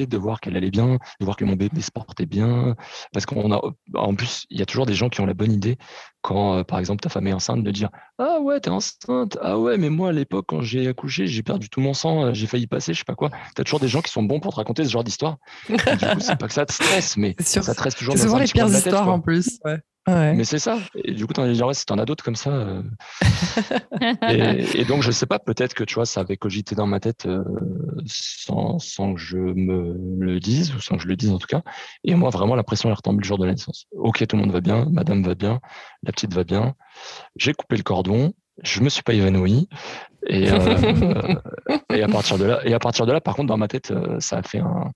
Et 0.00 0.06
de 0.06 0.16
voir 0.16 0.40
qu'elle 0.40 0.56
allait 0.56 0.70
bien, 0.70 0.98
de 1.20 1.24
voir 1.24 1.36
que 1.36 1.44
mon 1.44 1.54
bébé 1.54 1.82
se 1.82 1.90
portait 1.90 2.26
bien. 2.26 2.74
Parce 3.12 3.26
qu'on 3.26 3.52
a, 3.52 3.60
en 3.94 4.14
plus, 4.14 4.46
il 4.50 4.58
y 4.58 4.62
a 4.62 4.66
toujours 4.66 4.86
des 4.86 4.94
gens 4.94 5.08
qui 5.08 5.20
ont 5.20 5.26
la 5.26 5.34
bonne 5.34 5.52
idée 5.52 5.76
quand, 6.22 6.56
euh, 6.56 6.64
par 6.64 6.78
exemple, 6.78 7.02
ta 7.02 7.08
femme 7.08 7.26
est 7.26 7.32
enceinte, 7.32 7.62
de 7.62 7.70
dire 7.70 7.90
Ah 8.18 8.40
ouais, 8.40 8.58
t'es 8.58 8.70
enceinte. 8.70 9.38
Ah 9.40 9.58
ouais, 9.58 9.76
mais 9.76 9.90
moi, 9.90 10.08
à 10.08 10.12
l'époque, 10.12 10.46
quand 10.48 10.60
j'ai 10.60 10.88
accouché, 10.88 11.26
j'ai 11.26 11.42
perdu 11.42 11.68
tout 11.68 11.80
mon 11.80 11.94
sang, 11.94 12.24
euh, 12.24 12.34
j'ai 12.34 12.46
failli 12.46 12.66
passer, 12.66 12.94
je 12.94 12.98
sais 12.98 13.04
pas 13.04 13.14
quoi. 13.14 13.30
T'as 13.54 13.62
toujours 13.62 13.80
des 13.80 13.88
gens 13.88 14.00
qui 14.00 14.10
sont 14.10 14.22
bons 14.22 14.40
pour 14.40 14.52
te 14.52 14.56
raconter 14.56 14.84
ce 14.84 14.90
genre 14.90 15.04
d'histoire. 15.04 15.36
du 15.68 15.76
coup, 15.76 16.20
c'est 16.20 16.36
pas 16.36 16.48
que 16.48 16.54
ça 16.54 16.66
te 16.66 16.72
stresse, 16.72 17.16
mais 17.16 17.36
ça 17.38 17.60
te 17.60 17.70
stresse 17.70 17.94
toujours. 17.94 18.16
C'est 18.16 18.24
souvent 18.24 18.38
les 18.38 18.46
pires 18.46 18.66
histoires 18.66 19.08
en 19.08 19.20
plus. 19.20 19.58
Ouais. 19.64 19.78
Mais 20.08 20.44
c'est 20.44 20.60
ça. 20.60 20.78
Et 20.94 21.12
du 21.12 21.26
coup, 21.26 21.32
tu 21.32 21.40
en 21.40 21.44
as 21.44 21.74
si 21.74 21.84
t'en 21.84 21.98
as 21.98 22.04
d'autres 22.04 22.22
comme 22.22 22.36
ça. 22.36 22.50
Euh. 22.50 22.82
et, 24.74 24.84
donc, 24.84 25.02
je 25.02 25.10
sais 25.10 25.26
pas, 25.26 25.40
peut-être 25.40 25.74
que 25.74 25.82
tu 25.82 25.96
vois, 25.96 26.06
ça 26.06 26.20
avait 26.20 26.36
cogité 26.36 26.76
dans 26.76 26.86
ma 26.86 27.00
tête 27.00 27.26
euh, 27.26 27.42
sans, 28.06 28.78
sans, 28.78 29.14
que 29.14 29.20
je 29.20 29.36
me 29.36 29.96
le 30.24 30.38
dise, 30.38 30.72
ou 30.74 30.80
sans 30.80 30.96
que 30.96 31.02
je 31.02 31.08
le 31.08 31.16
dise 31.16 31.30
en 31.30 31.38
tout 31.38 31.48
cas. 31.48 31.62
Et 32.04 32.14
moi, 32.14 32.30
vraiment, 32.30 32.54
la 32.54 32.62
pression 32.62 32.88
est 32.88 32.92
retombée 32.92 33.22
le 33.22 33.26
jour 33.26 33.38
de 33.38 33.46
la 33.46 33.52
naissance. 33.52 33.86
Ok, 33.92 34.24
tout 34.26 34.36
le 34.36 34.42
monde 34.42 34.52
va 34.52 34.60
bien, 34.60 34.86
madame 34.92 35.24
va 35.24 35.34
bien, 35.34 35.60
la 36.04 36.12
petite 36.12 36.32
va 36.32 36.44
bien. 36.44 36.74
J'ai 37.34 37.52
coupé 37.52 37.76
le 37.76 37.82
cordon, 37.82 38.32
je 38.62 38.82
me 38.82 38.88
suis 38.88 39.02
pas 39.02 39.12
évanoui. 39.12 39.68
Et, 40.28 40.50
euh, 40.52 41.34
et, 41.92 42.02
à 42.02 42.08
partir 42.08 42.38
de 42.38 42.44
là, 42.44 42.60
et 42.64 42.74
à 42.74 42.78
partir 42.78 43.06
de 43.06 43.12
là, 43.12 43.20
par 43.20 43.34
contre, 43.34 43.48
dans 43.48 43.58
ma 43.58 43.66
tête, 43.68 43.92
ça 44.20 44.38
a 44.38 44.42
fait 44.42 44.60
un, 44.60 44.92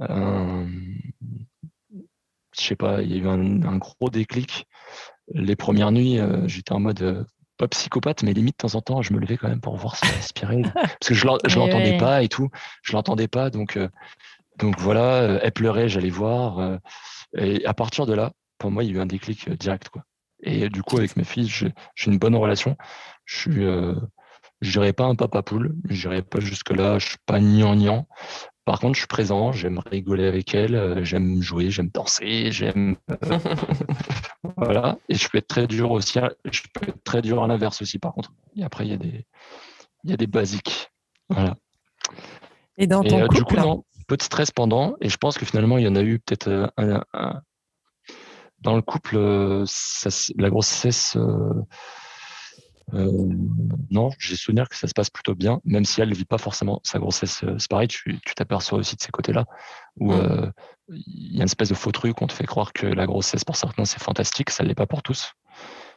un 0.00 0.66
je 2.60 2.66
sais 2.66 2.76
pas, 2.76 3.02
il 3.02 3.10
y 3.10 3.14
a 3.14 3.18
eu 3.18 3.28
un, 3.28 3.76
gros 3.78 4.10
déclic. 4.10 4.66
Les 5.32 5.56
premières 5.56 5.92
nuits, 5.92 6.18
euh, 6.18 6.46
j'étais 6.46 6.72
en 6.72 6.80
mode 6.80 7.02
euh, 7.02 7.24
pas 7.56 7.68
psychopathe, 7.68 8.22
mais 8.22 8.32
limite 8.32 8.54
de 8.54 8.68
temps 8.68 8.76
en 8.76 8.80
temps, 8.80 9.02
je 9.02 9.12
me 9.12 9.18
levais 9.18 9.36
quand 9.36 9.48
même 9.48 9.60
pour 9.60 9.76
voir 9.76 9.96
s'il 9.96 10.10
respirait. 10.10 10.62
parce 10.74 11.08
que 11.08 11.14
je 11.14 11.26
l'entendais 11.26 11.98
pas 11.98 12.22
et 12.22 12.28
tout. 12.28 12.48
Je 12.82 12.92
l'entendais 12.92 13.28
pas. 13.28 13.50
Donc, 13.50 13.76
euh, 13.76 13.88
donc 14.58 14.78
voilà, 14.78 15.38
elle 15.42 15.52
pleurait, 15.52 15.88
j'allais 15.88 16.10
voir. 16.10 16.78
et 17.36 17.64
à 17.64 17.74
partir 17.74 18.06
de 18.06 18.14
là, 18.14 18.32
pour 18.58 18.70
moi, 18.70 18.82
il 18.82 18.90
y 18.90 18.92
a 18.94 18.96
eu 18.96 19.00
un 19.00 19.06
déclic 19.06 19.48
direct. 19.50 19.88
Quoi. 19.88 20.02
Et 20.42 20.68
du 20.68 20.82
coup, 20.82 20.98
avec 20.98 21.16
mes 21.16 21.24
filles, 21.24 21.48
j'ai 21.48 21.72
une 22.06 22.18
bonne 22.18 22.34
relation. 22.34 22.76
Je 23.24 23.36
suis, 23.36 23.64
je 24.60 24.72
dirais 24.72 24.92
pas 24.92 25.04
un 25.04 25.14
papa 25.14 25.42
poule, 25.42 25.76
je 25.88 26.08
dirais 26.08 26.22
pas 26.22 26.40
jusque-là, 26.40 26.98
je 26.98 27.08
suis 27.08 27.18
pas 27.26 27.38
niant 27.38 28.08
par 28.68 28.80
contre, 28.80 28.96
je 28.96 28.98
suis 28.98 29.06
présent, 29.06 29.50
j'aime 29.50 29.78
rigoler 29.78 30.26
avec 30.26 30.54
elle, 30.54 30.74
euh, 30.74 31.02
j'aime 31.02 31.40
jouer, 31.40 31.70
j'aime 31.70 31.88
danser, 31.88 32.52
j'aime. 32.52 32.96
Euh, 33.10 33.16
voilà. 34.58 34.98
Et 35.08 35.14
je 35.14 35.26
peux 35.30 35.38
être 35.38 35.48
très 35.48 35.66
dur 35.66 35.90
aussi. 35.90 36.18
Je 36.44 36.60
peux 36.74 36.86
être 36.86 37.02
très 37.02 37.22
dur 37.22 37.42
à 37.42 37.46
l'inverse 37.46 37.80
aussi, 37.80 37.98
par 37.98 38.12
contre. 38.12 38.30
Et 38.56 38.62
après, 38.62 38.84
il 38.84 38.90
y 38.90 38.92
a 38.92 38.98
des, 38.98 39.24
il 40.04 40.10
y 40.10 40.12
a 40.12 40.18
des 40.18 40.26
basiques. 40.26 40.90
Voilà. 41.30 41.56
Et 42.76 42.86
dans 42.86 43.02
ton 43.02 43.22
couple, 43.22 43.36
du 43.36 43.44
coup, 43.44 43.56
non, 43.56 43.84
peu 44.06 44.18
de 44.18 44.22
stress 44.22 44.50
pendant. 44.50 44.96
Et 45.00 45.08
je 45.08 45.16
pense 45.16 45.38
que 45.38 45.46
finalement, 45.46 45.78
il 45.78 45.84
y 45.84 45.88
en 45.88 45.96
a 45.96 46.02
eu 46.02 46.18
peut-être 46.18 46.70
un, 46.76 47.40
dans 48.60 48.76
le 48.76 48.82
couple, 48.82 49.16
la 49.16 50.50
grossesse. 50.50 51.16
Euh, 51.16 51.54
non, 52.92 54.10
j'ai 54.18 54.36
souvenir 54.36 54.68
que 54.68 54.76
ça 54.76 54.86
se 54.86 54.94
passe 54.94 55.10
plutôt 55.10 55.34
bien, 55.34 55.60
même 55.64 55.84
si 55.84 56.00
elle 56.00 56.08
ne 56.08 56.14
vit 56.14 56.24
pas 56.24 56.38
forcément 56.38 56.80
sa 56.84 56.98
grossesse. 56.98 57.42
Euh, 57.44 57.56
c'est 57.58 57.68
pareil, 57.68 57.88
tu 57.88 58.18
t'aperçois 58.34 58.78
aussi 58.78 58.96
de 58.96 59.00
ces 59.00 59.10
côtés-là, 59.10 59.44
où 59.96 60.12
mm. 60.12 60.20
euh, 60.20 60.50
il 60.88 61.36
y 61.36 61.40
a 61.40 61.42
une 61.42 61.42
espèce 61.42 61.68
de 61.68 61.74
faux 61.74 61.92
truc, 61.92 62.20
on 62.22 62.26
te 62.26 62.32
fait 62.32 62.46
croire 62.46 62.72
que 62.72 62.86
la 62.86 63.06
grossesse, 63.06 63.44
pour 63.44 63.56
certains, 63.56 63.84
c'est 63.84 64.02
fantastique, 64.02 64.50
ça 64.50 64.62
ne 64.62 64.68
l'est 64.68 64.74
pas 64.74 64.86
pour 64.86 65.02
tous. 65.02 65.32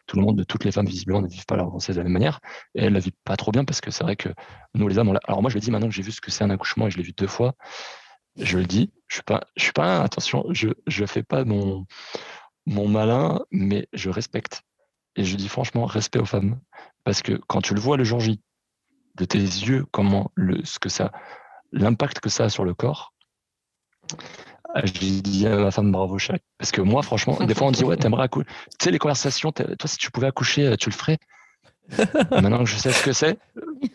Tout 0.08 0.18
le 0.18 0.24
monde, 0.24 0.38
de 0.38 0.44
toutes 0.44 0.66
les 0.66 0.72
femmes, 0.72 0.88
visiblement, 0.88 1.22
ne 1.22 1.28
vivent 1.28 1.46
pas 1.46 1.56
leur 1.56 1.68
grossesse 1.68 1.96
de 1.96 2.02
la 2.02 2.06
même 2.06 2.14
manière. 2.14 2.40
Et 2.76 2.82
elle 2.82 2.90
ne 2.90 2.96
la 2.96 3.00
vit 3.00 3.14
pas 3.24 3.38
trop 3.38 3.52
bien 3.52 3.64
parce 3.64 3.80
que 3.80 3.92
c'est 3.92 4.04
vrai 4.04 4.16
que 4.16 4.30
nous, 4.74 4.88
les 4.88 4.98
hommes, 4.98 5.18
alors 5.26 5.42
moi, 5.42 5.50
je 5.50 5.56
le 5.56 5.62
dis 5.62 5.72
maintenant 5.72 5.88
que 5.88 5.94
j'ai 5.94 6.02
vu 6.02 6.12
ce 6.12 6.20
que 6.20 6.32
c'est 6.32 6.44
un 6.44 6.50
accouchement 6.50 6.88
et 6.88 6.92
je 6.92 6.98
l'ai 6.98 7.04
vu 7.04 7.14
deux 7.14 7.28
fois, 7.28 7.54
je 8.38 8.58
le 8.58 8.66
dis, 8.66 8.92
je 9.08 9.16
suis 9.16 9.24
pas, 9.24 9.42
je 9.56 9.64
suis 9.64 9.74
pas, 9.74 10.02
attention, 10.02 10.46
je 10.50 10.70
ne 10.70 11.06
fais 11.06 11.24
pas 11.24 11.46
mon, 11.46 11.86
mon 12.66 12.88
malin, 12.88 13.42
mais 13.52 13.88
je 13.94 14.10
respecte 14.10 14.64
et 15.16 15.24
je 15.24 15.36
dis 15.36 15.48
franchement, 15.48 15.86
respect 15.86 16.20
aux 16.20 16.26
femmes. 16.26 16.60
Parce 17.04 17.22
que 17.22 17.34
quand 17.48 17.62
tu 17.62 17.74
le 17.74 17.80
vois 17.80 17.98
le 17.98 18.04
jour 18.04 18.20
J, 18.20 18.42
de 19.16 19.26
tes 19.26 19.40
yeux, 19.40 19.86
comment 19.92 20.32
le, 20.36 20.64
ce 20.64 20.80
que 20.80 20.90
ça, 20.90 21.12
l'impact 21.72 22.20
que 22.20 22.30
ça 22.30 22.46
a 22.46 22.50
sur 22.50 22.64
le 22.64 22.74
corps, 22.74 23.14
ah, 24.74 24.82
j'ai 24.86 25.22
dit 25.22 25.48
à 25.48 25.58
ma 25.58 25.72
femme 25.72 25.92
bravo 25.92 26.18
chaque. 26.18 26.44
Parce 26.58 26.72
que 26.72 26.82
moi, 26.82 27.02
franchement, 27.02 27.38
des 27.44 27.54
fois 27.54 27.68
on 27.68 27.72
dit 27.72 27.84
ouais, 27.84 27.98
t'aimerais 27.98 28.24
accoucher. 28.24 28.48
Tu 28.80 28.86
sais, 28.86 28.92
les 28.92 29.00
conversations, 29.00 29.52
toi, 29.52 29.66
si 29.86 29.98
tu 29.98 30.12
pouvais 30.12 30.28
accoucher, 30.28 30.76
tu 30.78 30.90
le 30.90 30.96
ferais? 30.96 31.18
Maintenant 32.32 32.60
que 32.60 32.66
je 32.66 32.78
sais 32.78 32.92
ce 32.92 33.04
que 33.04 33.12
c'est. 33.12 33.38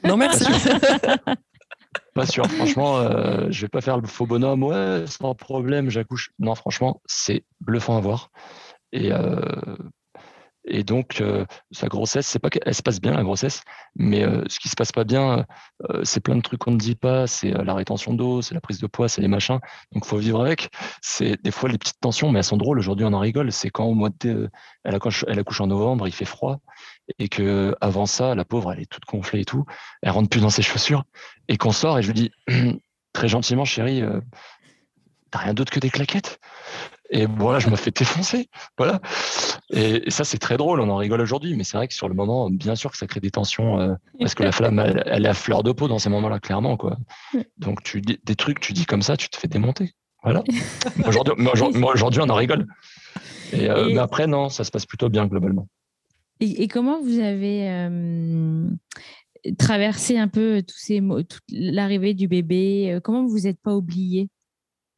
Non, 0.04 0.16
merci. 0.16 0.44
Pas 2.14 2.26
sûr. 2.26 2.46
Franchement, 2.46 2.98
euh, 2.98 3.46
je 3.50 3.62
vais 3.62 3.68
pas 3.68 3.80
faire 3.80 3.98
le 3.98 4.06
faux 4.06 4.26
bonhomme. 4.26 4.62
Ouais, 4.62 5.04
sans 5.06 5.34
problème, 5.34 5.90
j'accouche. 5.90 6.30
Non, 6.38 6.54
franchement, 6.54 7.00
c'est 7.06 7.44
bluffant 7.60 7.96
à 7.96 8.00
voir. 8.00 8.30
Et 8.92 9.12
euh, 9.12 9.40
et 10.66 10.82
donc, 10.82 11.20
euh, 11.20 11.44
sa 11.70 11.86
grossesse, 11.86 12.26
c'est 12.26 12.40
pas 12.40 12.50
qu'elle 12.50 12.74
se 12.74 12.82
passe 12.82 13.00
bien, 13.00 13.12
la 13.12 13.22
grossesse, 13.22 13.62
mais 13.94 14.24
euh, 14.24 14.42
ce 14.48 14.58
qui 14.58 14.68
se 14.68 14.74
passe 14.74 14.90
pas 14.90 15.04
bien, 15.04 15.46
euh, 15.90 16.02
c'est 16.02 16.20
plein 16.20 16.34
de 16.34 16.40
trucs 16.40 16.60
qu'on 16.60 16.72
ne 16.72 16.78
dit 16.78 16.96
pas. 16.96 17.26
C'est 17.28 17.50
la 17.50 17.74
rétention 17.74 18.14
d'eau, 18.14 18.42
c'est 18.42 18.54
la 18.54 18.60
prise 18.60 18.80
de 18.80 18.86
poids, 18.88 19.08
c'est 19.08 19.20
les 19.20 19.28
machins. 19.28 19.60
Donc, 19.92 20.04
faut 20.04 20.18
vivre 20.18 20.40
avec. 20.40 20.70
C'est 21.02 21.40
des 21.42 21.52
fois 21.52 21.68
les 21.68 21.78
petites 21.78 22.00
tensions, 22.00 22.32
mais 22.32 22.40
elles 22.40 22.44
sont 22.44 22.56
drôles. 22.56 22.78
Aujourd'hui, 22.78 23.06
on 23.06 23.12
en 23.12 23.20
rigole. 23.20 23.52
C'est 23.52 23.70
quand 23.70 23.84
au 23.84 23.94
mois 23.94 24.10
de 24.20 24.50
elle, 24.82 24.94
accouche, 24.94 25.24
elle 25.28 25.38
accouche 25.38 25.60
en 25.60 25.68
novembre, 25.68 26.08
il 26.08 26.12
fait 26.12 26.24
froid, 26.24 26.60
et 27.18 27.28
que 27.28 27.74
avant 27.80 28.06
ça, 28.06 28.34
la 28.34 28.44
pauvre, 28.44 28.72
elle 28.72 28.80
est 28.80 28.90
toute 28.90 29.04
gonflée 29.04 29.40
et 29.40 29.44
tout. 29.44 29.64
Elle 30.02 30.10
rentre 30.10 30.28
plus 30.28 30.40
dans 30.40 30.50
ses 30.50 30.62
chaussures, 30.62 31.04
et 31.48 31.56
qu'on 31.56 31.72
sort, 31.72 31.98
et 31.98 32.02
je 32.02 32.08
lui 32.08 32.14
dis 32.14 32.30
très 33.12 33.28
gentiment, 33.28 33.64
chérie, 33.64 34.02
t'as 35.30 35.38
rien 35.38 35.54
d'autre 35.54 35.72
que 35.72 35.80
des 35.80 35.90
claquettes? 35.90 36.40
Et 37.10 37.26
voilà, 37.26 37.58
je 37.58 37.68
me 37.68 37.76
fais 37.76 37.90
défoncer. 37.90 38.48
Voilà. 38.76 39.00
Et, 39.70 40.10
ça, 40.10 40.24
c'est 40.24 40.38
très 40.38 40.56
drôle, 40.56 40.80
on 40.80 40.88
en 40.88 40.96
rigole 40.96 41.20
aujourd'hui, 41.20 41.54
mais 41.56 41.64
c'est 41.64 41.76
vrai 41.76 41.88
que 41.88 41.94
sur 41.94 42.08
le 42.08 42.14
moment, 42.14 42.50
bien 42.50 42.74
sûr 42.74 42.90
que 42.90 42.96
ça 42.96 43.06
crée 43.06 43.20
des 43.20 43.30
tensions, 43.30 43.80
euh, 43.80 43.94
parce 44.18 44.34
que 44.34 44.42
la 44.42 44.52
flamme, 44.52 44.78
elle, 44.78 45.24
est 45.24 45.28
à 45.28 45.34
fleur 45.34 45.62
de 45.62 45.72
peau 45.72 45.88
dans 45.88 45.98
ces 45.98 46.08
moments-là, 46.08 46.40
clairement. 46.40 46.76
Quoi. 46.76 46.96
Donc, 47.58 47.82
tu, 47.82 48.00
des 48.00 48.36
trucs, 48.36 48.60
tu 48.60 48.72
dis 48.72 48.86
comme 48.86 49.02
ça, 49.02 49.16
tu 49.16 49.28
te 49.28 49.36
fais 49.36 49.48
démonter. 49.48 49.92
Voilà. 50.22 50.42
aujourd'hui, 51.06 51.34
aujourd'hui, 51.94 52.20
on 52.22 52.28
en 52.28 52.34
rigole. 52.34 52.66
Euh, 53.54 53.88
et, 53.88 53.94
Mais 53.94 54.00
après, 54.00 54.26
non, 54.26 54.48
ça 54.48 54.64
se 54.64 54.70
passe 54.70 54.86
plutôt 54.86 55.08
bien 55.08 55.26
globalement. 55.26 55.68
Et, 56.40 56.68
comment 56.68 57.00
vous 57.00 57.20
avez 57.20 57.70
euh, 57.70 58.68
traversé 59.58 60.18
un 60.18 60.28
peu 60.28 60.62
tous 60.62 60.76
ces 60.76 61.02
l'arrivée 61.48 62.12
du 62.12 62.28
bébé 62.28 62.98
Comment 63.02 63.24
vous 63.24 63.40
n'êtes 63.40 63.60
pas 63.60 63.74
oublié? 63.74 64.28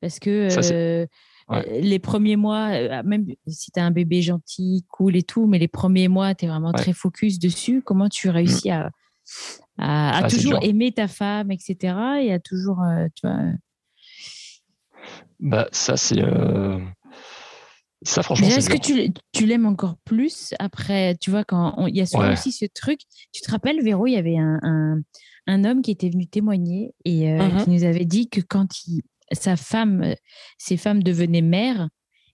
Parce 0.00 0.18
que 0.18 1.06
les 1.50 1.98
premiers 1.98 2.36
mois, 2.36 2.68
euh, 2.70 3.02
même 3.04 3.26
si 3.46 3.70
tu 3.70 3.80
as 3.80 3.84
un 3.84 3.90
bébé 3.90 4.22
gentil, 4.22 4.84
cool 4.88 5.16
et 5.16 5.22
tout, 5.22 5.46
mais 5.46 5.58
les 5.58 5.68
premiers 5.68 6.08
mois, 6.08 6.34
tu 6.34 6.44
es 6.44 6.48
vraiment 6.48 6.72
très 6.72 6.92
focus 6.92 7.38
dessus. 7.38 7.82
Comment 7.82 8.08
tu 8.08 8.28
réussis 8.28 8.70
mmh. 8.70 8.90
à, 9.78 10.16
à, 10.18 10.28
toujours 10.28 10.58
aimer 10.62 10.92
ta 10.92 11.08
femme, 11.08 11.50
etc. 11.50 11.76
et 12.20 12.32
à 12.32 12.38
toujours, 12.38 12.82
euh, 12.82 13.06
tu 13.14 13.26
vois... 13.26 13.38
Bah, 15.40 15.68
ça, 15.72 15.96
c'est. 15.96 16.20
Euh, 16.20 16.78
ça, 18.02 18.22
franchement. 18.22 18.48
Est-ce 18.48 18.68
que 18.68 18.76
tu, 18.76 19.12
tu 19.32 19.46
l'aimes 19.46 19.66
encore 19.66 19.96
plus 20.04 20.52
après 20.58 21.16
Tu 21.20 21.30
vois, 21.30 21.44
quand 21.44 21.86
il 21.86 21.96
y 21.96 22.00
a 22.00 22.06
souvent 22.06 22.32
aussi 22.32 22.52
ce 22.52 22.66
truc. 22.66 23.00
Tu 23.32 23.40
te 23.40 23.50
rappelles, 23.50 23.82
Véro, 23.82 24.06
il 24.06 24.12
y 24.12 24.16
avait 24.16 24.36
un, 24.36 24.58
un, 24.62 25.00
un 25.46 25.64
homme 25.64 25.80
qui 25.80 25.92
était 25.92 26.10
venu 26.10 26.26
témoigner 26.26 26.92
et 27.04 27.32
mmh 27.32 27.64
qui 27.64 27.70
nous 27.70 27.84
avait 27.84 28.04
dit 28.04 28.28
que 28.28 28.40
quand 28.40 28.86
il, 28.86 29.02
sa 29.32 29.56
femme, 29.56 30.02
euh, 30.02 30.14
ses 30.58 30.76
femmes 30.76 31.02
devenaient 31.02 31.42
mères, 31.42 31.88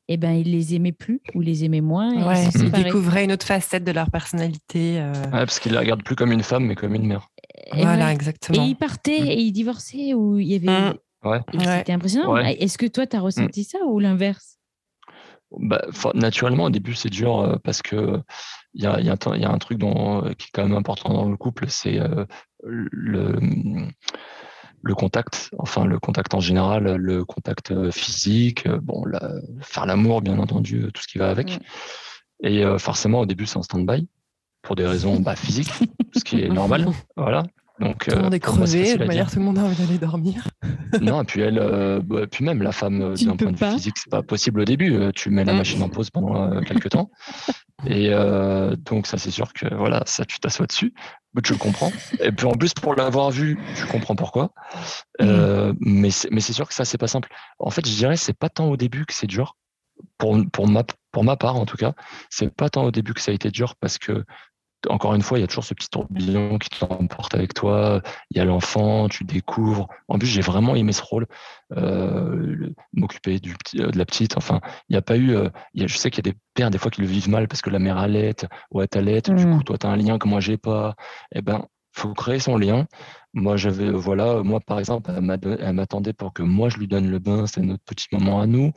et 0.06 0.14
eh 0.14 0.16
ben, 0.18 0.32
il 0.32 0.52
les 0.52 0.74
aimait 0.74 0.92
plus 0.92 1.22
ou 1.34 1.40
les 1.40 1.64
aimait 1.64 1.80
moins. 1.80 2.12
il 2.54 2.70
découvrait 2.70 3.24
une 3.24 3.32
autre 3.32 3.46
facette 3.46 3.84
de 3.84 3.92
leur 3.92 4.10
personnalité. 4.10 5.00
Euh. 5.00 5.14
parce 5.30 5.58
qu'il 5.58 5.72
la 5.72 5.80
regarde 5.80 6.02
plus 6.02 6.14
comme 6.14 6.30
une 6.30 6.42
femme, 6.42 6.66
mais 6.66 6.74
comme 6.74 6.94
une 6.94 7.06
mère. 7.06 7.30
voilà, 7.72 8.12
exactement. 8.12 8.62
Et 8.62 8.68
il 8.68 8.76
partait 8.76 9.20
mm. 9.20 9.26
et 9.28 9.40
il 9.40 9.52
divorçait 9.52 10.12
ou 10.12 10.38
il 10.38 10.46
y 10.46 10.56
avait. 10.56 10.90
Mm. 10.90 10.98
Ouais. 11.24 11.40
C'était 11.58 11.92
impressionnant. 11.92 12.36
Est-ce 12.36 12.76
que 12.76 12.84
toi, 12.84 13.06
tu 13.06 13.16
as 13.16 13.20
ressenti 13.20 13.62
mm. 13.62 13.64
ça 13.64 13.78
ou 13.86 13.98
l'inverse? 13.98 14.58
Bah, 15.52 15.80
naturellement, 16.12 16.64
au 16.64 16.70
début, 16.70 16.94
c'est 16.94 17.08
dur 17.08 17.40
euh, 17.40 17.56
parce 17.64 17.80
que 17.80 18.20
il 18.74 18.82
y 18.82 18.86
a, 18.86 19.00
y, 19.00 19.06
y 19.06 19.44
a, 19.44 19.50
un 19.50 19.58
truc 19.58 19.78
dont, 19.78 20.20
qui 20.36 20.48
est 20.48 20.50
quand 20.52 20.64
même 20.64 20.76
important 20.76 21.14
dans 21.14 21.30
le 21.30 21.36
couple, 21.38 21.64
c'est 21.68 21.98
le 22.62 23.38
le 24.84 24.94
contact, 24.94 25.50
enfin 25.58 25.86
le 25.86 25.98
contact 25.98 26.34
en 26.34 26.40
général, 26.40 26.96
le 26.96 27.24
contact 27.24 27.70
euh, 27.70 27.90
physique, 27.90 28.66
euh, 28.66 28.78
bon, 28.80 29.04
faire 29.60 29.86
l'amour, 29.86 30.20
bien 30.20 30.38
entendu, 30.38 30.90
tout 30.92 31.02
ce 31.02 31.08
qui 31.08 31.18
va 31.18 31.30
avec. 31.30 31.58
Et 32.42 32.62
euh, 32.62 32.78
forcément, 32.78 33.20
au 33.20 33.26
début, 33.26 33.46
c'est 33.46 33.56
en 33.56 33.62
stand-by 33.62 34.06
pour 34.62 34.76
des 34.76 34.86
raisons 34.86 35.20
bah, 35.20 35.36
physiques, 35.36 35.72
ce 36.14 36.22
qui 36.22 36.42
est 36.42 36.48
normal. 36.48 36.86
Voilà. 37.16 37.44
Donc, 37.80 38.06
tout 38.06 38.14
le 38.14 38.22
monde 38.22 38.34
est 38.34 38.40
crevé, 38.40 38.96
de 38.96 39.04
manière, 39.04 39.28
tout 39.28 39.40
le 39.40 39.44
monde 39.44 39.58
a 39.58 39.62
envie 39.62 39.74
d'aller 39.74 39.98
dormir. 39.98 40.46
non, 41.00 41.22
et 41.22 41.24
puis 41.24 41.40
elle, 41.40 41.58
bah, 42.04 42.24
puis 42.30 42.44
même 42.44 42.62
la 42.62 42.70
femme, 42.70 43.14
d'un 43.14 43.36
point 43.36 43.50
de 43.50 43.56
vue 43.56 43.72
physique, 43.72 43.98
c'est 43.98 44.10
pas 44.10 44.22
possible 44.22 44.60
au 44.60 44.64
début. 44.64 45.10
Tu 45.12 45.30
mets 45.30 45.44
la 45.44 45.54
mm. 45.54 45.56
machine 45.56 45.82
en 45.82 45.88
pause 45.88 46.10
pendant 46.10 46.60
quelques 46.60 46.90
temps. 46.90 47.10
Et 47.86 48.10
donc, 48.84 49.08
ça, 49.08 49.18
c'est 49.18 49.32
sûr 49.32 49.52
que 49.52 49.74
voilà, 49.74 50.02
ça, 50.06 50.24
tu 50.24 50.38
t'assois 50.38 50.66
dessus 50.66 50.94
tu 51.42 51.52
le 51.52 51.58
comprends. 51.58 51.90
Et 52.20 52.32
puis 52.32 52.46
en 52.46 52.52
plus, 52.52 52.74
pour 52.74 52.94
l'avoir 52.94 53.30
vu, 53.30 53.58
tu 53.76 53.86
comprends 53.86 54.16
pourquoi. 54.16 54.52
Euh, 55.20 55.72
mm. 55.80 56.10
mais 56.30 56.40
c'est 56.40 56.52
sûr 56.52 56.68
que 56.68 56.74
ça, 56.74 56.84
c'est 56.84 56.98
pas 56.98 57.08
simple. 57.08 57.28
En 57.58 57.70
fait, 57.70 57.86
je 57.86 57.94
dirais, 57.94 58.16
c'est 58.16 58.38
pas 58.38 58.48
tant 58.48 58.68
au 58.68 58.76
début 58.76 59.06
que 59.06 59.14
c'est 59.14 59.26
dur. 59.26 59.56
Pour, 60.18 60.36
pour, 60.52 60.66
ma, 60.66 60.84
pour 61.12 61.24
ma 61.24 61.36
part, 61.36 61.56
en 61.56 61.66
tout 61.66 61.76
cas, 61.76 61.92
c'est 62.28 62.52
pas 62.52 62.68
tant 62.68 62.84
au 62.84 62.90
début 62.90 63.14
que 63.14 63.20
ça 63.20 63.30
a 63.30 63.34
été 63.34 63.50
dur 63.50 63.76
parce 63.76 63.98
que 63.98 64.24
encore 64.88 65.14
une 65.14 65.22
fois, 65.22 65.38
il 65.38 65.40
y 65.42 65.44
a 65.44 65.46
toujours 65.46 65.64
ce 65.64 65.74
petit 65.74 65.88
tourbillon 65.88 66.58
qui 66.58 66.68
t'emporte 66.70 67.34
avec 67.34 67.54
toi. 67.54 68.02
Il 68.30 68.38
y 68.38 68.40
a 68.40 68.44
l'enfant, 68.44 69.08
tu 69.08 69.24
découvres. 69.24 69.88
En 70.08 70.18
plus, 70.18 70.26
j'ai 70.26 70.40
vraiment 70.40 70.74
aimé 70.74 70.92
ce 70.92 71.02
rôle, 71.02 71.26
euh, 71.76 72.70
m'occuper 72.92 73.38
du 73.38 73.54
euh, 73.76 73.90
de 73.90 73.98
la 73.98 74.04
petite. 74.04 74.36
Enfin, 74.36 74.60
il 74.88 74.92
n'y 74.92 74.96
a 74.96 75.02
pas 75.02 75.16
eu. 75.16 75.34
Euh, 75.34 75.48
je 75.74 75.96
sais 75.96 76.10
qu'il 76.10 76.26
y 76.26 76.28
a 76.28 76.32
des 76.32 76.38
pères 76.54 76.70
des 76.70 76.78
fois 76.78 76.90
qui 76.90 77.00
le 77.00 77.06
vivent 77.06 77.28
mal 77.28 77.48
parce 77.48 77.62
que 77.62 77.70
la 77.70 77.78
mère 77.78 77.98
allait, 77.98 78.34
ouais, 78.70 78.86
t'allait. 78.86 79.20
Du 79.20 79.46
mmh. 79.46 79.58
coup, 79.58 79.62
toi, 79.64 79.78
tu 79.78 79.86
as 79.86 79.90
un 79.90 79.96
lien 79.96 80.18
que 80.18 80.28
moi 80.28 80.40
j'ai 80.40 80.56
pas. 80.56 80.94
Eh 81.34 81.42
ben, 81.42 81.66
faut 81.94 82.12
créer 82.12 82.40
son 82.40 82.58
lien. 82.58 82.86
Moi, 83.34 83.56
j'avais, 83.56 83.90
voilà, 83.90 84.42
moi, 84.42 84.60
par 84.60 84.78
exemple, 84.78 85.10
elle 85.14 85.72
m'attendait 85.72 86.12
pour 86.12 86.32
que 86.32 86.42
moi, 86.42 86.68
je 86.68 86.78
lui 86.78 86.88
donne 86.88 87.10
le 87.10 87.18
bain. 87.18 87.46
C'était 87.46 87.66
notre 87.66 87.82
petit 87.84 88.06
moment 88.12 88.40
à 88.40 88.46
nous. 88.46 88.72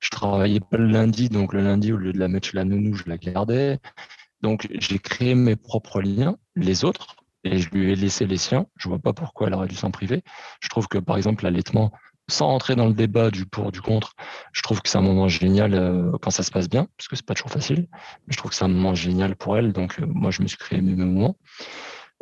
Je 0.00 0.10
travaillais 0.10 0.60
pas 0.60 0.78
le 0.78 0.86
lundi, 0.86 1.28
donc 1.28 1.52
le 1.52 1.62
lundi, 1.62 1.92
au 1.92 1.96
lieu 1.96 2.12
de 2.12 2.18
la 2.18 2.28
mettre 2.28 2.48
chez 2.48 2.56
la 2.56 2.64
nounou, 2.64 2.94
je 2.94 3.04
la 3.06 3.18
gardais. 3.18 3.78
Donc, 4.44 4.68
j'ai 4.74 4.98
créé 4.98 5.34
mes 5.34 5.56
propres 5.56 6.02
liens, 6.02 6.36
les 6.54 6.84
autres, 6.84 7.16
et 7.44 7.56
je 7.56 7.70
lui 7.70 7.90
ai 7.90 7.96
laissé 7.96 8.26
les 8.26 8.36
siens. 8.36 8.66
Je 8.76 8.90
vois 8.90 8.98
pas 8.98 9.14
pourquoi 9.14 9.46
elle 9.46 9.54
aurait 9.54 9.68
dû 9.68 9.74
s'en 9.74 9.90
priver. 9.90 10.22
Je 10.60 10.68
trouve 10.68 10.86
que, 10.86 10.98
par 10.98 11.16
exemple, 11.16 11.44
l'allaitement, 11.44 11.92
sans 12.28 12.48
rentrer 12.48 12.76
dans 12.76 12.86
le 12.86 12.92
débat 12.92 13.30
du 13.30 13.46
pour, 13.46 13.72
du 13.72 13.80
contre, 13.80 14.12
je 14.52 14.60
trouve 14.60 14.82
que 14.82 14.90
c'est 14.90 14.98
un 14.98 15.00
moment 15.00 15.28
génial 15.28 15.72
euh, 15.72 16.12
quand 16.20 16.30
ça 16.30 16.42
se 16.42 16.50
passe 16.50 16.68
bien, 16.68 16.88
parce 16.98 17.08
que 17.08 17.16
c'est 17.16 17.24
pas 17.24 17.32
toujours 17.32 17.50
facile. 17.50 17.88
Mais 18.26 18.34
je 18.34 18.36
trouve 18.36 18.50
que 18.50 18.54
c'est 18.54 18.66
un 18.66 18.68
moment 18.68 18.94
génial 18.94 19.34
pour 19.34 19.56
elle. 19.56 19.72
Donc, 19.72 19.98
euh, 19.98 20.04
moi, 20.06 20.30
je 20.30 20.42
me 20.42 20.46
suis 20.46 20.58
créé 20.58 20.82
mes 20.82 20.94
moments. 20.94 21.38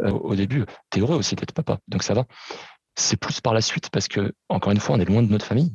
Euh, 0.03 0.11
au 0.11 0.37
début, 0.37 0.65
tu 0.93 0.99
es 0.99 1.03
heureux 1.03 1.17
aussi 1.17 1.35
d'être 1.35 1.53
papa, 1.53 1.79
donc 1.89 2.05
ça 2.05 2.15
va. 2.15 2.27
C'est 2.95 3.17
plus 3.17 3.41
par 3.41 3.53
la 3.53 3.63
suite, 3.63 3.91
parce 3.91 4.07
que, 4.07 4.33
encore 4.49 4.71
une 4.71 4.79
fois, 4.79 4.95
on 4.95 5.01
est 5.01 5.05
loin 5.05 5.25
de 5.25 5.29
notre 5.29 5.45
famille. 5.45 5.75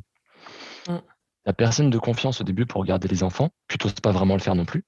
Mm. 0.88 0.96
La 1.44 1.52
personne 1.52 1.90
de 1.90 1.98
confiance 1.98 2.40
au 2.40 2.44
début 2.44 2.64
pour 2.64 2.86
garder 2.86 3.06
les 3.06 3.22
enfants, 3.22 3.50
plutôt 3.66 3.90
pas 4.02 4.12
vraiment 4.12 4.34
le 4.34 4.40
faire 4.40 4.54
non 4.54 4.64
plus. 4.64 4.86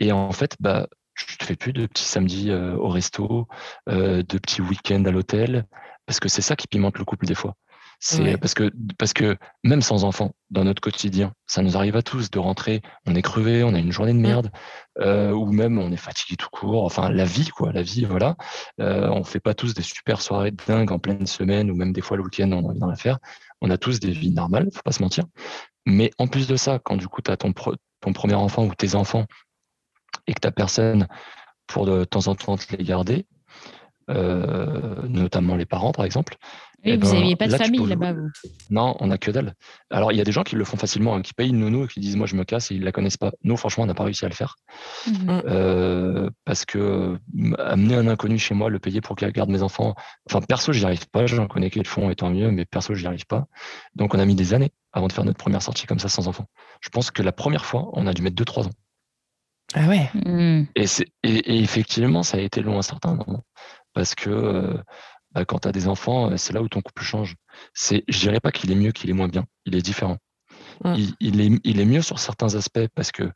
Et 0.00 0.12
en 0.12 0.32
fait, 0.32 0.56
bah, 0.60 0.88
je 1.14 1.24
ne 1.40 1.46
fais 1.46 1.56
plus 1.56 1.72
de 1.72 1.86
petits 1.86 2.04
samedis 2.04 2.50
euh, 2.50 2.74
au 2.76 2.88
resto, 2.88 3.46
euh, 3.88 4.22
de 4.22 4.38
petits 4.38 4.62
week-ends 4.62 5.04
à 5.04 5.10
l'hôtel, 5.10 5.66
parce 6.06 6.20
que 6.20 6.28
c'est 6.28 6.42
ça 6.42 6.56
qui 6.56 6.66
pimente 6.66 6.98
le 6.98 7.04
couple 7.04 7.26
des 7.26 7.34
fois. 7.34 7.54
C'est 8.02 8.38
parce 8.38 8.54
que 8.54 8.70
parce 8.98 9.12
que 9.12 9.36
même 9.62 9.82
sans 9.82 10.04
enfant, 10.04 10.32
dans 10.48 10.64
notre 10.64 10.80
quotidien, 10.80 11.34
ça 11.46 11.60
nous 11.60 11.76
arrive 11.76 11.96
à 11.96 12.02
tous 12.02 12.30
de 12.30 12.38
rentrer, 12.38 12.80
on 13.06 13.14
est 13.14 13.20
crevé, 13.20 13.62
on 13.62 13.74
a 13.74 13.78
une 13.78 13.92
journée 13.92 14.14
de 14.14 14.18
mmh. 14.18 14.22
merde, 14.22 14.50
euh, 15.00 15.32
ou 15.32 15.52
même 15.52 15.78
on 15.78 15.92
est 15.92 15.98
fatigué 15.98 16.36
tout 16.36 16.48
court. 16.50 16.86
Enfin, 16.86 17.10
la 17.10 17.26
vie, 17.26 17.50
quoi, 17.50 17.72
la 17.72 17.82
vie, 17.82 18.06
voilà. 18.06 18.36
On 18.78 19.22
fait 19.22 19.38
pas 19.38 19.52
tous 19.52 19.74
des 19.74 19.82
super 19.82 20.22
soirées 20.22 20.50
dingues 20.66 20.92
en 20.92 20.98
pleine 20.98 21.26
semaine, 21.26 21.70
ou 21.70 21.74
même 21.74 21.92
des 21.92 22.00
fois 22.00 22.16
le 22.16 22.22
week-end, 22.22 22.50
on 22.52 22.64
a 22.64 22.68
envie 22.70 22.80
d'en 22.80 22.96
faire. 22.96 23.18
On 23.60 23.68
a 23.68 23.76
tous 23.76 24.00
des 24.00 24.12
vies 24.12 24.32
normales, 24.32 24.70
faut 24.72 24.80
pas 24.82 24.92
se 24.92 25.02
mentir. 25.02 25.24
Mais 25.84 26.10
en 26.16 26.26
plus 26.26 26.48
de 26.48 26.56
ça, 26.56 26.78
quand 26.78 26.96
du 26.96 27.06
coup 27.06 27.20
tu 27.20 27.30
as 27.30 27.36
ton, 27.36 27.52
ton 27.52 28.12
premier 28.14 28.32
enfant 28.34 28.64
ou 28.64 28.74
tes 28.74 28.94
enfants 28.94 29.26
et 30.30 30.34
que 30.34 30.40
tu 30.40 30.52
personne 30.52 31.08
pour 31.66 31.86
de 31.86 32.04
temps 32.04 32.28
en 32.28 32.34
temps 32.34 32.56
te 32.56 32.76
les 32.76 32.84
garder, 32.84 33.26
euh, 34.08 35.06
notamment 35.08 35.56
les 35.56 35.66
parents 35.66 35.92
par 35.92 36.04
exemple, 36.04 36.36
oui, 36.84 36.96
vous 36.96 37.12
n'aviez 37.12 37.36
ben, 37.36 37.50
pas 37.50 37.58
de 37.58 37.62
famille 37.62 37.86
là-bas, 37.86 38.14
vous 38.14 38.28
Non, 38.70 38.96
on 39.00 39.08
n'a 39.08 39.18
que 39.18 39.30
dalle. 39.30 39.54
Alors, 39.90 40.12
il 40.12 40.18
y 40.18 40.20
a 40.20 40.24
des 40.24 40.32
gens 40.32 40.42
qui 40.42 40.56
le 40.56 40.64
font 40.64 40.78
facilement, 40.78 41.14
hein, 41.14 41.22
qui 41.22 41.34
payent 41.34 41.50
une 41.50 41.58
nounou 41.58 41.84
et 41.84 41.88
qui 41.88 42.00
disent 42.00 42.16
Moi, 42.16 42.26
je 42.26 42.36
me 42.36 42.44
casse 42.44 42.70
et 42.70 42.74
ils 42.74 42.80
ne 42.80 42.86
la 42.86 42.92
connaissent 42.92 43.18
pas. 43.18 43.32
Nous, 43.44 43.56
franchement, 43.56 43.84
on 43.84 43.86
n'a 43.86 43.94
pas 43.94 44.04
réussi 44.04 44.24
à 44.24 44.28
le 44.28 44.34
faire. 44.34 44.56
Mhm. 45.06 45.42
Euh, 45.46 46.30
parce 46.44 46.64
que 46.64 47.18
amener 47.58 47.96
un 47.96 48.06
inconnu 48.06 48.38
chez 48.38 48.54
moi, 48.54 48.70
le 48.70 48.78
payer 48.78 49.00
pour 49.00 49.16
qu'il 49.16 49.30
garde 49.30 49.50
mes 49.50 49.62
enfants, 49.62 49.94
enfin, 50.26 50.40
perso, 50.40 50.72
j'y 50.72 50.84
arrive 50.84 51.08
pas. 51.10 51.26
J'en 51.26 51.48
connais 51.48 51.70
qui 51.70 51.80
le 51.80 51.84
font 51.84 52.10
et 52.10 52.16
tant 52.16 52.30
mieux, 52.30 52.50
mais 52.50 52.64
perso, 52.64 52.94
j'y 52.94 53.06
arrive 53.06 53.26
pas. 53.26 53.46
Donc, 53.94 54.14
on 54.14 54.18
a 54.18 54.24
mis 54.24 54.34
des 54.34 54.54
années 54.54 54.70
avant 54.92 55.06
de 55.06 55.12
faire 55.12 55.24
notre 55.24 55.38
première 55.38 55.62
sortie 55.62 55.86
comme 55.86 55.98
ça 55.98 56.08
sans 56.08 56.28
enfant. 56.28 56.46
Je 56.80 56.88
pense 56.88 57.10
que 57.10 57.22
la 57.22 57.32
première 57.32 57.66
fois, 57.66 57.90
on 57.92 58.06
a 58.06 58.14
dû 58.14 58.22
mettre 58.22 58.42
2-3 58.42 58.66
ans. 58.66 58.72
Ah 59.74 59.88
ouais. 59.88 60.10
Mhm. 60.14 60.66
Et, 60.74 60.84
et, 61.22 61.62
effectivement, 61.62 62.22
ça 62.22 62.38
a 62.38 62.40
été 62.40 62.60
long 62.60 62.78
un 62.78 62.82
certain 62.82 63.14
moment. 63.14 63.44
Parce 63.94 64.14
que. 64.14 64.30
Euh, 64.30 64.76
bah, 65.32 65.44
quand 65.44 65.60
tu 65.60 65.68
as 65.68 65.72
des 65.72 65.86
enfants, 65.88 66.30
euh, 66.30 66.36
c'est 66.36 66.52
là 66.52 66.62
où 66.62 66.68
ton 66.68 66.80
couple 66.80 67.02
change. 67.02 67.36
C'est, 67.72 68.04
je 68.08 68.18
dirais 68.18 68.40
pas 68.40 68.50
qu'il 68.50 68.70
est 68.72 68.76
mieux, 68.76 68.92
qu'il 68.92 69.10
est 69.10 69.14
moins 69.14 69.28
bien. 69.28 69.44
Il 69.64 69.76
est 69.76 69.82
différent. 69.82 70.16
Mmh. 70.84 70.94
Il, 71.20 71.40
est, 71.40 71.60
il 71.62 71.80
est 71.80 71.84
mieux 71.84 72.02
sur 72.02 72.18
certains 72.18 72.54
aspects 72.54 72.88
parce 72.94 73.12
que 73.12 73.30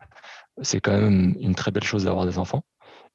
c'est 0.63 0.81
quand 0.81 0.93
même 0.93 1.35
une 1.41 1.55
très 1.55 1.71
belle 1.71 1.85
chose 1.85 2.05
d'avoir 2.05 2.27
des 2.27 2.39
enfants. 2.39 2.63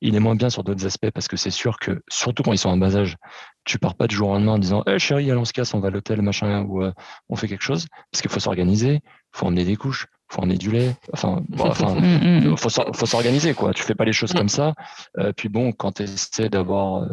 Il 0.02 0.16
est 0.16 0.20
moins 0.20 0.36
bien 0.36 0.50
sur 0.50 0.64
d'autres 0.64 0.86
aspects 0.86 1.10
parce 1.12 1.28
que 1.28 1.36
c'est 1.36 1.50
sûr 1.50 1.78
que, 1.78 2.02
surtout 2.10 2.44
quand 2.44 2.54
ils 2.54 2.58
sont 2.58 2.70
en 2.70 2.78
bas 2.78 2.96
âge, 2.96 3.18
tu 3.66 3.80
pars 3.80 3.96
pas 3.96 4.08
du 4.08 4.16
jour 4.16 4.30
au 4.30 4.34
lendemain 4.34 4.54
en 4.54 4.60
disant 4.60 4.84
hey, 4.88 4.98
chérie, 4.98 5.30
allons 5.30 5.42
on 5.42 5.46
se 5.46 5.52
casse, 5.52 5.74
on 5.74 5.80
va 5.80 5.90
à 5.90 5.92
l'hôtel, 5.92 6.22
machin, 6.22 6.64
ou 6.64 6.84
euh, 6.84 6.94
on 7.28 7.36
fait 7.36 7.50
quelque 7.50 7.64
chose. 7.64 7.88
Parce 8.12 8.22
qu'il 8.22 8.32
faut 8.32 8.40
s'organiser, 8.40 8.96
il 8.96 9.02
faut 9.34 9.46
emmener 9.46 9.66
des 9.66 9.76
couches, 9.76 10.08
faut 10.30 10.46
du 10.46 10.72
lait. 10.72 10.96
Enfin, 11.14 11.42
enfin 11.60 11.96
mmh, 11.96 12.50
mmh, 12.50 12.58
faut, 12.58 12.70
faut 12.70 13.06
s'organiser, 13.06 13.54
quoi. 13.54 13.74
Tu 13.74 13.84
fais 13.84 13.96
pas 13.96 14.06
les 14.06 14.14
choses 14.14 14.34
comme 14.34 14.50
ça. 14.50 14.74
Euh, 15.18 15.34
puis 15.36 15.50
bon, 15.50 15.72
quand 15.72 15.94
tu 15.94 16.04
essaies 16.04 16.50
d'avoir 16.50 17.08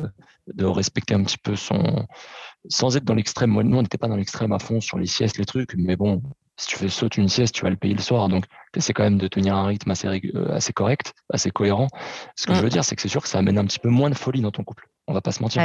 de 0.46 0.64
respecter 0.64 1.14
un 1.14 1.22
petit 1.22 1.38
peu 1.38 1.56
son. 1.56 2.06
Sans 2.68 2.96
être 2.96 3.04
dans 3.04 3.14
l'extrême. 3.14 3.50
Moi, 3.50 3.62
nous, 3.62 3.76
on 3.76 3.82
n'était 3.82 3.98
pas 3.98 4.08
dans 4.08 4.16
l'extrême 4.16 4.52
à 4.52 4.58
fond 4.58 4.80
sur 4.80 4.98
les 4.98 5.06
siestes, 5.06 5.38
les 5.38 5.44
trucs, 5.44 5.74
mais 5.76 5.94
bon, 5.94 6.20
si 6.56 6.68
tu 6.68 6.76
fais 6.76 6.88
sauter 6.88 7.20
une 7.20 7.28
sieste, 7.28 7.54
tu 7.54 7.62
vas 7.62 7.70
le 7.70 7.76
payer 7.76 7.94
le 7.94 8.00
soir. 8.00 8.28
Donc, 8.28 8.46
tu 8.72 8.78
essaies 8.78 8.92
quand 8.92 9.04
même 9.04 9.18
de 9.18 9.28
tenir 9.28 9.54
un 9.54 9.66
rythme 9.66 9.90
assez, 9.90 10.08
euh, 10.08 10.52
assez 10.52 10.72
correct, 10.72 11.14
assez 11.32 11.50
cohérent. 11.50 11.88
Ce 12.34 12.46
que 12.46 12.54
je 12.54 12.60
veux 12.60 12.68
dire, 12.68 12.84
c'est 12.84 12.96
que 12.96 13.02
c'est 13.02 13.08
sûr 13.08 13.22
que 13.22 13.28
ça 13.28 13.38
amène 13.38 13.58
un 13.58 13.64
petit 13.64 13.78
peu 13.78 13.88
moins 13.88 14.10
de 14.10 14.14
folie 14.14 14.40
dans 14.40 14.50
ton 14.50 14.64
couple. 14.64 14.88
On 15.06 15.12
va 15.14 15.20
pas 15.20 15.32
se 15.32 15.42
mentir. 15.42 15.62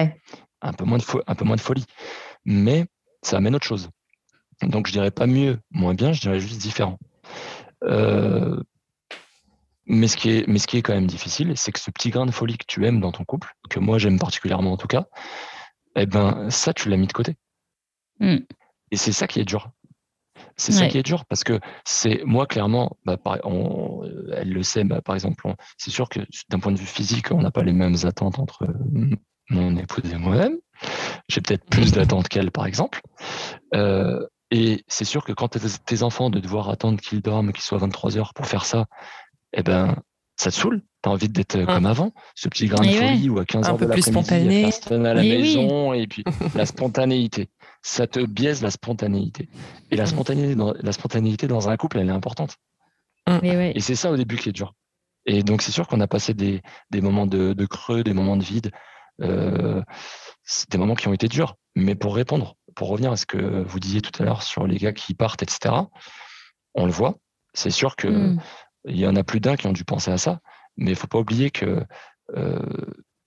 Un, 0.61 0.73
peu 0.73 0.85
moins 0.85 0.99
de 0.99 1.03
un 1.25 1.35
peu 1.35 1.45
moins 1.45 1.55
de 1.55 1.61
folie. 1.61 1.85
Mais 2.45 2.85
ça 3.23 3.37
amène 3.37 3.55
autre 3.55 3.65
chose. 3.65 3.89
Donc, 4.61 4.87
je 4.87 4.91
dirais 4.91 5.11
pas 5.11 5.25
mieux, 5.25 5.59
moins 5.71 5.95
bien, 5.95 6.13
je 6.13 6.21
dirais 6.21 6.39
juste 6.39 6.61
différent. 6.61 6.99
Euh, 7.83 8.61
mais 9.85 10.07
ce, 10.07 10.15
qui 10.15 10.31
est, 10.31 10.47
mais 10.47 10.59
ce 10.59 10.67
qui 10.67 10.77
est 10.77 10.81
quand 10.81 10.93
même 10.93 11.07
difficile, 11.07 11.53
c'est 11.57 11.71
que 11.71 11.79
ce 11.79 11.91
petit 11.91 12.09
grain 12.11 12.25
de 12.25 12.31
folie 12.31 12.57
que 12.57 12.65
tu 12.67 12.85
aimes 12.85 13.01
dans 13.01 13.11
ton 13.11 13.25
couple, 13.25 13.53
que 13.69 13.79
moi 13.79 13.97
j'aime 13.97 14.19
particulièrement 14.19 14.73
en 14.73 14.77
tout 14.77 14.87
cas, 14.87 15.05
eh 15.95 16.05
ben 16.05 16.49
ça, 16.49 16.73
tu 16.73 16.89
l'as 16.89 16.97
mis 16.97 17.07
de 17.07 17.13
côté. 17.13 17.35
Mm. 18.19 18.37
Et 18.91 18.97
c'est 18.97 19.11
ça 19.11 19.27
qui 19.27 19.39
est 19.39 19.45
dur. 19.45 19.71
C'est 20.57 20.73
ça 20.73 20.87
qui 20.87 20.97
est 20.97 21.03
dur 21.03 21.25
parce 21.25 21.43
que 21.43 21.59
c'est 21.85 22.21
moi 22.23 22.45
clairement, 22.45 22.97
bah, 23.05 23.17
elle 24.33 24.53
le 24.53 24.63
sait, 24.63 24.83
bah, 24.83 25.01
par 25.01 25.15
exemple, 25.15 25.53
c'est 25.77 25.89
sûr 25.89 26.07
que 26.07 26.19
d'un 26.49 26.59
point 26.59 26.71
de 26.71 26.77
vue 26.77 26.85
physique, 26.85 27.31
on 27.31 27.41
n'a 27.41 27.51
pas 27.51 27.63
les 27.63 27.73
mêmes 27.73 27.95
attentes 28.03 28.37
entre 28.37 28.67
mon 29.49 29.75
épouse 29.75 30.11
et 30.11 30.17
moi-même. 30.17 30.57
J'ai 31.29 31.41
peut-être 31.41 31.65
plus 31.65 31.91
d'attentes 31.93 32.27
qu'elle, 32.27 32.51
par 32.51 32.65
exemple. 32.65 33.01
Euh, 33.73 34.25
et 34.51 34.83
c'est 34.87 35.05
sûr 35.05 35.23
que 35.23 35.31
quand 35.31 35.57
tes 35.85 36.03
enfants 36.03 36.29
de 36.29 36.39
devoir 36.39 36.69
attendre 36.69 36.99
qu'ils 36.99 37.21
dorment, 37.21 37.53
qu'ils 37.53 37.63
soient 37.63 37.77
23 37.77 38.17
heures 38.17 38.33
pour 38.33 38.45
faire 38.45 38.65
ça, 38.65 38.85
eh 39.53 39.63
ben, 39.63 39.95
ça 40.35 40.51
te 40.51 40.55
saoule. 40.55 40.81
Tu 41.03 41.09
as 41.09 41.11
envie 41.11 41.29
d'être 41.29 41.55
euh, 41.55 41.65
comme 41.65 41.85
avant, 41.85 42.13
ce 42.35 42.49
petit 42.49 42.67
grain 42.67 42.83
de 42.83 42.91
folie 42.91 43.29
ou 43.29 43.39
à 43.39 43.45
15 43.45 43.69
heures 43.69 43.77
de 43.77 43.85
l'après-midi, 43.85 44.27
il 44.31 44.51
y 44.51 44.59
a 44.59 44.63
personne 44.65 45.05
à 45.05 45.13
la 45.13 45.21
maison, 45.21 45.93
et 45.93 46.05
puis 46.05 46.23
la 46.55 46.65
spontanéité. 46.65 47.49
Ça 47.81 48.07
te 48.07 48.19
biaise 48.19 48.61
la 48.61 48.71
spontanéité. 48.71 49.47
Et 49.89 49.95
la 49.95 50.05
spontanéité 50.05 50.55
dans, 50.55 50.73
la 50.79 50.91
spontanéité 50.91 51.47
dans 51.47 51.69
un 51.69 51.77
couple, 51.77 51.99
elle 51.99 52.09
est 52.09 52.13
importante. 52.13 52.57
Et 53.73 53.79
c'est 53.79 53.95
ça 53.95 54.11
au 54.11 54.17
début 54.17 54.35
qui 54.35 54.49
est 54.49 54.53
dur. 54.53 54.75
Et 55.25 55.43
donc, 55.43 55.61
c'est 55.61 55.71
sûr 55.71 55.87
qu'on 55.87 56.01
a 56.01 56.07
passé 56.07 56.33
des, 56.33 56.61
des 56.89 57.01
moments 57.01 57.27
de, 57.27 57.53
de, 57.53 57.65
creux, 57.65 58.03
des 58.03 58.13
moments 58.13 58.37
de 58.37 58.43
vide. 58.43 58.71
Euh, 59.21 59.81
des 60.69 60.77
moments 60.77 60.95
qui 60.95 61.07
ont 61.07 61.13
été 61.13 61.27
durs. 61.27 61.55
Mais 61.75 61.95
pour 61.95 62.15
répondre, 62.15 62.55
pour 62.75 62.89
revenir 62.89 63.11
à 63.11 63.17
ce 63.17 63.25
que 63.25 63.63
vous 63.63 63.79
disiez 63.79 64.01
tout 64.01 64.21
à 64.21 64.25
l'heure 64.25 64.43
sur 64.43 64.67
les 64.67 64.77
gars 64.77 64.93
qui 64.93 65.13
partent, 65.13 65.43
etc., 65.43 65.75
on 66.73 66.85
le 66.85 66.91
voit. 66.91 67.15
C'est 67.53 67.69
sûr 67.71 67.95
que 67.95 68.07
mm. 68.07 68.39
Il 68.85 68.97
y 68.97 69.05
en 69.05 69.15
a 69.15 69.23
plus 69.23 69.39
d'un 69.39 69.55
qui 69.55 69.67
ont 69.67 69.73
dû 69.73 69.85
penser 69.85 70.11
à 70.11 70.17
ça, 70.17 70.39
mais 70.77 70.91
il 70.91 70.95
faut 70.95 71.07
pas 71.07 71.19
oublier 71.19 71.51
que 71.51 71.85
euh, 72.35 72.59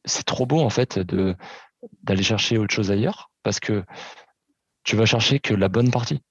c'est 0.04 0.24
trop 0.24 0.46
beau 0.46 0.60
en 0.60 0.70
fait 0.70 0.98
de 0.98 1.36
d'aller 2.02 2.22
chercher 2.22 2.58
autre 2.58 2.74
chose 2.74 2.90
ailleurs 2.90 3.30
parce 3.42 3.60
que 3.60 3.84
tu 4.84 4.96
vas 4.96 5.04
chercher 5.04 5.38
que 5.38 5.54
la 5.54 5.68
bonne 5.68 5.90
partie. 5.90 6.22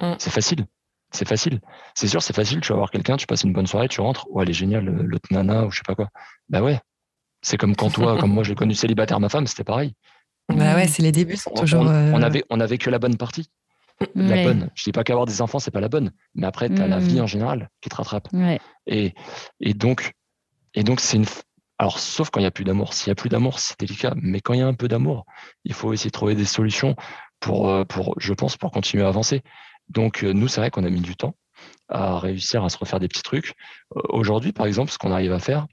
Mm. 0.00 0.14
C'est 0.18 0.30
facile. 0.30 0.66
C'est 1.10 1.28
facile. 1.28 1.60
C'est 1.94 2.08
sûr, 2.08 2.22
c'est 2.22 2.34
facile. 2.34 2.60
Tu 2.60 2.72
vas 2.72 2.76
voir 2.76 2.90
quelqu'un, 2.90 3.16
tu 3.16 3.26
passes 3.26 3.44
une 3.44 3.52
bonne 3.52 3.66
soirée, 3.66 3.88
tu 3.88 4.00
rentres. 4.00 4.26
Ouais, 4.30 4.42
elle 4.42 4.50
est 4.50 4.54
géniale, 4.54 4.84
l'autre 4.84 5.28
nana 5.30 5.64
ou 5.64 5.70
je 5.70 5.76
sais 5.76 5.82
pas 5.86 5.94
quoi. 5.94 6.08
Bah 6.48 6.60
ouais. 6.60 6.80
C'est 7.40 7.56
comme 7.56 7.76
quand 7.76 7.90
toi, 7.90 8.18
comme 8.18 8.32
moi, 8.32 8.42
j'ai 8.42 8.54
connu 8.54 8.74
célibataire 8.74 9.20
ma 9.20 9.28
femme, 9.28 9.46
c'était 9.46 9.64
pareil. 9.64 9.94
Bah 10.48 10.74
ouais, 10.74 10.86
c'est 10.86 11.02
les 11.02 11.12
débuts 11.12 11.36
sont 11.36 11.50
toujours. 11.50 11.82
On, 11.82 11.88
euh, 11.88 12.22
avait, 12.22 12.44
on 12.50 12.60
avait 12.60 12.78
que 12.78 12.90
la 12.90 12.98
bonne 12.98 13.16
partie 13.16 13.48
la 14.14 14.42
bonne. 14.42 14.70
Je 14.74 14.84
dis 14.84 14.92
pas 14.92 15.04
qu'avoir 15.04 15.26
des 15.26 15.42
enfants, 15.42 15.58
c'est 15.58 15.70
pas 15.70 15.80
la 15.80 15.88
bonne, 15.88 16.12
mais 16.34 16.46
après, 16.46 16.68
tu 16.68 16.80
as 16.80 16.86
la 16.86 16.98
vie 16.98 17.18
mm. 17.18 17.22
en 17.22 17.26
général 17.26 17.70
qui 17.80 17.88
te 17.88 17.96
rattrape. 17.96 18.28
Et, 18.86 19.14
et 19.60 19.74
donc, 19.74 20.12
et 20.74 20.82
donc 20.82 21.00
c'est 21.00 21.16
une. 21.16 21.26
Alors, 21.78 21.98
sauf 21.98 22.30
quand 22.30 22.40
il 22.40 22.44
n'y 22.44 22.48
a 22.48 22.52
plus 22.52 22.64
d'amour. 22.64 22.94
S'il 22.94 23.08
n'y 23.08 23.12
a 23.12 23.14
plus 23.16 23.28
d'amour, 23.28 23.58
c'est 23.58 23.78
délicat. 23.78 24.14
Mais 24.16 24.40
quand 24.40 24.54
il 24.54 24.60
y 24.60 24.62
a 24.62 24.66
un 24.66 24.74
peu 24.74 24.88
d'amour, 24.88 25.26
il 25.64 25.74
faut 25.74 25.92
essayer 25.92 26.10
de 26.10 26.12
trouver 26.12 26.34
des 26.34 26.44
solutions 26.44 26.94
pour, 27.40 27.68
euh, 27.68 27.84
pour 27.84 28.14
je 28.18 28.32
pense, 28.32 28.56
pour 28.56 28.70
continuer 28.70 29.04
à 29.04 29.08
avancer. 29.08 29.42
Donc, 29.88 30.22
euh, 30.22 30.32
nous, 30.32 30.48
c'est 30.48 30.60
vrai 30.60 30.70
qu'on 30.70 30.84
a 30.84 30.90
mis 30.90 31.00
du 31.00 31.16
temps 31.16 31.34
à 31.88 32.18
réussir 32.18 32.64
à 32.64 32.68
se 32.68 32.78
refaire 32.78 33.00
des 33.00 33.08
petits 33.08 33.22
trucs. 33.22 33.54
Aujourd'hui, 34.08 34.52
par 34.52 34.66
exemple, 34.66 34.90
ce 34.90 34.98
qu'on 34.98 35.12
arrive 35.12 35.32
à 35.32 35.38
faire, 35.38 35.66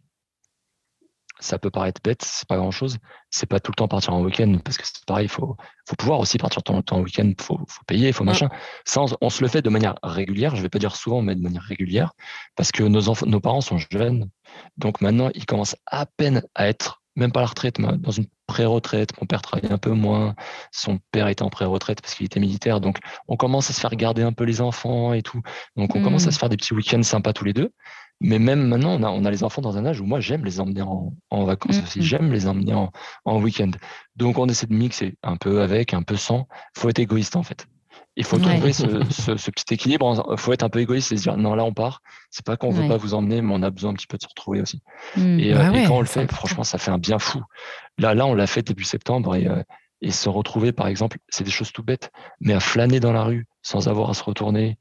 ça 1.42 1.58
peut 1.58 1.72
paraître 1.72 2.00
bête, 2.04 2.22
c'est 2.24 2.48
pas 2.48 2.58
grand 2.58 2.72
chose. 2.72 2.98
C'est 3.32 3.48
pas 3.48 3.60
tout 3.60 3.72
le 3.72 3.76
temps 3.76 3.88
partir 3.88 4.14
en 4.14 4.22
week-end 4.22 4.58
parce 4.64 4.78
que 4.78 4.86
c'est 4.86 5.04
pareil, 5.06 5.26
il 5.26 5.30
faut, 5.30 5.58
faut 5.88 5.96
pouvoir 5.96 6.20
aussi 6.20 6.38
partir 6.38 6.62
le 6.66 6.84
temps 6.84 6.98
en 6.98 7.02
week-end, 7.02 7.32
faut, 7.40 7.60
faut 7.68 7.84
payer, 7.88 8.10
il 8.10 8.14
faut 8.14 8.24
machin. 8.24 8.50
Ça, 8.86 9.02
on, 9.22 9.30
se 9.30 9.42
le 9.42 9.48
fait 9.48 9.62
de 9.62 9.70
manière 9.70 9.96
régulière. 10.04 10.56
Je 10.56 10.62
vais 10.62 10.70
pas 10.70 10.80
dire 10.80 10.96
souvent, 10.96 11.22
mais 11.22 11.36
de 11.36 11.42
manière 11.42 11.64
régulière 11.64 12.14
parce 12.56 12.72
que 12.72 12.84
nos 12.84 13.10
enfants, 13.10 13.26
nos 13.26 13.40
parents 13.40 13.62
sont 13.62 13.80
jeunes. 13.92 14.30
Donc 14.78 15.02
maintenant, 15.02 15.30
ils 15.34 15.46
commencent 15.46 15.76
à 15.88 16.06
peine 16.06 16.44
à 16.56 16.68
être, 16.68 17.02
même 17.16 17.32
pas 17.32 17.40
à 17.40 17.44
la 17.44 17.50
retraite, 17.50 17.80
mais 17.80 17.98
dans 17.98 18.12
une 18.12 18.28
pré-retraite. 18.52 19.20
Mon 19.20 19.26
père 19.26 19.42
travaillait 19.42 19.72
un 19.72 19.78
peu 19.78 19.92
moins. 19.92 20.36
Son 20.72 21.00
père 21.12 21.28
était 21.28 21.44
en 21.44 21.50
pré-retraite 21.50 22.02
parce 22.02 22.16
qu'il 22.16 22.26
était 22.26 22.40
militaire. 22.40 22.82
Donc, 22.82 22.98
on 23.28 23.38
commence 23.38 23.70
à 23.70 23.74
se 23.74 23.80
faire 23.80 23.96
garder 23.96 24.24
un 24.24 24.34
peu 24.34 24.44
les 24.44 24.62
enfants 24.62 25.14
et 25.14 25.22
tout. 25.22 25.42
Donc, 25.78 25.96
on 25.96 26.04
commence 26.04 26.26
à 26.26 26.28
mmh. 26.28 26.32
se 26.32 26.40
faire 26.40 26.50
des 26.50 26.58
petits 26.58 26.74
week-ends 26.74 27.04
sympas 27.04 27.34
tous 27.34 27.46
les 27.46 27.54
deux. 27.54 27.72
Mais 28.24 28.38
même 28.38 28.68
maintenant, 28.68 29.00
on 29.00 29.04
a, 29.04 29.10
on 29.10 29.26
a 29.26 29.32
les 29.32 29.44
enfants 29.44 29.64
dans 29.64 29.78
un 29.78 29.86
âge 29.86 30.00
où 30.00 30.06
moi, 30.06 30.20
j'aime 30.20 30.46
les 30.46 30.60
emmener 30.60 30.84
en, 30.84 31.12
en 31.32 31.44
vacances 31.44 31.82
aussi. 31.82 32.00
Mm-hmm. 32.00 32.04
J'aime 32.04 32.32
les 32.32 32.48
emmener 32.48 32.74
en, 32.74 32.92
en 33.26 33.42
week-end. 33.42 33.72
Donc, 34.16 34.38
on 34.38 34.48
essaie 34.48 34.68
de 34.68 34.76
mixer 34.76 35.16
un 35.24 35.38
peu 35.38 35.62
avec, 35.62 35.96
un 35.96 36.04
peu 36.04 36.16
sans. 36.16 36.48
Il 36.76 36.80
faut 36.80 36.90
être 36.90 37.00
égoïste, 37.00 37.36
en 37.36 37.42
fait. 37.42 37.66
Il 38.16 38.24
faut 38.24 38.38
trouver 38.38 38.74
ce, 38.74 39.04
ce, 39.10 39.52
petit 39.52 39.74
équilibre. 39.74 40.24
Il 40.30 40.38
faut 40.38 40.54
être 40.54 40.62
un 40.62 40.70
peu 40.70 40.80
égoïste 40.80 41.12
et 41.12 41.18
se 41.18 41.24
dire 41.24 41.36
non, 41.36 41.56
là, 41.56 41.66
on 41.66 41.74
part. 41.74 42.04
C'est 42.30 42.46
pas 42.46 42.58
qu'on 42.58 42.70
veut 42.70 42.88
pas 42.88 42.98
vous 42.98 43.16
emmener, 43.16 43.42
mais 43.42 43.54
on 43.56 43.64
a 43.64 43.72
besoin 43.72 43.90
un 43.90 43.96
petit 43.96 44.08
peu 44.08 44.18
de 44.18 44.22
se 44.22 44.28
retrouver 44.28 44.62
aussi. 44.62 44.84
Mm. 45.18 45.40
Et, 45.40 45.54
euh, 45.54 45.58
bah 45.58 45.78
et, 45.80 45.86
quand 45.88 45.98
on 45.98 46.02
le 46.02 46.06
fait, 46.06 46.32
franchement, 46.32 46.64
ça 46.64 46.78
fait 46.78 46.92
un 46.92 47.00
bien 47.00 47.18
fou. 47.18 47.42
Là, 47.98 48.14
là, 48.14 48.28
on 48.28 48.36
l'a 48.36 48.46
fait 48.46 48.62
début 48.62 48.84
septembre 48.84 49.36
et, 49.36 49.48
euh, 49.48 49.64
et 50.02 50.12
se 50.12 50.30
retrouver, 50.30 50.74
par 50.74 50.88
exemple, 50.88 51.18
c'est 51.30 51.44
des 51.44 51.52
choses 51.52 51.72
tout 51.72 51.84
bêtes, 51.84 52.12
mais 52.40 52.54
à 52.54 52.60
flâner 52.60 53.00
dans 53.00 53.14
la 53.14 53.24
rue 53.24 53.48
sans 53.64 53.88
avoir 53.88 54.10
à 54.10 54.14
se 54.14 54.24
retourner, 54.24 54.78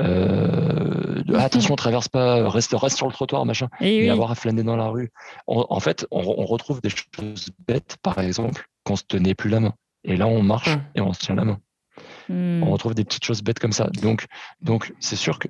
euh, 0.00 1.22
attention, 1.38 1.76
traverse 1.76 2.08
pas, 2.08 2.48
reste, 2.48 2.74
reste 2.74 2.96
sur 2.96 3.06
le 3.06 3.12
trottoir, 3.12 3.44
machin, 3.44 3.68
et, 3.80 4.10
avoir 4.10 4.30
à 4.30 4.34
flâner 4.34 4.62
dans 4.62 4.76
la 4.76 4.88
rue. 4.88 5.10
en 5.46 5.80
fait, 5.80 6.06
on, 6.10 6.44
retrouve 6.44 6.80
des 6.80 6.90
choses 6.90 7.50
bêtes, 7.66 7.96
par 8.02 8.18
exemple, 8.18 8.66
qu'on 8.84 8.96
se 8.96 9.04
tenait 9.04 9.34
plus 9.34 9.50
la 9.50 9.60
main. 9.60 9.74
Et 10.04 10.16
là, 10.16 10.26
on 10.26 10.42
marche 10.42 10.68
hum. 10.68 10.82
et 10.94 11.00
on 11.00 11.12
se 11.12 11.20
tient 11.20 11.34
la 11.34 11.44
main. 11.44 11.58
Hum. 12.30 12.62
On 12.62 12.70
retrouve 12.70 12.94
des 12.94 13.04
petites 13.04 13.24
choses 13.24 13.42
bêtes 13.42 13.58
comme 13.58 13.72
ça. 13.72 13.88
Donc, 14.02 14.26
donc 14.62 14.92
c'est 15.00 15.16
sûr 15.16 15.38
que 15.38 15.48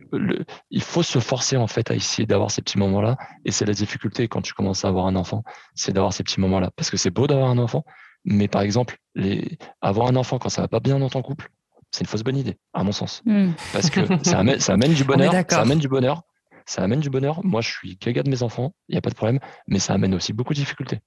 il 0.70 0.82
faut 0.82 1.02
se 1.02 1.18
forcer 1.20 1.56
en 1.56 1.66
fait 1.66 1.90
à 1.90 1.94
essayer 1.94 2.26
d'avoir 2.26 2.50
ces 2.50 2.62
petits 2.62 2.78
moments-là. 2.78 3.16
Et 3.44 3.52
c'est 3.52 3.66
la 3.66 3.74
difficulté 3.74 4.28
quand 4.28 4.42
tu 4.42 4.52
commences 4.52 4.84
à 4.84 4.88
avoir 4.88 5.06
un 5.06 5.16
enfant, 5.16 5.44
c'est 5.74 5.92
d'avoir 5.92 6.12
ces 6.12 6.24
petits 6.24 6.40
moments-là. 6.40 6.70
Parce 6.74 6.90
que 6.90 6.96
c'est 6.96 7.10
beau 7.10 7.26
d'avoir 7.26 7.50
un 7.50 7.58
enfant, 7.58 7.84
mais 8.24 8.48
par 8.48 8.62
exemple, 8.62 8.96
les, 9.14 9.58
avoir 9.80 10.08
un 10.08 10.16
enfant 10.16 10.38
quand 10.38 10.48
ça 10.48 10.62
va 10.62 10.68
pas 10.68 10.80
bien 10.80 10.98
dans 10.98 11.10
ton 11.10 11.22
couple, 11.22 11.50
c'est 11.90 12.00
une 12.02 12.06
fausse 12.06 12.22
bonne 12.22 12.36
idée, 12.36 12.56
à 12.72 12.84
mon 12.84 12.92
sens. 12.92 13.22
Hmm. 13.24 13.50
Parce 13.72 13.90
que 13.90 14.00
ça 14.22 14.38
amène, 14.38 14.60
ça 14.60 14.74
amène 14.74 14.94
du 14.94 15.04
bonheur. 15.04 15.32
Ça 15.48 15.60
amène 15.60 15.78
du 15.78 15.88
bonheur. 15.88 16.22
Ça 16.66 16.82
amène 16.82 17.00
du 17.00 17.10
bonheur. 17.10 17.44
Moi, 17.44 17.60
je 17.60 17.70
suis 17.70 17.96
gaga 17.96 18.22
de 18.22 18.30
mes 18.30 18.42
enfants, 18.42 18.72
il 18.88 18.92
n'y 18.92 18.98
a 18.98 19.00
pas 19.00 19.10
de 19.10 19.14
problème, 19.14 19.40
mais 19.66 19.78
ça 19.78 19.94
amène 19.94 20.14
aussi 20.14 20.32
beaucoup 20.32 20.54
de 20.54 20.58
difficultés. 20.58 21.00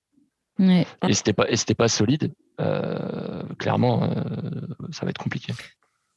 Et 0.59 1.13
c'était 1.13 1.33
pas, 1.33 1.45
et 1.49 1.75
pas 1.75 1.87
solide. 1.87 2.33
Euh, 2.59 3.43
clairement, 3.57 4.03
euh, 4.03 4.09
ça 4.91 5.05
va 5.05 5.09
être 5.09 5.17
compliqué. 5.17 5.53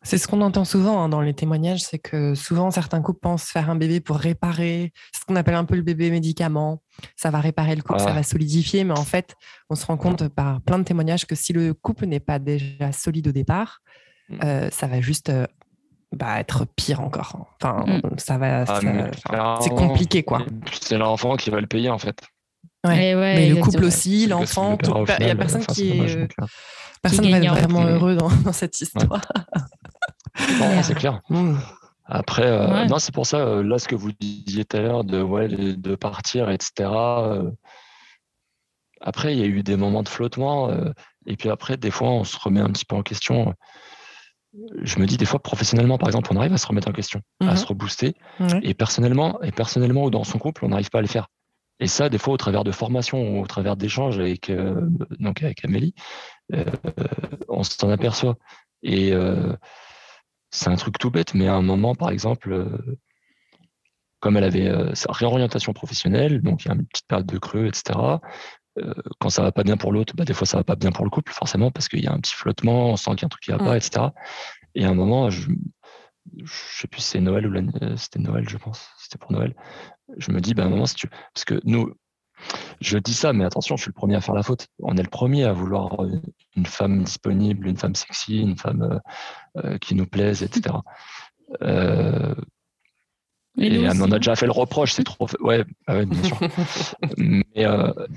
C'est 0.02 0.18
ce 0.18 0.28
qu'on 0.28 0.42
entend 0.42 0.64
souvent 0.64 1.02
hein, 1.02 1.08
dans 1.08 1.20
les 1.20 1.34
témoignages, 1.34 1.80
c'est 1.80 1.98
que 1.98 2.34
souvent 2.34 2.70
certains 2.70 3.00
couples 3.02 3.18
pensent 3.20 3.48
faire 3.48 3.70
un 3.70 3.76
bébé 3.76 4.00
pour 4.00 4.16
réparer, 4.18 4.92
ce 5.12 5.24
qu'on 5.26 5.34
appelle 5.36 5.54
un 5.54 5.64
peu 5.64 5.74
le 5.74 5.82
bébé 5.82 6.10
médicament. 6.10 6.82
Ça 7.16 7.30
va 7.30 7.40
réparer 7.40 7.74
le 7.74 7.82
couple, 7.82 8.00
ça 8.00 8.12
va 8.12 8.22
solidifier, 8.22 8.84
mais 8.84 8.96
en 8.96 9.04
fait, 9.04 9.34
on 9.68 9.74
se 9.74 9.84
rend 9.86 9.96
compte 9.96 10.28
par 10.28 10.60
plein 10.60 10.78
de 10.78 10.84
témoignages 10.84 11.26
que 11.26 11.34
si 11.34 11.52
le 11.52 11.74
couple 11.74 12.06
n'est 12.06 12.20
pas 12.20 12.38
déjà 12.38 12.92
solide 12.92 13.28
au 13.28 13.32
départ. 13.32 13.80
Euh, 14.43 14.68
ça 14.70 14.87
va 14.87 15.01
juste 15.01 15.31
bah, 16.12 16.41
être 16.41 16.66
pire 16.77 17.01
encore. 17.01 17.47
Enfin, 17.61 17.85
mm. 17.87 18.18
ça 18.18 18.39
va, 18.39 18.64
ah, 19.29 19.59
c'est 19.61 19.70
compliqué 19.70 20.22
quoi. 20.22 20.45
C'est 20.81 20.99
l'enfant 20.99 21.37
qui 21.37 21.51
va 21.51 21.61
le 21.61 21.66
payer 21.66 21.91
en 21.91 21.99
fait. 21.99 22.20
mais 22.85 23.49
le 23.49 23.57
couple 23.57 23.85
aussi, 23.85 24.27
l'enfant, 24.27 24.79
il 25.18 25.24
n'y 25.24 25.31
a 25.31 25.37
personne 25.37 25.66
qui 25.66 25.91
est. 25.91 26.16
Euh, 26.16 26.27
personne 27.03 27.31
va 27.31 27.39
être 27.39 27.51
vraiment 27.51 27.85
heureux 27.85 28.16
dans, 28.16 28.53
cette 28.53 28.81
histoire. 28.81 29.20
c'est 30.83 30.95
clair. 30.95 31.20
Mm. 31.29 31.57
Après, 32.09 32.47
euh, 32.47 32.85
non, 32.85 33.01
c'est 33.01 33.12
pour 33.12 33.27
ça, 33.27 33.39
euh, 33.39 33.64
là, 33.64 33.81
ce 33.81 33.89
que 33.89 33.97
vous 33.97 34.12
disiez 34.12 34.64
tout 34.64 34.77
à 34.77 34.81
l'heure 34.81 35.03
de, 35.03 35.20
ouais, 35.20 35.49
de 35.49 35.95
partir, 35.97 36.51
etc. 36.51 36.89
après, 39.01 39.35
il 39.35 39.41
y 39.41 39.43
a 39.43 39.47
eu 39.47 39.64
des 39.64 39.77
moments 39.77 40.05
de 40.05 40.09
flottement. 40.09 40.70
et 41.27 41.37
puis 41.37 41.51
après, 41.51 41.77
des 41.77 41.91
fois, 41.91 42.11
on 42.11 42.22
se 42.22 42.39
remet 42.39 42.61
un 42.61 42.70
petit 42.70 42.85
peu 42.85 42.95
en 42.95 43.03
question 43.03 43.55
je 44.82 44.98
me 44.98 45.07
dis 45.07 45.16
des 45.16 45.24
fois 45.24 45.40
professionnellement, 45.40 45.98
par 45.98 46.09
exemple, 46.09 46.30
on 46.32 46.36
arrive 46.36 46.52
à 46.52 46.59
se 46.59 46.66
remettre 46.66 46.88
en 46.88 46.92
question, 46.92 47.20
à 47.40 47.46
mhm. 47.46 47.57
se 47.57 47.66
rebooster, 47.66 48.14
et 48.62 48.74
personnellement, 48.74 49.40
et 49.42 49.52
personnellement 49.52 50.04
ou 50.04 50.11
dans 50.11 50.24
son 50.24 50.38
couple, 50.38 50.64
on 50.64 50.68
n'arrive 50.68 50.90
pas 50.90 50.98
à 50.98 51.02
le 51.02 51.09
faire. 51.09 51.28
Et 51.78 51.86
ça, 51.88 52.09
des 52.09 52.18
fois, 52.18 52.34
au 52.34 52.36
travers 52.36 52.64
de 52.64 52.70
formations 52.70 53.20
ou 53.20 53.42
au 53.42 53.46
travers 53.46 53.76
d'échanges 53.76 54.18
avec 54.18 54.48
euh, 54.48 54.88
donc 55.18 55.42
avec 55.42 55.64
Amélie, 55.64 55.94
euh, 56.54 56.64
on 57.48 57.62
s'en 57.62 57.90
aperçoit. 57.90 58.36
Et 58.82 59.12
euh, 59.12 59.54
c'est 60.50 60.70
un 60.70 60.76
truc 60.76 60.98
tout 60.98 61.11
bête, 61.11 61.34
mais 61.34 61.48
à 61.48 61.54
un 61.54 61.62
moment, 61.62 61.94
par 61.94 62.11
exemple, 62.11 62.66
comme 64.20 64.36
elle 64.38 64.44
avait 64.44 64.94
sa 64.94 65.12
réorientation 65.12 65.72
professionnelle, 65.74 66.40
donc 66.40 66.64
il 66.64 66.68
y 66.68 66.70
a 66.70 66.74
une 66.74 66.86
petite 66.86 67.07
période 67.07 67.26
de 67.26 67.38
creux, 67.38 67.66
etc. 67.66 67.98
quand 69.18 69.31
ça 69.31 69.43
va 69.43 69.53
pas 69.53 69.62
bien 69.62 69.77
pour 69.77 69.93
l'autre, 69.93 70.14
bah, 70.16 70.24
des 70.24 70.35
fois 70.35 70.47
ça 70.47 70.59
va 70.59 70.64
pas 70.64 70.77
bien 70.77 70.93
pour 70.93 71.05
le 71.05 71.11
couple, 71.11 71.33
forcément, 71.33 71.70
parce 71.70 71.89
qu'il 71.89 72.03
y 72.03 72.07
a 72.07 72.12
un 72.12 72.20
petit 72.20 72.35
flottement, 72.35 72.91
on 72.91 72.97
sent 72.97 73.11
qu'il 73.12 73.22
y 73.22 73.24
a 73.24 73.27
un 73.27 73.29
truc 73.29 73.43
qui 73.43 73.51
va 73.51 73.59
pas, 73.59 73.77
etc. 73.77 74.07
Et 74.74 74.85
à 74.85 74.91
un 74.91 74.95
moment, 74.95 75.31
je, 75.31 75.49
je 76.37 76.53
sais 76.81 76.89
plus 76.89 77.01
si 77.01 77.11
c'est 77.12 77.20
Noël 77.20 77.47
ou 77.47 77.55
euh, 77.55 77.97
c'était 77.97 78.18
Noël, 78.18 78.49
je 78.49 78.57
pense, 78.57 78.89
c'était 78.99 79.18
pour 79.18 79.33
Noël. 79.33 79.55
Je 80.18 80.31
me 80.33 80.41
dis, 80.41 80.55
ben, 80.55 80.64
à 80.64 80.66
un 80.66 80.70
moment, 80.70 80.87
si 80.87 80.95
tu, 80.95 81.09
parce 81.09 81.45
que 81.45 81.61
nous, 81.64 81.93
je 82.81 82.99
dis 82.99 83.14
ça, 83.14 83.33
mais 83.33 83.45
attention, 83.45 83.77
je 83.77 83.83
suis 83.83 83.89
le 83.89 83.95
premier 83.95 84.16
à 84.16 84.20
faire 84.20 84.35
la 84.35 84.43
faute. 84.43 84.68
On 84.81 84.97
est 84.97 85.03
le 85.03 85.09
premier 85.09 85.45
à 85.45 85.53
vouloir 85.53 86.03
euh, 86.03 86.20
une 86.55 86.66
femme 86.66 87.03
disponible, 87.03 87.66
une 87.66 87.77
femme 87.77 87.95
sexy, 87.95 88.41
une 88.41 88.57
femme 88.57 89.01
euh, 89.57 89.79
qui 89.79 89.95
nous 89.95 90.07
plaise, 90.07 90.43
etc. 90.43 90.77
et 93.59 93.88
on 93.88 94.12
a 94.12 94.18
déjà 94.18 94.36
fait 94.36 94.46
le 94.46 94.52
reproche, 94.52 94.92
c'est 94.92 95.04
trop. 95.04 95.26
Ouais, 95.40 95.64
bah 95.86 95.94
ouais 95.94 96.07
bien 96.07 96.22
sûr. 96.22 96.38
mais, 97.16 97.44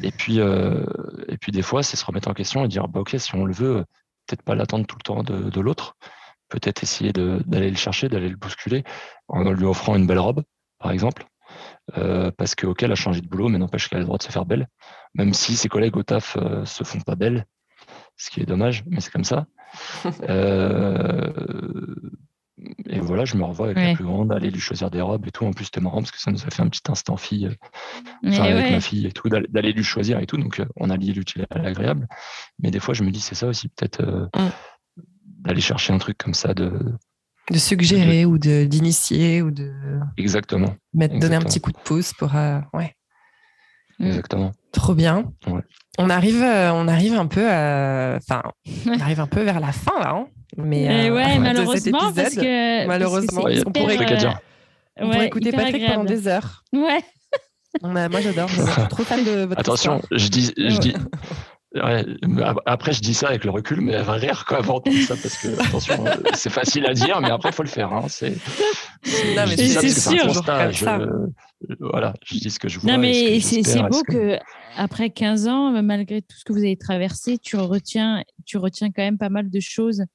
et 0.04 0.12
puis, 0.12 0.40
et 0.40 1.38
puis 1.40 1.52
des 1.52 1.62
fois, 1.62 1.84
c'est 1.84 1.98
se 1.98 2.06
remettre 2.06 2.28
en 2.28 2.34
question 2.34 2.66
et 2.66 2.68
dire, 2.68 2.88
bah 2.88 3.00
ok, 3.00 3.16
si 3.18 3.36
on 3.36 3.46
le 3.46 3.54
veut, 3.54 3.86
peut-être 4.28 4.44
pas 4.44 4.56
l'attendre 4.56 4.86
tout 4.86 4.98
le 4.98 5.04
temps 5.04 5.24
de, 5.24 5.50
de 5.50 5.62
l'autre 5.62 5.96
peut-être 6.50 6.84
essayer 6.84 7.14
d'aller 7.14 7.70
le 7.70 7.78
chercher, 7.78 8.10
d'aller 8.10 8.30
le 8.30 8.36
bousculer 8.36 8.84
en 9.28 9.52
lui 9.52 9.66
offrant 9.66 9.96
une 9.96 10.08
belle 10.08 10.20
robe, 10.20 10.44
par 10.80 10.92
exemple. 10.92 11.26
Euh, 11.98 12.32
parce 12.38 12.54
qu'auquel 12.54 12.88
elle 12.88 12.92
a 12.94 12.96
changé 12.96 13.22
de 13.22 13.28
boulot, 13.28 13.50
mais 13.50 13.58
n'empêche 13.58 13.90
qu'elle 13.90 13.98
a 13.98 14.02
le 14.02 14.06
droit 14.06 14.18
de 14.18 14.24
se 14.24 14.32
faire 14.32 14.46
belle, 14.46 14.68
même 15.16 15.34
si 15.34 15.56
ses 15.56 15.70
collègues 15.70 15.98
au 15.98 16.04
taf 16.04 16.38
euh, 16.38 16.64
se 16.66 16.84
font 16.84 17.00
pas 17.00 17.16
belles, 17.16 17.46
ce 18.18 18.30
qui 18.30 18.42
est 18.42 18.46
dommage, 18.46 18.84
mais 18.88 19.00
c'est 19.00 19.12
comme 19.12 19.24
ça. 19.24 19.46
Euh, 20.28 21.32
et 22.88 23.00
voilà, 23.00 23.26
je 23.26 23.38
me 23.38 23.44
revois 23.44 23.68
avec 23.68 23.78
la 23.78 23.94
plus 23.94 24.04
grande, 24.04 24.32
aller 24.32 24.50
lui 24.50 24.60
choisir 24.60 24.90
des 24.90 25.02
robes 25.02 25.26
et 25.28 25.32
tout. 25.32 25.46
En 25.46 25.52
plus, 25.52 25.66
c'était 25.66 25.82
marrant 25.82 25.98
parce 25.98 26.12
que 26.12 26.20
ça 26.20 26.32
nous 26.32 26.44
a 26.44 26.50
fait 26.50 26.62
un 26.62 26.68
petit 26.68 26.82
instant 26.90 27.18
fille, 27.18 27.50
avec 28.24 28.72
ma 28.72 28.82
fille 28.82 29.08
et 29.08 29.12
tout, 29.12 29.30
d'aller 29.30 29.72
lui 29.72 29.84
choisir 29.84 30.20
et 30.20 30.26
tout. 30.26 30.38
Donc, 30.38 30.62
on 30.76 30.90
a 30.90 30.98
lié 30.98 31.14
l'utile 31.14 31.46
à 31.50 31.60
l'agréable. 31.60 32.08
Mais 32.60 32.72
des 32.72 32.80
fois, 32.80 32.94
je 32.94 33.04
me 33.04 33.12
dis, 33.12 33.20
c'est 33.20 33.36
ça 33.36 33.48
aussi, 33.48 33.70
peut-être 33.70 34.02
mm. 34.36 34.50
d'aller 35.46 35.62
chercher 35.62 35.94
un 35.94 35.98
truc 35.98 36.18
comme 36.18 36.34
ça 36.34 36.54
de 36.54 36.96
de 37.52 37.58
suggérer 37.58 38.26
ou 38.26 38.38
de 38.38 38.66
d'initier 38.66 39.42
ou 39.42 39.50
de 39.50 39.72
exactement. 40.18 40.76
mettre 40.94 41.18
donner 41.18 41.36
un 41.36 41.42
petit 41.42 41.60
coup 41.60 41.72
de 41.72 41.80
pouce 41.84 42.14
pour 42.14 42.36
euh, 42.36 42.60
ouais. 42.74 42.94
Mm. 43.98 44.06
exactement. 44.06 44.52
Trop 44.72 44.94
bien. 44.94 45.32
On 45.98 46.12
arrive 46.12 46.44
euh, 46.44 46.72
on 46.72 46.88
arrive 46.88 47.16
un 47.16 47.26
peu 47.26 47.48
enfin 47.48 48.44
on 48.86 49.00
arrive 49.00 49.20
un 49.20 49.26
peu 49.26 49.42
vers 49.42 49.60
la 49.60 49.72
fin 49.72 50.00
là 50.00 50.12
hein. 50.12 50.28
Mais 50.58 51.10
euh, 51.10 51.16
ouais 51.16 51.40
malheureusement 51.40 52.12
parce 52.14 52.36
que 52.36 52.88
malheureusement 52.88 53.42
on 53.46 53.72
pourrait, 53.72 53.98
on 54.98 55.10
pourrait 55.10 55.28
écouter 55.28 55.52
Patrick 55.52 55.86
pendant 55.88 56.04
des 56.04 56.28
heures 56.28 56.64
ouais 56.74 57.02
moi 57.84 58.22
j'adore 58.22 58.48
je 58.48 58.62
suis 58.62 58.88
trop 58.90 59.04
fan 59.04 59.24
de 59.24 59.46
votre 59.46 59.60
attention 59.60 60.02
je 60.12 60.28
dis 60.28 60.54
je 60.58 60.80
dis 60.80 60.94
après, 62.66 62.94
je 62.94 63.02
dis 63.02 63.14
ça 63.14 63.28
avec 63.28 63.44
le 63.44 63.52
recul, 63.52 63.82
mais 63.82 63.94
elle 63.94 64.04
va 64.04 64.14
rire 64.14 64.46
quoi 64.48 64.58
avant 64.58 64.80
tout 64.80 64.92
ça 65.04 65.16
parce 65.16 65.38
que 65.38 65.50
attention, 65.62 66.04
euh, 66.06 66.16
c'est 66.34 66.50
facile 66.50 66.86
à 66.88 66.94
dire, 66.94 67.22
mais 67.22 67.30
après 67.30 67.50
il 67.50 67.56
faut 67.56 67.62
le 67.64 67.70
faire. 67.70 67.94
Hein. 67.94 68.06
C'est 68.08 68.34
sûr. 69.92 70.26
voilà, 71.80 72.14
je 72.26 72.38
dis 72.40 72.50
ce 72.50 72.58
que 72.58 72.68
je 72.68 72.80
vois. 72.80 72.94
Non, 72.94 72.98
mais 72.98 73.40
c'est 73.40 73.84
beau 73.84 74.02
que... 74.02 74.40
après 74.78 75.12
15 75.12 75.48
ans, 75.48 75.84
malgré 75.84 76.24
tout 76.24 76.36
ce 76.36 76.44
que 76.44 76.54
vous 76.54 76.60
avez 76.60 76.78
traversé, 76.78 77.38
tu 77.38 77.56
retiens, 77.56 78.24
tu 78.46 78.58
retiens 78.58 78.88
quand 78.88 79.04
même 79.04 79.20
pas 79.20 79.30
mal 79.30 79.52
de 79.52 79.60
choses 79.60 80.06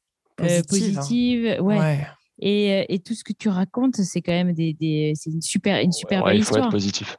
euh. 0.41 0.63
Hein. 0.71 1.61
Ouais. 1.61 2.07
Et, 2.41 2.73
euh, 2.73 2.85
et, 2.89 2.99
tout 2.99 3.15
ce 3.15 3.23
que 3.23 3.33
tu 3.33 3.49
racontes, 3.49 3.97
c'est 3.97 4.21
quand 4.21 4.33
même 4.33 4.53
des, 4.53 4.75
des 4.75 5.13
c'est 5.15 5.31
une 5.31 5.43
super, 5.43 5.81
une 5.81 5.93
super 5.93 6.25
belle 6.25 6.39
histoire. 6.39 6.59
Il 6.59 6.63
faut 6.63 6.69
être 6.69 6.73
positif. 6.73 7.17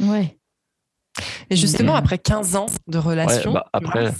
Ouais. 0.00 0.38
Et 1.50 1.56
justement, 1.56 1.94
après 1.94 2.18
15 2.18 2.56
ans 2.56 2.66
de 2.86 2.98
relation, 2.98 3.52
bah, 3.52 3.66
après, 3.72 4.12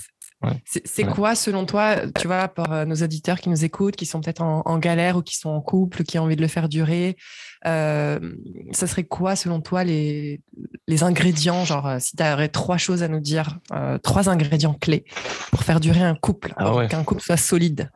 c'est 0.65 1.05
quoi, 1.05 1.35
selon 1.35 1.67
toi, 1.67 1.97
tu 2.19 2.29
vois, 2.29 2.49
pour 2.49 2.73
euh, 2.73 2.85
nos 2.85 2.95
auditeurs 2.97 3.41
qui 3.41 3.49
nous 3.49 3.65
écoutent, 3.65 3.97
qui 3.97 4.07
sont 4.07 4.21
peut-être 4.21 4.43
en, 4.43 4.79
galère 4.79 5.17
ou 5.17 5.23
qui 5.23 5.37
sont 5.37 5.51
en 5.51 5.61
couple, 5.61 6.05
qui 6.05 6.19
ont 6.19 6.25
envie 6.25 6.37
de 6.37 6.41
le 6.41 6.49
faire 6.49 6.69
durer, 6.69 7.17
euh, 7.67 8.21
ça 8.71 8.87
serait 8.87 9.05
quoi, 9.05 9.35
selon 9.35 9.61
toi, 9.61 9.83
les, 9.83 10.41
les 10.87 11.03
ingrédients 11.03 11.65
Genre, 11.65 11.87
euh, 11.87 11.97
si 11.99 12.17
tu 12.17 12.23
avais 12.23 12.49
trois 12.49 12.77
choses 12.77 13.03
à 13.03 13.09
nous 13.09 13.21
dire, 13.21 13.59
trois 14.03 14.29
ingrédients 14.29 14.75
clés 14.75 15.05
pour 15.51 15.65
faire 15.65 15.81
durer 15.81 16.03
un 16.03 16.15
couple, 16.15 16.55
ah 16.57 16.87
qu'un 16.89 17.05
couple 17.05 17.23
soit 17.23 17.37
solide? 17.37 17.91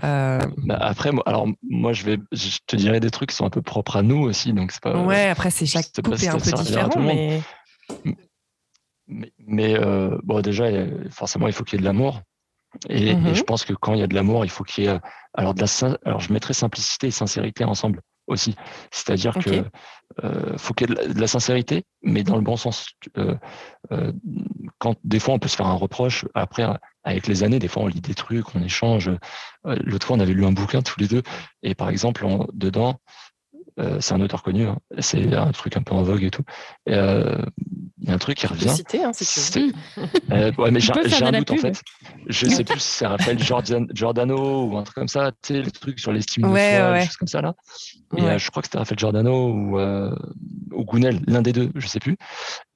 Bah, 0.00 0.78
après, 0.80 1.10
alors 1.26 1.46
moi, 1.62 1.92
je 1.92 2.04
vais, 2.04 2.18
je 2.32 2.58
te 2.66 2.76
dirais 2.76 3.00
des 3.00 3.10
trucs 3.10 3.30
qui 3.30 3.36
sont 3.36 3.44
un 3.44 3.50
peu 3.50 3.62
propres 3.62 3.96
à 3.96 4.02
nous 4.02 4.20
aussi, 4.20 4.52
donc 4.52 4.72
c'est 4.72 4.82
pas. 4.82 5.02
Ouais, 5.02 5.28
après, 5.28 5.50
c'est 5.50 5.66
chaque 5.66 5.92
couple 5.92 6.14
est 6.14 6.28
un 6.28 6.38
peu 6.38 6.52
différent, 6.52 7.00
mais. 7.00 7.42
Mais, 9.38 9.76
euh, 9.76 10.16
bon, 10.22 10.40
déjà, 10.40 10.66
forcément, 11.10 11.48
il 11.48 11.52
faut 11.52 11.64
qu'il 11.64 11.78
y 11.78 11.78
ait 11.78 11.82
de 11.82 11.86
l'amour. 11.86 12.20
Et, 12.88 13.14
mhm. 13.16 13.34
je 13.34 13.42
pense 13.42 13.64
que 13.64 13.72
quand 13.72 13.94
il 13.94 14.00
y 14.00 14.02
a 14.02 14.06
de 14.06 14.14
l'amour, 14.14 14.44
il 14.44 14.50
faut 14.50 14.64
qu'il 14.64 14.84
y 14.84 14.86
ait. 14.86 15.00
Alors, 15.34 15.54
de 15.54 15.60
la, 15.60 15.96
alors, 16.04 16.20
je 16.20 16.32
mettrais 16.32 16.54
simplicité 16.54 17.08
et 17.08 17.10
sincérité 17.10 17.64
ensemble 17.64 18.00
aussi. 18.28 18.54
C'est-à-dire 18.92 19.34
que 19.34 19.64
euh, 20.24 20.56
faut 20.56 20.74
qu'il 20.74 20.88
y 20.88 20.92
ait 20.92 21.08
de 21.08 21.20
la, 21.20 21.26
sincérité, 21.26 21.84
mais 22.02 22.22
dans 22.22 22.36
le 22.36 22.42
bon 22.42 22.56
sens. 22.56 22.86
Euh, 23.18 23.34
quand 24.78 24.96
des 25.02 25.18
fois, 25.18 25.34
on 25.34 25.38
peut 25.40 25.48
se 25.48 25.56
faire 25.56 25.66
un 25.66 25.74
reproche. 25.74 26.24
Après, 26.34 26.64
avec 27.04 27.26
les 27.26 27.42
années, 27.42 27.58
des 27.58 27.68
fois, 27.68 27.82
on 27.82 27.86
lit 27.86 28.00
des 28.00 28.14
trucs, 28.14 28.54
on 28.54 28.62
échange. 28.62 29.10
L'autre 29.64 30.06
fois, 30.06 30.16
on 30.16 30.20
avait 30.20 30.32
lu 30.32 30.44
un 30.44 30.52
bouquin 30.52 30.82
tous 30.82 31.00
les 31.00 31.08
deux, 31.08 31.22
et 31.62 31.74
par 31.74 31.88
exemple, 31.88 32.26
dedans, 32.52 33.00
c'est 34.00 34.12
un 34.12 34.20
auteur 34.20 34.42
connu, 34.42 34.66
hein, 34.66 34.78
c'est 34.98 35.34
un 35.34 35.52
truc 35.52 35.76
un 35.76 35.82
peu 35.82 35.94
en 35.94 36.02
vogue 36.02 36.22
et 36.22 36.30
tout. 36.30 36.44
Et, 36.86 36.94
il 38.02 38.08
y 38.08 38.10
a 38.10 38.14
un 38.14 38.18
truc 38.18 38.38
qui 38.38 38.46
revient. 38.46 38.70
Citer, 38.70 39.04
hein, 39.04 39.12
si 39.12 39.52
tu 39.52 39.60
veux. 39.60 39.72
Euh, 40.32 40.52
ouais, 40.58 40.70
mais 40.70 40.80
j'ai 40.80 40.92
un 40.92 41.32
doute 41.32 41.50
en 41.50 41.56
fait. 41.56 41.82
Je 42.28 42.46
sais 42.46 42.64
plus 42.64 42.80
si 42.80 42.88
c'est 42.88 43.06
Raphaël 43.06 43.38
Giordano 43.38 44.64
ou 44.64 44.78
un 44.78 44.82
truc 44.84 44.94
comme 44.94 45.08
ça, 45.08 45.32
tu 45.42 45.54
sais, 45.54 45.62
les 45.62 45.70
trucs 45.70 46.00
sur 46.00 46.12
l'estime 46.12 46.46
ouais, 46.46 46.72
de 46.72 46.78
soi, 46.78 46.98
des 46.98 47.04
choses 47.04 47.16
comme 47.16 47.28
ça 47.28 47.42
là. 47.42 47.54
Et 48.16 48.22
euh, 48.22 48.38
je 48.38 48.50
crois 48.50 48.62
que 48.62 48.68
c'était 48.68 48.78
Raphaël 48.78 48.98
Giordano 48.98 49.52
ou, 49.52 49.78
euh, 49.78 50.14
ou 50.72 50.84
Gounel, 50.84 51.20
l'un 51.26 51.42
des 51.42 51.52
deux, 51.52 51.70
je 51.74 51.86
sais 51.86 52.00
plus. 52.00 52.16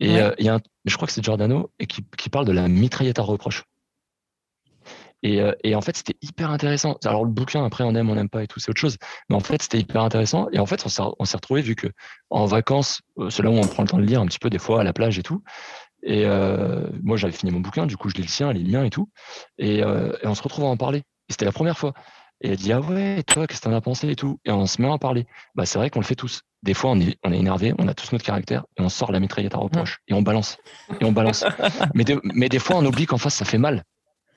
Et, 0.01 0.21
euh, 0.21 0.35
y 0.39 0.49
a 0.49 0.55
un, 0.55 0.61
je 0.85 0.97
crois 0.97 1.07
que 1.07 1.13
c'est 1.13 1.25
Giordano 1.25 1.71
et 1.79 1.87
qui, 1.87 2.05
qui 2.19 2.29
parle 2.29 2.45
de 2.45 2.53
la 2.53 2.69
mitraillette 2.69 3.19
à 3.19 3.23
reproche. 3.23 3.65
Euh, 5.25 5.53
et, 5.63 5.75
en 5.75 5.81
fait, 5.81 5.97
c'était 5.97 6.17
hyper 6.23 6.51
intéressant. 6.51 6.99
Alors, 7.05 7.25
le 7.25 7.31
bouquin, 7.31 7.65
après, 7.65 7.85
on 7.85 7.95
aime, 7.95 8.11
on 8.11 8.15
n'aime 8.15 8.29
pas 8.29 8.43
et 8.43 8.47
tout, 8.47 8.61
c'est 8.61 8.71
autre 8.71 8.81
chose. 8.81 8.97
Mais 9.29 9.37
en 9.37 9.41
fait, 9.41 9.63
c'était 9.63 9.79
hyper 9.79 10.03
intéressant. 10.03 10.49
Et 10.53 10.59
en 10.59 10.67
fait, 10.67 10.85
on 10.85 11.25
s'est 11.25 11.37
retrouvé 11.37 11.63
vu 11.63 11.75
que 11.75 11.89
en 12.31 12.45
vacances, 12.45 13.01
euh, 13.19 13.31
c'est 13.31 13.43
là 13.43 13.51
où 13.51 13.55
on 13.55 13.67
prend 13.67 13.83
le 13.83 13.89
temps 13.89 13.99
de 13.99 14.05
lire 14.05 14.21
un 14.21 14.27
petit 14.27 14.39
peu, 14.39 14.51
des 14.51 14.59
fois, 14.59 14.81
à 14.81 14.85
la 14.85 14.93
plage 14.93 15.19
et 15.19 15.23
tout. 15.23 15.43
Et 16.03 16.25
euh, 16.27 16.87
moi, 17.03 17.17
j'avais 17.17 17.33
fini 17.33 17.51
mon 17.51 17.61
bouquin, 17.61 17.87
du 17.87 17.97
coup, 17.97 18.11
je 18.11 18.17
lis 18.17 18.23
le 18.23 18.29
sien, 18.29 18.53
les 18.53 18.63
liens 18.63 18.85
et 18.85 18.91
tout. 18.91 19.09
Et, 19.59 19.83
on 19.85 20.35
se 20.35 20.43
retrouve 20.43 20.65
à 20.65 20.69
en 20.69 20.77
parler. 20.77 20.99
Et 20.99 21.33
c'était 21.33 21.47
la 21.47 21.53
première 21.53 21.79
fois. 21.79 21.95
Et 22.43 22.51
elle 22.51 22.57
dit 22.57 22.73
Ah 22.73 22.81
ouais, 22.81 23.23
toi, 23.23 23.47
qu'est-ce 23.47 23.61
que 23.61 23.65
t'en 23.69 23.75
as 23.75 23.81
pensé 23.81 24.11
et 24.11 24.17
tout? 24.17 24.39
Et 24.45 24.51
on 24.51 24.67
se 24.67 24.83
met 24.83 24.89
à 24.89 24.91
en 24.91 24.99
parler. 24.99 25.27
Bah, 25.55 25.65
c'est 25.65 25.79
vrai 25.79 25.89
qu'on 25.89 26.01
le 26.01 26.05
fait 26.05 26.17
tous. 26.17 26.43
Des 26.63 26.75
fois, 26.75 26.91
on 26.91 27.01
est, 27.01 27.17
on 27.25 27.33
est 27.33 27.39
énervé, 27.39 27.73
on 27.79 27.89
a 27.89 27.95
tous 27.95 28.13
notre 28.13 28.25
caractère 28.25 28.65
et 28.77 28.83
on 28.83 28.89
sort 28.91 29.13
la 29.13 29.21
mitraillette 29.21 29.55
à 29.55 29.59
reproche 29.59 29.99
et 30.09 30.15
on 30.15 30.21
balance. 30.21 30.59
Et 31.01 31.05
on 31.05 31.13
balance. 31.13 31.45
mais, 31.95 32.05
mais 32.25 32.49
des 32.49 32.59
fois, 32.59 32.77
on 32.77 32.85
oublie 32.85 33.07
qu'en 33.07 33.19
face, 33.19 33.35
ça 33.35 33.45
fait 33.45 33.59
mal. 33.59 33.85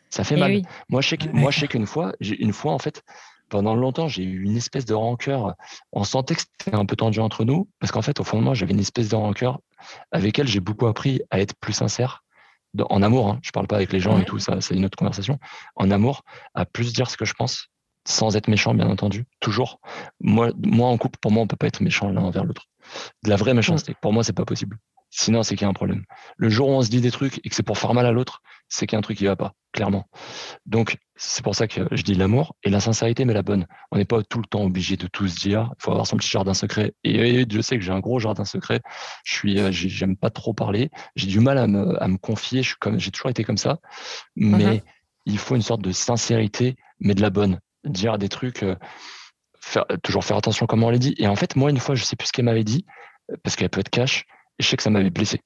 Ça 0.09 0.23
fait 0.23 0.37
mal. 0.37 0.61
Moi, 0.89 1.01
je 1.01 1.09
sais 1.09 1.17
moi, 1.33 1.51
je 1.51 1.59
sais 1.59 1.67
qu'une 1.67 1.85
fois, 1.85 2.13
une 2.21 2.53
fois, 2.53 2.73
en 2.73 2.79
fait, 2.79 3.03
pendant 3.49 3.75
longtemps, 3.75 4.07
j'ai 4.07 4.23
eu 4.23 4.43
une 4.43 4.57
espèce 4.57 4.85
de 4.85 4.93
rancœur. 4.93 5.55
On 5.91 6.03
sentait 6.03 6.35
que 6.35 6.41
c'était 6.41 6.75
un 6.75 6.85
peu 6.85 6.95
tendu 6.95 7.19
entre 7.19 7.45
nous, 7.45 7.69
parce 7.79 7.91
qu'en 7.91 8.01
fait, 8.01 8.19
au 8.19 8.23
fond 8.23 8.39
de 8.39 8.43
moi, 8.43 8.53
j'avais 8.53 8.73
une 8.73 8.79
espèce 8.79 9.09
de 9.09 9.15
rancœur 9.15 9.59
avec 10.11 10.39
elle. 10.39 10.47
J'ai 10.47 10.59
beaucoup 10.59 10.87
appris 10.87 11.21
à 11.31 11.39
être 11.39 11.55
plus 11.59 11.73
sincère, 11.73 12.23
en 12.89 13.01
amour. 13.01 13.29
Hein. 13.29 13.39
Je 13.41 13.51
parle 13.51 13.67
pas 13.67 13.77
avec 13.77 13.91
les 13.93 13.99
gens 13.99 14.19
et 14.19 14.25
tout, 14.25 14.39
ça, 14.39 14.61
c'est 14.61 14.75
une 14.75 14.85
autre 14.85 14.97
conversation. 14.97 15.39
En 15.75 15.91
amour, 15.91 16.23
à 16.53 16.65
plus 16.65 16.93
dire 16.93 17.09
ce 17.09 17.17
que 17.17 17.25
je 17.25 17.33
pense, 17.33 17.67
sans 18.05 18.35
être 18.35 18.47
méchant, 18.47 18.73
bien 18.73 18.89
entendu, 18.89 19.25
toujours. 19.39 19.79
Moi, 20.19 20.51
moi 20.57 20.87
en 20.87 20.97
couple, 20.97 21.19
pour 21.19 21.31
moi, 21.31 21.43
on 21.43 21.47
peut 21.47 21.57
pas 21.57 21.67
être 21.67 21.81
méchant 21.81 22.09
l'un 22.09 22.23
envers 22.23 22.43
l'autre. 22.43 22.65
De 23.23 23.29
la 23.29 23.35
vraie 23.35 23.53
méchanceté. 23.53 23.95
Pour 24.01 24.13
moi, 24.13 24.23
c'est 24.23 24.33
pas 24.33 24.45
possible. 24.45 24.77
Sinon, 25.09 25.41
c'est 25.43 25.55
qu'il 25.55 25.63
y 25.63 25.65
a 25.65 25.69
un 25.69 25.73
problème. 25.73 26.03
Le 26.35 26.49
jour 26.49 26.69
où 26.69 26.71
on 26.73 26.81
se 26.81 26.89
dit 26.89 27.01
des 27.01 27.11
trucs 27.11 27.39
et 27.43 27.49
que 27.49 27.55
c'est 27.55 27.63
pour 27.63 27.77
faire 27.77 27.93
mal 27.93 28.05
à 28.05 28.11
l'autre, 28.11 28.41
c'est 28.69 28.85
qu'il 28.85 28.95
y 28.95 28.97
a 28.97 28.99
un 28.99 29.01
truc 29.01 29.17
qui 29.17 29.25
va 29.25 29.37
pas, 29.37 29.53
clairement. 29.71 30.09
Donc, 30.65 30.97
c'est 31.15 31.43
pour 31.43 31.55
ça 31.55 31.67
que 31.67 31.87
je 31.91 32.03
dis 32.03 32.13
l'amour 32.13 32.55
et 32.63 32.69
la 32.69 32.81
sincérité, 32.81 33.23
mais 33.23 33.33
la 33.33 33.41
bonne. 33.41 33.67
On 33.91 33.97
n'est 33.97 34.05
pas 34.05 34.21
tout 34.23 34.39
le 34.39 34.45
temps 34.45 34.63
obligé 34.63 34.97
de 34.97 35.07
tout 35.07 35.27
se 35.27 35.39
dire. 35.39 35.71
Il 35.79 35.83
faut 35.83 35.91
avoir 35.91 36.05
son 36.05 36.17
petit 36.17 36.29
jardin 36.29 36.53
secret. 36.53 36.93
Et, 37.05 37.45
je 37.49 37.61
sais 37.61 37.77
que 37.77 37.83
j'ai 37.83 37.91
un 37.91 37.99
gros 37.99 38.19
jardin 38.19 38.43
secret. 38.43 38.81
Je 39.23 39.33
suis, 39.33 39.59
euh, 39.59 39.71
j'aime 39.71 40.17
pas 40.17 40.29
trop 40.29 40.53
parler. 40.53 40.91
J'ai 41.15 41.27
du 41.27 41.39
mal 41.39 41.57
à 41.57 41.67
me, 41.67 42.01
à 42.01 42.07
me 42.07 42.17
confier. 42.17 42.61
Je 42.61 42.69
suis 42.69 42.77
comme, 42.77 42.99
j'ai 42.99 43.11
toujours 43.11 43.29
été 43.29 43.43
comme 43.43 43.57
ça. 43.57 43.79
Mais 44.35 44.75
mhm. 44.75 44.81
il 45.25 45.37
faut 45.37 45.55
une 45.55 45.61
sorte 45.61 45.81
de 45.81 45.91
sincérité, 45.91 46.75
mais 46.99 47.15
de 47.15 47.21
la 47.21 47.29
bonne. 47.29 47.59
Dire 47.85 48.17
des 48.17 48.29
trucs, 48.29 48.63
euh, 48.63 48.75
faire, 49.67 49.85
toujours 50.03 50.23
faire 50.23 50.37
attention 50.37 50.65
comment 50.65 50.87
on 50.87 50.91
les 50.91 50.99
dit. 50.99 51.15
Et 51.17 51.27
en 51.27 51.35
fait, 51.35 51.55
moi, 51.55 51.69
une 51.69 51.79
fois, 51.79 51.95
je 51.95 52.03
sais 52.03 52.15
plus 52.15 52.27
ce 52.27 52.31
qu'elle 52.33 52.45
m'avait 52.45 52.63
dit, 52.63 52.85
parce 53.43 53.55
qu'elle 53.55 53.69
peut 53.69 53.81
être 53.81 53.89
cash 53.89 54.25
je 54.59 54.67
sais 54.67 54.77
que 54.77 54.83
ça 54.83 54.89
m'avait 54.89 55.09
blessé. 55.09 55.41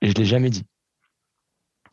Et 0.00 0.08
je 0.08 0.12
ne 0.12 0.18
l'ai 0.18 0.24
jamais 0.24 0.50
dit. 0.50 0.64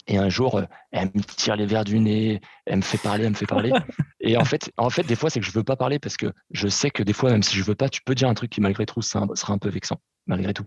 Et 0.08 0.18
un 0.18 0.28
jour, 0.28 0.58
euh, 0.58 0.66
elle 0.92 1.12
me 1.16 1.22
tire 1.22 1.56
les 1.56 1.66
verres 1.66 1.86
du 1.86 1.98
nez, 1.98 2.42
elle 2.66 2.78
me 2.78 2.82
fait 2.82 2.98
parler, 2.98 3.24
elle 3.24 3.30
me 3.30 3.36
fait 3.36 3.46
parler. 3.46 3.72
Et 4.20 4.36
en 4.36 4.44
fait, 4.44 4.70
en 4.78 4.90
fait, 4.90 5.04
des 5.04 5.16
fois, 5.16 5.30
c'est 5.30 5.40
que 5.40 5.46
je 5.46 5.52
veux 5.52 5.64
pas 5.64 5.78
parler 5.78 5.98
parce 5.98 6.18
que 6.18 6.34
je 6.52 6.68
sais 6.68 6.92
que 6.92 7.04
des 7.04 7.14
fois, 7.14 7.32
même 7.32 7.44
si 7.44 7.58
je 7.58 7.64
veux 7.64 7.76
pas, 7.76 7.88
tu 7.88 8.02
peux 8.04 8.14
dire 8.14 8.28
un 8.28 8.34
truc 8.34 8.52
qui 8.52 8.60
malgré 8.60 8.86
tout 8.86 9.02
sera 9.02 9.28
un 9.48 9.58
peu 9.58 9.70
vexant, 9.70 10.00
malgré 10.28 10.54
tout. 10.54 10.66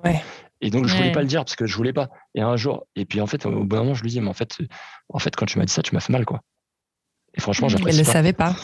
Et 0.62 0.70
donc, 0.70 0.86
je 0.86 0.94
ne 0.94 0.98
voulais 0.98 1.12
pas 1.12 1.20
le 1.20 1.26
dire 1.26 1.44
parce 1.44 1.56
que 1.56 1.66
je 1.66 1.76
voulais 1.76 1.93
pas. 1.93 2.09
Et 2.34 2.40
un 2.40 2.56
jour, 2.56 2.86
et 2.97 3.05
puis 3.05 3.20
en 3.20 3.26
fait, 3.26 3.44
au 3.44 3.51
bout 3.51 3.76
d'un 3.76 3.82
moment, 3.82 3.94
je 3.94 4.02
lui 4.02 4.10
dis, 4.10 4.20
mais 4.20 4.28
en 4.28 4.34
fait, 4.34 4.59
en 5.10 5.18
fait, 5.18 5.36
quand 5.36 5.47
tu 5.47 5.59
m'as 5.59 5.66
dit 5.66 5.72
ça, 5.72 5.82
tu 5.82 5.94
m'as 5.94 6.01
fait 6.01 6.12
mal, 6.12 6.24
quoi. 6.24 6.40
Et 7.34 7.40
franchement, 7.40 7.68
j'apprécie. 7.68 7.98
Elle 7.98 8.05
ne 8.05 8.09
le 8.09 8.12
savait 8.12 8.32
pas. 8.32 8.56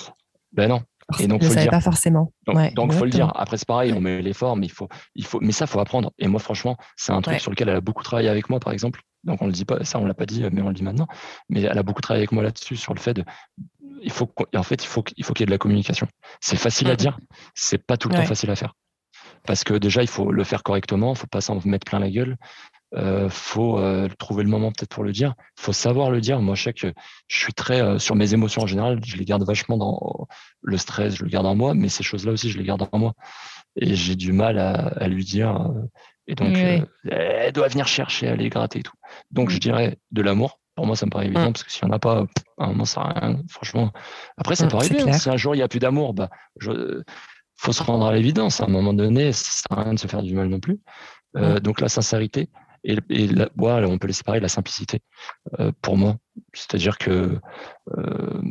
Ben 0.53 0.69
non. 0.69 0.83
Et 1.21 1.27
donc, 1.27 1.43
pas 1.71 1.81
forcément. 1.81 2.33
Donc, 2.47 2.93
il 2.93 2.99
faut 2.99 3.05
le 3.05 3.11
dire. 3.11 3.33
Après, 3.35 3.57
c'est 3.57 3.69
pareil, 3.69 3.93
on 3.93 4.01
met 4.01 4.23
l'effort, 4.23 4.57
mais 4.57 4.67
il 4.67 4.73
faut, 4.73 4.89
il 5.15 5.25
faut, 5.25 5.41
mais 5.41 5.53
ça, 5.53 5.67
faut 5.67 5.81
apprendre. 5.81 6.13
Et 6.19 6.29
moi, 6.29 6.41
franchement, 6.41 6.77
c'est 6.97 7.13
un 7.13 7.21
truc 7.21 7.41
sur 7.41 7.51
lequel 7.51 7.69
elle 7.69 7.77
a 7.77 7.81
beaucoup 7.81 8.03
travaillé 8.03 8.29
avec 8.29 8.51
moi, 8.51 8.61
par 8.61 8.73
exemple. 8.73 9.01
Donc, 9.25 9.41
on 9.41 9.47
le 9.47 9.53
dit 9.53 9.65
pas, 9.65 9.85
ça, 9.85 10.01
on 10.01 10.05
l'a 10.05 10.15
pas 10.15 10.27
dit, 10.27 10.45
mais 10.51 10.63
on 10.63 10.69
le 10.69 10.75
dit 10.75 10.83
maintenant. 10.83 11.07
Mais 11.49 11.63
elle 11.63 11.79
a 11.79 11.83
beaucoup 11.85 12.01
travaillé 12.01 12.23
avec 12.23 12.33
moi 12.33 12.43
là-dessus, 12.43 12.77
sur 12.77 12.93
le 12.93 12.99
fait 12.99 13.15
de, 13.15 13.25
il 14.03 14.11
faut, 14.11 14.33
en 14.55 14.63
fait, 14.63 14.83
il 14.83 14.89
faut, 14.89 15.05
il 15.17 15.25
faut 15.25 15.33
qu'il 15.33 15.43
y 15.43 15.45
ait 15.45 15.47
de 15.47 15.53
la 15.53 15.59
communication. 15.59 16.09
C'est 16.41 16.57
facile 16.57 16.91
à 16.91 16.97
dire, 16.97 17.19
c'est 17.55 17.79
pas 17.79 17.97
tout 17.97 18.09
le 18.09 18.17
temps 18.17 18.25
facile 18.25 18.51
à 18.51 18.57
faire. 18.57 18.75
Parce 19.47 19.65
que 19.65 19.75
déjà, 19.75 20.03
il 20.03 20.09
faut 20.09 20.31
le 20.31 20.45
faire 20.45 20.63
correctement, 20.63 21.15
il 21.15 21.19
faut 21.19 21.27
pas 21.27 21.41
s'en 21.41 21.61
mettre 21.65 21.85
plein 21.85 21.99
la 21.99 22.11
gueule 22.11 22.37
euh, 22.95 23.29
faut 23.31 23.79
euh, 23.79 24.09
trouver 24.19 24.45
le 24.45 24.51
moment 24.51 24.71
peut-être 24.71 24.91
pour 24.91 25.05
le 25.05 25.13
dire. 25.13 25.35
Faut 25.57 25.73
savoir 25.73 26.11
le 26.11 26.21
dire. 26.21 26.41
Moi, 26.41 26.55
je 26.55 26.65
sais 26.65 26.73
que 26.73 26.93
je 27.29 27.39
suis 27.39 27.55
très 27.55 27.81
euh, 27.81 27.99
sur 27.99 28.15
mes 28.17 28.35
émotions 28.35 28.63
en 28.63 28.67
général. 28.67 29.01
Je 29.05 29.17
les 29.17 29.25
garde 29.25 29.45
vachement 29.45 29.79
dans 29.79 30.27
le 30.61 30.77
stress, 30.77 31.17
je 31.17 31.25
le 31.25 31.31
garde 31.31 31.47
en 31.47 31.55
moi, 31.55 31.75
mais 31.75 31.89
ces 31.89 32.03
choses-là 32.03 32.33
aussi, 32.33 32.51
je 32.51 32.59
les 32.59 32.65
garde 32.65 32.87
en 32.91 32.99
moi. 32.99 33.15
Et 33.77 33.95
j'ai 33.95 34.17
du 34.17 34.33
mal 34.33 34.59
à, 34.59 34.73
à 34.73 35.09
lui 35.09 35.25
dire. 35.25 35.57
Euh, 35.57 35.87
et 36.27 36.35
donc, 36.35 36.57
elle 36.57 37.53
doit 37.53 37.69
venir 37.69 37.89
chercher, 37.89 38.29
aller 38.29 38.49
gratter 38.49 38.81
et 38.81 38.83
tout. 38.83 38.95
Donc, 39.31 39.51
je 39.51 39.59
dirais 39.59 39.99
de 40.13 40.23
l'amour. 40.23 40.61
Pour 40.75 40.87
moi, 40.87 40.97
ça 40.97 41.05
me 41.07 41.11
paraît 41.11 41.27
évident 41.27 41.51
mm. 41.51 41.53
parce 41.53 41.65
que 41.65 41.73
si 41.73 41.85
on 41.85 41.89
n'a 41.89 41.99
pas, 41.99 42.25
à 42.59 42.65
un 42.65 42.69
moment, 42.69 42.85
ça 42.85 43.03
rien. 43.03 43.41
Franchement, 43.49 43.91
après, 44.37 44.55
ça 44.55 44.67
mm, 44.67 44.69
peut 44.69 44.77
arriver. 44.77 45.03
Hein. 45.03 45.13
Si 45.13 45.29
un 45.29 45.37
jour 45.37 45.55
il 45.55 45.59
n'y 45.59 45.63
a 45.63 45.69
plus 45.69 45.81
d'amour, 45.81 46.15
bah, 46.15 46.31
je, 46.61 47.03
faut 47.57 47.73
se 47.73 47.83
rendre 47.83 48.07
à 48.07 48.13
l'évidence. 48.13 48.61
À 48.61 48.65
un 48.65 48.69
moment 48.69 48.95
donné, 48.95 49.33
ça 49.33 49.51
sert 49.51 49.79
à 49.79 49.83
rien 49.85 49.95
de 49.95 49.99
se 49.99 50.07
faire 50.07 50.23
du 50.23 50.35
mal 50.35 50.49
non 50.49 50.61
plus. 50.61 50.81
Euh, 51.37 51.57
mm. 51.57 51.61
Donc 51.61 51.81
la 51.81 51.89
sincérité, 51.89 52.49
et, 52.85 53.27
la, 53.29 53.49
on 53.57 53.99
peut 53.99 54.07
les 54.07 54.13
séparer 54.13 54.41
la 54.41 54.49
simplicité 54.49 55.01
euh, 55.61 55.73
pour 55.83 55.97
moi. 55.97 56.17
C'est-à-dire 56.53 56.99
que 56.99 57.39
euh, 57.97 58.43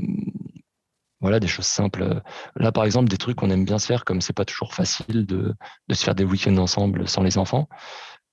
voilà 1.20 1.40
des 1.40 1.48
choses 1.48 1.66
simples. 1.66 2.22
Là, 2.56 2.72
par 2.72 2.86
exemple, 2.86 3.10
des 3.10 3.18
trucs 3.18 3.38
qu'on 3.38 3.50
aime 3.50 3.66
bien 3.66 3.80
se 3.80 3.86
faire, 3.86 4.06
comme 4.06 4.22
c'est 4.22 4.34
pas 4.34 4.46
toujours 4.46 4.74
facile 4.74 5.26
de, 5.26 5.54
de 5.88 5.94
se 5.94 6.04
faire 6.04 6.16
des 6.16 6.24
week-ends 6.24 6.58
ensemble 6.58 7.08
sans 7.08 7.24
les 7.24 7.38
enfants. 7.38 7.68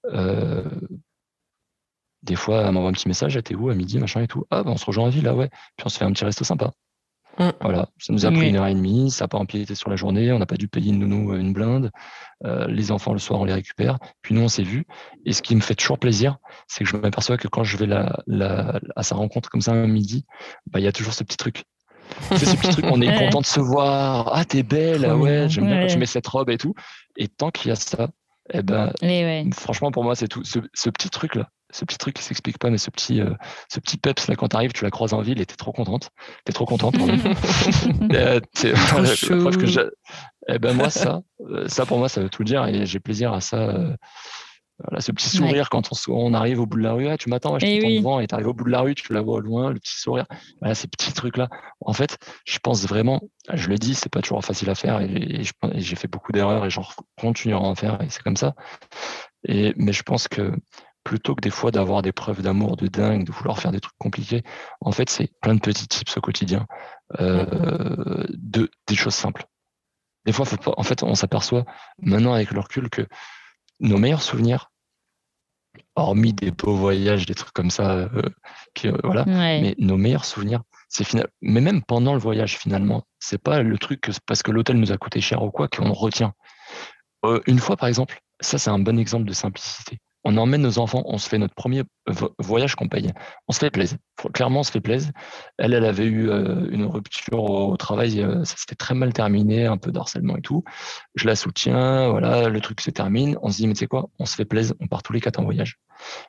Euh, 0.07 0.65
des 2.23 2.37
fois, 2.37 2.63
elle 2.63 2.73
m'envoie 2.73 2.91
un 2.91 2.93
petit 2.93 3.09
message, 3.09 3.39
t'es 3.45 3.55
où 3.55 3.69
à 3.69 3.75
midi, 3.75 3.99
machin 3.99 4.23
et 4.23 4.27
tout? 4.29 4.45
Ah, 4.51 4.63
ben, 4.63 4.73
on 4.73 4.77
se 4.77 4.87
rejoint 4.87 5.05
en 5.05 5.09
ville, 5.09 5.25
là, 5.25 5.35
ouais. 5.35 5.49
Puis 5.77 5.85
on 5.87 5.89
se 5.89 5.99
fait 5.99 6.05
un 6.05 6.13
petit 6.13 6.25
resto 6.25 6.45
sympa. 6.45 6.73
Mm. 7.39 7.51
Voilà, 7.61 7.89
ça 7.99 8.13
nous 8.13 8.27
a 8.27 8.31
pris 8.31 8.49
une 8.49 8.57
heure 8.57 8.67
et 8.67 8.75
demie, 8.75 9.11
ça 9.11 9.25
n'a 9.25 9.29
pas 9.29 9.39
empiété 9.39 9.75
sur 9.75 9.91
la 9.91 9.97
journée, 9.97 10.33
on 10.33 10.39
n'a 10.39 10.47
pas 10.47 10.57
dû 10.57 10.69
payer 10.69 10.91
une 10.91 10.99
nounou 10.99 11.35
une 11.35 11.53
blinde. 11.53 11.91
Euh, 12.45 12.67
les 12.69 12.93
enfants 12.93 13.13
le 13.13 13.19
soir 13.19 13.41
on 13.41 13.45
les 13.45 13.53
récupère, 13.53 13.99
puis 14.23 14.35
nous 14.35 14.43
on 14.43 14.49
s'est 14.49 14.63
vus. 14.63 14.87
Et 15.25 15.33
ce 15.33 15.43
qui 15.43 15.55
me 15.57 15.61
fait 15.61 15.75
toujours 15.75 15.99
plaisir, 15.99 16.39
c'est 16.67 16.85
que 16.85 16.91
je 16.91 16.97
m'aperçois 16.97 17.37
que 17.37 17.49
quand 17.49 17.65
je 17.65 17.77
vais 17.77 17.87
la, 17.87 18.23
la, 18.27 18.81
à 18.97 19.03
sa 19.03 19.15
rencontre 19.15 19.51
comme 19.51 19.61
ça 19.61 19.73
un 19.73 19.87
midi, 19.87 20.25
bah 20.67 20.81
il 20.81 20.85
y 20.85 20.89
a 20.89 20.93
toujours 20.93 21.15
ce 21.15 21.25
petit 21.25 21.37
truc. 21.37 21.65
C'est 22.31 22.47
ce 22.47 22.57
petit 22.57 22.71
truc, 22.71 22.87
on 22.91 23.01
est 23.01 23.15
content 23.19 23.41
de 23.41 23.47
se 23.47 23.61
voir. 23.61 24.31
Ah 24.33 24.45
t'es 24.45 24.63
belle, 24.63 25.05
ah 25.05 25.17
ouais, 25.17 25.49
j'aime 25.49 25.67
bien 25.67 25.81
quand 25.81 25.93
tu 25.93 25.99
mets 25.99 26.07
cette 26.07 26.27
robe 26.27 26.51
et 26.51 26.59
tout. 26.59 26.75
Et 27.17 27.29
tant 27.29 27.51
qu'il 27.51 27.69
y 27.69 27.73
a 27.73 27.77
ça, 27.77 28.09
eh 28.51 28.63
ben, 28.63 28.93
franchement 29.53 29.91
pour 29.91 30.05
moi 30.05 30.15
c'est 30.15 30.29
tout. 30.29 30.43
ce 30.45 30.91
petit 30.91 31.11
truc 31.11 31.35
là, 31.35 31.49
ce 31.71 31.85
petit 31.85 31.99
truc 31.99 32.15
qui 32.17 32.23
s'explique 32.23 32.59
pas, 32.59 32.71
mais 32.71 32.79
ce 32.79 32.91
petit, 32.91 33.21
euh, 33.21 33.35
ce 33.69 33.79
petit 33.81 33.99
peps 33.99 34.29
là, 34.29 34.37
quand 34.37 34.49
tu 34.49 34.57
arrives, 34.57 34.73
tu 34.73 34.85
la 34.85 34.91
croises 34.91 35.13
en 35.13 35.21
ville 35.21 35.41
et 35.41 35.47
t'es 35.47 35.57
trop 35.57 35.73
contente. 35.73 36.11
T'es 36.45 36.53
trop 36.53 36.65
contente. 36.65 36.95
euh, 38.13 38.41
que 39.57 39.67
eh 40.51 40.59
ben 40.59 40.73
moi 40.73 40.89
ça, 40.89 41.21
euh, 41.41 41.69
ça 41.69 41.85
pour 41.85 41.99
moi 41.99 42.09
ça 42.09 42.23
veut 42.23 42.31
tout 42.31 42.45
dire 42.45 42.65
et 42.67 42.87
j'ai 42.87 43.01
plaisir 43.01 43.33
à 43.33 43.41
ça. 43.41 43.59
Euh, 43.59 43.95
voilà, 44.85 45.01
ce 45.01 45.11
petit 45.11 45.29
sourire 45.29 45.71
quand 45.71 45.91
on, 45.91 46.13
on, 46.13 46.35
arrive 46.35 46.61
au 46.61 46.67
bout 46.67 46.79
de 46.79 46.83
la 46.83 46.93
rue, 46.93 47.09
ah, 47.09 47.17
tu 47.17 47.29
m'attends, 47.29 47.59
je 47.59 47.67
eh 47.67 47.81
t'attends 47.81 47.95
devant 47.95 48.21
et 48.21 48.27
tu 48.29 48.35
arrives 48.35 48.49
au 48.49 48.55
bout 48.55 48.65
de 48.65 48.71
la 48.71 48.81
rue, 48.81 48.95
tu 48.95 49.13
la 49.13 49.23
vois 49.23 49.37
au 49.37 49.41
loin, 49.41 49.71
le 49.71 49.81
petit 49.81 49.99
sourire. 49.99 50.27
Voilà, 50.61 50.75
ces 50.75 50.87
petits 50.87 51.13
trucs 51.13 51.37
là. 51.37 51.49
En 51.81 51.93
fait, 51.93 52.19
je 52.45 52.59
pense 52.59 52.87
vraiment, 52.87 53.21
je 53.53 53.69
le 53.69 53.77
dis, 53.77 53.95
c'est 53.95 54.09
pas 54.09 54.23
toujours 54.23 54.45
facile 54.45 54.71
à 54.71 54.75
faire 54.75 55.01
et, 55.01 55.43
et 55.43 55.81
j'ai 55.81 55.97
fait 55.97 56.09
beaucoup 56.09 56.31
d'erreurs 56.31 56.65
et 56.65 56.71
j'en 56.71 56.85
continuerai 57.21 57.65
à 57.65 57.67
en 57.67 57.75
faire 57.75 58.01
et 58.03 58.09
c'est 58.09 58.23
comme 58.23 58.37
ça. 58.37 58.55
Et, 59.45 59.75
mais 59.77 59.93
je 59.93 60.03
pense 60.03 60.29
que 60.29 60.53
plutôt 61.03 61.35
que 61.35 61.41
des 61.41 61.51
fois 61.51 61.71
d'avoir 61.71 62.03
des 62.03 62.13
preuves 62.13 62.43
d'amour 62.43 62.77
de 62.77 62.87
dingue, 62.87 63.25
de 63.25 63.33
vouloir 63.33 63.59
faire 63.59 63.73
des 63.73 63.81
trucs 63.81 63.97
compliqués, 63.99 64.43
en 64.81 64.93
fait, 64.93 65.09
c'est 65.09 65.33
plein 65.41 65.55
de 65.55 65.61
petits 65.61 65.89
tips 65.89 66.17
au 66.17 66.21
quotidien, 66.21 66.67
euh, 67.19 68.27
de, 68.29 68.71
des 68.87 68.95
choses 68.95 69.15
simples. 69.15 69.47
Des 70.27 70.33
fois, 70.33 70.45
en 70.77 70.83
fait, 70.83 71.03
on 71.03 71.15
s'aperçoit 71.15 71.65
maintenant 72.03 72.35
avec 72.35 72.51
le 72.51 72.61
recul 72.61 72.91
que 72.91 73.07
nos 73.81 73.99
meilleurs 73.99 74.23
souvenirs, 74.23 74.71
hormis 75.95 76.33
des 76.33 76.51
beaux 76.51 76.75
voyages, 76.75 77.27
des 77.27 77.35
trucs 77.35 77.53
comme 77.53 77.71
ça, 77.71 77.93
euh, 77.93 78.23
qui, 78.75 78.89
euh, 78.89 78.97
voilà, 79.05 79.25
mais 79.27 79.75
nos 79.79 79.97
meilleurs 79.97 80.25
souvenirs, 80.25 80.63
c'est 80.89 81.05
final... 81.05 81.29
mais 81.41 81.61
même 81.61 81.83
pendant 81.83 82.15
le 82.15 82.21
voyage 82.21 82.59
finalement, 82.59 83.05
c'est 83.19 83.43
pas 83.43 83.63
le 83.63 83.79
truc 83.79 84.11
parce 84.27 84.43
que 84.43 84.51
l'hôtel 84.51 84.79
nous 84.79 84.93
a 84.93 84.97
coûté 84.97 85.21
cher 85.21 85.43
ou 85.43 85.51
quoi 85.51 85.69
qu'on 85.69 85.93
retient. 85.93 86.33
une 87.47 87.59
fois, 87.59 87.77
par 87.77 87.89
exemple, 87.89 88.21
ça 88.41 88.59
c'est 88.59 88.71
un 88.71 88.79
bon 88.79 88.99
exemple 88.99 89.25
de 89.25 89.33
simplicité 89.33 89.99
on 90.25 90.37
emmène 90.37 90.63
nos 90.63 90.79
enfants, 90.79 91.03
on 91.07 91.19
se 91.19 91.29
fait 91.29 91.39
notre 91.39 91.55
premier 91.55 91.85
voyage 92.39 92.75
qu'on 92.75 92.89
paye. 92.89 93.13
On 93.47 93.53
se 93.53 93.61
fait 93.61 93.71
plaisir. 93.71 93.99
Clairement, 94.33 94.61
on 94.61 94.63
se 94.63 94.71
fait 94.71 94.81
plaisir. 94.81 95.13
Elle, 95.59 95.75
elle 95.75 95.85
avait 95.85 96.07
eu 96.07 96.29
euh, 96.29 96.69
une 96.71 96.85
rupture 96.85 97.45
au 97.45 97.77
travail, 97.77 98.21
euh, 98.21 98.45
ça 98.45 98.57
s'était 98.57 98.75
très 98.75 98.95
mal 98.95 99.13
terminé, 99.13 99.67
un 99.67 99.77
peu 99.77 99.93
d'harcèlement 99.93 100.37
et 100.37 100.43
tout. 100.43 100.65
Je 101.15 101.27
la 101.27 101.37
soutiens, 101.37 102.09
voilà, 102.11 102.49
le 102.49 102.61
truc 102.61 102.81
se 102.81 102.91
termine. 102.91 103.39
On 103.43 103.51
se 103.51 103.59
dit, 103.59 103.67
mais 103.67 103.75
tu 103.75 103.81
sais 103.81 103.87
quoi, 103.87 104.09
on 104.19 104.27
se 104.27 104.35
fait 104.35 104.45
plaisir, 104.45 104.75
on 104.81 104.87
part 104.87 105.03
tous 105.03 105.13
les 105.13 105.21
quatre 105.21 105.39
en 105.39 105.45
voyage. 105.45 105.79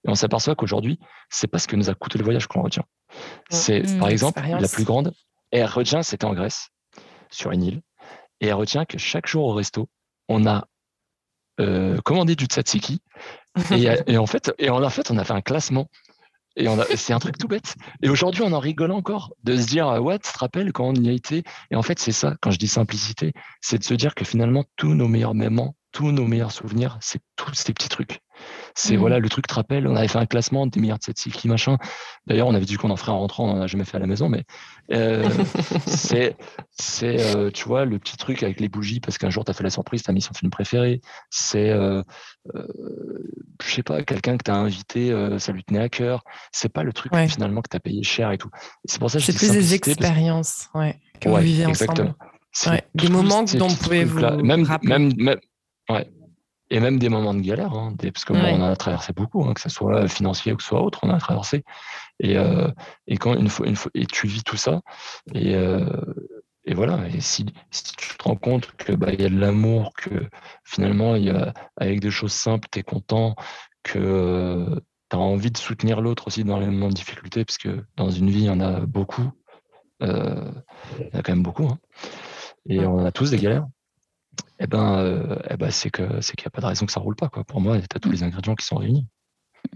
Et 0.05 0.09
on 0.09 0.15
s'aperçoit 0.15 0.55
qu'aujourd'hui, 0.55 0.99
c'est 1.29 1.47
pas 1.47 1.59
ce 1.59 1.67
que 1.67 1.75
nous 1.75 1.89
a 1.89 1.95
coûté 1.95 2.17
le 2.17 2.23
voyage 2.23 2.47
qu'on 2.47 2.61
retient. 2.61 2.83
C'est, 3.49 3.81
mmh, 3.81 3.99
par 3.99 4.09
exemple, 4.09 4.41
la 4.41 4.67
plus 4.67 4.83
grande, 4.83 5.13
et 5.51 5.59
elle 5.59 5.65
retient, 5.65 6.03
c'était 6.03 6.25
en 6.25 6.33
Grèce, 6.33 6.69
sur 7.31 7.51
une 7.51 7.63
île, 7.63 7.81
et 8.41 8.47
elle 8.47 8.53
retient 8.53 8.85
que 8.85 8.97
chaque 8.97 9.27
jour 9.27 9.45
au 9.45 9.53
resto, 9.53 9.89
on 10.27 10.45
a 10.45 10.65
euh, 11.59 11.97
commandé 12.03 12.35
du 12.35 12.45
tzatziki. 12.45 13.01
Et, 14.07 14.17
en 14.17 14.25
fait, 14.25 14.53
et 14.57 14.69
en 14.69 14.89
fait, 14.89 15.11
on 15.11 15.17
a 15.17 15.23
fait 15.23 15.33
un 15.33 15.41
classement. 15.41 15.89
Et 16.55 16.67
c'est 16.95 17.13
un 17.13 17.19
truc 17.19 17.37
tout 17.37 17.47
bête. 17.47 17.75
Et 18.01 18.09
aujourd'hui, 18.09 18.43
on 18.43 18.51
en 18.51 18.59
rigole 18.59 18.91
encore 18.91 19.33
de 19.43 19.55
se 19.55 19.67
dire, 19.67 19.87
what, 20.01 20.19
tu 20.19 20.31
te 20.31 20.37
rappelles 20.37 20.71
quand 20.71 20.85
on 20.85 20.93
y 20.93 21.09
a 21.09 21.11
été? 21.11 21.43
Et 21.71 21.75
en 21.75 21.81
fait, 21.81 21.99
c'est 21.99 22.11
ça, 22.11 22.35
quand 22.41 22.51
je 22.51 22.57
dis 22.57 22.67
simplicité, 22.67 23.33
c'est 23.61 23.77
de 23.77 23.83
se 23.83 23.93
dire 23.93 24.13
que 24.15 24.25
finalement, 24.25 24.65
tous 24.75 24.93
nos 24.93 25.07
meilleurs 25.07 25.35
moments, 25.35 25.75
tous 25.91 26.11
nos 26.11 26.25
meilleurs 26.25 26.51
souvenirs, 26.51 26.97
c'est 27.01 27.21
tous 27.35 27.53
ces 27.53 27.73
petits 27.73 27.89
trucs. 27.89 28.19
C'est 28.75 28.95
mmh. 28.95 28.99
voilà, 28.99 29.19
le 29.19 29.29
truc 29.29 29.47
te 29.47 29.53
rappelle, 29.53 29.87
on 29.87 29.95
avait 29.95 30.07
fait 30.07 30.19
un 30.19 30.25
classement 30.25 30.67
des 30.67 30.79
milliards 30.79 30.99
de 30.99 31.03
cette 31.03 31.19
cycli, 31.19 31.49
machin. 31.49 31.77
D'ailleurs, 32.27 32.47
on 32.47 32.55
avait 32.55 32.65
dit 32.65 32.75
qu'on 32.75 32.89
en 32.89 32.95
ferait 32.95 33.11
en 33.11 33.19
rentrant, 33.19 33.45
on 33.45 33.55
n'en 33.55 33.61
a 33.61 33.67
jamais 33.67 33.85
fait 33.85 33.97
à 33.97 33.99
la 33.99 34.07
maison, 34.07 34.29
mais 34.29 34.43
euh, 34.93 35.27
c'est, 35.85 36.37
c'est 36.71 37.35
euh, 37.35 37.51
tu 37.51 37.65
vois, 37.65 37.85
le 37.85 37.99
petit 37.99 38.17
truc 38.17 38.43
avec 38.43 38.59
les 38.59 38.69
bougies, 38.69 38.99
parce 38.99 39.17
qu'un 39.17 39.29
jour, 39.29 39.43
tu 39.43 39.51
as 39.51 39.53
fait 39.53 39.63
la 39.63 39.69
surprise, 39.69 40.03
tu 40.03 40.09
as 40.09 40.13
mis 40.13 40.21
son 40.21 40.33
film 40.33 40.51
préféré. 40.51 41.01
C'est, 41.29 41.69
euh, 41.69 42.03
je 42.53 43.71
sais 43.71 43.83
pas, 43.83 44.03
quelqu'un 44.03 44.37
que 44.37 44.43
tu 44.43 44.51
as 44.51 44.55
invité, 44.55 45.37
ça 45.39 45.51
lui 45.51 45.63
tenait 45.63 45.79
à 45.79 45.89
cœur. 45.89 46.23
C'est 46.51 46.69
pas 46.69 46.83
le 46.83 46.93
truc 46.93 47.11
finalement 47.27 47.61
que 47.61 47.69
tu 47.69 47.77
as 47.77 47.81
payé 47.81 48.03
cher 48.03 48.31
et 48.31 48.37
tout. 48.37 48.49
C'est 48.85 48.99
pour 48.99 49.09
ça 49.11 49.19
que 49.19 49.25
c'est 49.25 49.33
plus 49.33 49.51
des 49.51 49.73
expériences 49.73 50.69
ouais, 50.73 50.99
que 51.19 51.29
vous 51.29 51.37
vivez 51.37 51.63
exactement. 51.63 52.15
ensemble. 52.55 52.81
Des 52.95 53.09
moments 53.09 53.43
dont 53.43 53.67
vous 53.67 53.75
pouvez 53.75 54.03
vous 54.03 54.19
même, 54.41 54.67
même, 54.83 55.13
même, 55.17 55.39
ouais, 55.89 56.07
et 56.69 56.79
même 56.79 56.99
des 56.99 57.09
moments 57.09 57.33
de 57.33 57.41
galère, 57.41 57.73
hein, 57.73 57.95
parce 57.97 58.25
que 58.25 58.33
on 58.33 58.61
a 58.61 58.75
traversé 58.75 59.13
beaucoup, 59.13 59.43
hein, 59.43 59.53
que 59.53 59.61
ce 59.61 59.69
soit 59.69 60.07
financier 60.07 60.53
ou 60.53 60.57
que 60.57 60.63
ce 60.63 60.69
soit 60.69 60.81
autre, 60.81 60.99
on 61.03 61.09
a 61.09 61.19
traversé. 61.19 61.63
Et, 62.19 62.37
euh, 62.37 62.69
et 63.07 63.17
quand 63.17 63.33
une 63.35 63.49
fois, 63.49 63.67
une 63.67 63.75
fois, 63.75 63.91
et 63.95 64.05
tu 64.05 64.27
vis 64.27 64.43
tout 64.43 64.57
ça, 64.57 64.81
et, 65.33 65.55
euh, 65.55 65.85
et 66.65 66.73
voilà. 66.73 67.07
Et 67.09 67.21
si, 67.21 67.45
si, 67.71 67.83
tu 67.97 68.17
te 68.17 68.23
rends 68.23 68.35
compte 68.35 68.71
que 68.77 68.93
bah 68.93 69.13
y 69.13 69.25
a 69.25 69.29
de 69.29 69.39
l'amour, 69.39 69.93
que 69.97 70.27
finalement 70.63 71.15
y 71.15 71.29
a 71.29 71.53
avec 71.77 71.99
des 72.01 72.11
choses 72.11 72.33
simples, 72.33 72.67
tu 72.71 72.79
es 72.79 72.83
content, 72.83 73.35
que 73.83 73.99
euh, 73.99 74.75
tu 75.09 75.17
as 75.17 75.19
envie 75.19 75.51
de 75.51 75.57
soutenir 75.57 76.01
l'autre 76.01 76.27
aussi 76.27 76.43
dans 76.43 76.59
les 76.59 76.67
moments 76.67 76.89
de 76.89 76.93
difficulté, 76.93 77.45
parce 77.45 77.57
que 77.57 77.83
dans 77.95 78.11
une 78.11 78.29
vie 78.29 78.41
il 78.41 78.45
y 78.45 78.49
en 78.49 78.59
a 78.59 78.81
beaucoup, 78.81 79.31
euh, 80.03 80.51
il 80.99 81.07
y 81.07 81.15
en 81.15 81.19
a 81.19 81.23
quand 81.23 81.33
même 81.33 81.43
beaucoup, 81.43 81.65
hein, 81.65 81.79
et 82.67 82.85
on 82.85 83.03
a 83.05 83.11
tous 83.11 83.31
des 83.31 83.37
galères 83.37 83.65
eh 84.59 84.67
ben, 84.67 84.99
euh, 84.99 85.35
eh 85.49 85.57
ben 85.57 85.71
c'est 85.71 85.89
que 85.89 86.21
c'est 86.21 86.35
qu'il 86.35 86.45
n'y 86.45 86.47
a 86.47 86.51
pas 86.51 86.61
de 86.61 86.67
raison 86.67 86.85
que 86.85 86.91
ça 86.91 86.99
roule 86.99 87.15
pas. 87.15 87.29
Quoi. 87.29 87.43
Pour 87.43 87.61
moi, 87.61 87.77
tu 87.79 87.85
as 87.95 87.99
tous 87.99 88.11
les 88.11 88.23
ingrédients 88.23 88.55
qui 88.55 88.65
sont 88.65 88.77
réunis. 88.77 89.07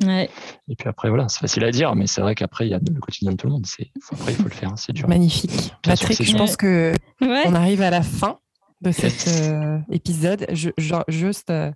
Et 0.02 0.76
puis 0.78 0.90
après, 0.90 1.10
voilà, 1.10 1.28
c'est 1.30 1.40
facile 1.40 1.64
à 1.64 1.72
dire, 1.72 1.96
mais 1.96 2.08
c'est 2.08 2.22
vrai 2.22 2.36
qu'après, 2.36 2.68
il 2.68 2.72
y 2.72 2.74
a 2.74 2.80
le 2.80 3.00
quotidien 3.00 3.32
de 3.32 3.38
tout 3.38 3.48
le 3.48 3.54
monde. 3.54 3.66
C'est, 3.66 3.92
après, 4.12 4.32
il 4.32 4.36
faut 4.36 4.44
le 4.44 4.50
faire, 4.50 4.70
hein, 4.70 4.76
c'est 4.76 4.94
dur. 4.94 5.08
Magnifique. 5.08 5.74
Patrick, 5.84 6.22
je 6.24 6.36
pense 6.36 6.58
que 6.58 6.94
on 7.22 7.54
arrive 7.54 7.82
à 7.82 7.90
la 7.90 8.02
fin 8.02 8.40
de 8.82 8.92
cet 8.92 9.28
euh, 9.28 9.80
épisode. 9.92 10.46
Je, 10.52 10.70
juste 11.08 11.50
euh, 11.50 11.72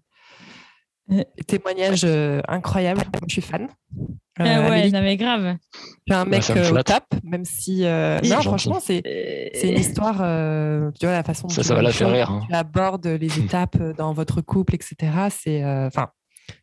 témoignage 1.45 2.05
incroyable. 2.47 3.01
Je 3.27 3.33
suis 3.33 3.41
fan. 3.41 3.67
ah 4.39 4.69
ouais, 4.69 4.89
non 4.91 5.01
mais 5.01 5.17
grave. 5.17 5.57
Tu 6.05 6.13
un 6.13 6.25
mec 6.25 6.43
au 6.49 6.83
top, 6.83 7.03
même 7.23 7.45
si. 7.45 7.81
non, 7.81 8.41
franchement, 8.41 8.79
c'est, 8.79 9.01
c'est 9.53 9.69
une 9.69 9.79
histoire. 9.79 10.15
tu 10.99 11.05
vois, 11.05 11.15
la 11.15 11.23
façon 11.23 11.47
dont 11.47 11.53
ça, 11.53 11.63
ça 11.63 11.75
va 11.75 11.81
la 11.81 11.91
faire 11.91 12.11
rire. 12.11 12.31
Hein. 12.31 12.45
Tu 12.49 12.55
abordes 12.55 13.07
les 13.07 13.39
étapes 13.43 13.77
dans 13.97 14.13
votre 14.13 14.41
couple, 14.41 14.75
etc. 14.75 15.11
C'est. 15.29 15.63
Enfin 15.63 16.09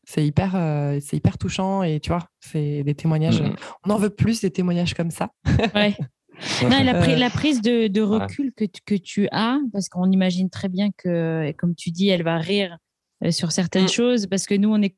c'est 0.05 0.27
hyper, 0.27 0.55
euh, 0.55 0.99
c'est 1.01 1.17
hyper 1.17 1.39
touchant 1.39 1.83
et 1.83 2.01
tu 2.01 2.11
vois, 2.11 2.27
c'est 2.41 2.83
des 2.83 2.95
témoignages. 2.95 3.43
Mm. 3.43 3.57
On 3.85 3.91
en 3.91 3.99
veut 3.99 4.11
plus 4.11 4.41
des 4.41 4.51
témoignages 4.51 4.95
comme 4.95 5.11
ça. 5.11 5.31
Ouais. 5.75 5.97
non, 6.63 6.83
la, 6.83 6.97
euh, 6.97 7.17
la, 7.17 7.31
prise 7.31 7.63
de, 7.63 7.87
de 7.89 8.01
recul 8.01 8.53
que, 8.57 8.65
tu, 8.65 8.81
que 8.85 8.95
tu 8.95 9.29
as, 9.31 9.59
parce 9.73 9.89
qu'on 9.89 10.11
imagine 10.11 10.51
très 10.51 10.69
bien 10.69 10.89
que, 10.97 11.53
comme 11.53 11.75
tu 11.75 11.91
dis, 11.91 12.09
elle 12.09 12.23
va 12.23 12.39
rire 12.39 12.79
euh, 13.25 13.31
sur 13.31 13.53
certaines 13.53 13.85
mm. 13.85 13.89
choses, 13.89 14.27
parce 14.27 14.47
que 14.47 14.55
nous, 14.55 14.73
on 14.73 14.83
est. 14.83 14.97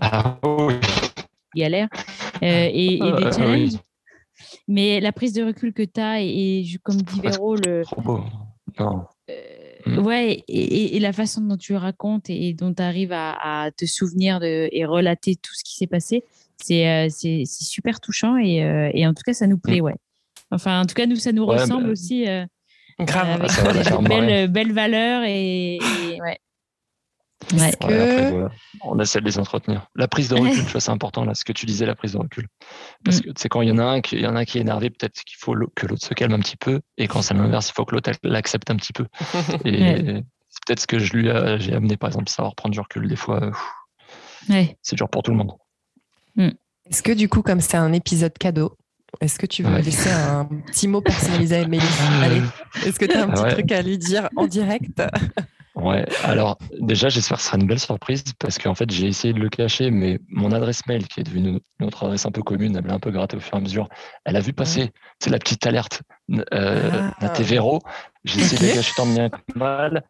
Ah 0.00 0.38
oui. 0.44 0.74
Galère 1.54 1.88
et, 2.42 2.94
et 2.94 2.98
des 2.98 3.32
challenges. 3.32 3.78
Mais 4.68 5.00
la 5.00 5.12
prise 5.12 5.32
de 5.32 5.42
recul 5.42 5.72
que 5.72 5.82
tu 5.82 6.00
as, 6.00 6.20
et, 6.20 6.64
comme 6.82 7.00
dit 7.00 7.20
Véro, 7.20 7.56
le. 7.56 7.82
Trop 7.84 8.00
beau. 8.00 8.24
Non. 8.78 9.06
Mm. 9.86 9.98
Ouais, 9.98 10.44
et, 10.48 10.98
la 11.00 11.12
façon 11.12 11.40
dont 11.40 11.56
tu 11.56 11.74
racontes 11.74 12.28
et, 12.30 12.52
dont 12.52 12.74
tu 12.74 12.82
arrives 12.82 13.12
à, 13.12 13.70
te 13.76 13.86
souvenir 13.86 14.40
de, 14.40 14.68
et 14.72 14.84
relater 14.84 15.36
tout 15.36 15.54
ce 15.54 15.64
qui 15.64 15.76
s'est 15.76 15.86
passé, 15.86 16.24
c'est 16.56 16.88
euh, 16.88 17.08
c'est 17.10 17.44
super 17.46 18.00
touchant 18.00 18.36
et, 18.36 18.64
euh, 18.64 18.90
et, 18.92 19.06
en 19.06 19.14
tout 19.14 19.22
cas, 19.24 19.32
ça 19.32 19.46
nous 19.46 19.58
plaît, 19.58 19.80
mm. 19.80 19.84
ouais. 19.84 19.94
Enfin, 20.50 20.80
en 20.80 20.86
tout 20.86 20.94
cas, 20.94 21.06
nous, 21.06 21.16
ça 21.16 21.32
nous 21.32 21.46
ressemble 21.46 21.84
bah, 21.84 21.92
aussi. 21.92 22.28
Euh, 22.28 22.44
grave. 23.00 23.40
avec 23.40 23.50
de 24.02 24.08
belles, 24.08 24.50
belles, 24.50 24.72
valeurs 24.72 25.22
et, 25.24 25.78
ouais. 26.20 26.38
On 28.82 28.98
essaie 28.98 29.20
de 29.20 29.24
les 29.24 29.38
entretenir. 29.38 29.86
La 29.94 30.08
prise 30.08 30.28
de 30.28 30.34
recul, 30.40 30.64
tu 30.64 30.72
vois, 30.72 30.80
c'est 30.80 30.90
important 30.90 31.24
là, 31.24 31.34
ce 31.34 31.44
que 31.44 31.52
tu 31.52 31.66
disais, 31.66 31.86
la 31.86 31.94
prise 31.94 32.12
de 32.12 32.18
recul. 32.18 32.46
Parce 33.04 33.18
mm. 33.18 33.22
que 33.22 33.28
c'est 33.36 33.48
quand 33.48 33.62
il 33.62 33.68
y 33.68 33.72
en 33.72 33.78
a 33.78 33.84
un 33.84 34.00
qui, 34.00 34.16
y 34.16 34.26
en 34.26 34.36
a 34.36 34.40
un 34.40 34.44
qui 34.44 34.58
est 34.58 34.60
énervé, 34.60 34.90
peut-être 34.90 35.22
qu'il 35.24 35.36
faut 35.38 35.54
que 35.74 35.86
l'autre 35.86 36.04
se 36.04 36.14
calme 36.14 36.32
un 36.32 36.40
petit 36.40 36.56
peu, 36.56 36.80
et 36.96 37.08
quand 37.08 37.22
c'est 37.22 37.34
l'inverse, 37.34 37.70
il 37.70 37.72
faut 37.72 37.84
que 37.84 37.94
l'autre 37.94 38.10
l'accepte 38.22 38.70
un 38.70 38.76
petit 38.76 38.92
peu. 38.92 39.06
Et 39.64 40.22
c'est 40.48 40.64
peut-être 40.66 40.80
ce 40.80 40.86
que 40.86 40.98
je 40.98 41.12
lui 41.12 41.28
j'ai 41.60 41.74
amené, 41.74 41.96
par 41.96 42.08
exemple, 42.08 42.28
savoir 42.28 42.54
prendre 42.54 42.72
du 42.72 42.80
recul. 42.80 43.08
Des 43.08 43.16
fois, 43.16 43.50
c'est 44.82 44.96
dur 44.96 45.08
pour 45.08 45.22
tout 45.22 45.30
le 45.30 45.36
monde. 45.36 45.52
Mm. 46.36 46.50
Est-ce 46.90 47.02
que 47.02 47.12
du 47.12 47.28
coup, 47.28 47.42
comme 47.42 47.60
c'est 47.60 47.76
un 47.76 47.92
épisode 47.92 48.32
cadeau, 48.38 48.76
est-ce 49.20 49.38
que 49.38 49.46
tu 49.46 49.62
veux 49.62 49.78
laisser 49.78 50.10
un 50.10 50.44
petit 50.44 50.86
mot 50.86 51.00
personnalisé 51.00 51.56
à 51.56 51.60
Émilie? 51.60 51.84
Allez, 52.22 52.42
est-ce 52.86 52.98
que 52.98 53.06
tu 53.06 53.16
as 53.16 53.24
un 53.24 53.28
petit 53.28 53.54
truc 53.54 53.72
à 53.72 53.82
lui 53.82 53.98
dire 53.98 54.28
en 54.36 54.46
direct? 54.46 55.02
Ouais, 55.78 56.04
alors 56.24 56.58
déjà, 56.80 57.08
j'espère 57.08 57.36
que 57.36 57.42
ce 57.42 57.50
sera 57.50 57.58
une 57.58 57.68
belle 57.68 57.78
surprise 57.78 58.24
parce 58.40 58.58
qu'en 58.58 58.74
fait, 58.74 58.90
j'ai 58.90 59.06
essayé 59.06 59.32
de 59.32 59.38
le 59.38 59.48
cacher, 59.48 59.92
mais 59.92 60.18
mon 60.28 60.50
adresse 60.50 60.84
mail, 60.86 61.06
qui 61.06 61.20
est 61.20 61.22
devenue 61.22 61.60
notre 61.78 62.04
adresse 62.04 62.26
un 62.26 62.32
peu 62.32 62.42
commune, 62.42 62.76
elle 62.76 62.84
l'a 62.84 62.94
un 62.94 62.98
peu 62.98 63.12
gratté 63.12 63.36
au 63.36 63.40
fur 63.40 63.54
et 63.54 63.58
à 63.58 63.60
mesure. 63.60 63.88
Elle 64.24 64.34
a 64.34 64.40
vu 64.40 64.52
passer, 64.52 64.90
c'est 65.20 65.30
la 65.30 65.38
petite 65.38 65.64
alerte 65.66 66.02
euh, 66.52 67.10
ah. 67.20 67.32
J'ai 68.24 68.40
essayé 68.40 68.60
de 68.60 68.66
la 68.66 68.74
cacher 68.74 68.92
tant 68.96 69.06
bien 69.06 69.30
que 69.30 69.38
mal. 69.54 70.02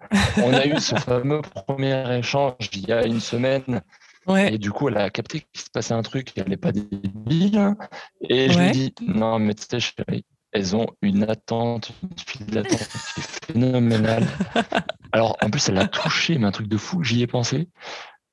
On 0.42 0.54
a 0.54 0.66
eu 0.66 0.80
ce 0.80 0.94
fameux 0.96 1.42
premier 1.42 2.16
échange 2.16 2.70
il 2.72 2.88
y 2.88 2.92
a 2.92 3.04
une 3.04 3.20
semaine. 3.20 3.82
Ouais. 4.26 4.54
Et 4.54 4.58
du 4.58 4.72
coup, 4.72 4.88
elle 4.88 4.96
a 4.96 5.10
capté 5.10 5.40
qu'il 5.40 5.60
se 5.60 5.70
passait 5.70 5.94
un 5.94 6.02
truc, 6.02 6.32
elle 6.36 6.48
n'est 6.48 6.56
pas 6.56 6.72
débile. 6.72 7.74
Et 8.22 8.50
je 8.50 8.58
lui 8.58 8.70
dis, 8.70 8.94
non, 9.06 9.38
mais 9.38 9.54
tu 9.54 9.64
sais, 9.70 9.80
chérie, 9.80 10.24
elles 10.52 10.74
ont 10.76 10.86
une 11.02 11.24
attente, 11.24 11.92
une 12.02 12.18
file 12.18 12.46
d'attente 12.46 12.88
qui 13.14 13.20
est 13.20 13.52
phénoménale. 13.52 14.26
Alors, 15.12 15.36
en 15.42 15.50
plus, 15.50 15.68
elle 15.68 15.78
a 15.78 15.86
touché, 15.86 16.38
mais 16.38 16.46
un 16.46 16.50
truc 16.50 16.68
de 16.68 16.76
fou, 16.76 17.02
j'y 17.02 17.22
ai 17.22 17.26
pensé. 17.26 17.68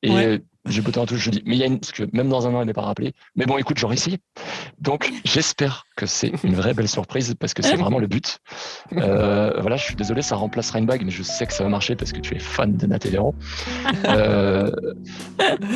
Et 0.02 0.42
j'ai 0.68 0.82
peut 0.82 0.92
un 1.00 1.06
truc, 1.06 1.20
je 1.20 1.30
dis, 1.30 1.44
mais 1.46 1.56
il 1.56 1.60
y 1.60 1.64
a 1.64 1.68
une, 1.68 1.80
parce 1.80 1.92
que 1.92 2.04
même 2.12 2.30
dans 2.30 2.48
un 2.48 2.54
an, 2.54 2.62
elle 2.62 2.68
n'est 2.68 2.74
pas 2.74 2.82
rappelée. 2.82 3.14
Mais 3.36 3.46
bon, 3.46 3.58
écoute, 3.58 3.78
j'aurais 3.78 3.96
essayé. 3.96 4.18
Donc, 4.80 5.12
j'espère 5.24 5.86
que 5.96 6.06
c'est 6.06 6.32
une 6.44 6.56
vraie 6.56 6.74
belle 6.74 6.88
surprise 6.88 7.36
parce 7.40 7.54
que 7.54 7.62
c'est 7.62 7.76
vraiment 7.76 8.00
le 8.00 8.08
but. 8.08 8.40
Euh, 8.94 9.54
voilà, 9.62 9.78
je 9.78 9.84
suis 9.84 9.96
désolé, 9.96 10.22
ça 10.22 10.36
remplacera 10.36 10.80
une 10.80 10.86
bague, 10.86 11.04
mais 11.06 11.12
je 11.12 11.24
sais 11.24 11.46
que 11.46 11.54
ça 11.54 11.64
va 11.64 11.70
marcher 11.70 11.96
parce 11.96 12.12
que 12.12 12.20
tu 12.20 12.36
es 12.36 12.40
fan 12.40 12.76
de 12.76 12.86
Natélero. 12.88 13.36
Euh, 14.06 14.70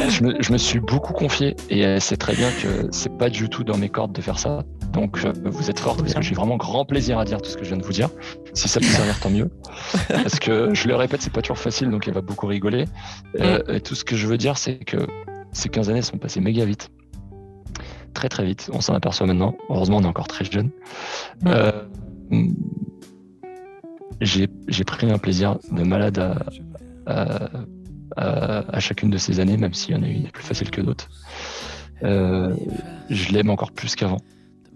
je, 0.10 0.24
me, 0.24 0.42
je 0.42 0.52
me 0.52 0.58
suis 0.58 0.80
beaucoup 0.80 1.14
confié 1.14 1.56
et 1.70 1.80
elle 1.80 2.02
sait 2.02 2.18
très 2.18 2.36
bien 2.36 2.50
que 2.52 2.88
c'est 2.92 3.16
pas 3.18 3.30
du 3.30 3.50
tout 3.50 3.64
dans 3.64 3.78
mes 3.78 3.90
cordes 3.90 4.12
de 4.12 4.22
faire 4.22 4.40
ça. 4.40 4.64
Donc, 4.92 5.24
euh, 5.24 5.32
vous 5.46 5.70
êtes 5.70 5.80
forte 5.80 6.00
parce 6.02 6.14
que 6.14 6.22
j'ai 6.22 6.36
vraiment 6.36 6.58
grand 6.58 6.84
plaisir 6.84 7.20
à 7.20 7.26
dire 7.26 7.42
tout 7.42 7.50
ce 7.50 7.58
que 7.58 7.64
je 7.64 7.70
viens 7.70 7.78
de 7.78 7.86
vous 7.86 7.94
dire. 7.94 8.10
Si 8.54 8.68
ça 8.68 8.80
peut 8.80 8.88
servir, 8.88 9.20
tant 9.20 9.30
mieux. 9.30 9.50
Parce 10.10 10.40
que 10.40 10.74
je 10.74 10.88
le 10.88 10.96
répète, 10.96 11.22
c'est 11.22 11.32
pas 11.32 11.42
toujours 11.42 11.60
facile, 11.60 11.90
donc 11.92 12.08
elle 12.08 12.14
va 12.14 12.22
beaucoup 12.22 12.48
rigoler. 12.48 12.86
Et 13.38 13.80
tout 13.82 13.96
ce 13.96 14.04
que 14.04 14.16
je 14.16 14.28
veux 14.28 14.38
dire, 14.38 14.58
c'est 14.58 14.79
que 14.86 14.98
ces 15.52 15.70
15 15.70 15.90
années 15.90 16.02
sont 16.02 16.18
passées 16.18 16.42
méga 16.42 16.66
vite. 16.66 16.90
Très 18.14 18.30
très 18.30 18.46
vite. 18.46 18.70
On 18.74 18.82
s'en 18.82 18.94
aperçoit 18.94 19.28
maintenant. 19.28 19.56
Heureusement, 19.70 19.98
on 19.98 20.04
est 20.04 20.08
encore 20.08 20.28
très 20.28 20.46
jeune. 20.46 20.72
Euh, 21.46 21.72
j'ai 24.22 24.84
pris 24.86 25.10
un 25.12 25.18
plaisir 25.18 25.58
de 25.72 25.84
malade 25.84 26.20
à, 27.06 27.50
à, 28.18 28.80
chacune 28.80 29.10
de 29.10 29.18
ces 29.18 29.40
années, 29.40 29.58
même 29.58 29.74
s'il 29.74 29.96
y 29.96 29.98
en 29.98 30.04
a 30.04 30.08
une 30.08 30.30
plus 30.30 30.44
facile 30.44 30.72
que 30.72 30.82
d'autres. 30.82 31.10
Euh, 32.04 32.56
je 33.10 33.32
l'aime 33.32 33.50
encore 33.50 33.72
plus 33.72 33.96
qu'avant. 33.96 34.22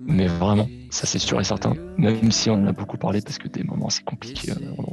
Mais 0.05 0.27
vraiment, 0.27 0.67
ça 0.89 1.05
c'est 1.05 1.19
sûr 1.19 1.39
et 1.39 1.45
certain. 1.45 1.73
Même 1.97 2.31
si 2.31 2.49
on 2.49 2.55
en 2.55 2.67
a 2.67 2.73
beaucoup 2.73 2.97
parlé 2.97 3.21
parce 3.21 3.37
que 3.37 3.47
des 3.47 3.63
moments 3.63 3.89
c'est 3.89 4.03
compliqué, 4.03 4.51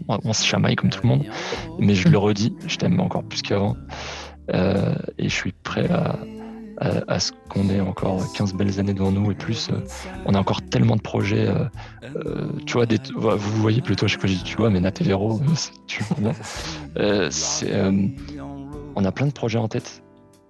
on, 0.08 0.18
on, 0.22 0.32
se 0.32 0.44
chamaille 0.44 0.76
comme 0.76 0.90
tout 0.90 1.00
le 1.02 1.08
monde. 1.08 1.24
Mais 1.80 1.94
je 1.94 2.08
le 2.08 2.16
redis, 2.16 2.54
je 2.66 2.76
t'aime 2.76 3.00
encore 3.00 3.24
plus 3.24 3.42
qu'avant. 3.42 3.76
Euh, 4.52 4.94
et 5.18 5.28
je 5.28 5.34
suis 5.34 5.52
prêt 5.52 5.88
à, 5.88 7.20
ce 7.20 7.32
qu'on 7.50 7.68
ait 7.68 7.80
encore 7.80 8.32
15 8.32 8.54
belles 8.54 8.80
années 8.80 8.94
devant 8.94 9.12
nous 9.12 9.30
et 9.30 9.34
plus. 9.34 9.68
Euh, 9.68 9.84
on 10.24 10.34
a 10.34 10.38
encore 10.38 10.62
tellement 10.62 10.96
de 10.96 11.02
projets. 11.02 11.46
Euh, 11.46 12.48
tu 12.64 12.78
vois, 12.78 12.86
vous 13.34 13.60
voyez 13.60 13.82
plutôt, 13.82 14.08
je 14.08 14.16
pas, 14.16 14.28
tu 14.44 14.56
vois, 14.56 14.70
mais 14.70 14.80
Nat 14.80 14.92
et 15.00 15.04
Véro, 15.04 15.40
tu 15.86 16.02
on 18.96 19.04
a 19.04 19.12
plein 19.12 19.26
de 19.26 19.32
projets 19.32 19.58
en 19.58 19.68
tête. 19.68 20.02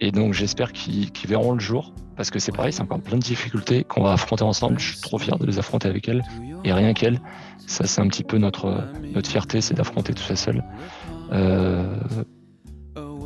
Et 0.02 0.12
donc 0.12 0.32
j'espère 0.32 0.72
qu'ils 0.72 1.10
verront 1.26 1.52
le 1.52 1.60
jour, 1.60 1.92
parce 2.16 2.30
que 2.30 2.38
c'est 2.38 2.52
pareil, 2.52 2.72
c'est 2.72 2.80
encore 2.80 3.00
plein 3.00 3.18
de 3.18 3.22
difficultés 3.22 3.84
qu'on 3.84 4.02
va 4.02 4.12
affronter 4.12 4.44
ensemble. 4.44 4.78
Je 4.78 4.92
suis 4.92 5.00
trop 5.00 5.18
fier 5.18 5.36
de 5.36 5.44
les 5.44 5.58
affronter 5.58 5.88
avec 5.88 6.08
elle, 6.08 6.22
et 6.64 6.72
rien 6.72 6.94
qu'elle. 6.94 7.20
Ça, 7.66 7.86
c'est 7.86 8.00
un 8.00 8.08
petit 8.08 8.24
peu 8.24 8.38
notre, 8.38 8.84
notre 9.12 9.28
fierté, 9.28 9.60
c'est 9.60 9.74
d'affronter 9.74 10.14
tout 10.14 10.22
ça 10.22 10.36
seul. 10.36 10.64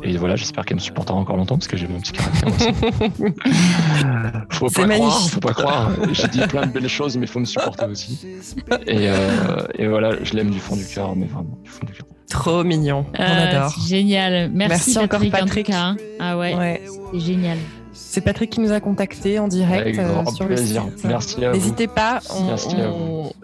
Euh, 0.05 0.09
et 0.09 0.17
voilà, 0.17 0.35
j'espère 0.35 0.65
qu'elle 0.65 0.77
me 0.77 0.81
supportera 0.81 1.17
encore 1.17 1.37
longtemps 1.37 1.55
parce 1.55 1.67
que 1.67 1.77
j'ai 1.77 1.87
mon 1.87 1.99
petit 1.99 2.13
caractère 2.13 2.47
aussi. 2.47 2.73
faut 4.51 4.69
pas 4.69 4.87
croire, 4.87 5.29
faut 5.29 5.39
pas 5.39 5.53
croire. 5.53 5.91
J'ai 6.11 6.27
dit 6.27 6.41
plein 6.47 6.65
de 6.65 6.71
belles 6.71 6.87
choses, 6.87 7.17
mais 7.17 7.25
il 7.25 7.29
faut 7.29 7.39
me 7.39 7.45
supporter 7.45 7.85
aussi. 7.89 8.19
Et, 8.87 9.09
euh, 9.09 9.65
et 9.77 9.87
voilà, 9.87 10.23
je 10.23 10.33
l'aime 10.33 10.51
du 10.51 10.59
fond 10.59 10.75
du 10.75 10.85
cœur, 10.85 11.15
mais 11.15 11.25
vraiment 11.25 11.57
du 11.63 11.69
fond 11.69 11.85
du 11.85 11.93
cœur. 11.93 12.05
Trop 12.29 12.63
mignon. 12.63 13.05
On 13.13 13.21
ah, 13.21 13.47
adore. 13.47 13.75
Génial. 13.87 14.49
Merci, 14.51 14.97
encore 14.97 15.21
Patrick. 15.31 15.69
Hein. 15.69 15.95
Ah 16.19 16.37
ouais. 16.37 16.55
ouais. 16.55 16.81
C'est 17.13 17.19
génial. 17.19 17.57
C'est 17.97 18.19
Patrick 18.19 18.49
qui 18.49 18.59
nous 18.59 18.73
a 18.73 18.81
contactés 18.81 19.39
en 19.39 19.47
direct 19.47 19.97
euh, 19.97 20.25
sur 20.25 20.47
le 20.47 20.57
site. 20.57 20.79
Merci 21.05 21.39
N'hésitez 21.39 21.87
pas. 21.87 22.19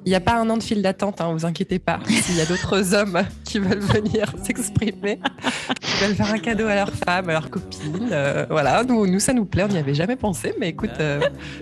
Il 0.05 0.09
n'y 0.09 0.15
a 0.15 0.19
pas 0.19 0.35
un 0.35 0.49
an 0.49 0.57
de 0.57 0.63
file 0.63 0.81
d'attente, 0.81 1.21
hein, 1.21 1.31
vous 1.31 1.45
inquiétez 1.45 1.79
pas. 1.79 1.99
S'il 2.05 2.35
y 2.35 2.41
a 2.41 2.45
d'autres 2.45 2.93
hommes 2.93 3.23
qui 3.45 3.59
veulent 3.59 3.79
venir 3.79 4.33
s'exprimer, 4.43 5.19
qui 5.81 6.03
veulent 6.03 6.15
faire 6.15 6.33
un 6.33 6.39
cadeau 6.39 6.67
à 6.67 6.75
leur 6.75 6.91
femme, 6.91 7.29
à 7.29 7.33
leur 7.33 7.49
copine, 7.49 8.09
euh, 8.11 8.45
voilà, 8.49 8.83
nous, 8.83 9.07
nous, 9.07 9.19
ça 9.19 9.31
nous 9.31 9.45
plaît. 9.45 9.63
On 9.63 9.69
n'y 9.69 9.77
avait 9.77 9.93
jamais 9.93 10.17
pensé, 10.17 10.53
mais 10.59 10.69
écoute, 10.69 10.91
euh, 10.99 11.21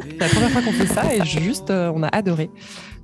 c'est 0.10 0.20
la 0.20 0.28
première 0.28 0.50
fois 0.50 0.62
qu'on 0.64 0.72
fait 0.72 0.88
ça 0.88 1.14
et 1.14 1.24
juste, 1.26 1.70
on 1.70 2.02
a 2.02 2.08
adoré. 2.08 2.50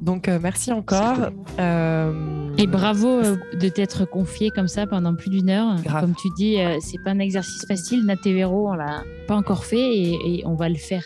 Donc 0.01 0.27
euh, 0.27 0.39
merci 0.41 0.71
encore. 0.71 1.17
Euh, 1.59 2.53
et 2.57 2.67
bravo 2.67 3.07
euh, 3.07 3.37
de 3.59 3.69
t'être 3.69 4.05
confié 4.05 4.49
comme 4.49 4.67
ça 4.67 4.85
pendant 4.87 5.15
plus 5.15 5.29
d'une 5.29 5.49
heure. 5.49 5.75
Comme 5.99 6.15
tu 6.15 6.27
dis, 6.37 6.57
c'est 6.81 7.01
pas 7.03 7.11
un 7.11 7.19
exercice 7.19 7.65
facile. 7.67 8.05
Natevero, 8.05 8.69
on 8.69 8.73
l'a 8.73 9.03
pas 9.27 9.35
encore 9.35 9.65
fait 9.65 9.97
et, 9.97 10.43
on 10.45 10.55
va 10.55 10.69
le 10.69 10.75
faire 10.75 11.03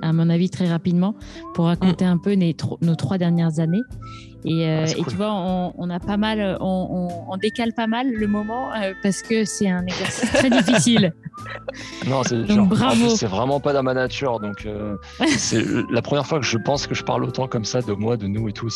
à 0.00 0.12
mon 0.12 0.30
avis 0.30 0.50
très 0.50 0.68
rapidement 0.68 1.14
pour 1.54 1.66
raconter 1.66 2.04
mm. 2.04 2.08
un 2.08 2.18
peu 2.18 2.34
nos 2.34 2.94
trois 2.94 3.18
dernières 3.18 3.60
années. 3.60 3.82
Et, 4.44 4.68
ah, 4.68 4.84
tu 4.86 5.16
vois, 5.16 5.32
on, 5.32 5.90
a 5.90 6.00
pas 6.00 6.16
mal, 6.16 6.56
on, 6.60 7.36
décale 7.40 7.72
pas 7.72 7.86
mal 7.86 8.10
le 8.10 8.26
moment 8.26 8.70
parce 9.02 9.22
que 9.22 9.44
c'est 9.44 9.68
un 9.68 9.84
exercice 9.86 10.32
très 10.32 10.50
difficile. 10.62 11.12
Non, 12.06 12.22
c'est 12.24 12.42
bravo. 12.44 13.10
C'est 13.10 13.26
vraiment 13.26 13.60
pas 13.60 13.72
dans 13.72 13.82
ma 13.82 13.94
nature. 13.94 14.40
Donc, 14.40 14.66
euh, 14.66 14.96
c'est 15.36 15.64
la 15.90 16.02
première 16.02 16.26
fois 16.26 16.40
que 16.40 16.46
je 16.46 16.58
pense 16.58 16.86
que 16.86 16.94
je 16.94 17.02
parle 17.02 17.24
autant 17.24 17.48
comme 17.48 17.64
ça 17.64 17.82
de 17.82 17.92
moi, 17.92 18.16
de 18.16 18.26
nous 18.26 18.48
et 18.48 18.52
tout. 18.52 18.68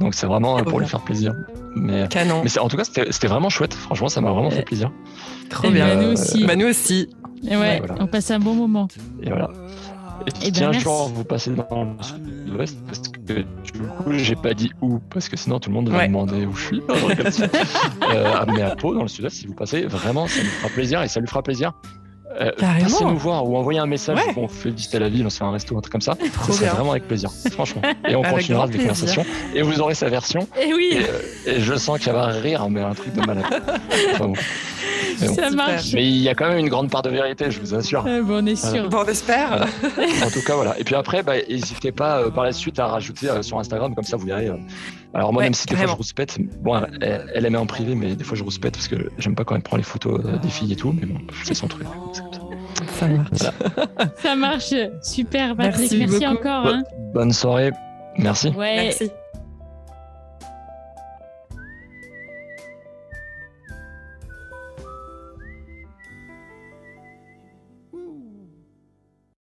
Donc, 0.00 0.14
c'est 0.14 0.26
vraiment 0.26 0.56
pour 0.62 0.80
lui 0.80 0.86
faire 0.86 1.02
plaisir. 1.02 1.34
Mais, 1.76 2.08
mais 2.44 2.58
en 2.58 2.68
tout 2.68 2.76
cas, 2.76 2.84
c'était 2.84 3.28
vraiment 3.28 3.48
chouette. 3.48 3.74
Franchement, 3.74 4.08
ça 4.08 4.20
m'a 4.20 4.30
vraiment 4.30 4.50
fait 4.50 4.62
plaisir. 4.62 4.90
Trop 5.48 5.70
bien. 5.70 5.96
nous 5.96 6.12
aussi. 6.12 6.44
nous 6.44 6.66
aussi. 6.66 7.08
Et 7.48 7.56
ouais, 7.56 7.80
on 7.98 8.06
passe 8.06 8.30
un 8.30 8.38
bon 8.38 8.54
moment. 8.54 8.88
Et 9.22 9.30
voilà. 9.30 9.50
Et, 10.26 10.48
et 10.48 10.52
tiens, 10.52 10.72
jour 10.72 11.08
vous 11.08 11.24
passez 11.24 11.50
dans 11.50 11.84
le 11.84 12.02
sud-ouest 12.02 12.76
parce 12.86 13.00
que 13.08 13.32
du 13.32 13.72
coup, 13.72 14.12
j'ai 14.12 14.36
pas 14.36 14.54
dit 14.54 14.70
où 14.80 14.98
parce 15.10 15.28
que 15.28 15.36
sinon 15.36 15.58
tout 15.60 15.70
le 15.70 15.74
monde 15.74 15.88
va 15.88 16.02
me 16.02 16.06
demander 16.08 16.46
où 16.46 16.54
je 16.54 16.66
suis. 16.66 16.82
euh, 16.90 18.44
mais 18.48 18.62
à 18.62 18.76
Pau, 18.76 18.94
dans 18.94 19.02
le 19.02 19.08
sud-ouest, 19.08 19.36
si 19.36 19.46
vous 19.46 19.54
passez, 19.54 19.82
vraiment, 19.82 20.26
ça 20.26 20.42
nous 20.42 20.48
fera 20.48 20.68
plaisir 20.68 21.02
et 21.02 21.08
ça 21.08 21.20
lui 21.20 21.28
fera 21.28 21.42
plaisir 21.42 21.72
euh, 22.38 22.52
passez 22.56 23.04
nous 23.04 23.18
voir 23.18 23.48
ou 23.48 23.56
envoyer 23.56 23.80
un 23.80 23.86
message 23.86 24.18
ouais. 24.18 24.34
on 24.36 24.46
fait 24.46 24.70
visiter 24.70 24.98
la 24.98 25.08
ville, 25.08 25.26
on 25.26 25.30
se 25.30 25.38
fait 25.38 25.44
un 25.44 25.50
resto, 25.50 25.76
un 25.76 25.80
truc 25.80 25.92
comme 25.92 26.00
ça. 26.00 26.16
C'est 26.50 26.66
vraiment 26.66 26.92
avec 26.92 27.08
plaisir, 27.08 27.30
franchement. 27.50 27.82
Et 28.08 28.14
on 28.14 28.22
continuera 28.22 28.68
des 28.68 28.78
conversations. 28.78 29.24
Et 29.54 29.62
vous 29.62 29.80
aurez 29.80 29.94
sa 29.94 30.08
version. 30.08 30.42
Et 30.56 30.66
eh 30.68 30.74
oui. 30.74 30.96
Euh, 30.96 31.56
et, 31.56 31.60
je 31.60 31.74
sens 31.74 31.98
qu'il 31.98 32.12
va 32.12 32.26
rire, 32.26 32.68
mais 32.70 32.82
un 32.82 32.94
truc 32.94 33.14
de 33.14 33.20
malade. 33.26 33.44
Ça 35.16 35.50
marche. 35.50 35.92
Mais 35.92 36.06
il 36.06 36.22
y 36.22 36.28
a 36.28 36.34
quand 36.34 36.48
même 36.48 36.58
une 36.58 36.68
grande 36.68 36.88
part 36.88 37.02
de 37.02 37.10
vérité, 37.10 37.50
je 37.50 37.60
vous 37.60 37.74
assure. 37.74 38.04
bon, 38.04 38.42
on 38.42 38.46
est 38.46 38.56
sûr. 38.56 38.88
Bon, 38.88 39.02
on 39.04 39.08
espère. 39.08 39.66
en 40.24 40.30
tout 40.30 40.42
cas, 40.46 40.54
voilà. 40.54 40.78
Et 40.78 40.84
puis 40.84 40.94
après, 40.94 41.22
bah, 41.22 41.34
n'hésitez 41.48 41.92
pas 41.92 42.20
euh, 42.20 42.30
par 42.30 42.44
la 42.44 42.52
suite 42.52 42.78
à 42.78 42.86
rajouter 42.86 43.28
sur 43.42 43.58
Instagram, 43.58 43.94
comme 43.94 44.04
ça 44.04 44.16
vous 44.16 44.26
verrez. 44.26 44.50
Alors 45.12 45.32
moi, 45.32 45.42
même 45.42 45.54
si 45.54 45.66
des 45.66 45.76
fois 45.76 45.86
je 45.86 45.92
rouspète, 45.92 46.38
bon, 46.60 46.82
elle, 47.00 47.30
elle 47.34 47.46
aimait 47.46 47.58
en 47.58 47.66
privé, 47.66 47.94
mais 47.94 48.14
des 48.14 48.24
fois 48.24 48.36
je 48.36 48.44
rouspète 48.44 48.74
parce 48.74 48.88
que 48.88 49.10
j'aime 49.18 49.34
pas 49.34 49.44
quand 49.44 49.56
elle 49.56 49.62
prend 49.62 49.76
les 49.76 49.82
photos 49.82 50.22
des 50.40 50.48
filles 50.48 50.72
et 50.72 50.76
tout, 50.76 50.94
mais 50.98 51.06
bon, 51.06 51.18
je 51.32 51.44
fais 51.44 51.54
son 51.54 51.68
truc. 51.68 51.86
Ça 52.86 53.08
marche. 53.08 53.30
Ça 54.16 54.36
marche. 54.36 54.74
Super, 55.02 55.56
Patrick. 55.56 55.92
Merci, 55.92 56.26
encore. 56.26 56.66
Hein. 56.66 56.82
Bonne 57.12 57.32
soirée. 57.32 57.72
Merci. 58.18 58.48
Ouais. 58.50 58.76
Merci. 58.84 59.10